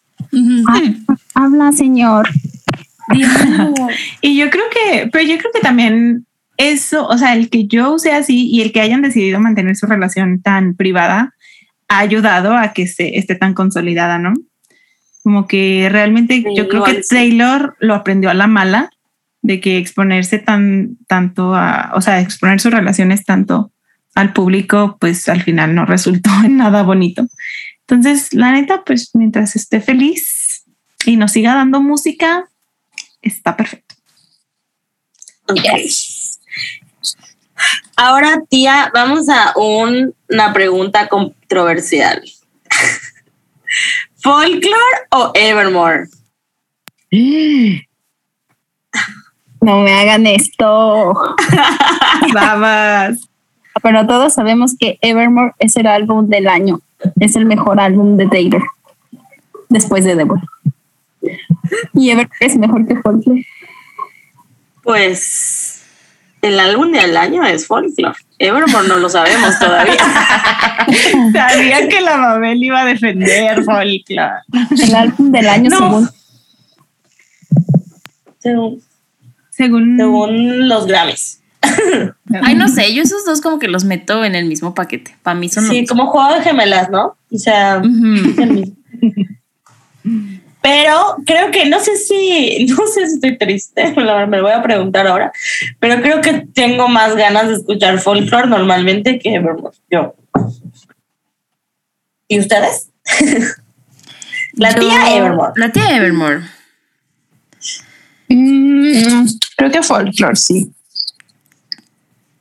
Ah, 0.69 1.17
habla, 1.35 1.73
señor. 1.73 2.29
y 4.21 4.37
yo 4.37 4.51
creo 4.51 4.65
que, 4.71 5.09
pero 5.11 5.25
yo 5.25 5.39
creo 5.39 5.51
que 5.53 5.61
también 5.61 6.26
eso, 6.57 7.07
o 7.07 7.19
sea, 7.19 7.35
el 7.35 7.51
que 7.51 7.67
yo 7.67 7.99
sea 7.99 8.19
así 8.19 8.49
y 8.49 8.63
el 8.63 8.73
que 8.73 8.81
hayan 8.81 9.03
decidido 9.03 9.41
mantener 9.41 9.77
su 9.77 9.87
relación 9.87 10.41
tan 10.41 10.75
privada 10.75 11.35
ha 11.89 11.99
ayudado 11.99 12.57
a 12.57 12.73
que 12.73 12.87
se 12.87 13.19
esté 13.19 13.35
tan 13.35 13.55
consolidada, 13.55 14.19
¿no? 14.19 14.35
Como 15.23 15.47
que 15.47 15.89
realmente 15.91 16.45
yo 16.57 16.69
creo 16.69 16.85
que 16.85 17.03
Taylor 17.09 17.77
lo 17.81 17.95
aprendió 17.95 18.31
a 18.31 18.35
la 18.35 18.47
mala 18.47 18.91
de 19.43 19.61
que 19.61 19.79
exponerse 19.79 20.39
tan 20.39 20.99
tanto 21.07 21.55
a, 21.55 21.93
o 21.95 22.01
sea, 22.01 22.21
exponer 22.21 22.61
sus 22.61 22.73
relaciones 22.73 23.25
tanto 23.25 23.73
al 24.15 24.33
público, 24.33 24.97
pues 25.01 25.29
al 25.29 25.43
final 25.43 25.75
no 25.75 25.85
resultó 25.85 26.31
en 26.45 26.57
nada 26.57 26.83
bonito. 26.83 27.27
Entonces, 27.81 28.33
la 28.33 28.53
neta, 28.53 28.83
pues 28.85 29.11
mientras 29.15 29.55
esté 29.55 29.81
feliz 29.81 30.65
y 31.05 31.17
nos 31.17 31.33
siga 31.33 31.55
dando 31.55 31.81
música, 31.81 32.49
está 33.23 33.57
perfecto. 33.57 33.95
Ahora, 37.97 38.43
tía, 38.49 38.91
vamos 38.93 39.29
a 39.29 39.55
una 39.57 40.53
pregunta 40.53 41.09
controversial. 41.09 42.23
¿Folklore 44.17 45.07
o 45.11 45.31
Evermore? 45.35 46.09
No 49.61 49.79
me 49.79 49.93
hagan 49.93 50.27
esto. 50.27 51.37
Babas. 52.35 53.19
Pero 53.83 54.07
todos 54.07 54.35
sabemos 54.35 54.77
que 54.79 54.99
Evermore 55.01 55.53
es 55.59 55.77
el 55.77 55.87
álbum 55.87 56.29
del 56.29 56.49
año. 56.49 56.81
Es 57.19 57.37
el 57.37 57.47
mejor 57.47 57.81
álbum 57.81 58.17
de 58.17 58.27
Taylor. 58.27 58.63
Después 59.69 60.05
de 60.05 60.17
Deborah. 60.17 60.43
Y 61.95 62.11
Evermore 62.11 62.37
es 62.41 62.57
mejor 62.57 62.87
que 62.87 62.97
Folklore. 62.97 63.47
Pues 64.83 65.76
el 66.47 66.61
álbum 66.61 66.93
del 66.93 67.17
año 67.17 67.45
es 67.45 67.67
Folklore. 67.67 68.17
Evermore 68.39 68.89
no 68.89 68.97
lo 68.97 69.09
sabemos 69.09 69.59
todavía. 69.59 69.97
Sabía 71.33 71.89
que 71.89 72.01
la 72.01 72.17
Mabel 72.17 72.63
iba 72.63 72.83
a 72.83 72.85
defender 72.85 73.63
Folklore. 73.65 74.43
El 74.83 74.95
álbum 74.95 75.33
del 75.33 75.49
año 75.49 75.71
según, 75.71 76.11
según, 79.51 79.97
según 79.97 80.69
los 80.69 80.87
Grammys. 80.87 81.41
Ay, 82.43 82.55
no 82.55 82.69
sé, 82.69 82.95
yo 82.95 83.03
esos 83.03 83.25
dos 83.25 83.41
como 83.41 83.59
que 83.59 83.69
los 83.69 83.85
meto 83.85 84.25
en 84.25 84.35
el 84.35 84.47
mismo 84.47 84.75
paquete. 84.75 85.17
Para 85.23 85.39
mí 85.39 85.49
son 85.49 85.67
Sí, 85.69 85.87
como 85.87 86.07
juego 86.07 86.35
de 86.35 86.43
gemelas, 86.43 86.91
¿no? 86.91 87.17
O 87.33 87.39
sea, 87.39 87.83
pero 90.67 91.19
creo 91.25 91.53
que 91.53 91.65
no 91.67 91.79
sé 91.79 91.97
si, 91.97 92.67
no 92.77 92.89
sé 92.89 93.07
si 93.07 93.15
estoy 93.15 93.39
triste, 93.39 93.93
me 93.97 94.03
lo 94.37 94.43
voy 94.43 94.53
a 94.53 94.63
preguntar 94.65 95.07
ahora, 95.07 95.31
pero 95.79 96.03
creo 96.03 96.21
que 96.21 96.45
tengo 96.53 96.89
más 96.89 97.15
ganas 97.15 97.47
de 97.47 97.55
escuchar 97.55 98.01
folklore 98.01 98.49
normalmente 98.49 99.21
que 99.21 99.37
Evermore. 99.37 99.77
Yo. 99.89 100.17
¿Y 102.27 102.41
ustedes? 102.41 102.91
la 104.55 104.75
tía 104.75 105.17
Evermore. 105.17 105.53
La 105.55 105.71
tía 105.71 105.97
Evermore. 105.99 106.41
Mm, 108.29 109.25
creo 109.57 109.71
que 109.71 109.83
folklore, 109.85 110.35
sí. 110.35 110.73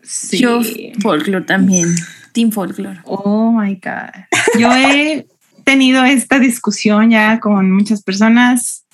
sí. 0.02 0.40
Yo 0.40 0.62
folklore 1.00 1.46
también. 1.46 1.94
Team 2.32 2.52
folklore. 2.52 3.02
Oh 3.04 3.52
my 3.52 3.76
God. 3.76 4.10
Yo 4.58 4.72
he 4.76 5.28
tenido 5.66 6.06
esta 6.06 6.40
discusión 6.40 7.12
ya 7.12 7.40
con 7.40 7.72
muchas 7.72 8.02
personas 8.02 8.86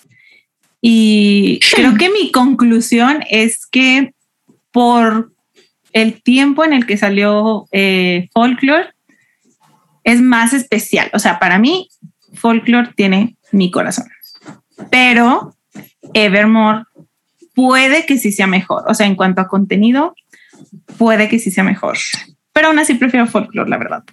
y 0.82 1.60
creo 1.76 1.96
que 1.96 2.10
mi 2.10 2.32
conclusión 2.32 3.24
es 3.30 3.68
que 3.68 4.16
por 4.72 5.32
el 5.94 6.24
tiempo 6.24 6.66
en 6.66 6.74
el 6.74 6.88
que 6.88 6.98
salió 6.98 7.68
eh, 7.72 8.30
Folklore 8.34 8.90
es 10.04 10.22
más 10.22 10.54
especial. 10.54 11.12
O 11.14 11.20
sea, 11.20 11.38
para 11.38 11.60
mí, 11.60 11.90
Folklore 12.34 12.94
tiene 12.96 13.38
mi 13.52 13.70
corazón. 13.70 14.08
Pero 14.90 15.56
Evermore 16.14 16.86
puede 17.54 18.08
que 18.08 18.18
sí 18.18 18.32
sea 18.32 18.48
mejor. 18.48 18.84
O 18.88 18.96
sea, 18.96 19.06
en 19.06 19.16
cuanto 19.16 19.42
a 19.42 19.48
contenido, 19.48 20.16
puede 20.98 21.30
que 21.30 21.38
sí 21.38 21.52
sea 21.52 21.64
mejor. 21.64 21.98
Pero 22.54 22.68
aún 22.68 22.80
así 22.80 22.96
prefiero 22.96 23.28
Folklore, 23.28 23.70
la 23.70 23.78
verdad. 23.78 24.04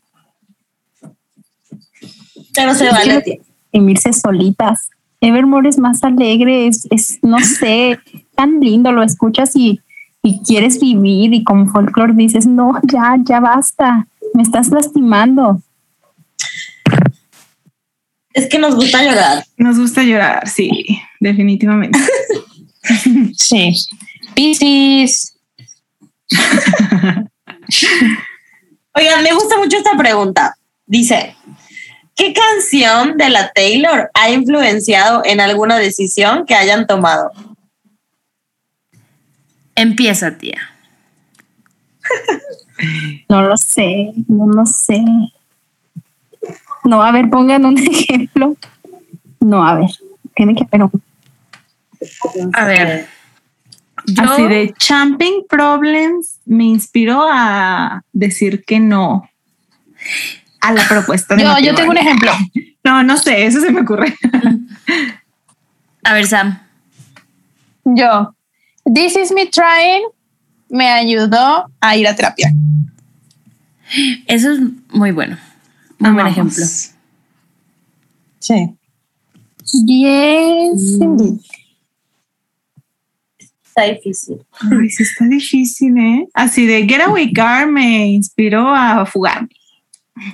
Pero 2.58 2.74
se 2.74 2.90
vale. 2.90 3.40
Irse 3.72 4.12
solitas. 4.12 4.90
Evermore 5.20 5.68
es 5.68 5.78
más 5.78 6.04
alegre, 6.04 6.68
es, 6.68 7.18
no 7.22 7.38
sé, 7.40 7.98
tan 8.36 8.60
lindo, 8.60 8.92
lo 8.92 9.02
escuchas 9.02 9.56
y 9.56 9.80
y 10.22 10.42
quieres 10.42 10.78
vivir 10.80 11.32
y 11.32 11.44
como 11.44 11.70
folclore 11.70 12.12
dices, 12.14 12.46
no, 12.46 12.78
ya, 12.82 13.16
ya 13.22 13.40
basta, 13.40 14.06
me 14.34 14.42
estás 14.42 14.68
lastimando. 14.68 15.62
Es 18.32 18.46
que 18.48 18.58
nos 18.58 18.74
gusta 18.74 19.02
llorar. 19.02 19.44
Nos 19.56 19.78
gusta 19.78 20.02
llorar, 20.02 20.46
sí, 20.48 21.00
definitivamente. 21.20 21.98
sí. 23.36 23.74
Piscis. 24.34 25.34
Oigan, 28.94 29.22
me 29.22 29.32
gusta 29.32 29.56
mucho 29.58 29.78
esta 29.78 29.96
pregunta. 29.96 30.56
Dice, 30.86 31.34
¿qué 32.18 32.34
canción 32.34 33.16
de 33.16 33.30
la 33.30 33.52
Taylor 33.52 34.10
ha 34.12 34.30
influenciado 34.30 35.22
en 35.24 35.40
alguna 35.40 35.78
decisión 35.78 36.44
que 36.44 36.54
hayan 36.54 36.86
tomado? 36.86 37.30
Empieza, 39.76 40.36
tía. 40.36 40.58
no 43.28 43.42
lo 43.42 43.56
sé, 43.56 44.12
no 44.26 44.48
lo 44.48 44.66
sé. 44.66 45.02
No, 46.84 47.02
a 47.02 47.12
ver, 47.12 47.30
pongan 47.30 47.64
un 47.64 47.78
ejemplo. 47.78 48.56
No, 49.38 49.66
a 49.66 49.76
ver, 49.76 49.90
tiene 50.34 50.56
que 50.56 50.64
haber 50.64 50.82
un. 50.82 51.02
A 52.52 52.64
ver. 52.64 53.06
Así 54.16 54.42
de 54.44 54.72
Champing 54.76 55.44
Problems 55.48 56.40
me 56.46 56.64
inspiró 56.64 57.26
a 57.30 58.02
decir 58.12 58.64
que 58.64 58.80
no 58.80 59.28
a 60.60 60.72
la 60.72 60.86
propuesta 60.86 61.36
de 61.36 61.42
Yo, 61.42 61.58
yo 61.58 61.74
tengo 61.74 61.90
un 61.90 61.98
ejemplo. 61.98 62.32
No, 62.84 63.02
no 63.02 63.18
sé, 63.18 63.44
eso 63.44 63.60
se 63.60 63.70
me 63.70 63.82
ocurre. 63.82 64.14
A 66.04 66.14
ver, 66.14 66.26
Sam. 66.26 66.58
Yo, 67.84 68.34
This 68.84 69.16
is 69.16 69.30
me 69.32 69.46
trying 69.46 70.06
me 70.70 70.88
ayudó 70.88 71.70
a 71.80 71.96
ir 71.96 72.06
a 72.08 72.16
terapia. 72.16 72.50
Eso 74.26 74.52
es 74.52 74.60
muy 74.90 75.10
bueno. 75.10 75.36
Un 76.00 76.14
buen 76.14 76.26
ejemplo. 76.26 76.64
Sí. 78.38 78.74
Yes, 79.86 80.98
Mm. 80.98 81.38
Está 83.64 83.82
difícil. 83.84 84.44
Ay, 84.60 84.90
sí 84.90 85.02
está 85.02 85.24
difícil, 85.26 85.98
¿eh? 85.98 86.26
Así 86.34 86.66
de 86.66 86.86
Getaway 86.86 87.32
Car 87.32 87.66
me 87.68 88.08
inspiró 88.08 88.74
a 88.74 89.04
fugarme. 89.06 89.48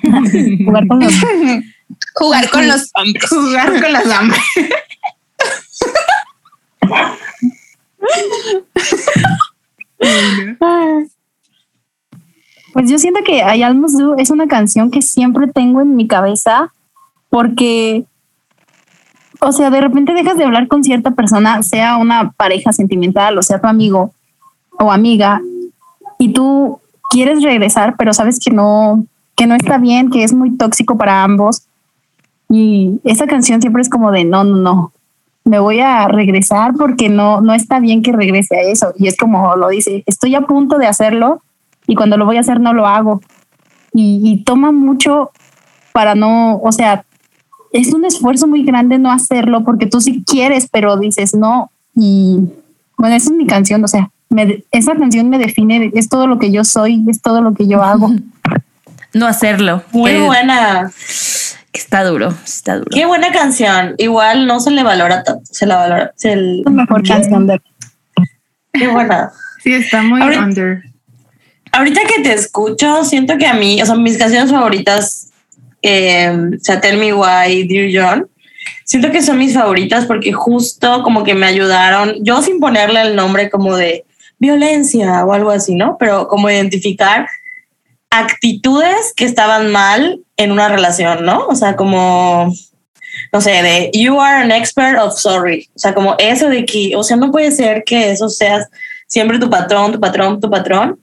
Jugar 0.64 0.86
con 0.86 1.00
los. 1.00 1.14
Jugar 2.14 2.50
con 2.50 2.68
los 2.68 2.90
hombres. 2.94 3.28
Jugar 3.28 3.80
con 3.80 3.92
las 3.92 4.10
hambre. 4.10 4.38
Pues 12.72 12.90
yo 12.90 12.98
siento 12.98 13.20
que 13.24 13.38
I 13.38 13.62
Almost 13.62 13.98
Do 13.98 14.16
es 14.16 14.30
una 14.30 14.48
canción 14.48 14.90
que 14.90 15.02
siempre 15.02 15.46
tengo 15.46 15.80
en 15.80 15.94
mi 15.94 16.08
cabeza 16.08 16.72
porque, 17.30 18.04
o 19.40 19.52
sea, 19.52 19.70
de 19.70 19.80
repente 19.80 20.12
dejas 20.12 20.36
de 20.36 20.44
hablar 20.44 20.68
con 20.68 20.84
cierta 20.84 21.12
persona, 21.12 21.62
sea 21.62 21.96
una 21.96 22.32
pareja 22.32 22.72
sentimental 22.72 23.38
o 23.38 23.42
sea 23.42 23.60
tu 23.60 23.68
amigo 23.68 24.12
o 24.78 24.90
amiga, 24.90 25.40
y 26.18 26.32
tú 26.32 26.80
quieres 27.10 27.42
regresar, 27.42 27.94
pero 27.96 28.12
sabes 28.12 28.38
que 28.38 28.50
no, 28.50 29.06
que 29.36 29.46
no 29.46 29.54
está 29.54 29.78
bien, 29.78 30.10
que 30.10 30.24
es 30.24 30.32
muy 30.32 30.56
tóxico 30.56 30.96
para 30.96 31.22
ambos. 31.22 31.62
Y 32.48 33.00
esa 33.04 33.26
canción 33.26 33.60
siempre 33.60 33.82
es 33.82 33.88
como 33.88 34.10
de 34.12 34.24
no, 34.24 34.44
no, 34.44 34.56
no, 34.56 34.92
me 35.44 35.58
voy 35.58 35.80
a 35.80 36.08
regresar 36.08 36.74
porque 36.74 37.08
no, 37.08 37.40
no 37.40 37.52
está 37.52 37.78
bien 37.78 38.02
que 38.02 38.12
regrese 38.12 38.56
a 38.56 38.62
eso. 38.62 38.92
Y 38.96 39.08
es 39.08 39.16
como 39.16 39.56
lo 39.56 39.68
dice, 39.68 40.02
estoy 40.06 40.34
a 40.34 40.42
punto 40.42 40.78
de 40.78 40.86
hacerlo 40.86 41.42
y 41.86 41.94
cuando 41.94 42.16
lo 42.16 42.24
voy 42.24 42.38
a 42.38 42.40
hacer 42.40 42.60
no 42.60 42.72
lo 42.72 42.86
hago. 42.86 43.20
Y, 43.96 44.42
toma 44.44 44.72
mucho 44.72 45.30
para 45.92 46.16
no, 46.16 46.56
o 46.56 46.72
sea, 46.72 47.04
es 47.72 47.94
un 47.94 48.04
esfuerzo 48.04 48.48
muy 48.48 48.64
grande 48.64 48.98
no 48.98 49.12
hacerlo 49.12 49.62
porque 49.62 49.86
tú 49.86 50.00
sí 50.00 50.24
quieres, 50.26 50.68
pero 50.70 50.96
dices 50.96 51.32
no. 51.34 51.70
Y 51.94 52.40
bueno, 52.98 53.14
esa 53.14 53.30
es 53.30 53.36
mi 53.36 53.46
canción, 53.46 53.84
o 53.84 53.88
sea, 53.88 54.10
esa 54.72 54.96
canción 54.96 55.28
me 55.28 55.38
define, 55.38 55.92
es 55.94 56.08
todo 56.08 56.26
lo 56.26 56.40
que 56.40 56.50
yo 56.50 56.64
soy, 56.64 57.04
es 57.06 57.22
todo 57.22 57.40
lo 57.40 57.54
que 57.54 57.68
yo 57.68 57.84
hago. 57.84 58.10
No 59.14 59.26
hacerlo. 59.26 59.82
Muy 59.92 60.10
Eh, 60.12 60.20
buena. 60.20 60.90
que 61.72 61.80
Está 61.80 62.04
duro, 62.04 62.34
está 62.44 62.74
duro. 62.76 62.88
Qué 62.92 63.04
buena 63.06 63.32
canción. 63.32 63.94
Igual 63.98 64.46
no 64.46 64.60
se 64.60 64.70
le 64.70 64.82
valora 64.82 65.22
tanto. 65.24 65.42
Se 65.52 65.66
la 65.66 65.76
valora. 65.76 66.12
Se 66.16 66.36
le- 66.36 66.58
Es 66.60 66.64
la 66.64 66.70
mejor 66.70 67.06
canción 67.06 67.46
de 67.46 67.60
Qué 68.72 68.88
buena. 68.88 69.30
Sí, 69.62 69.72
está 69.74 70.02
muy 70.02 70.20
Ahorita- 70.20 70.42
under. 70.42 70.82
Ahorita 71.72 72.00
que 72.06 72.22
te 72.22 72.32
escucho, 72.32 73.04
siento 73.04 73.36
que 73.38 73.46
a 73.46 73.54
mí, 73.54 73.80
o 73.82 73.86
sea, 73.86 73.94
mis 73.96 74.16
canciones 74.18 74.50
favoritas, 74.50 75.30
eh, 75.82 76.30
o 76.30 76.62
sea, 76.62 76.80
Tell 76.80 76.98
Me 76.98 77.12
Why, 77.12 77.66
Dear 77.66 77.90
John, 77.92 78.28
siento 78.84 79.10
que 79.10 79.22
son 79.22 79.38
mis 79.38 79.54
favoritas 79.54 80.06
porque 80.06 80.32
justo 80.32 81.02
como 81.02 81.24
que 81.24 81.34
me 81.34 81.46
ayudaron, 81.46 82.14
yo 82.22 82.42
sin 82.42 82.60
ponerle 82.60 83.00
el 83.02 83.16
nombre 83.16 83.50
como 83.50 83.76
de 83.76 84.04
violencia 84.38 85.24
o 85.24 85.32
algo 85.32 85.50
así, 85.50 85.74
¿no? 85.74 85.96
Pero 85.98 86.28
como 86.28 86.48
identificar 86.50 87.26
actitudes 88.14 89.12
que 89.16 89.24
estaban 89.24 89.72
mal 89.72 90.20
en 90.36 90.52
una 90.52 90.68
relación, 90.68 91.24
¿no? 91.24 91.46
O 91.48 91.56
sea, 91.56 91.74
como, 91.74 92.52
no 93.32 93.40
sé, 93.40 93.50
de 93.50 93.90
you 93.92 94.20
are 94.20 94.42
an 94.42 94.52
expert 94.52 94.98
of 95.00 95.18
sorry. 95.18 95.68
O 95.74 95.78
sea, 95.78 95.94
como 95.94 96.14
eso 96.18 96.48
de 96.48 96.64
que, 96.64 96.94
o 96.96 97.02
sea, 97.02 97.16
no 97.16 97.32
puede 97.32 97.50
ser 97.50 97.82
que 97.84 98.12
eso 98.12 98.28
seas 98.28 98.68
siempre 99.08 99.40
tu 99.40 99.50
patrón, 99.50 99.92
tu 99.92 100.00
patrón, 100.00 100.40
tu 100.40 100.48
patrón. 100.48 101.00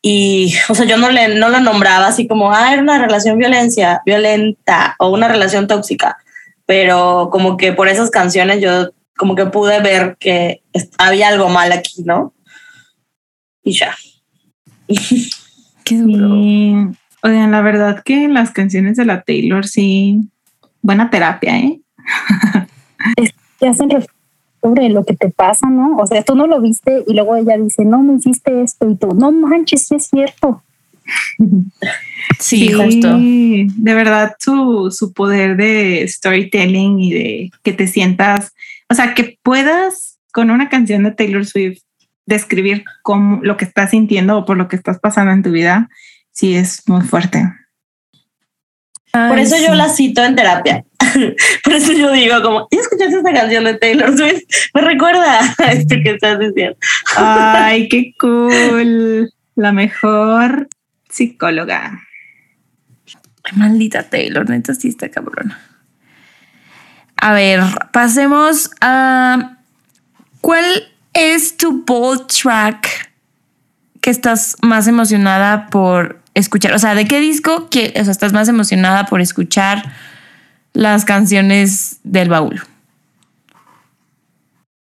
Y, 0.00 0.54
o 0.70 0.74
sea, 0.74 0.86
yo 0.86 0.96
no, 0.96 1.10
le, 1.10 1.34
no 1.34 1.50
lo 1.50 1.60
nombraba 1.60 2.06
así 2.06 2.26
como, 2.26 2.50
ah, 2.50 2.72
era 2.72 2.80
una 2.80 2.98
relación 2.98 3.36
violencia, 3.36 4.00
violenta 4.06 4.96
o 4.98 5.10
una 5.10 5.28
relación 5.28 5.66
tóxica. 5.66 6.16
Pero 6.64 7.28
como 7.30 7.58
que 7.58 7.72
por 7.72 7.88
esas 7.88 8.08
canciones 8.08 8.62
yo 8.62 8.90
como 9.18 9.34
que 9.34 9.46
pude 9.46 9.80
ver 9.80 10.16
que 10.18 10.62
había 10.96 11.28
algo 11.28 11.50
mal 11.50 11.72
aquí, 11.72 12.02
¿no? 12.04 12.32
Y 13.62 13.72
ya. 13.72 13.94
Qué 15.84 15.98
duro. 15.98 16.34
Sí. 16.34 16.74
Oigan, 17.22 17.52
la 17.52 17.60
verdad 17.60 18.02
que 18.04 18.28
las 18.28 18.50
canciones 18.50 18.96
de 18.96 19.04
la 19.04 19.22
Taylor 19.22 19.66
sí, 19.66 20.20
buena 20.80 21.08
terapia, 21.08 21.58
¿eh? 21.58 21.80
te 23.58 23.68
hacen 23.68 23.88
sobre 24.60 24.88
lo 24.88 25.04
que 25.04 25.14
te 25.14 25.30
pasa, 25.30 25.68
¿no? 25.68 25.96
O 25.96 26.06
sea, 26.06 26.22
tú 26.22 26.34
no 26.34 26.46
lo 26.46 26.60
viste 26.60 27.04
y 27.06 27.14
luego 27.14 27.36
ella 27.36 27.56
dice, 27.56 27.84
no, 27.84 28.02
me 28.02 28.14
hiciste 28.14 28.62
esto 28.62 28.90
y 28.90 28.96
tú, 28.96 29.14
no 29.14 29.30
manches, 29.30 29.86
sí 29.86 29.96
es 29.96 30.06
cierto. 30.06 30.62
Sí, 32.38 32.72
justo. 32.72 33.16
De 33.18 33.94
verdad, 33.94 34.36
su, 34.38 34.90
su 34.90 35.12
poder 35.12 35.56
de 35.56 36.06
storytelling 36.06 37.00
y 37.00 37.12
de 37.12 37.50
que 37.62 37.72
te 37.72 37.86
sientas, 37.86 38.52
o 38.88 38.94
sea, 38.94 39.14
que 39.14 39.38
puedas 39.42 40.18
con 40.32 40.50
una 40.50 40.68
canción 40.68 41.02
de 41.02 41.10
Taylor 41.10 41.44
Swift 41.44 41.82
describir 42.26 42.84
cómo, 43.02 43.40
lo 43.42 43.56
que 43.56 43.64
estás 43.64 43.90
sintiendo 43.90 44.38
o 44.38 44.44
por 44.44 44.56
lo 44.56 44.68
que 44.68 44.76
estás 44.76 44.98
pasando 44.98 45.32
en 45.32 45.42
tu 45.42 45.50
vida, 45.50 45.88
sí 46.30 46.54
es 46.54 46.82
muy 46.86 47.02
fuerte. 47.02 47.48
Por 49.12 49.38
eso 49.38 49.56
yo 49.58 49.74
la 49.74 49.90
cito 49.90 50.24
en 50.24 50.34
terapia. 50.34 50.84
Por 51.64 51.72
eso 51.74 51.92
yo 51.92 52.10
digo 52.12 52.40
como, 52.42 52.66
¿y 52.70 52.76
escuchaste 52.76 53.16
esta 53.16 53.32
canción 53.32 53.64
de 53.64 53.74
Taylor 53.74 54.16
Swift? 54.16 54.42
Me 54.72 54.80
recuerda 54.80 55.40
a 55.58 55.72
esto 55.72 55.96
que 56.02 56.12
estás 56.12 56.38
diciendo. 56.38 56.78
Ay, 57.16 57.88
qué 57.88 58.14
cool. 58.18 59.30
La 59.54 59.72
mejor 59.72 60.68
psicóloga. 61.10 62.00
Ay, 63.44 63.52
Maldita 63.58 64.04
Taylor, 64.04 64.48
neta 64.48 64.74
sí 64.74 64.88
está 64.88 65.10
cabrona. 65.10 65.60
A 67.16 67.34
ver, 67.34 67.60
pasemos 67.92 68.70
a. 68.80 69.58
¿Cuál 70.40 70.64
es 71.12 71.56
tu 71.56 71.84
bold 71.84 72.26
track 72.26 73.10
que 74.00 74.10
estás 74.10 74.56
más 74.62 74.86
emocionada 74.88 75.68
por 75.68 76.20
escuchar? 76.34 76.72
O 76.74 76.78
sea, 76.78 76.94
¿de 76.94 77.06
qué 77.06 77.20
disco 77.20 77.68
que, 77.70 77.94
o 77.98 78.04
sea, 78.04 78.12
estás 78.12 78.32
más 78.32 78.48
emocionada 78.48 79.06
por 79.06 79.20
escuchar 79.20 79.92
las 80.72 81.04
canciones 81.04 82.00
del 82.02 82.28
baúl? 82.28 82.60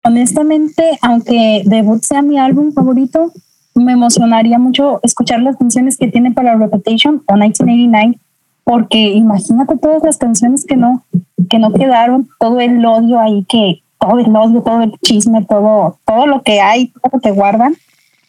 Honestamente, 0.02 0.98
aunque 1.02 1.62
debut 1.64 2.02
sea 2.02 2.22
mi 2.22 2.38
álbum 2.38 2.72
favorito, 2.72 3.32
me 3.74 3.92
emocionaría 3.92 4.58
mucho 4.58 5.00
escuchar 5.02 5.40
las 5.40 5.56
canciones 5.56 5.96
que 5.96 6.08
tiene 6.08 6.32
para 6.32 6.56
Reputation 6.56 7.22
o 7.26 7.34
1989, 7.34 8.18
porque 8.64 9.12
imagínate 9.12 9.76
todas 9.76 10.02
las 10.02 10.16
canciones 10.16 10.64
que 10.64 10.76
no, 10.76 11.04
que 11.50 11.58
no 11.58 11.72
quedaron, 11.72 12.28
todo 12.38 12.60
el 12.60 12.84
odio 12.84 13.20
ahí 13.20 13.44
que, 13.48 13.82
todo 13.98 14.18
el 14.18 14.34
odio, 14.34 14.62
todo 14.62 14.82
el 14.82 14.92
chisme, 15.02 15.44
todo, 15.44 15.98
todo 16.04 16.26
lo 16.26 16.42
que 16.42 16.60
hay, 16.60 16.88
todo 16.88 17.10
lo 17.14 17.20
que 17.20 17.30
guardan. 17.30 17.74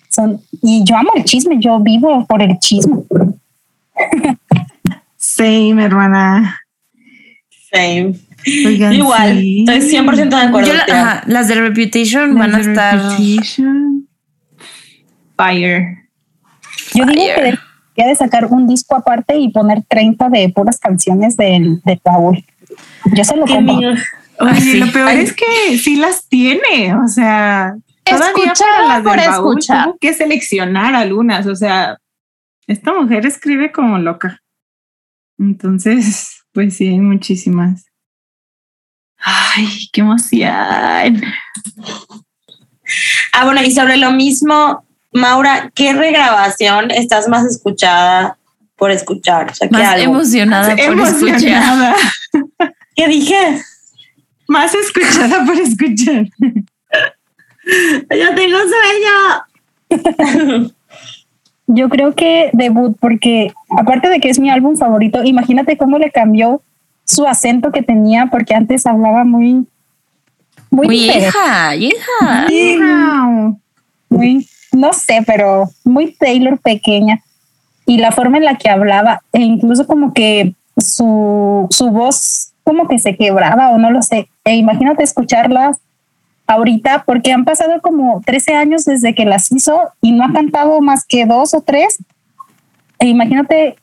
Son, 0.10 0.42
y 0.62 0.84
yo 0.84 0.98
amo 0.98 1.12
el 1.16 1.24
chisme, 1.24 1.58
yo 1.60 1.80
vivo 1.80 2.26
por 2.26 2.42
el 2.42 2.58
chisme. 2.60 2.98
Same, 5.18 5.84
hermana. 5.84 6.60
Same. 7.72 8.14
Oigan, 8.66 8.94
Igual, 8.94 9.40
sí. 9.40 9.66
estoy 9.68 10.00
100% 10.00 10.30
de 10.30 10.36
acuerdo. 10.36 10.72
Yo 10.72 10.94
ajá, 10.94 11.24
las 11.28 11.48
de 11.48 11.56
Reputation 11.56 12.36
van 12.36 12.56
a 12.56 12.60
estar. 12.62 12.96
Reputation. 12.98 14.08
fire. 15.36 16.08
Yo 16.94 17.06
digo 17.06 17.16
que 17.16 17.42
debería 17.42 17.60
de 17.96 18.16
sacar 18.16 18.46
un 18.46 18.68
disco 18.68 18.96
aparte 18.96 19.38
y 19.38 19.50
poner 19.50 19.84
30 19.88 20.30
de 20.30 20.50
puras 20.50 20.80
canciones 20.80 21.36
de, 21.36 21.78
de 21.84 21.98
Paul. 21.98 22.44
Yo 23.14 23.24
se 23.24 23.36
lo 23.36 23.46
compro. 23.46 23.96
Oye, 24.40 24.78
lo 24.78 24.92
peor 24.92 25.10
es 25.12 25.34
que 25.34 25.78
sí 25.78 25.96
las 25.96 26.28
tiene, 26.28 26.96
o 26.96 27.08
sea, 27.08 27.76
todavía 28.04 28.54
para 28.54 28.88
las 28.88 29.04
por 29.04 29.20
del 29.20 29.30
baúl 29.30 29.58
escuchar. 29.58 29.86
tuvo 29.86 29.98
que 30.00 30.14
seleccionar 30.14 30.96
algunas, 30.96 31.48
o 31.48 31.56
sea, 31.56 31.98
esta 32.68 32.94
mujer 32.94 33.26
escribe 33.26 33.72
como 33.72 33.98
loca. 33.98 34.42
Entonces, 35.40 36.44
pues 36.52 36.76
sí, 36.76 36.88
hay 36.88 37.00
muchísimas. 37.00 37.86
Ay, 39.20 39.90
qué 39.92 40.02
emoción. 40.02 41.22
Ah, 43.34 43.46
bueno, 43.46 43.62
y 43.64 43.72
sobre 43.72 43.98
lo 43.98 44.12
mismo, 44.12 44.86
Maura, 45.12 45.72
¿qué 45.74 45.94
regrabación 45.94 46.92
estás 46.92 47.28
más 47.28 47.46
escuchada 47.46 48.38
por 48.76 48.92
escuchar? 48.92 49.52
O 49.52 49.56
sea, 49.56 49.68
¿qué 49.68 49.74
Más 49.74 50.00
emocionada 50.00 50.76
por 50.76 51.00
escuchar. 51.00 51.96
¿Qué 52.96 53.08
dije? 53.08 53.62
Más 54.48 54.74
escuchada 54.74 55.44
por 55.46 55.56
escuchar. 55.56 56.28
Yo 58.10 58.36
tengo 58.36 58.58
sueño. 58.58 60.04
Yo 61.68 61.90
creo 61.90 62.16
que 62.16 62.50
debut, 62.54 62.96
porque 63.00 63.54
aparte 63.78 64.08
de 64.10 64.20
que 64.22 64.30
es 64.30 64.40
mi 64.40 64.50
álbum 64.50 64.78
favorito, 64.78 65.24
imagínate 65.24 65.78
cómo 65.78 65.98
le 65.98 66.12
cambió 66.12 66.62
su 67.04 67.26
acento 67.28 67.72
que 67.72 67.82
tenía, 67.82 68.28
porque 68.28 68.56
antes 68.56 68.86
hablaba 68.86 69.26
muy, 69.26 69.68
muy, 70.70 70.88
Muy 70.88 70.96
hija, 70.96 71.76
hija. 71.76 72.46
Muy, 74.10 74.48
no 74.72 74.94
sé, 74.94 75.24
pero 75.26 75.70
muy 75.84 76.14
Taylor 76.14 76.60
pequeña. 76.60 77.22
Y 77.86 77.98
la 77.98 78.12
forma 78.12 78.38
en 78.38 78.46
la 78.46 78.56
que 78.58 78.70
hablaba, 78.70 79.22
e 79.32 79.42
incluso 79.42 79.88
como 79.88 80.14
que 80.14 80.54
su, 80.78 81.68
su 81.70 81.90
voz 81.90 82.54
como 82.64 82.88
que 82.88 83.00
se 83.00 83.16
quebraba 83.16 83.70
o 83.70 83.78
no 83.78 83.92
lo 83.92 84.02
sé. 84.02 84.30
E 84.48 84.56
imagínate 84.56 85.04
escucharlas 85.04 85.78
ahorita, 86.48 87.04
porque 87.06 87.34
han 87.34 87.44
pasado 87.44 87.82
como 87.82 88.22
13 88.26 88.54
años 88.56 88.86
desde 88.86 89.14
que 89.14 89.26
las 89.26 89.52
hizo 89.52 89.78
y 90.02 90.14
no 90.14 90.24
ha 90.24 90.32
cantado 90.32 90.80
más 90.80 91.06
que 91.06 91.26
dos 91.26 91.54
o 91.54 91.60
tres. 91.60 91.98
E 92.98 93.08
imagínate 93.08 93.76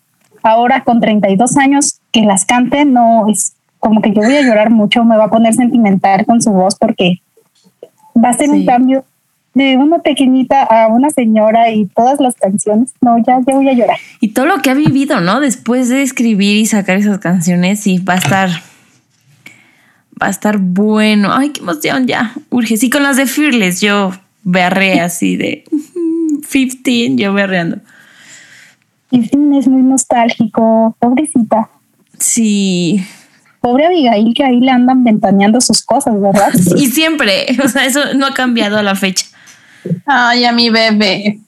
ahora 0.42 0.82
con 0.82 1.00
32 1.00 1.58
años 1.58 2.00
que 2.12 2.22
las 2.22 2.46
cante, 2.46 2.86
no 2.86 3.28
es 3.28 3.52
como 3.78 4.00
que 4.00 4.14
yo 4.14 4.22
voy 4.22 4.36
a 4.36 4.40
llorar 4.40 4.70
mucho, 4.70 5.04
me 5.04 5.18
va 5.18 5.24
a 5.24 5.30
poner 5.30 5.52
sentimental 5.52 6.24
con 6.24 6.40
su 6.40 6.50
voz 6.50 6.76
porque 6.76 7.20
va 8.16 8.30
a 8.30 8.32
ser 8.32 8.48
un 8.48 8.64
cambio 8.64 9.04
de 9.52 9.76
una 9.76 9.98
pequeñita 9.98 10.62
a 10.62 10.86
una 10.86 11.10
señora 11.10 11.70
y 11.72 11.84
todas 11.84 12.20
las 12.20 12.36
canciones. 12.36 12.94
No, 13.02 13.18
ya, 13.18 13.38
ya 13.46 13.54
voy 13.54 13.68
a 13.68 13.74
llorar. 13.74 13.98
Y 14.18 14.28
todo 14.28 14.46
lo 14.46 14.62
que 14.62 14.70
ha 14.70 14.74
vivido, 14.74 15.20
¿no? 15.20 15.40
Después 15.40 15.90
de 15.90 16.00
escribir 16.00 16.56
y 16.56 16.64
sacar 16.64 16.96
esas 16.96 17.18
canciones, 17.18 17.80
sí, 17.80 17.98
va 17.98 18.14
a 18.14 18.16
estar. 18.16 18.48
Va 20.24 20.28
a 20.28 20.30
estar 20.30 20.56
bueno. 20.56 21.34
Ay, 21.34 21.50
qué 21.50 21.60
emoción, 21.60 22.06
ya. 22.06 22.32
Urge. 22.48 22.78
Sí, 22.78 22.88
con 22.88 23.02
las 23.02 23.18
de 23.18 23.26
Fearless, 23.26 23.82
yo 23.82 24.10
berré 24.42 25.00
así 25.02 25.36
de 25.36 25.64
15, 26.50 27.16
yo 27.16 27.34
berreando. 27.34 27.76
Y 29.10 29.22
sí, 29.24 29.36
es 29.58 29.68
muy 29.68 29.82
nostálgico, 29.82 30.96
pobrecita. 30.98 31.68
Sí. 32.18 33.04
Pobre 33.60 33.84
Abigail 33.84 34.32
que 34.34 34.44
ahí 34.44 34.60
le 34.60 34.70
andan 34.70 35.04
ventaneando 35.04 35.60
sus 35.60 35.82
cosas, 35.82 36.18
¿verdad? 36.18 36.50
Y 36.76 36.86
siempre, 36.86 37.44
o 37.62 37.68
sea, 37.68 37.84
eso 37.84 38.14
no 38.14 38.24
ha 38.24 38.32
cambiado 38.32 38.78
a 38.78 38.82
la 38.82 38.94
fecha. 38.94 39.26
Ay, 40.06 40.46
a 40.46 40.52
mi 40.52 40.70
bebé. 40.70 41.40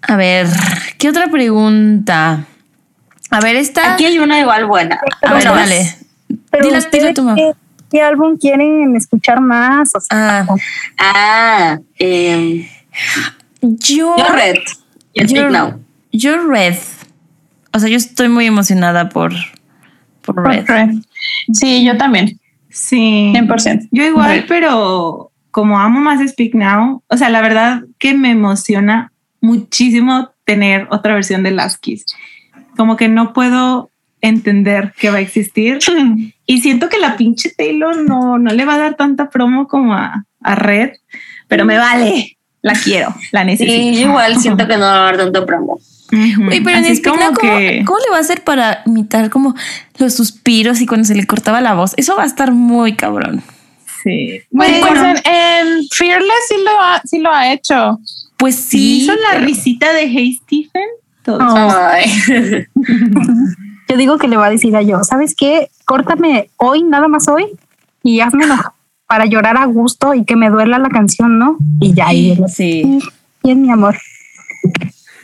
A 0.00 0.16
ver, 0.16 0.46
¿qué 0.96 1.10
otra 1.10 1.28
pregunta? 1.28 2.46
A 3.30 3.40
ver, 3.40 3.56
esta. 3.56 3.92
Aquí 3.92 4.06
hay 4.06 4.18
una 4.18 4.40
igual 4.40 4.64
buena. 4.64 4.98
A 5.20 5.34
ver, 5.34 5.44
dale. 5.44 6.01
Pero. 6.52 6.68
¿qué, 7.34 7.52
qué 7.90 8.02
álbum 8.02 8.36
quieren 8.36 8.94
escuchar 8.94 9.40
más? 9.40 9.94
O 9.94 10.00
sea, 10.00 10.46
Ah, 10.46 10.56
Ah, 10.98 11.78
eh, 11.98 12.68
yo. 13.60 14.14
yo 14.16 14.24
Red. 14.32 14.56
Yo- 15.14 15.28
Speak 15.28 15.50
Now. 15.50 15.80
Yo 16.12 16.46
Red. 16.46 16.76
O 17.72 17.78
sea, 17.78 17.88
yo 17.88 17.96
estoy 17.96 18.28
muy 18.28 18.46
emocionada 18.46 19.08
por, 19.08 19.32
por 20.22 20.46
Red. 20.46 20.66
Red. 20.66 20.90
Sí, 21.52 21.84
yo 21.84 21.96
también. 21.96 22.38
Sí. 22.70 23.32
100%. 23.34 23.88
Yo 23.90 24.04
igual, 24.04 24.30
Red. 24.40 24.44
pero 24.48 25.30
como 25.50 25.78
amo 25.78 26.00
más 26.00 26.20
Speak 26.30 26.54
Now, 26.54 27.02
o 27.08 27.16
sea, 27.16 27.28
la 27.30 27.40
verdad 27.42 27.82
que 27.98 28.14
me 28.14 28.30
emociona 28.30 29.12
muchísimo 29.40 30.30
tener 30.44 30.86
otra 30.90 31.14
versión 31.14 31.42
de 31.42 31.50
Last 31.50 31.80
Kiss. 31.80 32.04
Como 32.76 32.96
que 32.96 33.08
no 33.08 33.32
puedo 33.34 33.90
entender 34.22 34.94
que 34.98 35.10
va 35.10 35.18
a 35.18 35.20
existir 35.20 35.78
y 36.46 36.60
siento 36.62 36.88
que 36.88 36.98
la 36.98 37.16
pinche 37.18 37.50
Taylor 37.50 37.96
no, 37.96 38.38
no 38.38 38.50
le 38.52 38.64
va 38.64 38.74
a 38.74 38.78
dar 38.78 38.94
tanta 38.96 39.28
promo 39.28 39.68
como 39.68 39.92
a, 39.94 40.24
a 40.40 40.54
Red, 40.54 40.92
pero 41.48 41.64
me 41.66 41.76
vale. 41.76 42.38
La 42.62 42.74
quiero, 42.74 43.12
la 43.32 43.42
necesito. 43.42 43.72
Sí, 43.76 43.94
yo 43.96 44.08
igual 44.08 44.38
siento 44.38 44.68
que 44.68 44.74
no 44.76 44.82
va 44.82 44.94
a 44.94 45.08
haber 45.08 45.16
tanto 45.18 45.44
promo. 45.44 45.80
Oye, 46.12 46.60
pero 46.62 46.76
en 46.78 46.84
Así 46.84 46.96
Speak 46.96 47.16
Now, 47.16 47.32
como 47.32 47.40
¿cómo, 47.40 47.58
que- 47.58 47.82
cómo 47.84 47.98
le 47.98 48.10
va 48.12 48.18
a 48.18 48.20
hacer 48.20 48.44
para 48.44 48.82
imitar 48.86 49.30
como 49.30 49.54
los 49.98 50.14
suspiros 50.14 50.80
y 50.80 50.86
cuando 50.86 51.04
se 51.06 51.16
le 51.16 51.26
cortaba 51.26 51.60
la 51.60 51.74
voz? 51.74 51.92
Eso 51.96 52.14
va 52.16 52.22
a 52.22 52.26
estar 52.26 52.52
muy 52.52 52.94
cabrón. 52.94 53.42
Sí. 54.04 54.40
Pues, 54.50 54.80
Bueno, 54.80 55.06
en, 55.08 55.16
en 55.16 55.84
Fearless 55.90 56.48
sí 56.48 56.54
lo, 56.64 56.80
ha, 56.80 57.02
sí 57.04 57.18
lo 57.18 57.32
ha 57.32 57.52
hecho. 57.52 57.98
Pues 58.36 58.54
sí, 58.54 58.78
sí. 58.78 59.02
hizo 59.02 59.14
la 59.16 59.38
risita 59.40 59.92
de 59.92 60.02
Hey 60.08 60.38
Stephen. 60.44 60.88
Todo. 61.24 61.40
Ay. 61.40 62.04
yo 63.92 63.98
digo 63.98 64.16
que 64.16 64.26
le 64.26 64.38
va 64.38 64.46
a 64.46 64.50
decir 64.50 64.74
a 64.74 64.80
yo, 64.80 65.04
¿sabes 65.04 65.34
qué? 65.36 65.68
Córtame 65.84 66.48
hoy, 66.56 66.82
nada 66.82 67.08
más 67.08 67.28
hoy, 67.28 67.44
y 68.02 68.20
hazme 68.20 68.44
enojar 68.44 68.72
para 69.06 69.26
llorar 69.26 69.58
a 69.58 69.66
gusto 69.66 70.14
y 70.14 70.24
que 70.24 70.34
me 70.34 70.48
duela 70.48 70.78
la 70.78 70.88
canción, 70.88 71.38
¿no? 71.38 71.58
Y 71.78 71.92
ya, 71.92 72.10
y 72.10 72.38
Sí. 72.48 73.00
bien, 73.44 73.60
mi 73.60 73.70
amor. 73.70 73.98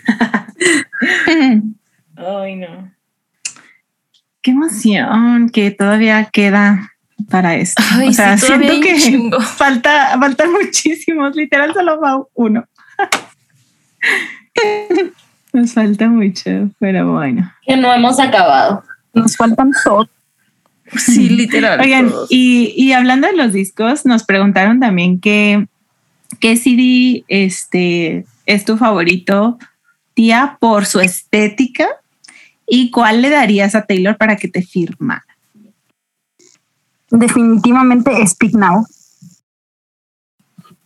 Ay, 2.16 2.56
no. 2.56 2.92
Qué 4.42 4.50
emoción 4.50 5.48
que 5.48 5.70
todavía 5.70 6.26
queda 6.26 6.92
para 7.30 7.56
esto. 7.56 7.82
Ay, 7.90 8.08
o 8.08 8.12
sea, 8.12 8.36
sí, 8.36 8.48
siento 8.48 8.80
que 8.82 8.98
chingo. 8.98 9.40
falta, 9.40 10.14
faltan 10.20 10.52
muchísimos. 10.62 11.34
Literal, 11.34 11.72
solo 11.72 11.98
va 11.98 12.22
uno. 12.34 12.66
Nos 15.52 15.72
falta 15.72 16.08
mucho, 16.08 16.70
pero 16.78 17.12
bueno. 17.12 17.52
que 17.66 17.76
no 17.76 17.92
hemos 17.92 18.20
acabado. 18.20 18.84
Nos 19.14 19.36
faltan 19.36 19.72
todos. 19.84 20.08
Sí, 20.96 21.28
literal. 21.28 21.80
Oigan, 21.80 22.10
y, 22.28 22.72
y 22.76 22.92
hablando 22.92 23.26
de 23.26 23.36
los 23.36 23.52
discos, 23.52 24.06
nos 24.06 24.24
preguntaron 24.24 24.80
también 24.80 25.20
qué, 25.20 25.66
qué 26.40 26.56
CD 26.56 27.24
este, 27.28 28.24
es 28.46 28.64
tu 28.64 28.76
favorito, 28.76 29.58
tía, 30.14 30.56
por 30.60 30.86
su 30.86 31.00
estética 31.00 31.88
y 32.66 32.90
cuál 32.90 33.22
le 33.22 33.30
darías 33.30 33.74
a 33.74 33.82
Taylor 33.82 34.16
para 34.16 34.36
que 34.36 34.48
te 34.48 34.62
firmara. 34.62 35.24
Definitivamente 37.10 38.26
Speak 38.26 38.54
Now. 38.54 38.86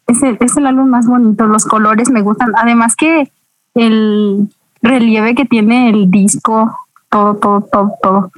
Es 0.07 0.23
el, 0.23 0.37
es 0.41 0.57
el 0.57 0.67
álbum 0.67 0.89
más 0.89 1.07
bonito, 1.07 1.47
los 1.47 1.65
colores 1.65 2.11
me 2.11 2.23
gustan. 2.23 2.53
Además 2.57 2.97
que 2.97 3.31
el 3.75 4.49
relieve 4.81 5.35
que 5.35 5.45
tiene 5.45 5.91
el 5.91 6.11
disco, 6.11 6.77
todo, 7.11 7.37
todo, 7.37 7.69
todo, 7.73 7.93
todo. 8.03 8.33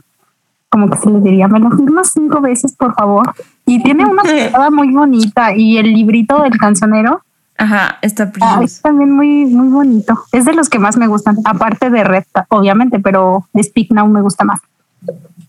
Como 0.69 0.90
que 0.90 0.98
se 0.98 1.11
le 1.11 1.20
diría, 1.20 1.48
me 1.48 1.61
lo 1.61 1.70
firmas 1.70 2.12
cinco 2.12 2.40
veces, 2.40 2.74
por 2.77 2.94
favor. 2.94 3.35
Y 3.66 3.82
tiene 3.82 4.06
una 4.06 4.23
portada 4.24 4.70
muy 4.70 4.93
bonita 4.93 5.55
y 5.55 5.78
el 5.78 5.93
librito 5.93 6.43
del 6.43 6.56
cancionero 6.59 7.23
Ajá, 7.56 7.98
está 8.02 8.32
ah, 8.40 8.61
es 8.65 8.82
también 8.82 9.12
muy, 9.12 9.44
muy 9.47 9.69
bonito. 9.69 10.19
Es 10.32 10.44
de 10.44 10.55
los 10.55 10.69
que 10.69 10.78
más 10.78 10.97
me 10.97 11.06
gustan, 11.06 11.36
aparte 11.44 11.89
de 11.89 12.02
Red, 12.02 12.24
obviamente, 12.48 12.98
pero 12.98 13.48
Speak 13.56 13.93
Now 13.93 14.09
me 14.09 14.23
gusta 14.23 14.44
más. 14.44 14.61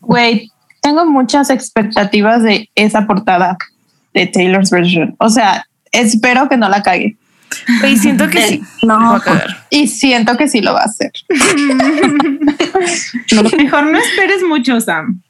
Güey, 0.01 0.51
tengo 0.81 1.05
muchas 1.05 1.49
expectativas 1.49 2.43
de 2.43 2.69
esa 2.75 3.07
portada 3.07 3.57
de 4.13 4.27
Taylor's 4.27 4.69
version. 4.69 5.15
O 5.17 5.29
sea, 5.29 5.65
espero 5.91 6.47
que 6.47 6.57
no 6.57 6.69
la 6.69 6.83
cague. 6.83 7.17
Y 7.87 7.97
siento 7.97 8.27
que 8.29 8.47
sí. 8.47 8.61
No. 8.83 9.19
Y 9.69 9.87
siento 9.87 10.35
que 10.37 10.47
sí 10.47 10.61
lo 10.61 10.73
va 10.73 10.81
a 10.81 10.85
hacer. 10.85 11.11
Mejor 13.57 13.83
no 13.85 13.97
esperes 13.97 14.43
mucho, 14.43 14.79
Sam, 14.81 15.21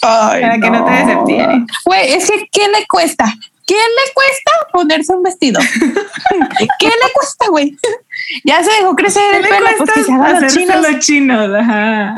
para 0.00 0.58
que 0.58 0.70
no 0.70 0.84
te 0.84 0.90
decepciones. 0.92 1.64
Güey, 1.84 2.12
es 2.12 2.30
que 2.30 2.48
¿qué 2.50 2.68
le 2.68 2.86
cuesta? 2.88 3.32
¿Qué 3.66 3.74
le 3.74 4.12
cuesta 4.12 4.50
ponerse 4.72 5.14
un 5.14 5.22
vestido? 5.22 5.60
¿Qué 6.78 6.86
le 6.86 7.12
cuesta, 7.14 7.46
güey? 7.48 7.76
Ya 8.44 8.62
se 8.62 8.70
dejó 8.72 8.94
crecer 8.96 9.22
el 9.36 9.42
¿Qué 9.42 9.48
le 9.50 9.56
pelo, 9.56 9.66
pues 9.66 9.76
cuesta 9.78 9.94
que 9.94 10.04
se 10.04 10.12
haga 10.12 10.40
los 10.40 10.54
chinos. 10.54 10.76
los 10.90 10.98
chinos? 10.98 11.50
Ajá. 11.60 12.16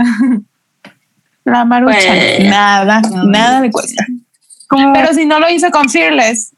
La 1.45 1.65
marucha, 1.67 1.97
Pues, 1.99 2.45
nada, 2.49 3.01
no. 3.03 3.25
nada 3.25 3.61
le 3.61 3.71
cuesta. 3.71 4.05
Pero 4.71 5.13
si 5.13 5.27
no 5.27 5.39
lo 5.39 5.51
hizo 5.51 5.71
con 5.71 5.91
Fearless, 5.91 6.53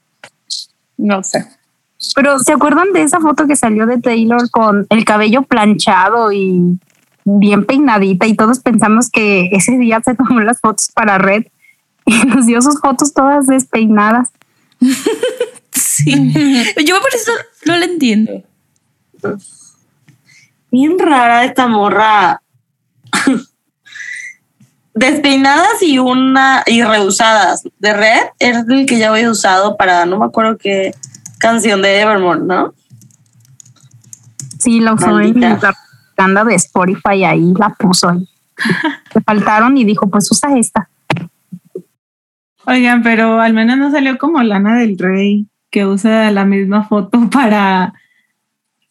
no 0.96 1.22
sé. 1.24 1.44
Pero 2.14 2.38
¿se 2.38 2.52
acuerdan 2.52 2.92
de 2.92 3.02
esa 3.02 3.20
foto 3.20 3.46
que 3.46 3.56
salió 3.56 3.86
de 3.86 4.00
Taylor 4.00 4.50
con 4.50 4.86
el 4.90 5.04
cabello 5.04 5.42
planchado 5.42 6.32
y 6.32 6.78
bien 7.24 7.64
peinadita 7.64 8.26
y 8.26 8.36
todos 8.36 8.60
pensamos 8.60 9.10
que 9.10 9.48
ese 9.52 9.76
día 9.78 10.00
se 10.04 10.14
tomó 10.14 10.40
las 10.40 10.60
fotos 10.60 10.90
para 10.94 11.18
Red 11.18 11.46
y 12.04 12.14
nos 12.26 12.46
dio 12.46 12.62
sus 12.62 12.80
fotos 12.80 13.12
todas 13.12 13.46
despeinadas. 13.46 14.30
Sí. 15.76 16.10
Yo 16.86 17.00
por 17.00 17.14
eso 17.14 17.32
no 17.66 17.76
lo 17.76 17.84
entiendo. 17.84 18.42
Bien 20.70 20.98
rara 20.98 21.44
esta 21.44 21.66
morra. 21.66 22.42
Despeinadas 24.94 25.82
y 25.82 25.98
una 25.98 26.62
y 26.66 26.82
reusadas. 26.82 27.64
De 27.78 27.92
red 27.92 28.24
es 28.38 28.64
el 28.68 28.86
que 28.86 28.98
ya 28.98 29.10
había 29.10 29.30
usado 29.30 29.76
para 29.76 30.06
no 30.06 30.18
me 30.18 30.24
acuerdo 30.24 30.56
qué 30.56 30.94
canción 31.38 31.82
de 31.82 32.00
Evermore, 32.00 32.40
¿no? 32.40 32.74
Sí, 34.58 34.80
la 34.80 34.94
usó 34.94 35.20
en 35.20 35.40
la 35.40 35.74
banda 36.16 36.44
de 36.44 36.54
Spotify 36.54 37.24
ahí, 37.24 37.52
la 37.58 37.70
puso 37.70 38.08
ahí. 38.08 38.28
Le 39.14 39.20
faltaron 39.20 39.76
y 39.76 39.84
dijo, 39.84 40.08
pues 40.08 40.30
usa 40.30 40.56
esta. 40.58 40.88
Oigan, 42.64 43.02
pero 43.02 43.40
al 43.40 43.52
menos 43.52 43.78
no 43.78 43.90
salió 43.90 44.18
como 44.18 44.42
Lana 44.42 44.78
del 44.78 44.98
Rey, 44.98 45.46
que 45.70 45.86
usa 45.86 46.30
la 46.32 46.44
misma 46.44 46.84
foto 46.84 47.30
para 47.30 47.92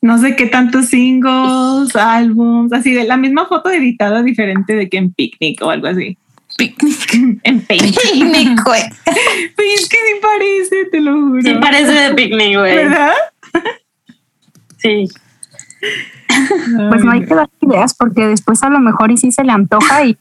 no 0.01 0.19
sé 0.19 0.35
qué 0.35 0.45
tantos 0.45 0.85
singles, 0.85 1.95
álbums, 1.95 2.71
así 2.71 2.93
de 2.93 3.05
la 3.05 3.17
misma 3.17 3.47
foto 3.47 3.71
editada 3.71 4.21
diferente 4.21 4.75
de 4.75 4.87
que 4.87 4.97
en 4.97 5.11
Picnic 5.11 5.61
o 5.63 5.71
algo 5.71 5.87
así. 5.87 6.17
Picnic. 6.57 7.39
En 7.43 7.61
Paint. 7.61 7.97
Picnic, 7.97 8.63
güey. 8.63 8.83
Pues 9.55 9.81
es 9.81 9.89
que 9.89 9.97
sí 9.97 10.19
parece, 10.21 10.85
te 10.91 11.01
lo 11.01 11.13
juro. 11.13 11.41
Sí, 11.41 11.53
parece 11.55 11.91
de 11.91 12.13
picnic, 12.13 12.57
güey. 12.57 12.75
¿Verdad? 12.75 13.13
Sí. 14.77 15.07
Pues 16.89 17.03
no 17.03 17.11
hay 17.11 17.25
que 17.25 17.33
dar 17.35 17.49
ideas 17.61 17.93
porque 17.93 18.27
después 18.27 18.61
a 18.63 18.69
lo 18.69 18.79
mejor 18.79 19.11
y 19.11 19.17
sí 19.17 19.31
se 19.31 19.43
le 19.43 19.51
antoja 19.51 20.05
y 20.05 20.17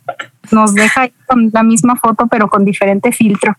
nos 0.51 0.75
deja 0.75 1.03
ahí 1.03 1.13
con 1.27 1.51
la 1.53 1.63
misma 1.63 1.97
foto 1.97 2.27
pero 2.29 2.49
con 2.49 2.65
diferente 2.65 3.13
filtro. 3.13 3.57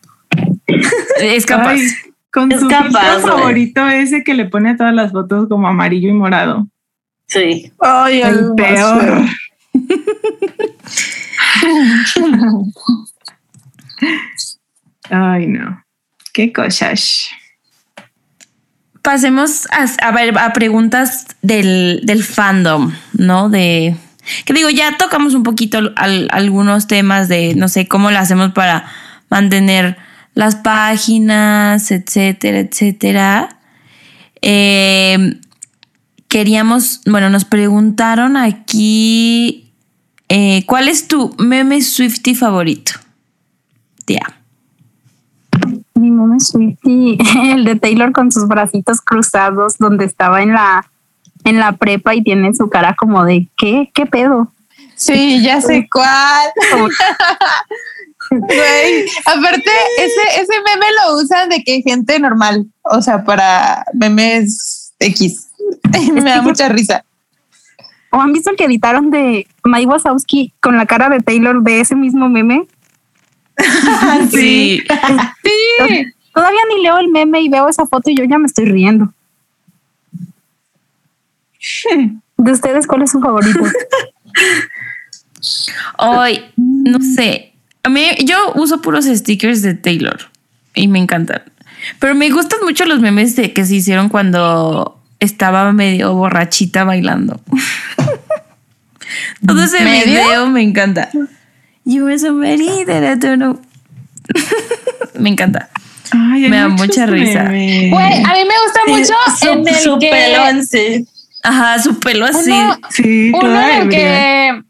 Es 1.19 1.45
capaz. 1.45 1.73
Ay, 1.73 1.87
con 2.31 2.51
Es 2.51 2.59
su 2.59 2.67
capaz, 2.67 3.15
filtro 3.15 3.37
favorito 3.37 3.87
ese 3.87 4.23
que 4.23 4.33
le 4.33 4.45
pone 4.45 4.71
a 4.71 4.77
todas 4.77 4.93
las 4.93 5.11
fotos 5.11 5.47
como 5.47 5.67
amarillo 5.67 6.09
y 6.09 6.13
morado. 6.13 6.67
Sí. 7.27 7.71
Ay, 7.79 8.21
El 8.21 8.53
peor. 8.55 9.21
Ay, 15.09 15.47
no. 15.47 15.83
Qué 16.33 16.51
cosas. 16.51 17.29
Pasemos 19.01 19.67
a, 19.71 20.53
preguntas 20.53 21.27
del, 21.41 22.23
fandom, 22.23 22.91
¿no? 23.13 23.49
De 23.49 23.95
que 24.43 24.53
digo, 24.53 24.69
ya 24.71 24.97
tocamos 24.97 25.35
un 25.35 25.43
poquito 25.43 25.93
al- 25.95 26.27
algunos 26.31 26.87
temas 26.87 27.27
de 27.27 27.53
no 27.55 27.67
sé 27.67 27.87
cómo 27.87 28.09
lo 28.09 28.17
hacemos 28.17 28.53
para 28.53 28.87
mantener 29.29 29.97
las 30.33 30.55
páginas, 30.55 31.91
etcétera, 31.91 32.59
etcétera. 32.59 33.59
Eh, 34.41 35.39
queríamos, 36.27 37.01
bueno, 37.05 37.29
nos 37.29 37.45
preguntaron 37.45 38.35
aquí 38.35 39.64
eh, 40.29 40.63
¿cuál 40.65 40.87
es 40.87 41.07
tu 41.07 41.35
meme 41.37 41.81
Swifty 41.81 42.35
favorito? 42.35 42.93
Tía. 44.05 44.41
Mi 45.95 46.11
meme 46.11 46.39
Swifty, 46.39 47.17
el 47.51 47.65
de 47.65 47.75
Taylor 47.75 48.11
con 48.11 48.31
sus 48.31 48.47
bracitos 48.47 49.01
cruzados 49.01 49.77
donde 49.77 50.05
estaba 50.05 50.41
en 50.41 50.53
la 50.53 50.89
en 51.43 51.59
la 51.59 51.73
prepa 51.73 52.15
y 52.15 52.23
tiene 52.23 52.53
su 52.55 52.69
cara 52.69 52.95
como 52.95 53.23
de 53.23 53.47
¿qué? 53.55 53.91
¿Qué 53.93 54.05
pedo? 54.05 54.51
Sí, 54.95 55.43
ya 55.43 55.61
sé 55.61 55.87
cuál. 55.91 56.51
Güey, 58.31 59.05
aparte, 59.27 59.69
ese, 59.99 60.41
ese 60.41 60.53
meme 60.65 60.87
lo 61.03 61.15
usan 61.17 61.47
de 61.47 61.63
que 61.63 61.83
gente 61.83 62.19
normal, 62.19 62.65
o 62.81 62.99
sea, 62.99 63.23
para 63.23 63.85
memes 63.93 64.93
X. 64.99 65.49
Me 66.11 66.21
da 66.21 66.41
mucha 66.41 66.67
risa. 66.67 67.04
¿O 68.15 68.21
han 68.21 68.31
visto 68.31 68.49
el 68.49 68.55
que 68.55 68.63
editaron 68.63 69.11
de 69.11 69.45
Mike 69.65 69.87
Wazowski 69.87 70.53
con 70.61 70.77
la 70.77 70.85
cara 70.85 71.09
de 71.09 71.19
Taylor 71.19 71.61
de 71.61 71.81
ese 71.81 71.95
mismo 71.95 72.29
meme? 72.29 72.65
Sí. 74.31 74.81
Sí, 75.43 76.13
Todavía 76.33 76.61
ni 76.69 76.81
leo 76.81 76.97
el 76.97 77.09
meme 77.09 77.41
y 77.41 77.49
veo 77.49 77.67
esa 77.67 77.85
foto 77.85 78.09
y 78.09 78.15
yo 78.15 78.23
ya 78.23 78.37
me 78.37 78.47
estoy 78.47 78.65
riendo. 78.65 79.13
De 82.37 82.51
ustedes, 82.51 82.87
¿cuál 82.87 83.01
es 83.01 83.11
su 83.11 83.19
favorito? 83.19 83.59
Hoy, 85.97 86.41
no 86.55 86.99
sé. 87.01 87.53
A 87.83 87.89
mí, 87.89 88.07
yo 88.23 88.53
uso 88.55 88.81
puros 88.81 89.05
stickers 89.05 89.61
de 89.61 89.73
Taylor 89.73 90.19
y 90.73 90.87
me 90.87 90.99
encantan. 90.99 91.43
Pero 91.99 92.15
me 92.15 92.29
gustan 92.29 92.59
mucho 92.63 92.85
los 92.85 93.01
memes 93.01 93.35
de 93.35 93.51
que 93.51 93.65
se 93.65 93.75
hicieron 93.75 94.07
cuando 94.07 95.01
estaba 95.25 95.71
medio 95.73 96.13
borrachita 96.13 96.83
bailando. 96.83 97.41
Todo 99.45 99.63
ese 99.63 99.81
¿Medio? 99.83 100.05
video 100.05 100.47
me 100.47 100.61
encanta. 100.61 101.09
You 101.83 102.05
were 102.05 102.17
somebody 102.17 102.85
that 102.85 103.03
I 103.03 103.15
don't 103.19 103.37
know. 103.37 103.59
me 105.19 105.29
encanta. 105.29 105.69
Ay, 106.11 106.49
Me 106.49 106.57
da 106.57 106.67
mucha 106.69 107.05
risa. 107.05 107.45
güey, 107.45 107.91
a 108.23 108.33
mí 108.33 108.43
me 108.45 108.55
gusta 108.63 108.79
mucho 108.87 109.13
su, 109.39 109.49
en 109.49 109.67
el 109.67 109.75
su 109.75 109.99
que 109.99 110.09
pelo 110.09 110.47
en 110.47 110.65
sí. 110.65 111.07
Ajá, 111.43 111.79
su 111.79 111.99
pelo 111.99 112.25
así. 112.25 112.51
uno, 112.51 112.77
Sí, 112.89 113.31
uno 113.35 113.61
en 113.61 113.81
el 113.83 113.89
que 113.89 114.61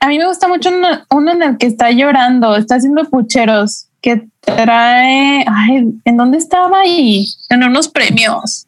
a 0.00 0.08
mí 0.08 0.18
me 0.18 0.26
gusta 0.26 0.48
mucho 0.48 0.70
uno, 0.70 0.88
uno 1.10 1.32
en 1.32 1.42
el 1.42 1.58
que 1.58 1.66
está 1.66 1.90
llorando, 1.90 2.56
está 2.56 2.76
haciendo 2.76 3.04
pucheros, 3.08 3.86
que 4.00 4.22
trae, 4.40 5.44
ay, 5.46 5.84
¿en 6.04 6.16
dónde 6.16 6.38
estaba 6.38 6.80
ahí? 6.80 7.26
En 7.50 7.62
unos 7.64 7.88
premios. 7.88 8.66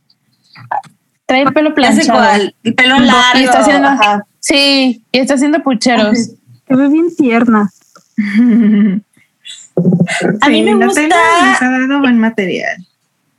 Trae 1.27 1.43
el 1.43 1.53
pelo 1.53 1.75
planchado. 1.75 2.53
El 2.63 2.75
pelo 2.75 2.99
largo. 3.01 3.39
Y 3.41 3.45
está 3.45 3.61
haciendo, 3.61 3.89
ajá. 3.89 4.27
sí, 4.41 5.03
y 5.13 5.19
está 5.19 5.35
haciendo 5.35 5.63
pucheros. 5.63 6.19
Se 6.69 6.75
ve 6.75 6.89
bien 6.89 7.15
tierna. 7.17 7.71
A 10.41 10.49
mí 10.49 10.59
Sí, 10.59 10.63
me 10.63 10.87
gusta- 10.87 11.03
ha 11.61 11.69
dado 11.71 12.01
buen 12.01 12.19
material. 12.19 12.77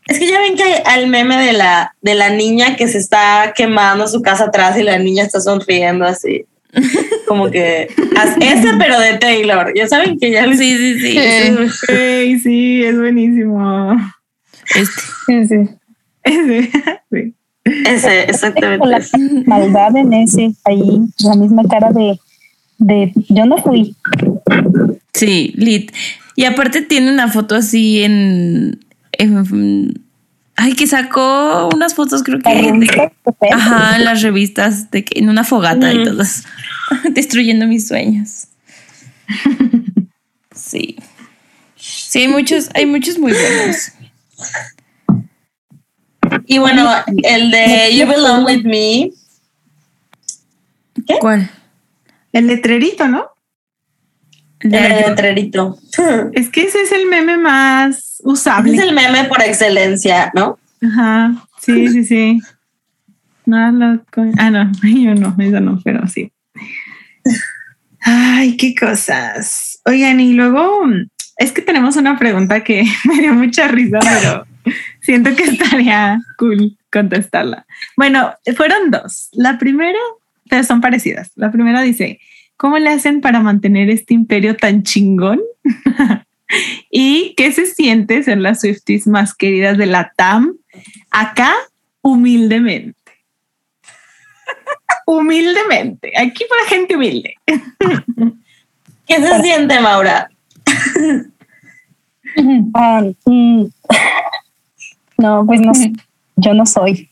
Es 0.07 0.19
que 0.19 0.27
ya 0.27 0.39
ven 0.39 0.55
que 0.55 0.63
hay 0.63 0.81
al 0.85 1.07
meme 1.07 1.35
de 1.43 1.53
la, 1.53 1.95
de 2.01 2.13
la 2.13 2.29
niña 2.29 2.75
que 2.75 2.87
se 2.87 2.99
está 2.99 3.53
quemando 3.55 4.07
su 4.07 4.21
casa 4.21 4.45
atrás 4.45 4.77
y 4.77 4.83
la 4.83 4.99
niña 4.99 5.23
está 5.23 5.41
sonriendo 5.41 6.05
así. 6.05 6.45
Como 7.27 7.49
que 7.49 7.87
ese 8.41 8.73
pero 8.77 8.99
de 8.99 9.17
Taylor. 9.17 9.71
Ya 9.75 9.87
saben 9.87 10.19
que 10.19 10.29
ya 10.29 10.45
Sí, 10.53 10.77
sí, 10.77 10.99
sí. 10.99 11.11
Sí. 11.17 11.93
Ey, 11.93 12.39
sí, 12.39 12.83
es 12.85 12.95
buenísimo. 12.99 13.95
Este. 14.75 15.47
Sí. 15.47 15.69
Ese, 16.23 16.69
sí. 17.11 17.33
Ese, 17.65 18.01
Con 18.01 18.89
la 18.91 18.97
exactamente. 18.97 19.43
maldad 19.47 19.95
en 19.97 20.13
ese, 20.13 20.51
ahí, 20.63 20.99
la 21.19 21.35
misma 21.35 21.63
cara 21.69 21.91
de, 21.91 22.19
de 22.77 23.11
yo 23.29 23.45
no 23.45 23.57
fui. 23.57 23.95
Sí, 25.13 25.53
lit. 25.55 25.91
Y 26.35 26.43
aparte 26.45 26.81
tiene 26.81 27.11
una 27.11 27.27
foto 27.29 27.55
así 27.55 28.03
en, 28.03 28.79
en- 29.13 30.03
ay, 30.57 30.73
que 30.73 30.85
sacó 30.87 31.69
unas 31.73 31.93
fotos 31.95 32.23
creo 32.23 32.39
que 32.39 32.49
de- 32.53 33.09
ajá, 33.51 33.95
en 33.97 34.05
las 34.05 34.21
revistas 34.21 34.91
de 34.91 35.03
que 35.05 35.19
en 35.19 35.29
una 35.29 35.43
fogata 35.43 35.91
y 35.93 36.03
todas 36.03 36.43
destruyendo 37.11 37.65
mis 37.67 37.87
sueños. 37.87 38.47
Sí. 40.53 40.97
Sí, 41.77 42.19
hay 42.19 42.27
muchos, 42.27 42.69
hay 42.73 42.85
muchos 42.85 43.17
muy 43.19 43.31
buenos. 43.33 43.91
Y 46.47 46.57
bueno, 46.57 46.89
el 47.23 47.51
de 47.51 47.95
You 47.95 48.07
Belong 48.07 48.45
With 48.45 48.63
Me. 48.63 49.11
¿Cuál? 51.19 51.49
El 52.31 52.47
letrerito, 52.47 53.07
¿no? 53.07 53.27
El 54.59 54.72
letrerito. 54.72 55.77
Es 56.34 56.49
que 56.49 56.63
ese 56.63 56.81
es 56.81 56.91
el 56.91 57.07
meme 57.07 57.38
más 57.38 58.22
usable. 58.23 58.76
Es 58.76 58.81
el 58.81 58.93
meme 58.93 59.26
por 59.26 59.41
excelencia, 59.41 60.31
¿no? 60.34 60.59
Ajá, 60.81 61.47
sí, 61.61 61.88
sí, 61.89 62.03
sí. 62.03 62.41
No, 63.45 63.72
lo 63.72 64.03
con- 64.11 64.38
ah, 64.39 64.49
no, 64.49 64.72
yo 64.84 65.15
no, 65.15 65.35
eso 65.39 65.59
no, 65.59 65.80
pero 65.84 66.07
sí. 66.07 66.31
Ay, 68.01 68.57
qué 68.57 68.76
cosas. 68.76 69.80
Oigan, 69.85 70.19
y 70.19 70.34
luego 70.34 70.84
es 71.38 71.51
que 71.51 71.61
tenemos 71.61 71.95
una 71.95 72.17
pregunta 72.17 72.63
que 72.63 72.85
me 73.05 73.22
dio 73.22 73.34
mucha 73.34 73.67
risa, 73.67 73.99
pero 74.01 74.45
siento 75.06 75.36
que 75.36 75.44
estaría 75.52 76.19
cool 76.38 76.77
contestarla. 76.91 77.65
Bueno, 77.95 78.34
fueron 78.56 78.91
dos. 78.91 79.30
La 79.34 79.57
primera, 79.57 79.99
pero 80.49 80.64
son 80.64 80.82
parecidas. 80.82 81.32
La 81.36 81.52
primera 81.52 81.82
dice, 81.82 82.19
¿cómo 82.57 82.77
le 82.80 82.90
hacen 82.90 83.22
para 83.22 83.40
mantener 83.40 83.90
este 83.90 84.14
imperio 84.14 84.56
tan 84.56 84.84
chingón? 84.84 85.41
¿Y 86.91 87.34
qué 87.38 87.52
se 87.52 87.65
siente 87.65 88.23
ser 88.23 88.38
las 88.40 88.61
Swifties 88.61 89.07
más 89.07 89.34
queridas 89.34 89.77
de 89.77 89.88
la 89.88 90.11
TAM 90.15 90.56
acá 91.11 91.53
humildemente. 92.02 92.95
humildemente. 95.07 96.14
Aquí 96.15 96.45
para 96.48 96.69
gente 96.69 96.95
humilde. 96.95 97.36
¿Qué 99.07 99.15
se 99.15 99.41
siente, 99.41 99.80
Maura? 99.80 100.30
No, 105.17 105.45
pues 105.45 105.61
no, 105.61 105.71
yo 106.35 106.53
no 106.53 106.65
soy. 106.65 107.09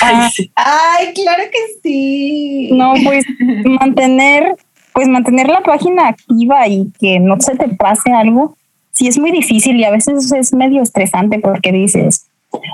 Ah, 0.00 0.30
Ay, 0.56 1.12
claro 1.14 1.44
que 1.52 1.58
sí. 1.82 2.70
no, 2.72 2.94
pues 3.04 3.24
mantener, 3.64 4.56
pues 4.92 5.06
mantener 5.06 5.48
la 5.48 5.60
página 5.60 6.08
activa 6.08 6.66
y 6.66 6.90
que 6.98 7.20
no 7.20 7.38
se 7.40 7.54
te 7.54 7.68
pase 7.68 8.10
algo, 8.12 8.56
sí 8.90 9.06
es 9.06 9.18
muy 9.18 9.30
difícil 9.30 9.76
y 9.76 9.84
a 9.84 9.90
veces 9.90 10.32
es 10.32 10.52
medio 10.52 10.82
estresante 10.82 11.38
porque 11.38 11.70
dices, 11.70 12.26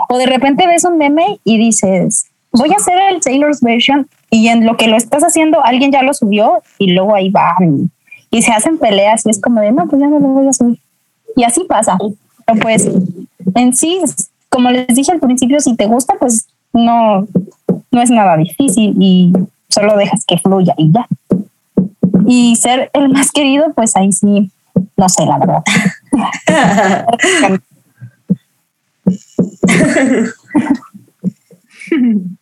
o 0.08 0.16
de 0.16 0.26
repente 0.26 0.66
ves 0.66 0.84
un 0.84 0.96
meme 0.96 1.38
y 1.44 1.58
dices, 1.58 2.26
voy 2.52 2.70
a 2.72 2.76
hacer 2.76 2.98
el 3.10 3.20
Taylor's 3.20 3.60
version 3.60 4.08
y 4.30 4.48
en 4.48 4.64
lo 4.64 4.76
que 4.76 4.88
lo 4.88 4.96
estás 4.96 5.22
haciendo 5.22 5.62
alguien 5.64 5.92
ya 5.92 6.02
lo 6.02 6.14
subió 6.14 6.62
y 6.78 6.92
luego 6.92 7.14
ahí 7.14 7.30
van 7.30 7.90
y 8.30 8.42
se 8.42 8.52
hacen 8.52 8.78
peleas 8.78 9.24
y 9.26 9.30
es 9.30 9.40
como 9.40 9.60
de, 9.60 9.72
no, 9.72 9.86
pues 9.88 10.00
ya 10.00 10.08
no 10.08 10.18
lo 10.18 10.28
voy 10.28 10.48
a 10.48 10.52
subir. 10.52 10.78
Y 11.36 11.44
así 11.44 11.64
pasa. 11.64 11.96
Pero 12.46 12.60
pues 12.60 12.88
en 13.54 13.74
sí, 13.74 14.00
como 14.48 14.70
les 14.70 14.86
dije 14.88 15.12
al 15.12 15.20
principio, 15.20 15.60
si 15.60 15.76
te 15.76 15.86
gusta, 15.86 16.14
pues 16.18 16.48
no, 16.72 17.26
no 17.90 18.02
es 18.02 18.10
nada 18.10 18.36
difícil 18.36 18.94
y 18.98 19.32
solo 19.68 19.96
dejas 19.96 20.24
que 20.24 20.38
fluya 20.38 20.74
y 20.76 20.92
ya. 20.92 21.06
Y 22.26 22.56
ser 22.56 22.90
el 22.92 23.08
más 23.08 23.30
querido, 23.32 23.72
pues 23.74 23.96
ahí 23.96 24.12
sí, 24.12 24.50
no 24.96 25.08
sé, 25.08 25.24
la 25.24 25.38
verdad. 25.38 25.62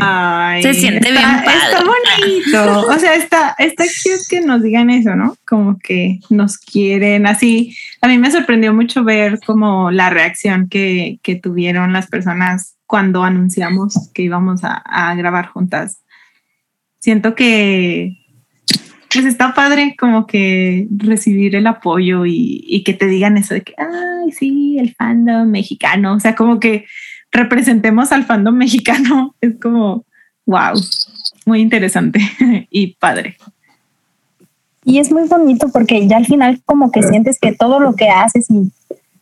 Ay, 0.00 0.62
Se 0.62 0.74
siente 0.74 1.08
está- 1.08 1.20
bien 1.20 1.44
padre. 1.44 1.58
Está 1.64 1.84
bonito. 1.84 2.86
O 2.88 2.98
sea, 2.98 3.14
está, 3.14 3.54
está 3.58 3.84
cute 3.84 4.24
que 4.28 4.40
nos 4.40 4.62
digan 4.62 4.90
eso, 4.90 5.16
¿no? 5.16 5.36
Como 5.46 5.78
que 5.78 6.20
nos 6.30 6.58
quieren 6.58 7.26
así. 7.26 7.76
A 8.02 8.08
mí 8.08 8.18
me 8.18 8.30
sorprendió 8.30 8.72
mucho 8.74 9.04
ver 9.04 9.40
como 9.44 9.90
la 9.90 10.10
reacción 10.10 10.68
que, 10.68 11.18
que 11.22 11.36
tuvieron 11.36 11.92
las 11.92 12.06
personas 12.08 12.76
cuando 12.86 13.24
anunciamos 13.24 14.10
que 14.14 14.22
íbamos 14.22 14.64
a, 14.64 14.74
a 14.74 15.14
grabar 15.14 15.46
juntas. 15.46 16.00
Siento 16.98 17.34
que 17.34 18.16
pues 19.12 19.24
está 19.24 19.54
padre 19.54 19.96
como 19.98 20.26
que 20.28 20.86
recibir 20.96 21.56
el 21.56 21.66
apoyo 21.66 22.26
y, 22.26 22.62
y 22.66 22.84
que 22.84 22.94
te 22.94 23.06
digan 23.06 23.36
eso 23.38 23.54
de 23.54 23.62
que, 23.62 23.74
ay, 23.76 24.30
sí, 24.30 24.76
el 24.78 24.94
fandom 24.94 25.50
mexicano. 25.50 26.14
O 26.14 26.20
sea, 26.20 26.36
como 26.36 26.60
que 26.60 26.84
representemos 27.30 28.12
al 28.12 28.24
fandom 28.24 28.56
mexicano. 28.56 29.34
Es 29.40 29.54
como, 29.60 30.04
wow, 30.46 30.74
muy 31.46 31.60
interesante 31.60 32.20
y 32.70 32.94
padre. 32.94 33.36
Y 34.84 34.98
es 34.98 35.12
muy 35.12 35.28
bonito 35.28 35.68
porque 35.72 36.06
ya 36.06 36.16
al 36.16 36.26
final 36.26 36.60
como 36.64 36.90
que 36.90 37.02
sientes 37.02 37.38
que 37.38 37.52
todo 37.52 37.80
lo 37.80 37.94
que 37.94 38.08
haces 38.08 38.50
y 38.50 38.72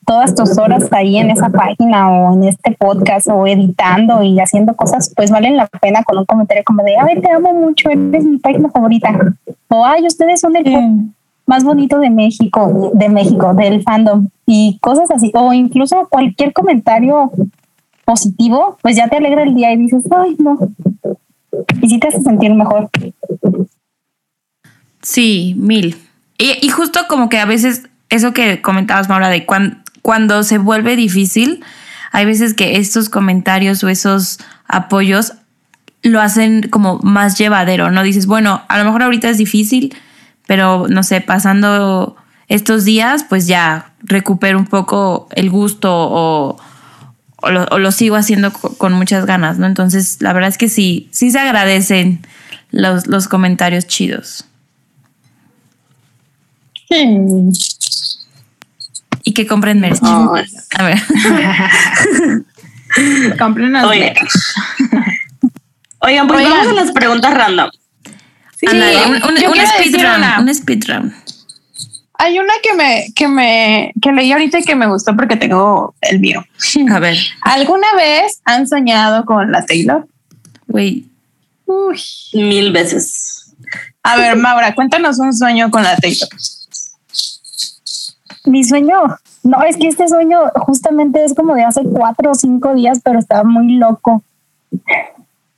todas 0.08 0.34
tus 0.34 0.56
horas 0.56 0.90
ahí 0.92 1.18
en 1.18 1.30
esa 1.30 1.50
página 1.50 2.10
o 2.10 2.32
en 2.32 2.44
este 2.44 2.72
podcast 2.72 3.26
o 3.28 3.46
editando 3.46 4.22
y 4.22 4.40
haciendo 4.40 4.74
cosas, 4.74 5.12
pues 5.14 5.30
valen 5.30 5.56
la 5.56 5.66
pena 5.66 6.02
con 6.02 6.16
un 6.16 6.24
comentario 6.24 6.62
como 6.64 6.82
de, 6.82 6.96
ay, 6.96 7.20
te 7.20 7.30
amo 7.30 7.52
mucho, 7.52 7.90
eres 7.90 8.24
mi 8.24 8.38
página 8.38 8.70
favorita. 8.70 9.34
O, 9.68 9.84
ay, 9.84 10.06
ustedes 10.06 10.40
son 10.40 10.56
el 10.56 11.10
más 11.44 11.62
bonito 11.62 11.98
de 11.98 12.08
México, 12.08 12.90
de 12.94 13.08
México, 13.10 13.52
del 13.52 13.82
fandom 13.82 14.28
y 14.46 14.78
cosas 14.80 15.10
así. 15.10 15.30
O 15.34 15.52
incluso 15.52 16.08
cualquier 16.08 16.54
comentario 16.54 17.30
positivo, 18.08 18.78
pues 18.80 18.96
ya 18.96 19.06
te 19.06 19.18
alegra 19.18 19.42
el 19.42 19.54
día 19.54 19.70
y 19.70 19.76
dices, 19.76 20.04
ay, 20.10 20.34
no. 20.38 20.56
Y 21.82 21.90
sí 21.90 21.98
te 22.00 22.08
hace 22.08 22.22
sentir 22.22 22.54
mejor. 22.54 22.88
Sí, 25.02 25.54
mil. 25.58 25.94
Y, 26.38 26.70
justo 26.70 27.00
como 27.06 27.28
que 27.28 27.38
a 27.38 27.44
veces 27.44 27.82
eso 28.08 28.32
que 28.32 28.62
comentabas, 28.62 29.10
Maura, 29.10 29.28
de 29.28 29.44
cuan- 29.44 29.82
cuando 30.00 30.42
se 30.42 30.56
vuelve 30.56 30.96
difícil, 30.96 31.62
hay 32.10 32.24
veces 32.24 32.54
que 32.54 32.78
estos 32.78 33.10
comentarios 33.10 33.84
o 33.84 33.90
esos 33.90 34.38
apoyos 34.66 35.34
lo 36.02 36.22
hacen 36.22 36.68
como 36.70 37.00
más 37.02 37.36
llevadero, 37.36 37.90
¿no? 37.90 38.02
Dices, 38.02 38.26
bueno, 38.26 38.62
a 38.68 38.78
lo 38.78 38.84
mejor 38.86 39.02
ahorita 39.02 39.28
es 39.28 39.36
difícil, 39.36 39.94
pero 40.46 40.86
no 40.88 41.02
sé, 41.02 41.20
pasando 41.20 42.16
estos 42.46 42.86
días, 42.86 43.26
pues 43.28 43.46
ya 43.46 43.92
recupero 44.00 44.56
un 44.58 44.64
poco 44.66 45.28
el 45.32 45.50
gusto 45.50 45.90
o, 45.92 46.56
o 47.40 47.50
lo, 47.50 47.64
o 47.70 47.78
lo 47.78 47.92
sigo 47.92 48.16
haciendo 48.16 48.52
co- 48.52 48.76
con 48.76 48.92
muchas 48.92 49.24
ganas, 49.26 49.58
¿no? 49.58 49.66
Entonces, 49.66 50.18
la 50.20 50.32
verdad 50.32 50.50
es 50.50 50.58
que 50.58 50.68
sí, 50.68 51.08
sí 51.12 51.30
se 51.30 51.38
agradecen 51.38 52.20
los, 52.70 53.06
los 53.06 53.28
comentarios 53.28 53.86
chidos. 53.86 54.44
Y 59.24 59.34
que 59.34 59.46
compren 59.46 59.80
merch. 59.80 59.98
A 60.02 60.82
ver. 60.84 60.98
Compren 63.38 63.76
Oye. 63.76 64.14
Oigan, 66.00 66.26
pues 66.26 66.38
Oigan. 66.38 66.52
vamos 66.52 66.68
a 66.68 66.72
las 66.84 66.92
preguntas 66.92 67.34
random. 67.34 67.70
Ándale, 68.66 69.06
un, 69.06 69.14
un, 69.16 69.22
un 69.22 69.34
quiero 69.36 69.52
speed 69.54 69.92
decir 69.92 70.02
round, 70.06 70.18
una. 70.18 70.40
un 70.40 70.48
speed 70.48 70.84
round. 70.88 71.12
Hay 72.18 72.38
una 72.38 72.52
que 72.62 72.74
me, 72.74 73.06
que 73.14 73.28
me, 73.28 73.92
que 74.02 74.12
leí 74.12 74.32
ahorita 74.32 74.58
y 74.58 74.64
que 74.64 74.74
me 74.74 74.88
gustó 74.88 75.16
porque 75.16 75.36
tengo 75.36 75.94
el 76.00 76.18
mío. 76.20 76.44
A 76.90 76.98
ver, 76.98 77.16
¿Alguna 77.42 77.94
vez 77.94 78.40
han 78.44 78.66
soñado 78.66 79.24
con 79.24 79.52
la 79.52 79.64
Taylor? 79.64 80.06
güey. 80.68 81.06
Uy. 81.66 82.00
Mil 82.34 82.72
veces. 82.72 83.54
A 84.02 84.16
ver, 84.16 84.36
Maura, 84.36 84.74
cuéntanos 84.74 85.18
un 85.18 85.34
sueño 85.34 85.70
con 85.70 85.82
la 85.82 85.96
Taylor. 85.96 86.28
Mi 88.44 88.64
sueño, 88.64 89.02
no, 89.42 89.62
es 89.62 89.76
que 89.76 89.88
este 89.88 90.08
sueño 90.08 90.40
justamente 90.54 91.24
es 91.24 91.34
como 91.34 91.54
de 91.54 91.64
hace 91.64 91.82
cuatro 91.82 92.30
o 92.30 92.34
cinco 92.34 92.74
días, 92.74 93.00
pero 93.02 93.18
estaba 93.18 93.44
muy 93.44 93.76
loco. 93.76 94.22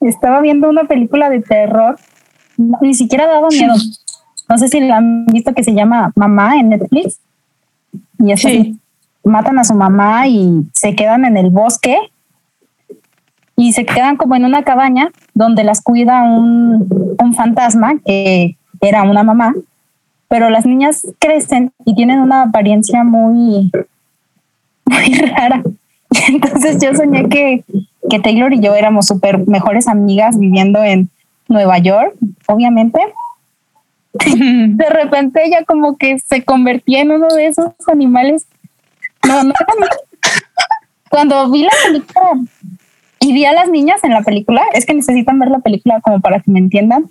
Estaba 0.01 0.41
viendo 0.41 0.69
una 0.69 0.85
película 0.85 1.28
de 1.28 1.41
terror, 1.41 1.99
no, 2.57 2.78
ni 2.81 2.95
siquiera 2.95 3.27
daba 3.27 3.49
miedo. 3.49 3.74
No 4.51 4.59
sé 4.59 4.69
si 4.69 4.81
la 4.81 4.99
han 4.99 5.27
visto 5.27 5.55
que 5.55 5.65
se 5.65 5.73
llama 5.73 6.13
Mamá 6.17 6.57
en 6.57 6.71
Netflix. 6.71 7.21
Y 8.19 8.33
es 8.33 8.41
Sí. 8.41 8.49
así, 8.49 8.79
matan 9.25 9.59
a 9.59 9.65
su 9.65 9.75
mamá 9.75 10.27
y 10.29 10.67
se 10.73 10.95
quedan 10.95 11.25
en 11.25 11.37
el 11.37 11.51
bosque 11.51 11.97
y 13.57 13.73
se 13.73 13.87
quedan 13.87 14.17
como 14.17 14.35
en 14.37 14.45
una 14.45 14.63
cabaña 14.63 15.11
donde 15.35 15.65
las 15.65 15.83
cuida 15.83 16.23
un, 16.23 17.17
un 17.19 17.35
fantasma 17.35 17.95
que 18.05 18.57
era 18.81 19.03
una 19.03 19.23
mamá 19.23 19.55
pero 20.31 20.49
las 20.49 20.65
niñas 20.65 21.05
crecen 21.19 21.73
y 21.85 21.97
tienen 21.97 22.21
una 22.21 22.43
apariencia 22.43 23.03
muy, 23.03 23.73
muy 24.85 25.15
rara. 25.37 25.61
Entonces 26.29 26.79
yo 26.81 26.95
soñé 26.95 27.29
que, 27.29 27.65
que 28.09 28.21
Taylor 28.21 28.53
y 28.53 28.61
yo 28.61 28.77
éramos 28.77 29.09
súper 29.09 29.45
mejores 29.49 29.89
amigas 29.89 30.39
viviendo 30.39 30.85
en 30.85 31.11
Nueva 31.49 31.79
York, 31.79 32.15
obviamente. 32.47 33.01
De 34.12 34.91
repente 34.91 35.43
ella 35.45 35.65
como 35.65 35.97
que 35.97 36.19
se 36.19 36.45
convertía 36.45 37.01
en 37.01 37.12
uno 37.12 37.28
de 37.28 37.47
esos 37.47 37.73
animales. 37.87 38.47
No, 39.27 39.45
no 39.45 39.55
Cuando 41.11 41.51
vi 41.51 41.65
la 41.65 41.73
película 41.85 42.31
y 43.20 43.32
vi 43.32 43.45
a 43.45 43.53
las 43.53 43.69
niñas 43.69 44.03
en 44.03 44.12
la 44.12 44.23
película, 44.23 44.62
es 44.73 44.87
que 44.87 44.95
necesitan 44.95 45.39
ver 45.39 45.51
la 45.51 45.59
película 45.61 46.01
como 46.01 46.20
para 46.20 46.41
que 46.41 46.51
me 46.51 46.59
entiendan. 46.59 47.11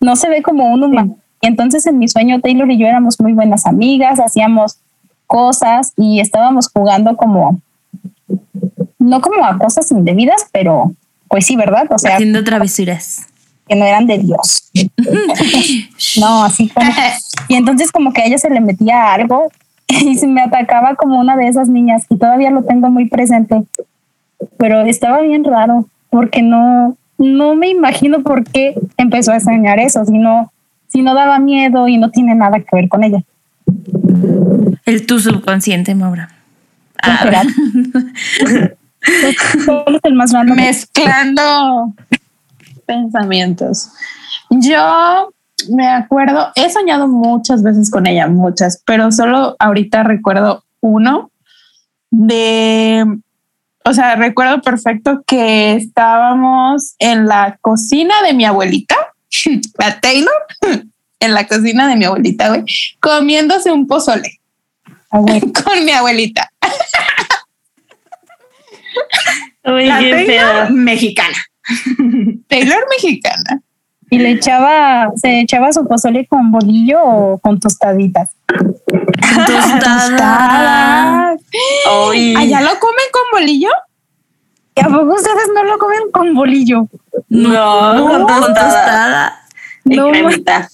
No 0.00 0.16
se 0.16 0.28
ve 0.28 0.42
como 0.42 0.72
un 0.72 0.82
humano. 0.82 1.18
Y 1.40 1.46
entonces 1.46 1.86
en 1.86 1.98
mi 1.98 2.08
sueño 2.08 2.40
Taylor 2.40 2.70
y 2.70 2.78
yo 2.78 2.86
éramos 2.86 3.20
muy 3.20 3.32
buenas 3.32 3.66
amigas, 3.66 4.18
hacíamos 4.20 4.78
cosas 5.26 5.92
y 5.96 6.20
estábamos 6.20 6.68
jugando 6.72 7.16
como, 7.16 7.60
no 8.98 9.20
como 9.20 9.44
a 9.44 9.58
cosas 9.58 9.90
indebidas, 9.90 10.46
pero 10.52 10.92
pues 11.28 11.46
sí, 11.46 11.56
¿verdad? 11.56 11.86
O 11.90 11.98
sea, 11.98 12.14
Haciendo 12.14 12.42
travesuras. 12.44 13.26
Que 13.66 13.74
no 13.74 13.84
eran 13.84 14.06
de 14.06 14.18
Dios. 14.18 14.70
no, 16.20 16.44
así 16.44 16.68
como. 16.68 16.90
Y 17.48 17.54
entonces 17.54 17.90
como 17.92 18.12
que 18.12 18.22
a 18.22 18.26
ella 18.26 18.38
se 18.38 18.50
le 18.50 18.60
metía 18.60 19.12
algo 19.12 19.50
y 19.88 20.16
se 20.16 20.26
me 20.26 20.40
atacaba 20.40 20.94
como 20.94 21.18
una 21.18 21.36
de 21.36 21.48
esas 21.48 21.68
niñas 21.68 22.04
y 22.08 22.16
todavía 22.16 22.50
lo 22.50 22.62
tengo 22.62 22.90
muy 22.90 23.08
presente. 23.08 23.62
Pero 24.58 24.82
estaba 24.82 25.20
bien 25.20 25.44
raro 25.44 25.86
porque 26.10 26.42
no, 26.42 26.96
no 27.18 27.54
me 27.54 27.68
imagino 27.68 28.22
por 28.22 28.44
qué 28.44 28.74
empezó 28.96 29.32
a 29.32 29.40
soñar 29.40 29.78
eso, 29.78 30.04
si 30.04 30.18
no, 30.18 30.52
si 30.88 31.02
no 31.02 31.14
daba 31.14 31.38
miedo 31.38 31.88
y 31.88 31.98
no 31.98 32.10
tiene 32.10 32.34
nada 32.34 32.60
que 32.60 32.76
ver 32.76 32.88
con 32.88 33.04
ella. 33.04 33.22
El 34.84 35.06
tu 35.06 35.18
subconsciente, 35.18 35.94
Maura. 35.94 36.30
Ah, 37.02 37.20
¿Será? 37.22 37.42
¿Cuál 39.66 39.96
es 39.96 40.00
el 40.04 40.14
más? 40.14 40.32
Mezclando 40.32 41.94
pensamientos. 42.86 43.90
Yo 44.50 45.32
me 45.70 45.88
acuerdo, 45.88 46.52
he 46.54 46.70
soñado 46.70 47.08
muchas 47.08 47.62
veces 47.62 47.90
con 47.90 48.06
ella, 48.06 48.28
muchas, 48.28 48.82
pero 48.86 49.10
solo 49.10 49.56
ahorita 49.58 50.02
recuerdo 50.02 50.64
uno 50.80 51.30
de 52.10 53.04
o 53.88 53.92
sea, 53.92 54.16
recuerdo 54.16 54.60
perfecto 54.62 55.22
que 55.24 55.74
estábamos 55.74 56.96
en 56.98 57.26
la 57.26 57.56
cocina 57.60 58.14
de 58.26 58.34
mi 58.34 58.44
abuelita, 58.44 58.96
la 59.78 60.00
Taylor, 60.00 60.34
en 61.20 61.34
la 61.34 61.46
cocina 61.46 61.88
de 61.88 61.94
mi 61.94 62.04
abuelita, 62.04 62.48
güey, 62.48 62.64
comiéndose 62.98 63.70
un 63.70 63.86
pozole 63.86 64.40
con 65.10 65.84
mi 65.84 65.92
abuelita. 65.92 66.50
Oye, 69.62 69.86
La 69.86 69.98
Taylor 70.00 70.70
mexicana. 70.72 71.36
Taylor 72.48 72.84
mexicana. 72.90 73.62
Y 74.08 74.18
le 74.18 74.30
echaba, 74.32 75.10
se 75.16 75.40
echaba 75.40 75.72
su 75.72 75.86
pozole 75.86 76.26
con 76.28 76.52
bolillo 76.52 77.02
o 77.02 77.38
con 77.38 77.58
tostaditas. 77.58 78.30
Tostada. 79.46 81.34
Ay, 82.10 82.34
¿Allá 82.36 82.60
lo 82.60 82.78
comen 82.78 83.06
con 83.12 83.22
bolillo? 83.32 83.70
¿Y 84.76 84.80
a 84.80 84.84
poco 84.84 85.14
ustedes 85.14 85.48
no 85.54 85.64
lo 85.64 85.78
comen 85.78 86.10
con 86.12 86.34
bolillo? 86.34 86.86
no, 87.28 88.08
con 88.08 88.26
Con 88.26 88.54
tostada. 88.54 89.40
No. 89.84 90.10
cremita. 90.10 90.68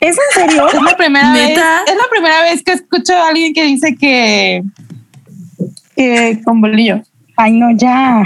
¿Es 0.00 0.16
en 0.16 0.48
serio? 0.48 0.66
Es 0.68 0.82
la 0.82 0.96
primera 0.96 1.32
vez. 1.32 1.50
Es 1.50 1.96
la 1.96 2.08
primera 2.10 2.42
vez 2.42 2.62
que 2.62 2.72
escucho 2.72 3.14
a 3.14 3.28
alguien 3.28 3.52
que 3.54 3.64
dice 3.64 3.94
que, 3.96 4.62
que 5.94 6.40
con 6.44 6.60
bolillo. 6.60 7.02
Ay, 7.36 7.52
no, 7.52 7.70
ya. 7.76 8.22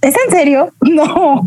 ¿Es 0.00 0.14
en 0.26 0.30
serio? 0.30 0.72
No. 0.82 1.42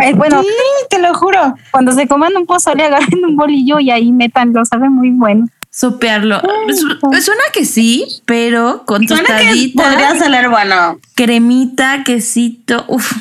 Ay, 0.00 0.12
bueno, 0.14 0.42
Sí, 0.42 0.48
te 0.90 0.98
lo 1.00 1.14
juro. 1.14 1.54
cuando 1.70 1.92
se 1.92 2.08
coman 2.08 2.36
un 2.36 2.46
pozole, 2.46 2.82
agarren 2.86 3.24
un 3.24 3.36
bolillo 3.36 3.78
y 3.78 3.90
ahí 3.90 4.10
metanlo, 4.12 4.64
sabe 4.64 4.88
muy 4.90 5.10
bueno. 5.10 5.46
Sopearlo. 5.70 6.40
Su- 6.68 6.98
Suena 7.20 7.42
que 7.52 7.64
sí, 7.64 8.04
pero 8.26 8.84
con 8.86 9.06
Suena 9.06 9.24
que 9.24 9.32
tostadita, 9.32 9.82
podría 9.84 10.16
salir 10.18 10.48
bueno. 10.48 10.98
cremita, 11.14 12.02
quesito. 12.04 12.84
Uf. 12.88 13.12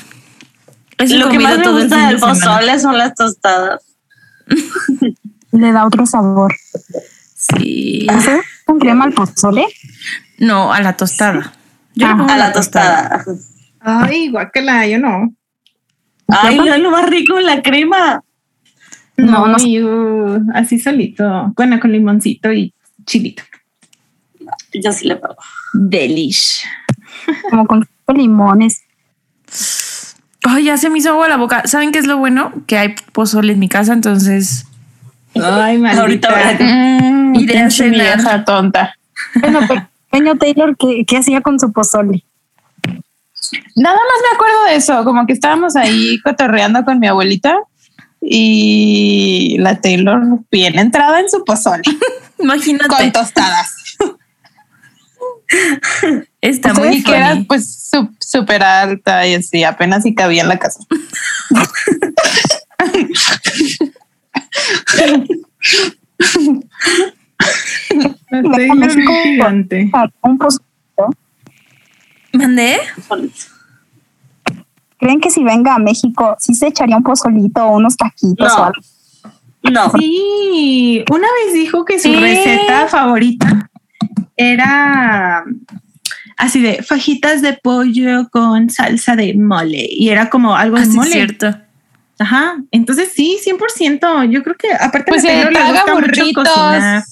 Eso 1.00 1.16
Lo 1.18 1.30
que 1.30 1.40
más 1.40 1.58
me 1.58 1.64
todo 1.64 1.78
el 1.78 1.84
gusta 1.88 2.08
del 2.08 2.20
pozole 2.20 2.80
son 2.80 2.98
las 2.98 3.16
tostadas. 3.16 3.82
Le 5.52 5.72
da 5.72 5.86
otro 5.86 6.06
sabor. 6.06 6.54
Sí. 7.36 8.06
¿Hace 8.10 8.40
con 8.66 8.80
crema 8.80 9.06
al 9.06 9.14
pozole? 9.14 9.66
No, 10.38 10.72
a 10.74 10.80
la 10.82 10.96
tostada. 10.96 11.54
Yo 11.96 12.08
Ah, 12.08 12.28
A 12.30 12.38
la 12.38 12.54
tostada. 12.54 13.24
Ay, 13.80 14.30
guácala, 14.30 14.88
yo 14.88 15.00
no. 15.00 15.34
Ay, 16.28 16.58
no, 16.58 16.78
lo 16.78 16.92
más 16.92 17.10
rico, 17.10 17.40
la 17.40 17.62
crema. 17.62 18.24
No, 19.18 19.48
no 19.48 19.58
así 20.56 20.80
solito. 20.80 21.54
Bueno, 21.56 21.80
con 21.80 21.92
limoncito 21.92 22.52
y 22.52 22.74
chilito. 23.06 23.44
Yo 24.74 24.92
sí 24.92 25.08
le 25.08 25.18
pongo. 25.18 25.36
Delish. 25.74 26.64
Como 27.50 27.68
con 27.68 27.88
limones. 28.16 28.84
Ay, 30.44 30.66
ya 30.66 30.78
se 30.78 30.90
me 30.90 30.98
hizo 31.00 31.10
agua 31.12 31.28
la 31.30 31.38
boca. 31.38 31.64
¿Saben 31.68 31.92
qué 31.92 32.00
es 32.00 32.08
lo 32.08 32.18
bueno? 32.18 32.52
Que 32.68 32.78
hay 32.78 32.96
pozole 33.12 33.54
en 33.54 33.60
mi 33.60 33.70
casa, 33.70 33.94
entonces 33.94 34.66
Ay, 35.36 35.84
Ahorita 35.98 36.30
maldita. 36.32 36.64
Mm, 36.66 37.36
Iré 37.36 37.58
a 37.60 37.62
pinche 37.62 37.90
cenar. 37.90 38.46
tonta. 38.46 38.96
Bueno, 39.40 39.60
pequeño 40.14 40.38
Taylor, 40.38 40.78
¿qué, 40.78 41.06
qué 41.08 41.18
hacía 41.18 41.42
con 41.42 41.60
su 41.60 41.74
pozole? 41.74 42.24
Nada 43.76 43.96
más 43.96 44.22
me 44.22 44.36
acuerdo 44.36 44.64
de 44.66 44.76
eso, 44.76 45.04
como 45.04 45.26
que 45.26 45.34
estábamos 45.34 45.76
ahí 45.76 46.20
cotorreando 46.22 46.86
con 46.86 47.00
mi 47.00 47.08
abuelita 47.08 47.58
y 48.22 49.58
la 49.60 49.82
Taylor 49.82 50.22
bien 50.52 50.78
entrada 50.78 51.20
en 51.20 51.30
su 51.30 51.44
pozole 51.44 51.82
imagínate. 52.40 52.88
con 52.88 53.12
tostadas. 53.12 53.76
Está 56.42 56.74
muy 56.74 56.98
y 56.98 57.04
que 57.04 57.16
era 57.16 57.44
pues 57.48 57.90
súper 58.20 58.64
alta 58.64 59.28
y 59.28 59.34
así, 59.34 59.64
apenas 59.64 60.04
si 60.04 60.14
cabía 60.14 60.44
en 60.44 60.50
la 60.50 60.60
casa. 60.60 60.80
Gigante. 69.24 69.90
Ah, 69.94 70.08
Un 70.22 70.38
pozole. 70.38 70.64
¿Mandé? 72.34 72.78
¿Creen 75.00 75.20
que 75.20 75.30
si 75.30 75.44
venga 75.44 75.76
a 75.76 75.80
México, 75.80 76.36
sí 76.40 76.54
se 76.56 76.68
echaría 76.68 76.98
un 76.98 77.04
pozolito 77.04 77.64
o 77.66 77.76
unos 77.78 77.98
taquitos 77.98 78.48
No. 78.48 78.62
o 78.62 78.66
algo? 78.66 78.82
No. 79.72 79.92
Sí, 80.00 81.04
una 81.12 81.28
vez 81.46 81.54
dijo 81.54 81.86
que 81.86 82.00
su 82.00 82.12
receta 82.14 82.88
favorita 82.88 83.70
era 84.36 85.44
así 86.38 86.60
de 86.62 86.82
fajitas 86.84 87.42
de 87.42 87.54
pollo 87.54 88.30
con 88.30 88.70
salsa 88.70 89.16
de 89.16 89.34
mole 89.36 89.88
y 89.90 90.10
era 90.10 90.30
como 90.30 90.56
algo 90.56 90.76
de 90.78 90.82
Así 90.84 90.92
es 90.92 90.96
mole. 90.96 91.12
cierto. 91.12 91.56
Ajá, 92.20 92.56
entonces 92.72 93.12
sí, 93.16 93.38
100%. 93.46 94.30
Yo 94.30 94.44
creo 94.44 94.56
que 94.56 94.72
aparte 94.74 95.10
Pues 95.12 95.24
Taylor 95.24 95.52
le 95.52 95.60
gusta 95.64 95.96
mucho 95.96 96.24
cocinar. 96.34 97.04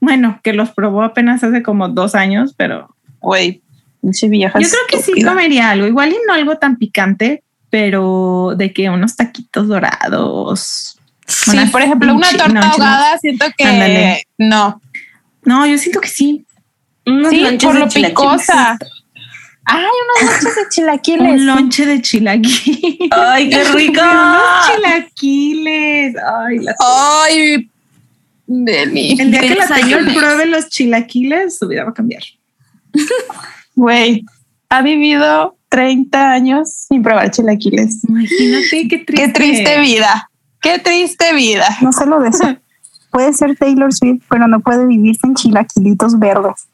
Bueno, 0.00 0.40
que 0.42 0.52
los 0.52 0.70
probó 0.70 1.02
apenas 1.02 1.42
hace 1.42 1.62
como 1.62 1.88
dos 1.88 2.14
años, 2.14 2.54
pero 2.56 2.94
Güey, 3.20 3.62
pinche 4.00 4.28
vieja. 4.28 4.58
yo 4.60 4.68
creo 4.68 4.80
que 4.88 4.98
sí 5.02 5.22
comería 5.22 5.70
algo, 5.70 5.86
igual 5.86 6.10
y 6.12 6.16
no 6.26 6.34
algo 6.34 6.56
tan 6.56 6.76
picante, 6.76 7.42
pero 7.70 8.54
de 8.56 8.72
que 8.72 8.88
unos 8.90 9.16
taquitos 9.16 9.66
dorados. 9.68 10.98
Sí, 11.26 11.58
por 11.72 11.82
ejemplo, 11.82 12.14
una 12.14 12.30
torta 12.30 12.48
no, 12.48 12.60
ahogada, 12.62 13.18
siento 13.18 13.46
que 13.56 13.64
Ándale. 13.64 14.22
no. 14.38 14.80
No, 15.44 15.66
yo 15.66 15.76
siento 15.78 16.00
que 16.00 16.08
sí. 16.08 16.46
Unos 17.04 17.30
Sí, 17.30 17.44
por 17.62 17.74
lo 17.74 17.88
picosa. 17.88 18.78
Ay, 19.64 19.84
unos 19.84 20.32
lonches 20.32 20.54
de 20.56 20.62
chilaquiles. 20.70 21.28
Un 21.32 21.46
lonche 21.46 21.86
de 21.86 22.00
chilaquiles. 22.02 23.08
Ay, 23.10 23.50
qué 23.50 23.64
rico. 23.74 24.00
Unos 24.00 24.66
chilaquiles. 24.76 26.14
Ay, 26.16 26.58
la- 26.60 26.74
Ay, 27.24 27.70
Deli. 28.48 29.16
El 29.20 29.30
día 29.30 29.40
que 29.40 29.54
la. 29.54 29.66
Taylor 29.68 30.12
pruebe 30.14 30.46
los 30.46 30.68
chilaquiles, 30.68 31.58
su 31.58 31.68
vida 31.68 31.84
va 31.84 31.90
a 31.90 31.94
cambiar. 31.94 32.22
Güey, 33.74 34.24
ha 34.70 34.82
vivido 34.82 35.56
30 35.68 36.32
años 36.32 36.70
sin 36.88 37.02
probar 37.02 37.30
chilaquiles. 37.30 38.02
Imagínate 38.08 38.88
qué 38.88 38.98
triste. 38.98 39.14
Qué 39.14 39.28
triste 39.28 39.80
vida. 39.80 40.30
Qué 40.60 40.78
triste 40.80 41.32
vida. 41.34 41.68
No 41.80 41.92
sé 41.92 42.06
lo 42.06 42.18
de 42.20 42.30
eso. 42.30 42.56
Puede 43.12 43.32
ser 43.34 43.56
Taylor 43.56 43.92
Swift, 43.94 44.22
pero 44.28 44.48
no 44.48 44.60
puede 44.60 44.84
vivir 44.86 45.16
sin 45.20 45.34
chilaquilitos 45.34 46.18
verdes. 46.18 46.66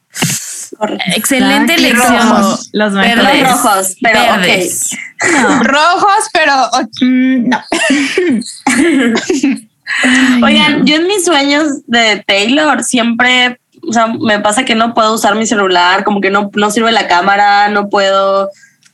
Excelente 1.14 1.74
elección. 1.74 2.16
rojos. 2.16 2.70
Los 2.72 2.94
Verdes. 2.94 3.42
rojos, 3.48 3.96
pero 4.00 4.18
Verdes. 4.20 4.90
Rojos, 5.62 6.24
pero 6.32 6.54
Mm, 7.02 7.48
no. 7.50 7.60
Oigan, 10.42 10.86
yo 10.86 10.96
en 10.96 11.06
mis 11.06 11.24
sueños 11.24 11.86
de 11.86 12.22
Taylor 12.26 12.82
siempre, 12.84 13.60
o 13.86 13.92
sea, 13.92 14.06
me 14.08 14.40
pasa 14.40 14.64
que 14.64 14.74
no 14.74 14.94
puedo 14.94 15.14
usar 15.14 15.34
mi 15.34 15.46
celular, 15.46 16.04
como 16.04 16.20
que 16.20 16.30
no, 16.30 16.50
no 16.54 16.70
sirve 16.70 16.92
la 16.92 17.06
cámara, 17.08 17.68
no 17.68 17.88
puedo, 17.88 18.48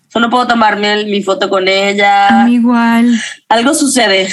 solo 0.08 0.30
puedo 0.30 0.46
tomarme 0.46 1.04
mi 1.04 1.22
foto 1.22 1.48
con 1.48 1.68
A 1.68 1.70
ella. 1.70 2.44
mí 2.46 2.54
igual. 2.54 3.20
Algo 3.48 3.74
sucede, 3.74 4.28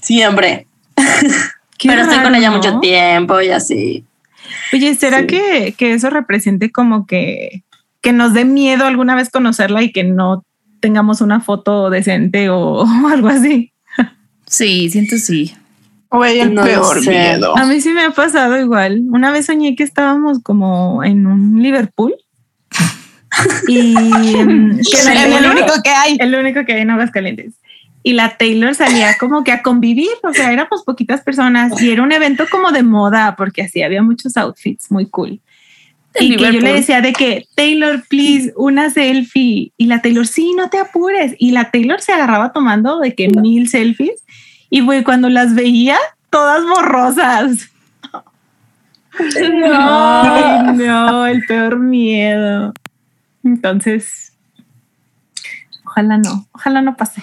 siempre. 0.00 0.66
Qué 1.78 1.88
Pero 1.88 2.02
estoy 2.02 2.18
con 2.20 2.34
ella 2.34 2.50
¿no? 2.50 2.56
mucho 2.58 2.78
tiempo 2.80 3.40
y 3.40 3.48
así. 3.50 4.04
Oye, 4.72 4.94
¿será 4.94 5.20
Sí. 5.20 5.26
que, 5.26 5.74
que 5.76 5.92
eso 5.94 6.10
represente 6.10 6.70
como 6.70 7.06
que, 7.06 7.62
que 8.00 8.12
nos 8.12 8.32
dé 8.34 8.44
miedo 8.44 8.86
alguna 8.86 9.14
vez 9.14 9.30
conocerla 9.30 9.82
y 9.82 9.90
que 9.92 10.04
no 10.04 10.44
tengamos 10.80 11.20
una 11.20 11.40
foto 11.40 11.90
decente 11.90 12.50
o, 12.50 12.58
o 12.84 13.08
algo 13.08 13.28
así? 13.28 13.72
Sí, 14.46 14.88
siento 14.90 15.16
sí. 15.16 15.54
Güey, 16.16 16.40
el 16.40 16.54
No 16.54 16.64
peor 16.64 17.02
sé. 17.02 17.10
miedo. 17.10 17.56
A 17.56 17.64
mí 17.66 17.80
sí 17.80 17.90
me 17.90 18.02
ha 18.02 18.10
pasado 18.10 18.58
igual. 18.60 19.02
Una 19.10 19.30
vez 19.30 19.46
soñé 19.46 19.74
que 19.76 19.82
estábamos 19.84 20.40
como 20.42 21.02
en 21.04 21.26
un 21.26 21.62
Liverpool. 21.62 22.14
y 23.68 23.94
mm, 23.96 24.76
que 24.76 24.80
Es 24.96 25.06
el 25.06 25.14
Taylor- 25.14 25.52
único 25.52 25.74
que 25.82 25.90
hay. 25.90 26.16
el 26.20 26.34
único 26.34 26.64
que 26.64 26.72
hay 26.74 26.80
en 26.82 26.90
Aguascalientes. 26.90 27.54
Y 28.02 28.12
la 28.12 28.36
Taylor 28.36 28.74
salía 28.74 29.16
como 29.18 29.44
que 29.44 29.52
a 29.52 29.62
convivir, 29.62 30.10
o 30.22 30.32
sea, 30.34 30.52
éramos 30.52 30.82
poquitas 30.84 31.22
personas 31.22 31.80
y 31.80 31.90
era 31.90 32.02
un 32.02 32.12
evento 32.12 32.44
como 32.50 32.70
de 32.70 32.82
moda 32.82 33.34
porque 33.34 33.62
así 33.62 33.82
había 33.82 34.02
muchos 34.02 34.36
outfits 34.36 34.90
muy 34.90 35.06
cool. 35.06 35.40
Y 36.20 36.36
que 36.36 36.52
yo 36.52 36.60
le 36.60 36.74
decía 36.74 37.00
de 37.00 37.12
que 37.12 37.46
Taylor, 37.56 38.04
please, 38.08 38.52
una 38.56 38.90
selfie. 38.90 39.72
Y 39.76 39.86
la 39.86 40.00
Taylor, 40.02 40.26
sí, 40.28 40.52
no 40.54 40.68
te 40.70 40.78
apures. 40.78 41.34
Y 41.38 41.50
la 41.52 41.70
Taylor 41.72 42.00
se 42.00 42.12
agarraba 42.12 42.52
tomando 42.52 43.00
de 43.00 43.14
que 43.16 43.28
mil 43.30 43.68
selfies. 43.68 44.22
Y 44.70 44.80
güey, 44.80 45.04
cuando 45.04 45.28
las 45.28 45.54
veía, 45.54 45.96
todas 46.30 46.64
borrosas. 46.64 47.70
No, 49.52 50.72
no, 50.72 51.26
el 51.26 51.44
peor 51.46 51.78
miedo. 51.78 52.72
Entonces, 53.44 54.32
ojalá 55.84 56.18
no, 56.18 56.46
ojalá 56.52 56.82
no 56.82 56.96
pase. 56.96 57.22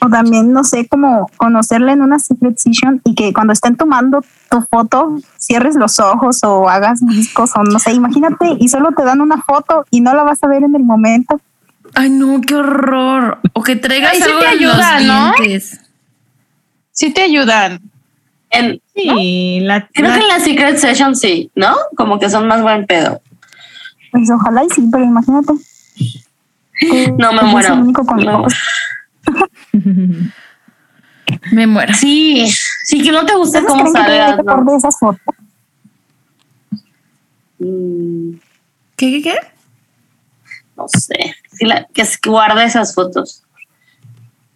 O 0.00 0.08
también, 0.08 0.52
no 0.52 0.64
sé, 0.64 0.86
como 0.88 1.30
conocerla 1.36 1.92
en 1.92 2.02
una 2.02 2.18
secret 2.18 2.58
session 2.58 3.00
y 3.04 3.14
que 3.14 3.32
cuando 3.32 3.52
estén 3.52 3.76
tomando 3.76 4.22
tu 4.50 4.60
foto, 4.62 5.16
cierres 5.38 5.76
los 5.76 5.98
ojos 6.00 6.42
o 6.44 6.68
hagas 6.68 7.00
discos 7.06 7.52
o 7.56 7.62
no 7.62 7.78
sé, 7.78 7.92
imagínate 7.92 8.56
y 8.58 8.68
solo 8.68 8.92
te 8.92 9.04
dan 9.04 9.20
una 9.20 9.40
foto 9.42 9.86
y 9.90 10.00
no 10.00 10.14
la 10.14 10.24
vas 10.24 10.42
a 10.42 10.48
ver 10.48 10.64
en 10.64 10.74
el 10.74 10.84
momento. 10.84 11.40
Ay, 11.94 12.10
no, 12.10 12.40
qué 12.40 12.54
horror. 12.54 13.38
O 13.52 13.62
que 13.62 13.76
traigas 13.76 14.12
Ay, 14.14 14.18
sí 14.18 14.24
algo 14.24 14.38
te 14.40 14.46
los 14.56 15.06
¿no? 15.06 15.32
dientes. 15.36 15.80
Sí 16.90 17.12
te 17.12 17.22
ayudan. 17.22 17.80
En, 18.50 18.80
Sí, 18.94 19.60
la, 19.62 19.86
creo 19.92 20.08
la- 20.10 20.14
que 20.16 20.20
en 20.22 20.28
la 20.28 20.40
Secret 20.40 20.76
Session 20.78 21.16
sí, 21.16 21.50
¿no? 21.54 21.74
Como 21.96 22.18
que 22.18 22.28
son 22.28 22.46
más 22.46 22.60
buen 22.62 22.86
pedo. 22.86 23.20
Pues 24.10 24.30
ojalá 24.30 24.62
y 24.64 24.68
sí, 24.70 24.86
pero 24.92 25.04
imagínate. 25.04 25.52
No 27.18 27.32
me 27.32 27.38
Pues, 27.38 27.46
es 27.46 27.52
muero. 27.52 27.74
el 27.74 27.80
único 27.80 28.04
con- 28.04 28.24
No. 28.24 28.46
Me 31.52 31.66
muero. 31.66 31.94
Sí, 31.94 32.46
sí, 32.84 33.00
que 33.02 33.12
no 33.12 33.24
te 33.24 33.34
gusta 33.36 33.60
¿Ustedes 33.60 33.66
cómo 33.78 33.84
que 33.92 33.92
que 34.00 34.42
¿no? 34.42 34.64
de 34.72 34.76
esas 34.76 34.98
fotos? 34.98 35.34
Mm, 37.58 38.32
¿Qué, 38.96 39.10
qué, 39.12 39.22
qué? 39.22 39.34
no 40.76 40.86
sé. 40.88 41.36
Sí, 41.54 41.64
la- 41.66 41.86
que 41.92 42.04
se 42.04 42.18
guarde 42.26 42.64
esas 42.64 42.94
fotos. 42.94 43.42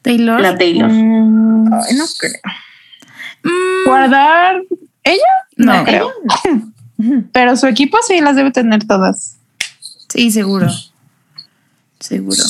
Taylor. 0.03 0.41
La 0.41 0.57
Taylor. 0.57 0.91
Mm, 0.91 1.73
Ay, 1.73 1.95
no 1.97 2.05
creo. 2.19 2.33
Mm, 3.43 3.85
guardar 3.89 4.63
ella, 5.05 5.23
no, 5.57 5.75
no 5.79 5.85
creo. 5.85 6.11
Pero 7.33 7.57
su 7.57 7.67
equipo 7.67 7.99
sí 8.07 8.21
las 8.21 8.37
debe 8.37 8.51
tener 8.51 8.87
todas. 8.87 9.37
Sí, 10.09 10.31
seguro. 10.31 10.69
Seguro. 12.01 12.43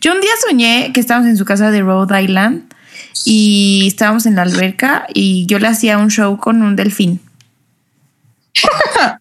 Yo 0.00 0.12
un 0.14 0.20
día 0.20 0.30
soñé 0.48 0.92
que 0.92 1.00
estábamos 1.00 1.28
en 1.28 1.36
su 1.36 1.44
casa 1.44 1.70
de 1.70 1.82
Rhode 1.82 2.22
Island 2.22 2.72
y 3.24 3.84
estábamos 3.86 4.26
en 4.26 4.36
la 4.36 4.42
alberca 4.42 5.06
y 5.12 5.46
yo 5.46 5.58
le 5.58 5.68
hacía 5.68 5.98
un 5.98 6.10
show 6.10 6.36
con 6.38 6.62
un 6.62 6.76
delfín. 6.76 7.20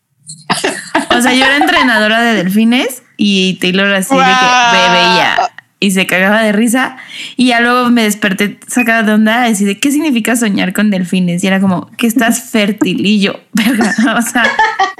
O 1.09 1.21
sea, 1.21 1.33
yo 1.33 1.43
era 1.45 1.57
entrenadora 1.57 2.21
de 2.21 2.35
delfines 2.35 3.01
y 3.17 3.55
Taylor 3.55 3.93
así 3.93 4.15
de 4.15 4.21
que 4.21 4.77
me 4.77 4.89
veía 4.93 5.37
y 5.79 5.91
se 5.91 6.07
cagaba 6.07 6.41
de 6.41 6.51
risa 6.51 6.97
y 7.35 7.47
ya 7.47 7.59
luego 7.59 7.89
me 7.89 8.03
desperté 8.03 8.59
sacada 8.67 9.03
de 9.03 9.13
onda 9.13 9.43
así 9.43 9.65
de 9.65 9.79
qué 9.79 9.91
significa 9.91 10.35
soñar 10.35 10.73
con 10.73 10.89
delfines 10.89 11.43
y 11.43 11.47
era 11.47 11.59
como 11.59 11.91
que 11.97 12.07
estás 12.07 12.43
fértil 12.51 13.05
y 13.05 13.19
yo, 13.19 13.39
verga, 13.53 13.93
o 14.17 14.21
sea, 14.21 14.43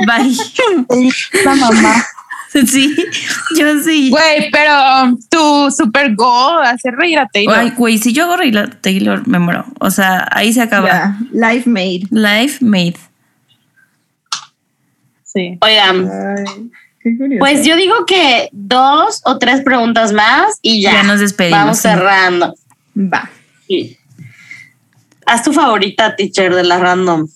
bye. 0.05 1.15
La 1.43 1.55
mamá. 1.55 2.05
Sí, 2.65 2.95
yo 3.59 3.83
sí. 3.83 4.09
Güey, 4.09 4.49
pero 4.51 5.03
um, 5.03 5.19
tu 5.29 5.69
super 5.69 6.15
go, 6.15 6.57
hacer 6.59 6.95
reír 6.95 7.19
a 7.19 7.27
Taylor. 7.27 7.55
Ay, 7.55 7.73
güey, 7.77 7.99
si 7.99 8.13
yo 8.13 8.23
hago 8.23 8.37
reír 8.37 8.57
a 8.57 8.67
Taylor, 8.69 9.27
me 9.27 9.37
muero. 9.37 9.65
O 9.79 9.91
sea, 9.91 10.27
ahí 10.31 10.51
se 10.53 10.61
acaba. 10.61 11.17
Life 11.33 11.69
made. 11.69 12.07
Life 12.09 12.65
made. 12.65 12.95
Sí. 15.23 15.57
Oigan, 15.61 16.09
Ay, 16.09 16.71
qué 17.11 17.17
curioso. 17.17 17.39
pues 17.39 17.65
yo 17.65 17.75
digo 17.75 18.05
que 18.05 18.49
dos 18.51 19.21
o 19.25 19.37
tres 19.37 19.61
preguntas 19.61 20.13
más 20.13 20.59
y 20.61 20.81
ya. 20.81 20.93
Ya 20.93 21.03
nos 21.03 21.19
despedimos, 21.19 21.59
Vamos 21.59 21.77
sí. 21.77 21.83
cerrando. 21.83 22.55
Va. 22.95 23.29
Sí. 23.67 23.97
Haz 25.25 25.43
tu 25.43 25.53
favorita, 25.53 26.15
teacher, 26.15 26.53
de 26.53 26.63
la 26.63 26.77
random. 26.77 27.27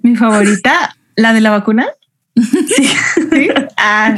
Mi 0.00 0.16
favorita, 0.16 0.96
la 1.16 1.32
de 1.32 1.40
la 1.40 1.50
vacuna. 1.50 1.86
Sí. 2.34 2.90
Sí. 3.32 3.48
Ah, 3.76 4.14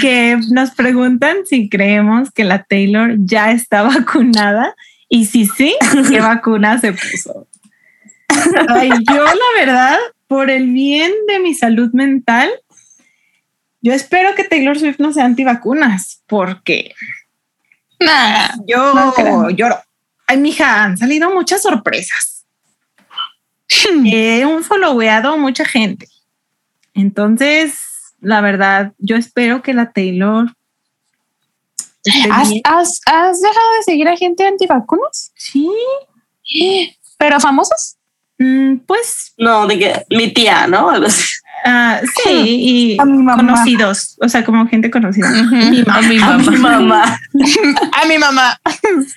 que 0.00 0.38
nos 0.52 0.70
preguntan 0.72 1.38
si 1.44 1.68
creemos 1.68 2.30
que 2.30 2.44
la 2.44 2.62
Taylor 2.64 3.14
ya 3.18 3.50
está 3.52 3.82
vacunada 3.82 4.74
y 5.08 5.26
si 5.26 5.46
sí, 5.46 5.74
¿qué 6.08 6.20
vacuna 6.20 6.78
se 6.78 6.92
puso? 6.92 7.46
Ay, 8.68 8.90
yo 9.08 9.24
la 9.24 9.64
verdad, 9.64 9.96
por 10.26 10.50
el 10.50 10.72
bien 10.72 11.12
de 11.28 11.40
mi 11.40 11.54
salud 11.54 11.90
mental, 11.92 12.48
yo 13.84 13.92
espero 13.92 14.34
que 14.34 14.44
Taylor 14.44 14.78
Swift 14.78 14.98
no 14.98 15.12
sea 15.12 15.26
antivacunas, 15.26 16.22
porque 16.26 16.94
Nah. 18.00 18.48
yo 18.66 18.94
No 18.94 19.12
creo. 19.12 19.50
lloro. 19.50 19.78
Ay, 20.26 20.38
mija, 20.38 20.82
han 20.84 20.96
salido 20.96 21.30
muchas 21.34 21.60
sorpresas. 21.62 22.46
He 24.06 24.44
un 24.46 24.64
followado 24.64 25.36
mucha 25.36 25.64
gente. 25.66 26.08
Entonces, 26.94 27.78
la 28.20 28.40
verdad, 28.40 28.92
yo 28.98 29.16
espero 29.16 29.62
que 29.62 29.74
la 29.74 29.92
Taylor 29.92 30.54
esté 32.04 32.30
¿Has, 32.30 32.48
bien. 32.50 32.62
has- 32.64 33.00
has 33.06 33.40
dejado 33.42 33.72
de 33.76 33.82
seguir 33.84 34.08
a 34.08 34.16
gente 34.16 34.46
antivacunas? 34.46 35.32
Sí, 35.36 35.68
¿Pero 37.18 37.38
famosos? 37.40 37.96
Mm, 38.38 38.76
pues 38.86 39.34
No, 39.38 39.66
de 39.66 39.78
que 39.78 40.04
mi 40.10 40.32
tía, 40.32 40.66
¿no? 40.66 40.90
Algo 40.90 41.06
así. 41.06 41.24
ah, 41.64 42.00
sí, 42.22 42.30
y 42.94 42.96
A 43.00 43.04
mi 43.04 43.18
mamá. 43.22 43.36
conocidos, 43.36 44.16
o 44.20 44.28
sea, 44.28 44.44
como 44.44 44.66
gente 44.68 44.90
conocida. 44.90 45.30
Mi 45.30 45.82
A 45.88 46.00
mi 46.02 46.18
A 46.18 46.36
mamá. 46.38 46.50
mi 46.50 46.58
mamá. 46.58 47.20
A 48.02 48.06
mi 48.06 48.18
mamá. 48.18 48.60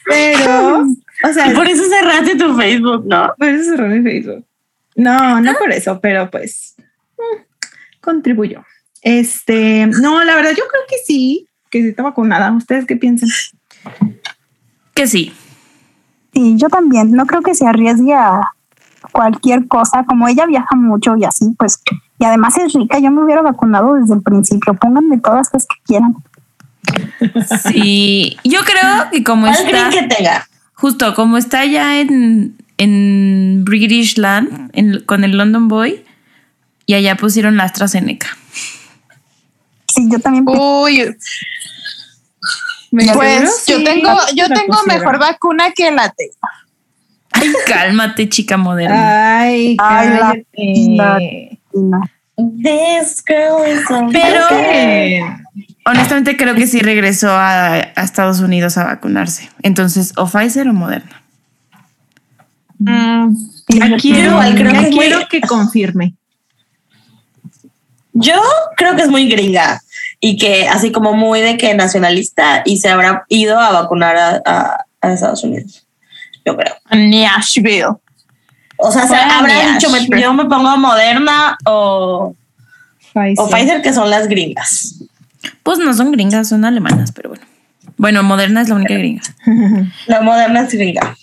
Pero, 0.06 0.86
o 1.24 1.34
sea, 1.34 1.54
por 1.54 1.68
eso 1.68 1.84
cerraste 1.90 2.36
tu 2.36 2.56
Facebook, 2.56 3.06
¿no? 3.06 3.34
Por 3.38 3.48
eso 3.48 3.72
cerró 3.72 3.88
mi 3.88 4.02
Facebook. 4.02 4.46
No, 4.96 5.40
no 5.42 5.54
por 5.56 5.72
eso, 5.72 6.00
pero 6.02 6.30
pues 6.32 6.76
mm, 7.18 7.44
contribuyó. 8.02 8.64
Este, 9.04 9.86
no, 10.02 10.24
la 10.24 10.36
verdad, 10.36 10.52
yo 10.52 10.64
creo 10.68 10.84
que 10.90 10.96
sí, 11.06 11.48
que 11.70 11.82
sí 11.82 11.90
está 11.90 12.02
vacunada. 12.04 12.52
¿Ustedes 12.52 12.86
qué 12.86 12.96
piensan? 12.98 13.30
Que 14.94 15.08
sí. 15.08 15.34
Sí, 16.34 16.56
yo 16.58 16.68
también. 16.70 17.12
No 17.12 17.26
creo 17.26 17.42
que 17.42 17.54
se 17.56 17.68
arriesgue 17.68 18.14
a 18.14 18.42
cualquier 19.12 19.68
cosa. 19.68 20.04
Como 20.06 20.28
ella 20.28 20.46
viaja 20.46 20.76
mucho 20.76 21.16
y 21.18 21.26
así, 21.26 21.46
pues. 21.58 21.82
Y 22.20 22.26
además 22.26 22.58
es 22.58 22.74
rica. 22.74 23.00
Yo 23.00 23.12
me 23.12 23.24
hubiera 23.24 23.42
vacunado 23.42 23.94
desde 23.96 24.16
el 24.16 24.22
principio. 24.22 24.74
Pónganme 24.74 25.18
todas 25.20 25.50
las 25.54 25.66
que 25.66 25.76
quieran. 25.86 26.16
Sí. 27.72 28.38
Yo 28.44 28.60
creo 28.62 29.10
que 29.12 29.24
como 29.24 29.48
¿Cuál 29.48 29.56
está, 29.66 29.90
que 29.90 30.04
tenga? 30.04 30.48
justo 30.74 31.14
como 31.16 31.38
está 31.38 31.66
ya 31.66 32.00
en, 32.00 32.56
en 32.78 33.64
British 33.66 34.18
Land, 34.18 34.70
en- 34.74 35.02
con 35.06 35.24
el 35.24 35.38
London 35.38 35.68
Boy, 35.68 36.04
y 36.86 36.94
allá 36.94 37.16
pusieron 37.16 37.58
la 37.58 37.64
AstraZeneca. 37.66 38.28
Sí, 39.94 40.08
yo 40.10 40.20
también. 40.20 40.46
Uy, 40.48 41.16
¿Me 42.92 43.14
pues 43.14 43.66
yo 43.68 43.78
Sí, 43.78 43.84
tengo, 43.84 44.10
yo 44.36 44.48
tengo 44.48 44.78
mejor 44.88 45.20
vacuna 45.20 45.72
que 45.76 45.92
la 45.92 46.10
Taylor. 46.10 46.38
Ay, 47.42 47.54
cálmate, 47.68 48.30
chica 48.30 48.58
moderna. 48.58 49.40
Ay, 49.40 49.78
Ay, 49.80 50.10
la- 50.10 50.20
cállate. 50.54 51.60
no. 51.74 52.02
This 52.62 53.24
girl 53.26 53.66
is 53.68 53.90
a- 53.90 54.08
Pero 54.12 54.42
honestamente 55.86 56.38
creo 56.38 56.54
que 56.54 56.68
sí 56.68 56.80
regresó 56.82 57.30
a, 57.32 57.74
a 57.74 58.04
Estados 58.04 58.40
Unidos 58.42 58.78
a 58.78 58.84
vacunarse. 58.84 59.50
Entonces, 59.64 60.14
o 60.18 60.28
Pfizer 60.28 60.68
o 60.68 60.74
Moderna. 60.74 61.24
Mm, 62.80 63.36
Ya 63.70 63.98
quiero, 63.98 64.32
igual 64.34 64.56
creo 64.56 64.72
ya 64.72 64.84
que 64.84 64.90
quiero 64.92 65.20
confirme. 65.48 66.14
Yo 68.14 68.34
creo 68.76 68.96
que 68.96 69.02
es 69.04 69.10
muy 69.10 69.28
gringa 69.30 69.82
y 70.20 70.38
que 70.38 70.68
así 70.68 70.92
como 70.92 71.14
muy 71.14 71.40
de 71.42 71.58
que 71.58 71.74
nacionalista 71.76 72.62
y 72.66 72.78
se 72.78 72.90
habrá 72.90 73.26
ido 73.30 73.60
a 73.60 73.72
vacunar 73.72 74.16
a, 74.16 74.42
a- 74.46 74.86
a 75.02 75.14
Estados 75.14 75.44
Unidos. 75.44 75.87
Yo 76.48 76.56
creo. 76.56 76.74
Nashville. 76.92 77.86
O 78.78 78.92
sea, 78.92 79.06
se 79.08 79.16
habrá 79.16 79.74
dicho, 79.74 79.90
me- 79.90 80.22
yo 80.22 80.34
me 80.34 80.46
pongo 80.46 80.78
Moderna 80.78 81.58
o, 81.66 82.34
Pfizer. 83.14 83.36
o 83.38 83.50
Pfizer, 83.50 83.82
que 83.82 83.92
son 83.94 84.10
las 84.10 84.28
gringas. 84.28 84.96
Pues 85.64 85.80
no 85.80 85.94
son 85.94 86.12
gringas, 86.12 86.48
son 86.50 86.64
alemanas, 86.64 87.12
pero 87.12 87.30
bueno. 87.30 87.44
Bueno, 87.98 88.24
Moderna 88.24 88.62
es 88.62 88.70
la 88.70 88.76
única 88.76 88.94
gringa. 88.94 89.24
La 90.08 90.22
Moderna 90.22 90.62
es 90.62 90.74
gringa. 90.74 91.18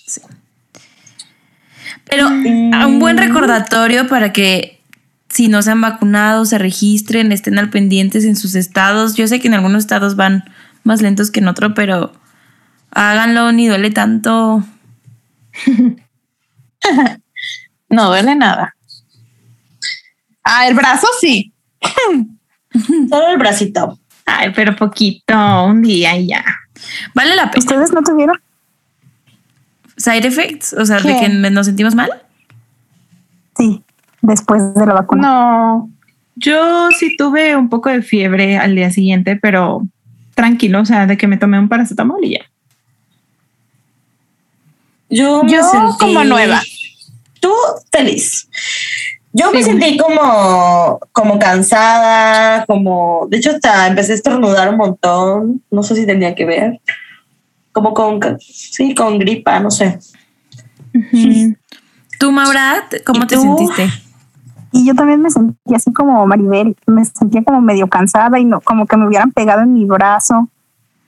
Pero 2.05 2.27
a 2.27 2.87
un 2.87 2.99
buen 2.99 3.17
recordatorio 3.17 4.09
para 4.09 4.33
que 4.33 4.81
si 5.29 5.49
no 5.49 5.63
se 5.63 5.71
han 5.71 5.81
vacunado, 5.81 6.45
se 6.45 6.59
registren, 6.59 7.33
estén 7.33 7.59
al 7.59 7.71
pendientes 7.71 8.25
en 8.25 8.37
sus 8.37 8.55
estados. 8.55 9.15
Yo 9.15 9.27
sé 9.27 9.41
que 9.41 9.49
en 9.49 9.55
algunos 9.55 9.79
estados 9.85 10.17
van 10.17 10.45
más 10.83 11.01
lentos 11.03 11.31
que 11.31 11.41
en 11.41 11.49
otro, 11.49 11.75
pero 11.75 12.13
háganlo, 12.91 13.53
ni 13.53 13.67
duele 13.69 13.91
tanto. 13.91 14.65
No 17.89 18.09
duele 18.09 18.35
nada. 18.35 18.75
Ah, 20.43 20.67
el 20.67 20.75
brazo 20.75 21.07
sí. 21.21 21.53
Solo 23.09 23.29
el 23.29 23.39
bracito. 23.39 23.99
Ay, 24.27 24.53
pero 24.55 24.75
poquito, 24.75 25.65
un 25.65 25.83
día 25.83 26.17
y 26.17 26.29
ya. 26.29 26.45
Vale 27.15 27.37
la 27.37 27.51
pena. 27.51 27.61
¿Ustedes 27.61 27.93
no 27.93 28.03
tuvieron? 28.03 28.37
Side 29.97 30.27
effects, 30.27 30.73
o 30.73 30.85
sea, 30.85 31.01
de 31.01 31.17
que 31.21 31.29
nos 31.29 31.67
sentimos 31.67 31.95
mal. 31.95 32.11
Sí, 33.57 33.85
después 34.23 34.75
de 34.75 34.87
la 34.87 34.95
vacuna. 34.95 35.29
No. 35.29 35.91
Yo 36.35 36.91
sí 36.91 37.17
tuve 37.17 37.55
un 37.55 37.69
poco 37.69 37.91
de 37.91 38.03
fiebre 38.03 38.59
al 38.59 38.75
día 38.75 38.91
siguiente, 38.91 39.37
pero 39.37 39.87
tranquilo, 40.35 40.81
o 40.81 40.85
sea, 40.85 41.07
de 41.07 41.17
que 41.17 41.29
me 41.29 41.37
tomé 41.37 41.61
un 41.61 41.69
paracetamol 41.69 42.25
y 42.25 42.33
ya. 42.33 42.45
Yo, 45.15 45.45
me 45.45 45.53
Yo 45.53 45.63
sentí 45.63 45.97
como 46.01 46.25
nueva. 46.25 46.61
Tú 47.39 47.53
feliz. 47.93 48.49
Yo 49.33 49.53
me 49.53 49.63
sentí 49.63 49.97
como, 49.97 50.99
como 51.13 51.39
cansada, 51.39 52.65
como, 52.67 53.27
de 53.29 53.37
hecho 53.37 53.51
hasta 53.51 53.87
empecé 53.87 54.13
a 54.13 54.15
estornudar 54.17 54.69
un 54.69 54.77
montón, 54.77 55.63
no 55.71 55.83
sé 55.83 55.97
si 55.97 56.07
tenía 56.07 56.35
que 56.35 56.45
ver, 56.45 56.81
como 57.73 57.95
con, 57.95 58.21
sí, 58.41 58.95
con 58.95 59.19
gripa, 59.19 59.59
no 59.59 59.71
sé. 59.73 59.99
¿Tú, 62.19 62.31
Maura, 62.31 62.89
cómo 63.05 63.25
¿Y 63.25 63.27
te 63.27 63.35
tú? 63.37 63.43
sentiste? 63.43 63.89
Y 64.71 64.87
yo 64.87 64.95
también 64.95 65.21
me 65.21 65.31
sentí 65.31 65.75
así 65.75 65.93
como 65.93 66.25
Maribel, 66.27 66.77
me 66.87 67.05
sentía 67.05 67.43
como 67.43 67.61
medio 67.61 67.89
cansada 67.89 68.39
y 68.39 68.45
no, 68.45 68.61
como 68.61 68.87
que 68.87 68.97
me 68.97 69.07
hubieran 69.07 69.33
pegado 69.33 69.63
en 69.63 69.75
mi 69.75 69.85
brazo 69.85 70.49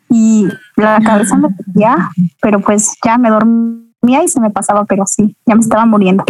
y 0.08 0.48
la 0.76 1.00
cabeza 1.00 1.36
me 1.36 1.48
dolía, 1.48 2.10
pero 2.40 2.60
pues 2.60 2.96
ya 3.04 3.18
me 3.18 3.30
dormía 3.30 3.85
y 4.02 4.28
se 4.28 4.40
me 4.40 4.50
pasaba, 4.50 4.84
pero 4.84 5.04
sí, 5.06 5.36
ya 5.46 5.54
me 5.54 5.60
estaba 5.60 5.86
muriendo. 5.86 6.24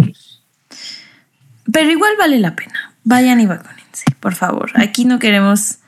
Pero 1.71 1.89
igual 1.91 2.13
vale 2.17 2.39
la 2.39 2.55
pena. 2.55 2.93
Vayan 3.03 3.39
y 3.39 3.45
vacúnense, 3.45 4.05
por 4.19 4.35
favor. 4.35 4.71
Aquí 4.75 5.05
no 5.05 5.19
queremos 5.19 5.79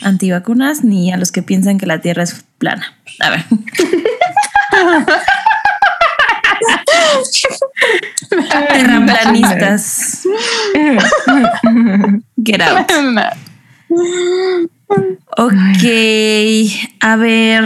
antivacunas 0.00 0.84
ni 0.84 1.12
a 1.12 1.16
los 1.16 1.32
que 1.32 1.42
piensan 1.42 1.78
que 1.78 1.86
la 1.86 2.00
Tierra 2.00 2.22
es 2.22 2.44
plana. 2.58 2.94
A 3.20 3.30
ver. 3.30 3.44
Terraplanistas. 8.68 10.26
Get 12.44 12.60
out. 12.60 12.90
Ok, 15.36 15.84
a 17.00 17.16
ver. 17.16 17.64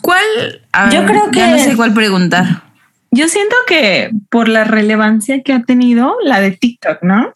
¿Cuál? 0.00 0.62
Yo 0.92 1.04
creo 1.06 1.30
ya 1.32 1.50
no 1.50 1.56
que- 1.56 1.64
sé 1.64 1.76
cuál 1.76 1.92
preguntar. 1.94 2.64
Yo 3.12 3.28
siento 3.28 3.56
que 3.66 4.10
por 4.28 4.48
la 4.48 4.62
relevancia 4.64 5.42
que 5.42 5.52
ha 5.52 5.62
tenido 5.64 6.14
la 6.24 6.40
de 6.40 6.52
TikTok, 6.52 7.02
¿no? 7.02 7.32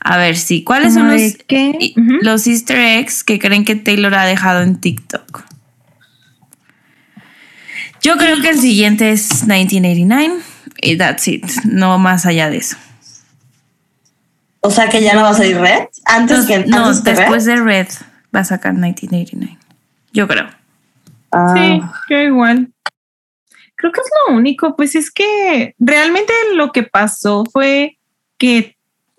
A 0.00 0.18
ver, 0.18 0.36
sí. 0.36 0.62
¿Cuáles 0.62 0.94
son 0.94 1.10
los, 1.10 1.36
que- 1.48 1.94
los 2.20 2.46
easter 2.46 2.78
eggs 2.78 3.24
que 3.24 3.38
creen 3.38 3.64
que 3.64 3.76
Taylor 3.76 4.14
ha 4.14 4.24
dejado 4.26 4.62
en 4.62 4.76
TikTok? 4.80 5.42
Yo 8.02 8.16
creo 8.18 8.40
que 8.40 8.50
el 8.50 8.60
siguiente 8.60 9.10
es 9.10 9.42
1989 9.46 10.34
y 10.82 10.96
that's 10.96 11.26
it. 11.28 11.44
No 11.64 11.98
más 11.98 12.26
allá 12.26 12.50
de 12.50 12.58
eso. 12.58 12.76
O 14.60 14.70
sea 14.70 14.88
que 14.88 15.02
ya 15.02 15.14
no 15.14 15.22
va 15.22 15.30
a 15.30 15.34
salir 15.34 15.56
red 15.58 15.84
antes 16.04 16.44
que 16.46 16.58
no, 16.66 16.92
de 16.92 17.12
después 17.12 17.46
red. 17.46 17.54
de 17.56 17.62
Red 17.62 17.88
va 18.34 18.40
a 18.40 18.44
sacar 18.44 18.74
1989. 18.74 19.58
Yo 20.12 20.28
creo. 20.28 20.48
Ah. 21.30 21.54
Sí, 21.54 21.80
yo 22.10 22.20
igual. 22.20 22.72
Creo 23.74 23.92
que 23.92 24.00
es 24.00 24.10
lo 24.26 24.36
único, 24.36 24.74
pues 24.74 24.94
es 24.94 25.10
que 25.10 25.74
realmente 25.78 26.32
lo 26.54 26.72
que 26.72 26.82
pasó 26.82 27.44
fue 27.44 27.98
que 28.38 28.76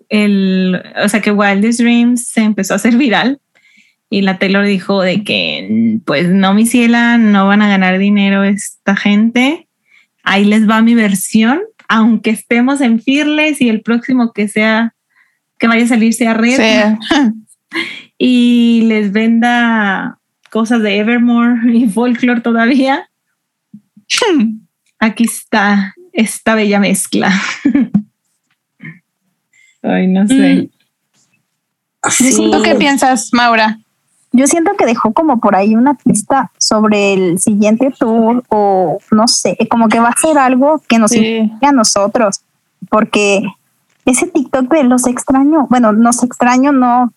el, 0.08 0.82
o 1.02 1.08
sea, 1.08 1.20
que 1.20 1.30
Wildest 1.30 1.80
Dreams 1.80 2.28
se 2.28 2.40
empezó 2.40 2.72
a 2.72 2.76
hacer 2.76 2.96
viral 2.96 3.40
y 4.10 4.22
la 4.22 4.38
Taylor 4.38 4.64
dijo 4.64 5.02
de 5.02 5.22
que, 5.22 6.00
pues 6.04 6.28
no, 6.28 6.54
mi 6.54 6.66
ciela, 6.66 7.18
no 7.18 7.46
van 7.46 7.62
a 7.62 7.68
ganar 7.68 7.98
dinero 7.98 8.42
esta 8.42 8.96
gente. 8.96 9.68
Ahí 10.22 10.44
les 10.44 10.68
va 10.68 10.80
mi 10.82 10.94
versión, 10.94 11.60
aunque 11.88 12.30
estemos 12.30 12.80
en 12.80 13.00
Fearless 13.00 13.60
y 13.60 13.68
el 13.68 13.82
próximo 13.82 14.32
que 14.32 14.48
sea, 14.48 14.94
que 15.58 15.68
vaya 15.68 15.84
a 15.84 15.88
salir 15.88 16.14
sea 16.14 16.34
Red 16.34 16.96
y 18.18 18.82
les 18.86 19.12
venda 19.12 20.17
cosas 20.50 20.82
de 20.82 20.98
Evermore 20.98 21.60
y 21.72 21.88
folklore 21.88 22.40
todavía. 22.40 23.08
Aquí 24.98 25.24
está 25.24 25.94
esta 26.12 26.54
bella 26.54 26.80
mezcla. 26.80 27.32
Ay, 29.82 30.08
no 30.08 30.26
sé. 30.26 30.70
Sí. 32.10 32.50
¿Tú 32.50 32.62
qué 32.62 32.74
piensas, 32.74 33.30
Maura? 33.32 33.78
Yo 34.32 34.46
siento 34.46 34.72
que 34.76 34.86
dejó 34.86 35.12
como 35.12 35.40
por 35.40 35.56
ahí 35.56 35.74
una 35.74 35.94
pista 35.94 36.50
sobre 36.58 37.14
el 37.14 37.38
siguiente 37.38 37.92
tour 37.98 38.44
o 38.48 38.98
no 39.10 39.26
sé, 39.28 39.56
como 39.70 39.88
que 39.88 40.00
va 40.00 40.08
a 40.10 40.20
ser 40.20 40.36
algo 40.36 40.82
que 40.86 40.98
nos 40.98 41.12
Sí. 41.12 41.50
a 41.62 41.72
nosotros, 41.72 42.42
porque 42.90 43.42
ese 44.04 44.26
TikTok 44.26 44.70
de 44.72 44.84
los 44.84 45.06
extraño, 45.06 45.66
bueno, 45.70 45.92
nos 45.92 46.22
extraño 46.22 46.72
no, 46.72 47.12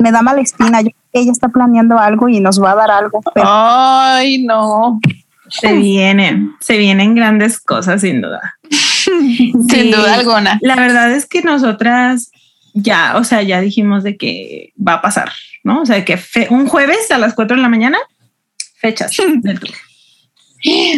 me 0.00 0.12
da 0.12 0.22
mala 0.22 0.40
espina, 0.40 0.80
yo 0.80 0.90
ella 1.18 1.32
está 1.32 1.48
planeando 1.48 1.98
algo 1.98 2.28
y 2.28 2.40
nos 2.40 2.62
va 2.62 2.72
a 2.72 2.76
dar 2.76 2.90
algo, 2.90 3.20
pero 3.34 3.46
Ay, 3.48 4.42
no. 4.44 5.00
Se 5.48 5.72
vienen, 5.74 6.52
se 6.60 6.76
vienen 6.76 7.14
grandes 7.14 7.60
cosas 7.60 8.00
sin 8.00 8.20
duda. 8.20 8.56
Sin 9.06 9.90
duda 9.92 10.14
alguna. 10.14 10.58
La 10.62 10.74
verdad 10.74 11.12
es 11.12 11.26
que 11.26 11.40
nosotras 11.42 12.30
ya, 12.74 13.16
o 13.16 13.22
sea, 13.22 13.42
ya 13.42 13.60
dijimos 13.60 14.02
de 14.02 14.16
que 14.16 14.72
va 14.76 14.94
a 14.94 15.02
pasar, 15.02 15.30
¿no? 15.62 15.82
O 15.82 15.86
sea, 15.86 16.04
que 16.04 16.16
fe- 16.16 16.48
un 16.50 16.66
jueves 16.66 17.08
a 17.12 17.18
las 17.18 17.32
4 17.34 17.56
de 17.56 17.62
la 17.62 17.68
mañana, 17.68 17.98
fechas 18.80 19.12
del 19.42 19.60
tour. 19.60 19.70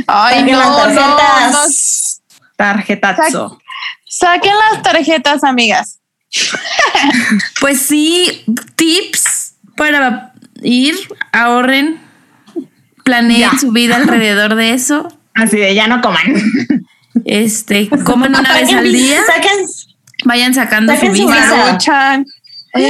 Ay, 0.07 0.39
Saquen 0.41 0.53
no, 0.53 0.59
las 0.59 0.69
no, 0.69 0.77
tarjetas. 1.17 2.23
no. 2.41 2.49
Tarjetazo. 2.57 3.59
Saquen 4.07 4.53
las 4.73 4.83
tarjetas, 4.83 5.45
amigas. 5.45 6.01
Pues 7.61 7.81
sí, 7.83 8.45
tips 8.77 9.38
para 9.79 10.33
ir, 10.63 10.95
ahorren, 11.33 11.99
planeen 13.05 13.41
Ya. 13.41 13.59
su 13.59 13.73
vida 13.73 13.97
alrededor 13.97 14.55
de 14.57 14.73
eso. 14.75 15.09
Así 15.35 15.57
de 15.57 15.75
ya 15.75 15.87
no 15.89 16.03
coman. 16.03 16.35
Este, 17.25 17.89
coman 18.05 18.35
una 18.35 18.53
vez 18.53 18.71
al 18.73 18.93
día, 18.93 19.19
Saquen, 19.27 19.65
vayan 20.25 20.53
sacando 20.53 20.93
su 20.93 20.99
Saquen 21.01 21.17
su 21.17 21.29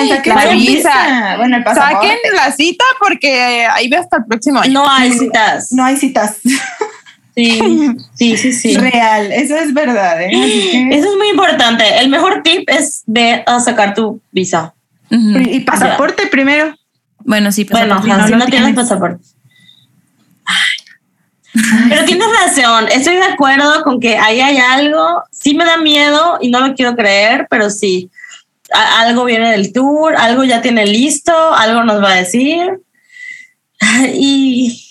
saquen 0.08 0.34
La 0.34 0.46
visa. 0.52 1.34
Bueno, 1.36 1.56
el 1.58 1.64
Saquen 1.64 2.16
la 2.34 2.50
cita 2.52 2.84
porque 2.98 3.66
ahí 3.70 3.88
ve 3.88 3.96
hasta 3.96 4.16
el 4.18 4.24
próximo 4.24 4.60
año. 4.60 4.72
no 4.72 4.90
hay 4.90 5.12
citas. 5.12 5.72
No 5.72 5.84
hay 5.84 5.96
citas. 5.96 6.38
Sí, 7.36 7.60
sí, 8.16 8.36
sí, 8.36 8.52
sí. 8.52 8.76
Real, 8.76 9.30
eso 9.30 9.54
es 9.56 9.72
verdad. 9.72 10.20
¿eh? 10.22 10.26
Así 10.26 10.70
que- 10.72 10.98
Eso 10.98 11.08
es 11.08 11.16
muy 11.16 11.28
importante. 11.28 11.84
El 12.00 12.08
mejor 12.08 12.42
tip 12.42 12.68
es 12.68 13.04
ve 13.06 13.44
a 13.46 13.60
sacar 13.60 13.94
tu 13.94 14.20
visa. 14.32 14.74
Y 15.10 15.60
pasaporte 15.60 16.26
primero. 16.26 16.74
Bueno, 17.20 17.50
sí, 17.52 17.64
Bueno, 17.64 17.96
pasaporte. 17.96 18.22
así 18.22 18.32
no 18.32 18.38
no, 18.38 18.44
tienes 18.46 18.64
tienes. 18.74 18.74
pasaporte. 18.74 19.24
Pero 21.88 22.04
tienes 22.04 22.26
razón, 22.44 22.86
estoy 22.92 23.16
de 23.16 23.24
acuerdo 23.24 23.82
con 23.82 23.98
que 24.00 24.16
ahí 24.16 24.40
hay 24.40 24.58
algo, 24.58 25.24
sí 25.32 25.54
me 25.54 25.64
da 25.64 25.76
miedo 25.78 26.38
y 26.40 26.50
no 26.50 26.60
lo 26.66 26.74
quiero 26.74 26.94
creer, 26.94 27.46
pero 27.50 27.70
sí, 27.70 28.10
A- 28.72 29.00
algo 29.00 29.24
viene 29.24 29.50
del 29.50 29.72
tour, 29.72 30.14
algo 30.14 30.44
ya 30.44 30.60
tiene 30.60 30.84
listo, 30.86 31.32
algo 31.54 31.84
nos 31.84 32.02
va 32.02 32.12
a 32.12 32.16
decir. 32.16 32.80
Y 34.12 34.84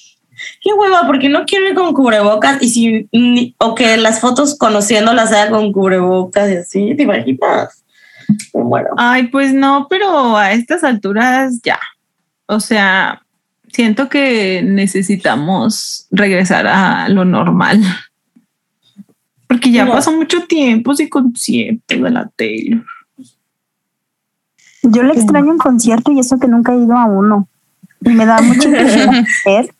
qué 0.61 0.73
hueva, 0.73 1.05
porque 1.05 1.29
no 1.29 1.45
quiero 1.45 1.67
ir 1.69 1.75
con 1.75 1.93
cubrebocas 1.93 2.57
y 2.61 2.69
si, 2.69 3.07
ni- 3.11 3.53
o 3.59 3.75
que 3.75 3.95
las 3.97 4.19
fotos 4.19 4.57
conociéndolas 4.57 5.29
sea 5.29 5.49
con 5.51 5.71
cubrebocas 5.71 6.49
y 6.49 6.55
así, 6.55 6.95
¿te 6.95 7.03
imaginas? 7.03 7.76
Me 8.53 8.63
muero. 8.63 8.89
Ay, 8.97 9.27
pues 9.27 9.53
no, 9.53 9.87
pero 9.89 10.35
a 10.37 10.51
estas 10.53 10.83
alturas 10.83 11.59
ya. 11.63 11.79
O 12.45 12.59
sea, 12.59 13.21
siento 13.71 14.09
que 14.09 14.61
necesitamos 14.63 16.07
regresar 16.11 16.65
a 16.67 17.09
lo 17.09 17.25
normal. 17.25 17.81
Porque 19.47 19.71
ya 19.71 19.85
No. 19.85 19.91
pasó 19.93 20.11
mucho 20.11 20.43
tiempo 20.45 20.93
sin 20.95 21.09
conciertos 21.09 22.01
de 22.01 22.09
la 22.09 22.29
Taylor. 22.35 22.83
yo 24.83 25.03
le 25.03 25.13
extraño 25.13 25.51
en 25.51 25.57
concierto 25.57 26.11
y 26.11 26.19
eso 26.19 26.39
que 26.39 26.47
nunca 26.47 26.73
he 26.73 26.77
ido 26.77 26.95
a 26.97 27.05
uno. 27.05 27.47
Y 28.01 28.09
me 28.09 28.25
da 28.25 28.41
mucha 28.41 28.67
impresión 28.67 29.25
ver 29.45 29.73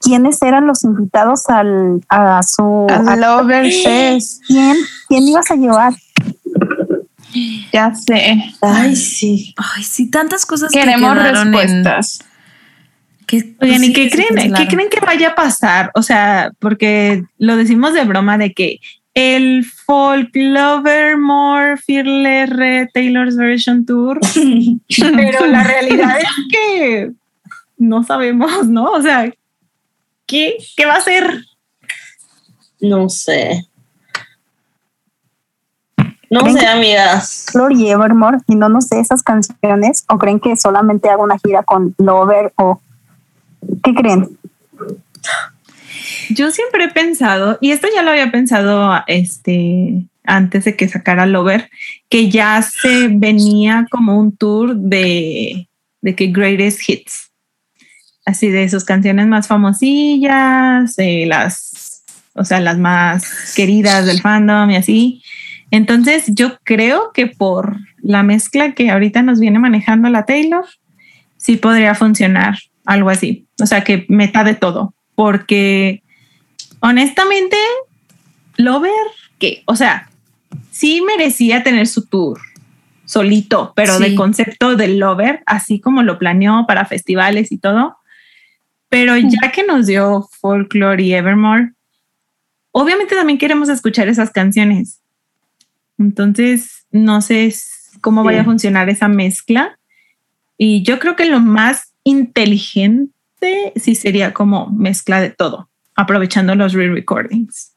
quiénes 0.00 0.40
eran 0.42 0.66
los 0.66 0.82
invitados 0.84 1.48
al, 1.48 2.00
a 2.08 2.42
su... 2.42 2.86
a- 2.90 3.16
Lovers 3.16 3.82
Fest. 3.82 4.42
¿quién, 4.46 4.76
¿Quién 5.08 5.28
ibas 5.28 5.50
a 5.50 5.54
llevar? 5.56 5.94
Ya 7.72 7.94
sé. 7.94 8.42
Ay, 8.60 8.96
sí. 8.96 9.54
Ay, 9.56 9.82
sí, 9.84 10.10
tantas 10.10 10.44
cosas 10.46 10.70
Queremos 10.72 11.12
que 11.14 11.18
quedaron 11.20 11.48
en- 11.48 11.52
respuestas. 11.54 12.18
que- 13.26 13.36
Oigan, 13.36 13.56
pues 13.58 13.82
¿y 13.82 13.86
sí 13.86 13.92
qué 13.92 14.10
creen? 14.10 14.52
¿Qué 14.54 14.66
creen 14.68 14.88
que 14.90 15.00
vaya 15.00 15.28
a 15.28 15.34
pasar? 15.34 15.90
O 15.94 16.02
sea, 16.02 16.52
porque 16.58 17.24
lo 17.38 17.56
decimos 17.56 17.94
de 17.94 18.04
broma 18.04 18.36
de 18.38 18.52
que 18.52 18.78
el 19.14 19.64
Folk 19.64 20.30
Lover 20.34 21.16
More 21.18 21.76
Fearless 21.78 22.50
Red 22.50 22.88
Taylor's 22.94 23.36
Version 23.36 23.84
Tour, 23.86 24.18
pero 25.16 25.46
la 25.46 25.62
realidad 25.64 26.18
es 26.18 26.28
que 26.50 27.10
no 27.78 28.02
sabemos, 28.04 28.66
¿no? 28.68 28.84
O 28.84 29.02
sea, 29.02 29.30
¿qué, 30.26 30.56
qué 30.76 30.86
va 30.86 30.94
a 30.96 31.00
ser? 31.00 31.44
No 32.80 33.08
sé. 33.08 33.66
No 36.32 36.40
¿Creen 36.40 36.54
sé, 36.56 36.60
que- 36.64 36.66
amigas. 36.66 37.46
Flor 37.52 37.72
y 37.72 37.90
Evermore 37.90 38.38
y 38.48 38.54
no 38.54 38.68
nos 38.70 38.86
sé 38.86 38.98
esas 39.00 39.22
canciones 39.22 40.04
o 40.08 40.16
creen 40.18 40.40
que 40.40 40.56
solamente 40.56 41.10
hago 41.10 41.22
una 41.24 41.38
gira 41.38 41.62
con 41.62 41.94
Lover 41.98 42.52
o 42.56 42.80
qué 43.84 43.94
creen 43.94 44.38
Yo 46.30 46.50
siempre 46.50 46.84
he 46.84 46.88
pensado, 46.88 47.58
y 47.60 47.72
esto 47.72 47.86
ya 47.94 48.02
lo 48.02 48.10
había 48.12 48.30
pensado 48.32 48.92
este, 49.06 50.06
antes 50.24 50.64
de 50.64 50.74
que 50.74 50.88
sacara 50.88 51.26
Lover, 51.26 51.68
que 52.08 52.30
ya 52.30 52.62
se 52.62 53.08
venía 53.08 53.86
como 53.90 54.18
un 54.18 54.34
tour 54.34 54.74
de, 54.74 55.68
de 56.00 56.14
que 56.14 56.28
greatest 56.28 56.88
hits. 56.88 57.30
Así 58.24 58.48
de 58.48 58.68
sus 58.70 58.84
canciones 58.84 59.26
más 59.26 59.48
famosillas, 59.48 60.94
las, 61.26 62.04
o 62.34 62.44
sea, 62.44 62.60
las 62.60 62.78
más 62.78 63.52
queridas 63.54 64.06
del 64.06 64.22
fandom 64.22 64.70
y 64.70 64.76
así. 64.76 65.22
Entonces 65.72 66.24
yo 66.28 66.58
creo 66.64 67.12
que 67.14 67.26
por 67.26 67.78
la 68.02 68.22
mezcla 68.22 68.72
que 68.72 68.90
ahorita 68.90 69.22
nos 69.22 69.40
viene 69.40 69.58
manejando 69.58 70.10
la 70.10 70.26
Taylor, 70.26 70.66
sí 71.38 71.56
podría 71.56 71.94
funcionar 71.94 72.58
algo 72.84 73.08
así. 73.08 73.46
O 73.60 73.64
sea, 73.64 73.82
que 73.82 74.04
meta 74.08 74.44
de 74.44 74.54
todo, 74.54 74.94
porque 75.14 76.02
honestamente, 76.80 77.56
Lover, 78.58 78.92
que, 79.38 79.62
o 79.64 79.74
sea, 79.74 80.10
sí 80.70 81.00
merecía 81.00 81.62
tener 81.62 81.86
su 81.86 82.06
tour 82.06 82.38
solito, 83.06 83.72
pero 83.74 83.98
de 83.98 84.14
concepto 84.14 84.76
del 84.76 84.98
Lover, 84.98 85.42
así 85.46 85.80
como 85.80 86.02
lo 86.02 86.18
planeó 86.18 86.66
para 86.68 86.84
festivales 86.84 87.50
y 87.50 87.56
todo. 87.56 87.96
Pero 88.90 89.16
ya 89.16 89.50
que 89.52 89.64
nos 89.64 89.86
dio 89.86 90.28
Folklore 90.38 91.02
y 91.02 91.14
Evermore, 91.14 91.72
obviamente 92.72 93.14
también 93.14 93.38
queremos 93.38 93.70
escuchar 93.70 94.08
esas 94.08 94.30
canciones. 94.30 95.01
Entonces, 95.98 96.86
no 96.90 97.20
sé 97.20 97.54
cómo 98.00 98.24
vaya 98.24 98.42
a 98.42 98.44
funcionar 98.44 98.88
esa 98.88 99.08
mezcla. 99.08 99.78
Y 100.58 100.82
yo 100.82 100.98
creo 100.98 101.16
que 101.16 101.26
lo 101.26 101.40
más 101.40 101.92
inteligente 102.04 103.10
sí 103.76 103.94
sería 103.94 104.32
como 104.32 104.68
mezcla 104.70 105.20
de 105.20 105.30
todo, 105.30 105.68
aprovechando 105.94 106.54
los 106.54 106.72
re-recordings. 106.72 107.72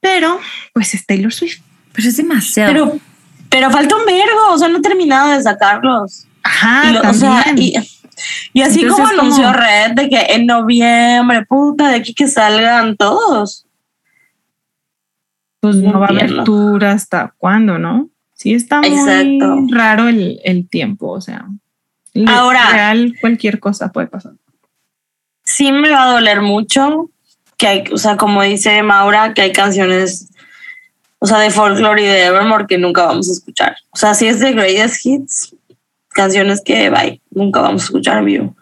Pero, 0.00 0.40
pues 0.72 0.94
es 0.94 1.04
Taylor 1.04 1.32
Swift. 1.32 1.60
Pero 1.92 2.08
es 2.08 2.16
demasiado. 2.16 2.72
Pero, 2.72 2.98
pero 3.48 3.70
falta 3.70 3.96
un 3.96 4.04
vergo, 4.04 4.52
o 4.52 4.58
sea, 4.58 4.68
no 4.68 4.78
he 4.78 4.82
terminado 4.82 5.30
de 5.30 5.42
sacarlos. 5.42 6.26
Ajá, 6.42 6.84
y, 7.56 7.74
y, 8.52 8.62
así 8.62 8.86
como 8.86 9.06
anunció 9.06 9.52
Red 9.52 9.92
de 9.92 10.08
que 10.08 10.20
en 10.30 10.46
noviembre, 10.46 11.44
puta, 11.44 11.88
de 11.88 11.96
aquí 11.96 12.14
que 12.14 12.28
salgan 12.28 12.96
todos. 12.96 13.65
Pues 15.60 15.76
no, 15.76 15.98
va 15.98 16.06
a 16.06 16.10
haber 16.10 16.44
tour 16.44 16.84
hasta 16.84 17.34
cuándo, 17.38 17.78
¿no? 17.78 18.10
Sí, 18.34 18.54
está 18.54 18.80
muy 18.82 19.72
raro 19.72 20.08
el, 20.08 20.40
el 20.44 20.68
tiempo, 20.68 21.10
o 21.10 21.20
sea. 21.20 21.46
Ahora, 22.26 22.70
real, 22.70 23.14
cualquier 23.20 23.58
cosa 23.60 23.92
puede 23.92 24.06
pasar. 24.06 24.32
Sí 25.44 25.72
me 25.72 25.90
va 25.90 26.04
a 26.04 26.12
doler 26.12 26.42
mucho 26.42 27.10
que 27.56 27.66
hay, 27.66 27.84
o 27.92 27.98
sea, 27.98 28.16
como 28.16 28.42
dice 28.42 28.82
Maura, 28.82 29.32
que 29.34 29.42
hay 29.42 29.52
canciones, 29.52 30.30
o 31.18 31.26
sea, 31.26 31.38
de 31.38 31.50
folklore 31.50 32.02
y 32.02 32.06
de 32.06 32.24
Evermore 32.24 32.66
que 32.66 32.78
nunca 32.78 33.06
vamos 33.06 33.28
a 33.28 33.32
escuchar. 33.32 33.76
O 33.90 33.96
sea, 33.96 34.14
si 34.14 34.26
es 34.26 34.40
de 34.40 34.52
Greatest 34.52 35.06
Hits, 35.06 35.56
canciones 36.10 36.62
que, 36.64 36.90
bye, 36.90 37.20
nunca 37.30 37.60
vamos 37.60 37.82
a 37.82 37.84
escuchar 37.86 38.18
en 38.18 38.24
vivo. 38.24 38.56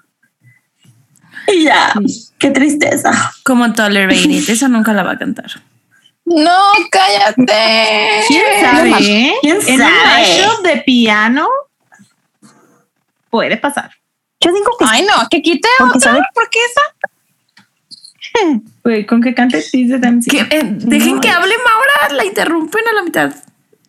Y 1.49 1.65
ya, 1.65 1.93
qué 2.39 2.51
tristeza. 2.51 3.13
Como 3.45 3.73
Tolerated, 3.73 4.49
esa 4.49 4.69
nunca 4.69 4.93
la 4.93 5.03
va 5.03 5.13
a 5.13 5.19
cantar. 5.19 5.51
No, 6.25 6.61
cállate. 6.91 8.25
¿Quién 8.29 8.45
sabe? 8.61 9.35
¿Quién 9.41 9.61
sabe? 9.61 9.75
En 9.75 9.81
un 9.81 9.87
mashup 9.87 10.63
de 10.65 10.77
piano 10.79 11.49
puede 13.31 13.57
pasar. 13.57 13.91
Yo 14.41 14.53
digo 14.53 14.77
que 14.79 14.85
Ay, 14.89 15.03
no, 15.03 15.29
que 15.29 15.43
quite 15.43 15.69
otra, 15.81 16.29
porque 16.35 16.59
esa 16.71 16.81
con 19.09 19.23
que 19.23 19.35
cante 19.35 19.63
Tease 19.63 19.99
the 19.99 20.09
eh, 20.51 20.63
dejen 20.65 21.21
que 21.21 21.29
hable 21.31 21.55
Maura, 21.59 22.15
la 22.17 22.25
interrumpen 22.25 22.83
a 22.91 22.95
la 22.95 23.03
mitad. 23.03 23.35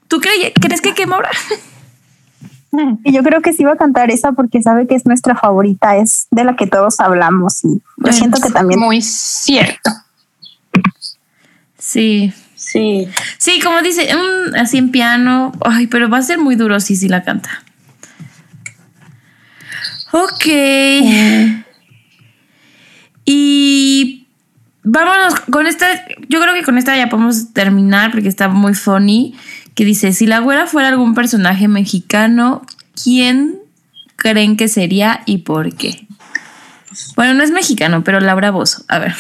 ¿Tú 0.08 0.20
crees 0.20 0.82
que 0.82 0.94
qué 0.94 1.06
Maura? 1.06 1.30
Yo 3.06 3.24
creo 3.24 3.42
que 3.42 3.54
sí 3.54 3.64
va 3.64 3.74
a 3.74 3.78
cantar 3.78 4.12
esa 4.12 4.34
porque 4.34 4.62
sabe 4.62 4.86
que 4.88 4.96
es 4.96 5.06
nuestra 5.06 5.36
favorita, 5.36 5.96
es 5.98 6.28
de 6.32 6.44
la 6.44 6.56
que 6.56 6.68
todos 6.68 7.00
hablamos 7.00 7.64
y 7.64 7.82
yo 7.98 8.12
siento 8.12 8.42
que 8.42 8.50
también. 8.50 8.82
Muy 8.82 9.02
cierto. 9.02 9.92
Sí. 11.96 12.34
Sí. 12.56 13.08
Sí, 13.38 13.62
como 13.64 13.82
dice, 13.82 14.10
así 14.60 14.78
en 14.78 14.92
piano, 14.92 15.54
ay, 15.64 15.88
pero 15.88 16.10
va 16.10 16.18
a 16.18 16.24
ser 16.24 16.40
muy 16.40 16.58
duro 16.58 16.82
si 16.82 16.98
sí, 16.98 17.08
la 17.08 17.24
canta. 17.24 17.64
Ok. 20.12 20.46
Mm. 21.02 21.64
Y 23.24 24.28
vámonos 24.84 25.40
con 25.40 25.68
esta. 25.68 25.88
Yo 26.28 26.42
creo 26.42 26.54
que 26.54 26.64
con 26.64 26.78
esta 26.78 26.98
ya 26.98 27.08
podemos 27.08 27.54
terminar 27.54 28.12
porque 28.12 28.28
está 28.28 28.50
muy 28.50 28.74
funny. 28.74 29.34
Que 29.74 29.86
dice: 29.86 30.12
Si 30.12 30.28
la 30.28 30.40
güera 30.40 30.68
fuera 30.68 30.90
algún 30.90 31.16
personaje 31.16 31.70
mexicano, 31.70 32.62
¿quién 33.02 33.56
creen 34.18 34.58
que 34.58 34.68
sería 34.68 35.22
y 35.26 35.38
por 35.40 35.74
qué? 35.76 36.06
Bueno, 37.16 37.36
no 37.36 37.44
es 37.44 37.52
mexicano, 37.52 38.04
pero 38.04 38.20
Laura 38.20 38.52
Bozo. 38.52 38.84
A 38.90 39.00
ver. 39.00 39.16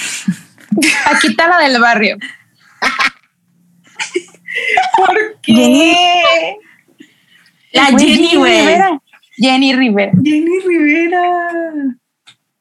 Aquí 1.14 1.27
está 1.27 1.47
la 1.47 1.60
del 1.60 1.80
barrio. 1.80 2.18
¿Por 4.97 5.39
qué? 5.41 6.57
La 7.72 7.85
Jenny, 7.88 8.30
Rivera. 8.31 9.02
Jenny 9.35 9.76
Rivera. 9.76 10.11
Jenny 10.23 10.60
Rivera. 10.65 11.23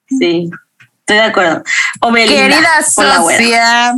Sí. 0.09 0.51
Estoy 1.01 1.17
de 1.17 1.23
acuerdo. 1.23 1.63
O 2.01 2.13
Querida 2.13 2.83
socia. 2.83 3.95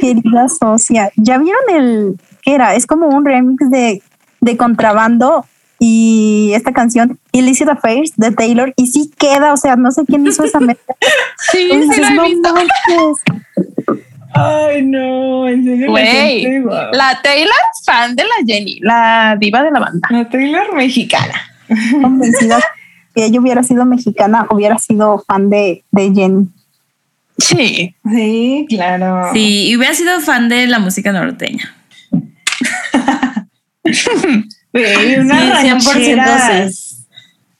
Querida 0.00 0.48
socia. 0.48 1.10
¿Ya 1.16 1.38
vieron 1.38 1.62
el 1.68 2.20
qué 2.42 2.54
era? 2.54 2.74
Es 2.74 2.86
como 2.86 3.08
un 3.08 3.24
remix 3.24 3.68
de, 3.70 4.02
de 4.40 4.56
contrabando 4.56 5.46
y 5.86 6.54
esta 6.54 6.72
canción 6.72 7.18
Illicit 7.30 7.68
Affairs 7.68 8.14
de 8.16 8.30
Taylor 8.30 8.72
y 8.74 8.86
sí 8.86 9.10
queda, 9.18 9.52
o 9.52 9.56
sea, 9.58 9.76
no 9.76 9.92
sé 9.92 10.06
quién 10.06 10.26
hizo 10.26 10.42
esa 10.42 10.58
mezcla. 10.58 10.96
sí, 11.52 11.68
sí 11.70 12.00
visto. 12.26 12.54
Ay, 14.32 14.82
no, 14.82 15.46
en 15.46 15.62
serio. 15.62 16.70
la 16.92 17.20
Taylor 17.22 17.52
fan 17.84 18.16
de 18.16 18.22
la 18.24 18.46
Jenny, 18.46 18.80
la 18.80 19.36
diva 19.38 19.62
de 19.62 19.70
la 19.72 19.80
banda. 19.80 20.08
La 20.10 20.26
Taylor 20.26 20.74
mexicana. 20.74 21.34
Convencida 22.00 22.60
si 23.14 23.22
ella 23.22 23.38
hubiera 23.38 23.62
sido 23.62 23.84
mexicana, 23.84 24.46
hubiera 24.48 24.78
sido 24.78 25.22
fan 25.26 25.50
de, 25.50 25.84
de 25.90 26.12
Jenny. 26.14 26.48
Sí, 27.36 27.94
sí, 28.10 28.66
claro. 28.70 29.34
Sí, 29.34 29.68
y 29.68 29.76
hubiera 29.76 29.92
sido 29.92 30.18
fan 30.20 30.48
de 30.48 30.66
la 30.66 30.78
música 30.78 31.12
norteña. 31.12 31.74
sí, 34.74 35.16
una 35.16 35.60
sí, 35.60 35.68
100% 35.68 36.68
sí. 36.70 37.06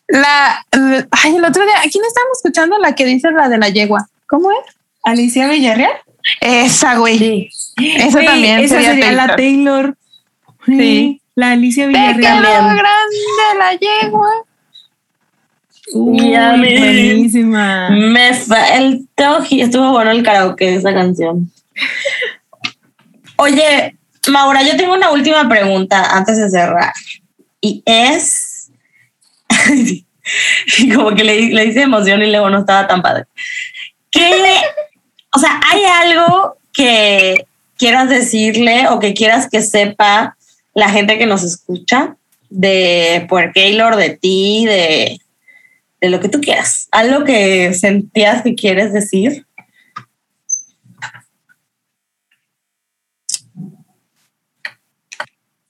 La, 0.08 0.66
ay, 1.10 1.36
el 1.36 1.44
otro 1.44 1.64
día, 1.64 1.78
aquí 1.78 1.98
no 1.98 2.06
estábamos 2.06 2.38
escuchando 2.38 2.78
la 2.78 2.94
que 2.94 3.06
dice 3.06 3.30
la 3.30 3.48
de 3.48 3.58
la 3.58 3.68
yegua. 3.70 4.08
¿Cómo 4.26 4.50
es? 4.50 4.76
Alicia 5.02 5.48
Villarreal. 5.48 5.92
Esa, 6.40 6.96
güey. 6.96 7.18
Sí. 7.18 7.50
Esa 7.76 8.22
también 8.22 8.58
esa 8.60 8.80
sería, 8.80 9.12
la 9.12 9.36
Taylor. 9.36 9.96
Sí. 10.66 11.20
La 11.34 11.52
Alicia 11.52 11.86
Villarreal. 11.86 12.16
Te 12.16 12.22
grande 12.42 13.58
la 13.58 13.72
yegua. 13.78 14.30
Uy, 15.92 16.34
buenísima. 16.58 17.90
Me 17.90 18.34
faltó, 18.34 19.44
estuvo 19.50 19.90
bueno 19.92 20.10
el 20.10 20.22
karaoke 20.22 20.66
de 20.66 20.76
esa 20.76 20.94
canción. 20.94 21.50
Oye, 23.36 23.96
Maura, 24.28 24.62
yo 24.62 24.76
tengo 24.76 24.94
una 24.94 25.10
última 25.10 25.48
pregunta 25.48 26.16
antes 26.16 26.38
de 26.38 26.50
cerrar. 26.50 26.92
Y 27.60 27.82
es. 27.86 28.70
como 30.94 31.14
que 31.14 31.24
le, 31.24 31.48
le 31.50 31.64
hice 31.66 31.82
emoción 31.82 32.22
y 32.22 32.30
luego 32.30 32.50
no 32.50 32.60
estaba 32.60 32.86
tan 32.86 33.02
padre. 33.02 33.24
¿Qué? 34.10 34.60
O 35.34 35.38
sea, 35.38 35.60
¿hay 35.70 35.84
algo 35.84 36.56
que 36.72 37.46
quieras 37.76 38.08
decirle 38.08 38.88
o 38.88 38.98
que 38.98 39.14
quieras 39.14 39.48
que 39.50 39.62
sepa 39.62 40.36
la 40.74 40.90
gente 40.90 41.18
que 41.18 41.26
nos 41.26 41.42
escucha 41.42 42.16
de 42.50 43.26
por 43.28 43.52
Keylor, 43.52 43.96
de 43.96 44.10
ti, 44.10 44.64
de, 44.66 45.20
de 46.00 46.10
lo 46.10 46.20
que 46.20 46.28
tú 46.28 46.40
quieras. 46.40 46.88
Algo 46.92 47.24
que 47.24 47.74
sentías 47.74 48.42
que 48.42 48.54
quieres 48.54 48.92
decir. 48.92 49.46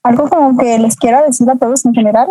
Algo 0.05 0.29
como 0.29 0.55
que 0.55 0.77
les 0.77 0.95
quiera 0.95 1.23
decir 1.23 1.49
a 1.49 1.55
todos 1.55 1.83
en 1.85 1.93
general. 1.93 2.27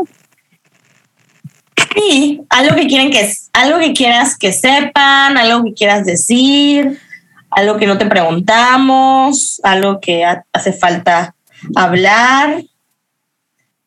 Sí, 1.96 2.40
algo 2.48 2.76
que 2.76 2.86
quieren 2.86 3.10
que 3.10 3.28
algo 3.52 3.80
que 3.80 3.92
quieras 3.92 4.38
que 4.38 4.52
sepan, 4.52 5.36
algo 5.36 5.64
que 5.64 5.74
quieras 5.74 6.06
decir, 6.06 7.00
algo 7.50 7.76
que 7.76 7.86
no 7.86 7.98
te 7.98 8.06
preguntamos, 8.06 9.60
algo 9.64 10.00
que 10.00 10.24
hace 10.24 10.72
falta 10.72 11.34
hablar, 11.74 12.62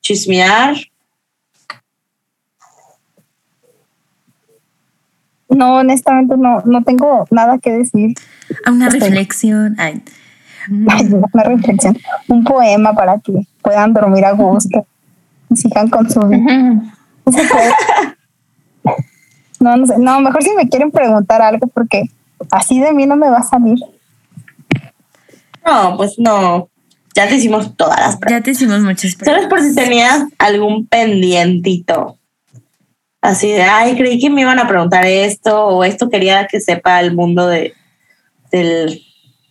chismear. 0.02 0.76
no, 5.50 5.78
honestamente 5.78 6.36
no, 6.38 6.62
no 6.66 6.84
tengo 6.84 7.26
nada 7.32 7.58
que 7.58 7.72
decir. 7.72 8.16
A 8.66 8.72
una 8.72 8.90
reflexión. 8.90 9.76
Ay. 9.78 10.04
Una 10.70 11.44
reflexión. 11.44 11.98
Un 12.28 12.44
poema 12.44 12.94
para 12.94 13.20
que 13.20 13.48
puedan 13.62 13.94
dormir 13.94 14.26
a 14.26 14.32
gusto 14.32 14.86
y 15.50 15.56
sigan 15.56 15.90
con 15.90 16.10
su 16.10 16.20
vida. 16.22 16.82
No, 19.60 19.76
no, 19.76 19.88
sé. 19.88 19.98
no, 19.98 20.22
mejor 20.22 20.44
si 20.44 20.54
me 20.54 20.70
quieren 20.70 20.92
preguntar 20.92 21.42
algo 21.42 21.68
porque 21.68 22.04
así 22.52 22.80
de 22.80 22.94
mí 22.94 23.06
no 23.06 23.16
me 23.16 23.30
va 23.30 23.40
a 23.40 23.44
salir. 23.44 23.80
No, 25.66 25.98
pues 25.98 26.20
no. 26.20 26.70
Ya 27.16 27.28
te 27.28 27.36
hicimos 27.36 27.76
todas 27.76 28.00
las 28.00 28.18
preguntas. 28.18 28.40
Ya 28.40 28.44
te 28.44 28.52
hicimos 28.52 28.82
muchas 28.82 29.14
¿Sabes 29.14 29.26
preguntas. 29.26 29.50
por 29.50 29.62
si 29.62 29.76
tenías 29.76 30.26
algún 30.38 30.86
pendientito? 30.86 32.18
Así 33.22 33.52
de, 33.52 33.64
ay, 33.64 33.98
creí 33.98 34.20
que 34.20 34.30
me 34.30 34.42
iban 34.42 34.60
a 34.60 34.68
preguntar 34.68 35.06
esto 35.06 35.66
o 35.66 35.84
esto 35.84 36.10
quería 36.10 36.46
que 36.46 36.62
sepa 36.62 37.02
el 37.02 37.16
mundo 37.16 37.48
de, 37.48 37.74
del, 38.52 39.02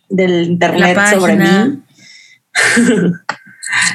del 0.08 0.44
internet 0.44 0.98
sobre 1.14 1.36
mí. 1.36 1.46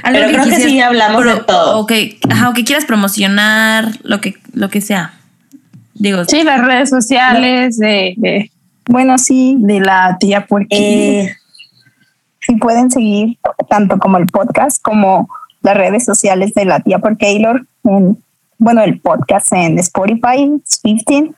Algo 0.03 0.19
Pero 0.19 0.27
creo 0.29 0.43
que 0.45 0.55
sí 0.57 0.81
hablamos 0.81 1.25
de 1.25 1.35
todo. 1.43 1.79
O 1.79 1.85
que, 1.85 2.19
ajá, 2.29 2.49
o 2.49 2.53
que 2.53 2.63
quieras 2.63 2.85
promocionar, 2.85 3.89
lo 4.03 4.19
que, 4.21 4.35
lo 4.53 4.69
que 4.69 4.81
sea. 4.81 5.13
Digo, 5.93 6.25
Sí, 6.25 6.43
las 6.43 6.65
redes 6.65 6.89
sociales 6.89 7.77
de, 7.77 8.13
de, 8.17 8.51
Bueno, 8.87 9.17
sí, 9.17 9.55
de 9.59 9.79
la 9.79 10.17
tía 10.19 10.45
Puerquita. 10.45 10.75
Eh, 10.81 11.35
sí 12.39 12.55
pueden 12.55 12.91
seguir 12.91 13.37
tanto 13.69 13.97
como 13.97 14.17
el 14.17 14.25
podcast 14.27 14.81
como 14.81 15.29
las 15.61 15.77
redes 15.77 16.05
sociales 16.05 16.53
de 16.53 16.65
la 16.65 16.79
tía 16.79 16.99
por 16.99 17.15
Taylor 17.17 17.65
en 17.83 18.17
bueno 18.57 18.81
el 18.81 18.99
podcast 18.99 19.53
en 19.53 19.77
Spotify, 19.79 20.51
Swifting 20.63 21.35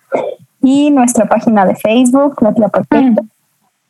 y 0.62 0.92
nuestra 0.92 1.26
página 1.26 1.66
de 1.66 1.76
Facebook, 1.76 2.42
la 2.42 2.54
tía 2.54 2.68
por 2.70 2.86
Taylor. 2.88 3.26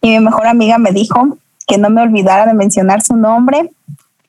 Y 0.03 0.09
mi 0.09 0.19
mejor 0.19 0.47
amiga 0.47 0.77
me 0.77 0.91
dijo 0.91 1.37
que 1.65 1.77
no 1.77 1.89
me 1.89 2.01
olvidara 2.01 2.45
de 2.45 2.53
mencionar 2.53 3.01
su 3.01 3.15
nombre. 3.15 3.71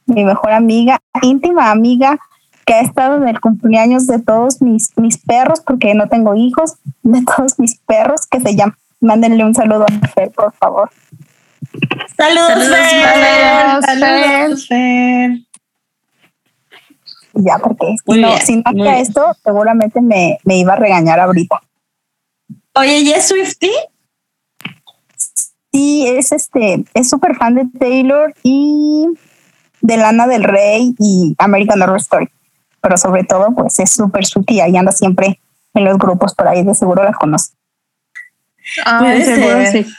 Mi 0.06 0.24
mejor 0.24 0.52
amiga, 0.52 1.00
íntima 1.20 1.72
amiga, 1.72 2.16
que 2.64 2.74
ha 2.74 2.80
estado 2.80 3.16
en 3.16 3.26
el 3.26 3.40
cumpleaños 3.40 4.06
de 4.06 4.20
todos 4.20 4.62
mis, 4.62 4.96
mis 4.96 5.18
perros, 5.18 5.60
porque 5.66 5.92
no 5.94 6.08
tengo 6.08 6.36
hijos, 6.36 6.74
de 7.02 7.24
todos 7.24 7.58
mis 7.58 7.76
perros, 7.80 8.28
que 8.30 8.40
se 8.40 8.54
llaman. 8.54 8.76
Mándenle 9.00 9.44
un 9.44 9.52
saludo 9.52 9.84
a 9.84 10.08
Fer, 10.08 10.30
por 10.30 10.52
favor. 10.54 10.90
saludos, 12.16 12.48
Saludos, 12.48 12.76
Fer. 12.78 13.82
Saludos, 13.82 14.68
Fer. 14.68 15.30
Ya, 17.34 17.58
porque 17.58 17.96
Muy 18.06 18.16
si 18.16 18.22
no, 18.22 18.28
bien, 18.28 18.40
si 18.46 18.56
no 18.58 18.62
muy 18.70 18.88
hacía 18.88 19.00
esto, 19.00 19.36
seguramente 19.42 20.00
me, 20.00 20.38
me 20.44 20.56
iba 20.56 20.74
a 20.74 20.76
regañar 20.76 21.18
ahorita. 21.18 21.60
Oye, 22.74 23.00
¿y 23.00 23.10
es 23.10 23.26
Swifty? 23.26 23.72
Sí, 25.74 26.06
es 26.06 26.30
este, 26.30 26.84
es 26.94 27.10
súper 27.10 27.34
fan 27.34 27.56
de 27.56 27.66
Taylor 27.80 28.32
y 28.44 29.06
de 29.80 29.96
Lana 29.96 30.28
del 30.28 30.44
Rey 30.44 30.94
y 31.00 31.34
American 31.38 31.82
Horror 31.82 31.96
Story. 31.98 32.28
Pero 32.80 32.96
sobre 32.96 33.24
todo, 33.24 33.52
pues 33.56 33.80
es 33.80 33.90
súper 33.90 34.24
sutil 34.24 34.58
y 34.58 34.60
ahí 34.60 34.76
anda 34.76 34.92
siempre 34.92 35.40
en 35.74 35.84
los 35.84 35.98
grupos 35.98 36.32
por 36.34 36.46
ahí, 36.46 36.62
de 36.62 36.74
seguro 36.76 37.02
la 37.02 37.12
conoce. 37.12 37.54
Ay, 38.84 38.98
Puede 39.00 39.24
seguro 39.24 39.56
ser. 39.64 39.84
sí. 39.84 39.94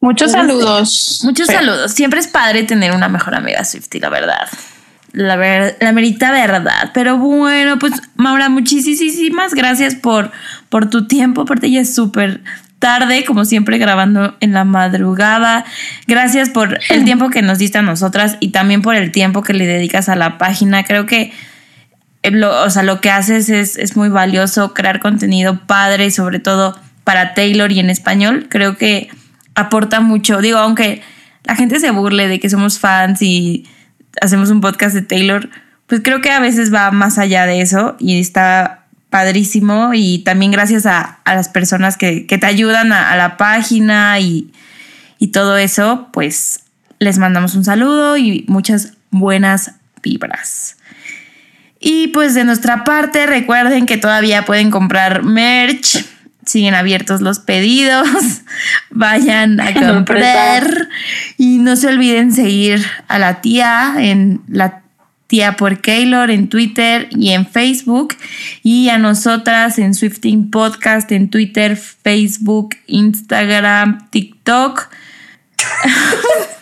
Muchos 0.00 0.32
Puede 0.32 0.46
saludos. 0.48 1.20
muchos 1.24 1.46
saludos. 1.46 1.92
Siempre 1.92 2.18
es 2.20 2.26
padre 2.26 2.64
tener 2.64 2.92
una 2.92 3.08
mejor 3.08 3.34
amiga 3.36 3.64
Swifty, 3.64 4.00
la 4.00 4.08
verdad. 4.08 4.48
La, 5.12 5.36
ver- 5.36 5.76
la 5.80 5.92
merita 5.92 6.32
verdad. 6.32 6.90
Pero 6.92 7.16
bueno, 7.16 7.78
pues 7.78 7.92
Maura, 8.16 8.48
muchísimas 8.48 9.54
gracias 9.54 9.94
por, 9.94 10.30
por 10.68 10.90
tu 10.90 11.06
tiempo. 11.06 11.42
Aparte 11.42 11.70
ya 11.70 11.80
es 11.80 11.94
súper 11.94 12.42
tarde, 12.78 13.24
como 13.24 13.44
siempre 13.44 13.78
grabando 13.78 14.36
en 14.40 14.52
la 14.52 14.64
madrugada. 14.64 15.64
Gracias 16.06 16.50
por 16.50 16.78
el 16.88 17.04
tiempo 17.06 17.30
que 17.30 17.42
nos 17.42 17.58
diste 17.58 17.78
a 17.78 17.82
nosotras 17.82 18.36
y 18.40 18.48
también 18.48 18.82
por 18.82 18.96
el 18.96 19.12
tiempo 19.12 19.42
que 19.42 19.54
le 19.54 19.66
dedicas 19.66 20.08
a 20.08 20.16
la 20.16 20.38
página. 20.38 20.84
Creo 20.84 21.06
que 21.06 21.32
eh, 22.22 22.30
lo, 22.30 22.62
o 22.62 22.70
sea, 22.70 22.82
lo 22.82 23.00
que 23.00 23.10
haces 23.10 23.48
es, 23.48 23.76
es 23.76 23.96
muy 23.96 24.08
valioso, 24.08 24.74
crear 24.74 25.00
contenido 25.00 25.66
padre, 25.66 26.10
sobre 26.10 26.38
todo 26.38 26.78
para 27.04 27.34
Taylor 27.34 27.72
y 27.72 27.80
en 27.80 27.90
español. 27.90 28.46
Creo 28.48 28.76
que 28.76 29.08
aporta 29.54 30.00
mucho. 30.00 30.40
Digo, 30.40 30.58
aunque 30.58 31.02
la 31.44 31.56
gente 31.56 31.80
se 31.80 31.90
burle 31.90 32.28
de 32.28 32.40
que 32.40 32.50
somos 32.50 32.78
fans 32.78 33.22
y 33.22 33.66
hacemos 34.20 34.50
un 34.50 34.60
podcast 34.60 34.94
de 34.94 35.02
Taylor, 35.02 35.48
pues 35.86 36.00
creo 36.02 36.20
que 36.20 36.30
a 36.30 36.40
veces 36.40 36.72
va 36.74 36.90
más 36.90 37.18
allá 37.18 37.46
de 37.46 37.60
eso 37.60 37.96
y 37.98 38.18
está 38.18 38.85
padrísimo. 39.10 39.92
Y 39.94 40.18
también 40.20 40.52
gracias 40.52 40.86
a, 40.86 41.20
a 41.24 41.34
las 41.34 41.48
personas 41.48 41.96
que, 41.96 42.26
que 42.26 42.38
te 42.38 42.46
ayudan 42.46 42.92
a, 42.92 43.12
a 43.12 43.16
la 43.16 43.36
página 43.36 44.18
y, 44.20 44.52
y 45.18 45.28
todo 45.28 45.56
eso, 45.56 46.08
pues 46.12 46.60
les 46.98 47.18
mandamos 47.18 47.54
un 47.54 47.64
saludo 47.64 48.16
y 48.16 48.44
muchas 48.48 48.94
buenas 49.10 49.72
vibras. 50.02 50.76
Y 51.80 52.08
pues 52.08 52.34
de 52.34 52.44
nuestra 52.44 52.84
parte, 52.84 53.26
recuerden 53.26 53.86
que 53.86 53.96
todavía 53.96 54.44
pueden 54.44 54.70
comprar 54.70 55.22
merch. 55.22 56.04
Siguen 56.44 56.74
abiertos 56.74 57.20
los 57.20 57.38
pedidos. 57.38 58.08
Vayan 58.90 59.60
a 59.60 59.74
comprar. 59.92 60.88
Y 61.36 61.58
no 61.58 61.76
se 61.76 61.88
olviden 61.88 62.32
seguir 62.32 62.84
a 63.08 63.18
la 63.18 63.40
tía 63.40 63.94
en 63.98 64.40
la 64.48 64.82
tía 65.26 65.56
por 65.56 65.80
Keylor 65.80 66.30
en 66.30 66.48
Twitter 66.48 67.08
y 67.10 67.30
en 67.30 67.46
Facebook. 67.46 68.14
Y 68.62 68.88
a 68.88 68.98
nosotras 68.98 69.78
en 69.78 69.94
Swifting 69.94 70.50
Podcast 70.50 71.10
en 71.12 71.30
Twitter, 71.30 71.76
Facebook, 71.76 72.76
Instagram, 72.86 74.08
TikTok. 74.10 74.88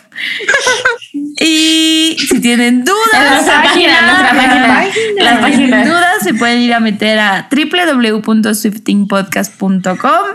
Y 1.39 2.17
si 2.17 2.39
tienen 2.39 2.85
dudas, 2.85 3.09
En 3.13 3.29
nuestra 3.29 3.61
página, 3.61 3.99
en 3.99 4.05
nuestra 4.05 4.31
página. 4.31 4.67
La 4.67 4.81
si 4.81 4.89
tienen 5.17 5.41
página. 5.41 5.85
dudas, 5.85 6.23
se 6.23 6.33
pueden 6.33 6.61
ir 6.61 6.73
a 6.73 6.79
meter 6.79 7.19
a 7.19 7.49
www.swiftingpodcast.com 7.51 10.25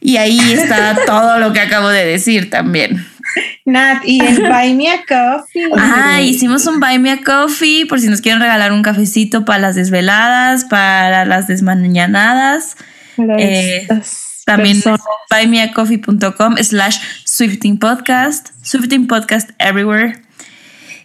y 0.00 0.16
ahí 0.16 0.38
está 0.52 0.96
todo 1.06 1.38
lo 1.38 1.52
que 1.52 1.60
acabo 1.60 1.88
de 1.88 2.04
decir 2.04 2.50
también. 2.50 3.06
Nat, 3.64 4.02
y 4.04 4.20
el 4.20 4.42
Buy 4.48 4.74
Me 4.74 4.90
a 4.90 5.04
Coffee. 5.04 5.70
Ah, 5.76 6.20
hicimos 6.20 6.66
un 6.66 6.80
Buy 6.80 6.98
Me 6.98 7.10
a 7.10 7.22
Coffee 7.22 7.86
por 7.86 8.00
si 8.00 8.08
nos 8.08 8.20
quieren 8.20 8.40
regalar 8.40 8.72
un 8.72 8.82
cafecito 8.82 9.44
para 9.44 9.58
las 9.58 9.74
desveladas, 9.74 10.64
para 10.64 11.24
las 11.24 11.46
desmañanadas. 11.46 12.76
Eh, 13.38 13.86
También 14.44 14.82
buymeacoffee.com 15.30 16.56
slash 16.58 16.98
Swifting 17.24 17.78
Podcast, 17.78 18.48
Swifting 18.62 19.06
Podcast 19.06 19.50
Everywhere. 19.58 20.20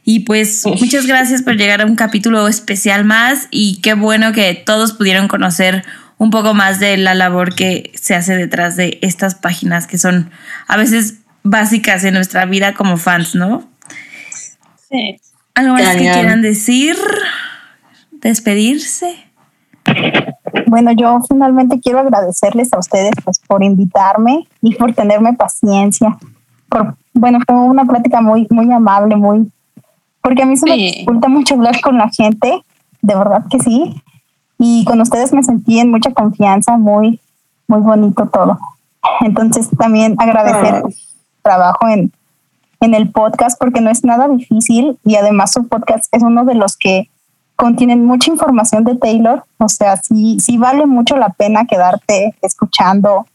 Y 0.04 0.22
pues 0.22 0.64
muchas 0.66 1.06
gracias 1.06 1.42
por 1.42 1.58
llegar 1.58 1.82
a 1.82 1.86
un 1.86 1.96
capítulo 1.96 2.48
especial 2.48 3.04
más 3.04 3.50
y 3.52 3.82
qué 3.82 3.94
bueno 3.94 4.32
que 4.32 4.54
todos 4.54 4.94
pudieron 4.94 5.28
conocer 5.28 5.84
un 6.18 6.30
poco 6.30 6.54
más 6.54 6.80
de 6.80 6.96
la 6.96 7.14
labor 7.14 7.56
que 7.56 7.92
se 7.94 8.16
hace 8.16 8.36
detrás 8.36 8.78
de 8.78 9.00
estas 9.02 9.36
páginas 9.36 9.86
que 9.86 9.98
son 9.98 10.32
a 10.68 10.78
veces 10.78 11.16
básicas 11.50 12.04
en 12.04 12.14
nuestra 12.14 12.46
vida 12.46 12.74
como 12.74 12.98
fans, 12.98 13.36
¿no? 13.36 13.64
Sí. 14.90 15.20
¿Algo 15.56 15.74
más 15.74 15.96
que 15.96 16.12
quieran 16.12 16.42
decir? 16.42 16.96
¿Despedirse? 18.12 19.16
Bueno, 20.68 20.92
yo 20.92 21.20
finalmente 21.28 21.80
quiero 21.80 22.00
agradecerles 22.00 22.74
a 22.74 22.80
ustedes 22.80 23.12
pues, 23.24 23.40
por 23.40 23.64
invitarme 23.64 24.48
y 24.62 24.76
por 24.76 24.94
tenerme 24.94 25.34
paciencia. 25.34 26.18
Por, 26.70 26.96
bueno, 27.14 27.40
fue 27.46 27.56
una 27.56 27.86
plática 27.86 28.22
muy, 28.22 28.48
muy 28.50 28.72
amable, 28.72 29.16
muy, 29.16 29.50
porque 30.22 30.44
a 30.44 30.46
mí 30.46 30.58
se 30.58 30.66
me 30.70 30.76
dificulta 30.76 31.28
mucho 31.28 31.56
hablar 31.56 31.80
con 31.82 31.98
la 31.98 32.10
gente, 32.10 32.62
de 33.02 33.16
verdad 33.16 33.46
que 33.50 33.60
sí. 33.60 34.02
Y 34.60 34.84
con 34.86 35.00
ustedes 35.02 35.34
me 35.34 35.44
sentí 35.44 35.80
en 35.80 35.90
mucha 35.90 36.12
confianza, 36.12 36.78
muy, 36.78 37.20
muy 37.68 37.80
bonito 37.80 38.28
todo. 38.28 38.60
Entonces 39.22 39.70
también 39.78 40.16
agradecer 40.18 40.84
Ah. 40.84 40.90
Trabajo 41.48 41.88
en, 41.88 42.12
en 42.82 42.94
el 42.94 43.10
podcast 43.10 43.58
porque 43.58 43.80
no 43.80 43.90
es 43.90 44.04
nada 44.04 44.28
difícil 44.28 45.00
y 45.06 45.16
además 45.16 45.54
su 45.54 45.66
podcast 45.66 46.14
es 46.14 46.22
uno 46.24 46.44
de 46.44 46.56
los 46.56 46.76
que 46.76 47.10
contienen 47.56 48.06
mucha 48.06 48.30
información 48.30 48.84
de 48.84 48.96
Taylor, 48.96 49.46
o 49.58 49.70
sea, 49.70 49.96
sí, 49.96 50.40
sí 50.42 50.58
vale 50.58 50.86
mucho 50.86 51.16
la 51.16 51.30
pena 51.30 51.66
quedarte 51.66 52.36
escuchando 52.42 53.26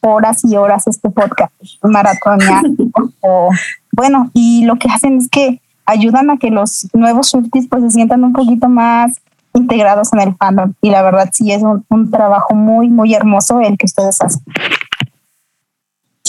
horas 0.00 0.44
y 0.44 0.56
horas 0.56 0.86
este 0.86 1.10
podcast 1.10 1.52
maratonear. 1.82 2.62
o, 3.20 3.50
bueno, 3.92 4.30
y 4.32 4.64
lo 4.64 4.76
que 4.76 4.88
hacen 4.88 5.18
es 5.18 5.28
que 5.28 5.60
ayudan 5.84 6.30
a 6.30 6.38
que 6.38 6.50
los 6.50 6.88
nuevos 6.94 7.30
Swifties 7.30 7.66
pues 7.68 7.82
se 7.82 7.90
sientan 7.90 8.22
un 8.22 8.32
poquito 8.32 8.68
más 8.68 9.20
integrados 9.54 10.12
en 10.12 10.20
el 10.20 10.36
fandom 10.36 10.74
y 10.80 10.90
la 10.90 11.02
verdad 11.02 11.28
sí 11.32 11.50
es 11.50 11.62
un, 11.62 11.84
un 11.88 12.10
trabajo 12.12 12.54
muy, 12.54 12.88
muy 12.88 13.12
hermoso 13.12 13.60
el 13.60 13.76
que 13.76 13.86
ustedes 13.86 14.22
hacen. 14.22 14.42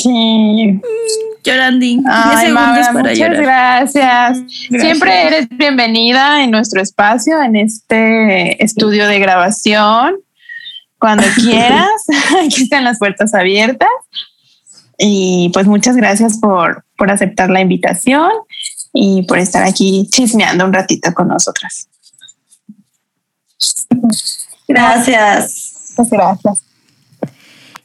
Sí. 0.03 0.81
Llorandi. 1.43 1.95
10 1.95 2.05
Ay, 2.07 2.53
para 2.53 2.93
muchas 2.93 3.17
llorar. 3.17 3.41
gracias. 3.41 4.39
Siempre 4.69 5.27
eres 5.27 5.47
bienvenida 5.49 6.43
en 6.43 6.51
nuestro 6.51 6.81
espacio, 6.81 7.41
en 7.41 7.55
este 7.55 8.63
estudio 8.63 9.07
de 9.07 9.19
grabación. 9.19 10.15
Cuando 10.99 11.23
quieras, 11.35 11.89
aquí 12.45 12.63
están 12.63 12.83
las 12.83 12.99
puertas 12.99 13.33
abiertas. 13.33 13.89
Y 14.97 15.49
pues 15.53 15.65
muchas 15.65 15.95
gracias 15.95 16.37
por, 16.37 16.85
por 16.95 17.09
aceptar 17.09 17.49
la 17.49 17.61
invitación 17.61 18.29
y 18.93 19.23
por 19.23 19.39
estar 19.39 19.63
aquí 19.63 20.07
chismeando 20.11 20.63
un 20.65 20.73
ratito 20.73 21.11
con 21.13 21.27
nosotras. 21.27 21.87
Gracias. 24.67 25.93
Muchas 25.97 26.11
gracias. 26.11 26.70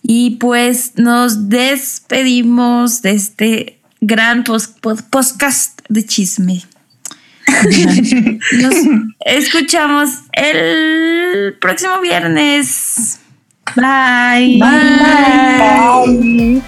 Y 0.09 0.37
pues 0.37 0.93
nos 0.97 1.49
despedimos 1.49 3.03
de 3.03 3.11
este 3.12 3.81
gran 4.01 4.45
pos- 4.45 4.69
pod- 4.81 5.03
podcast 5.11 5.81
de 5.89 6.05
chisme. 6.07 6.62
Nos 8.61 8.74
escuchamos 9.24 10.11
el 10.33 11.57
próximo 11.61 12.01
viernes. 12.01 13.19
Bye. 13.74 14.59
Bye. 14.61 16.62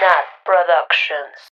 Nat 0.00 0.26
Productions. 0.44 1.55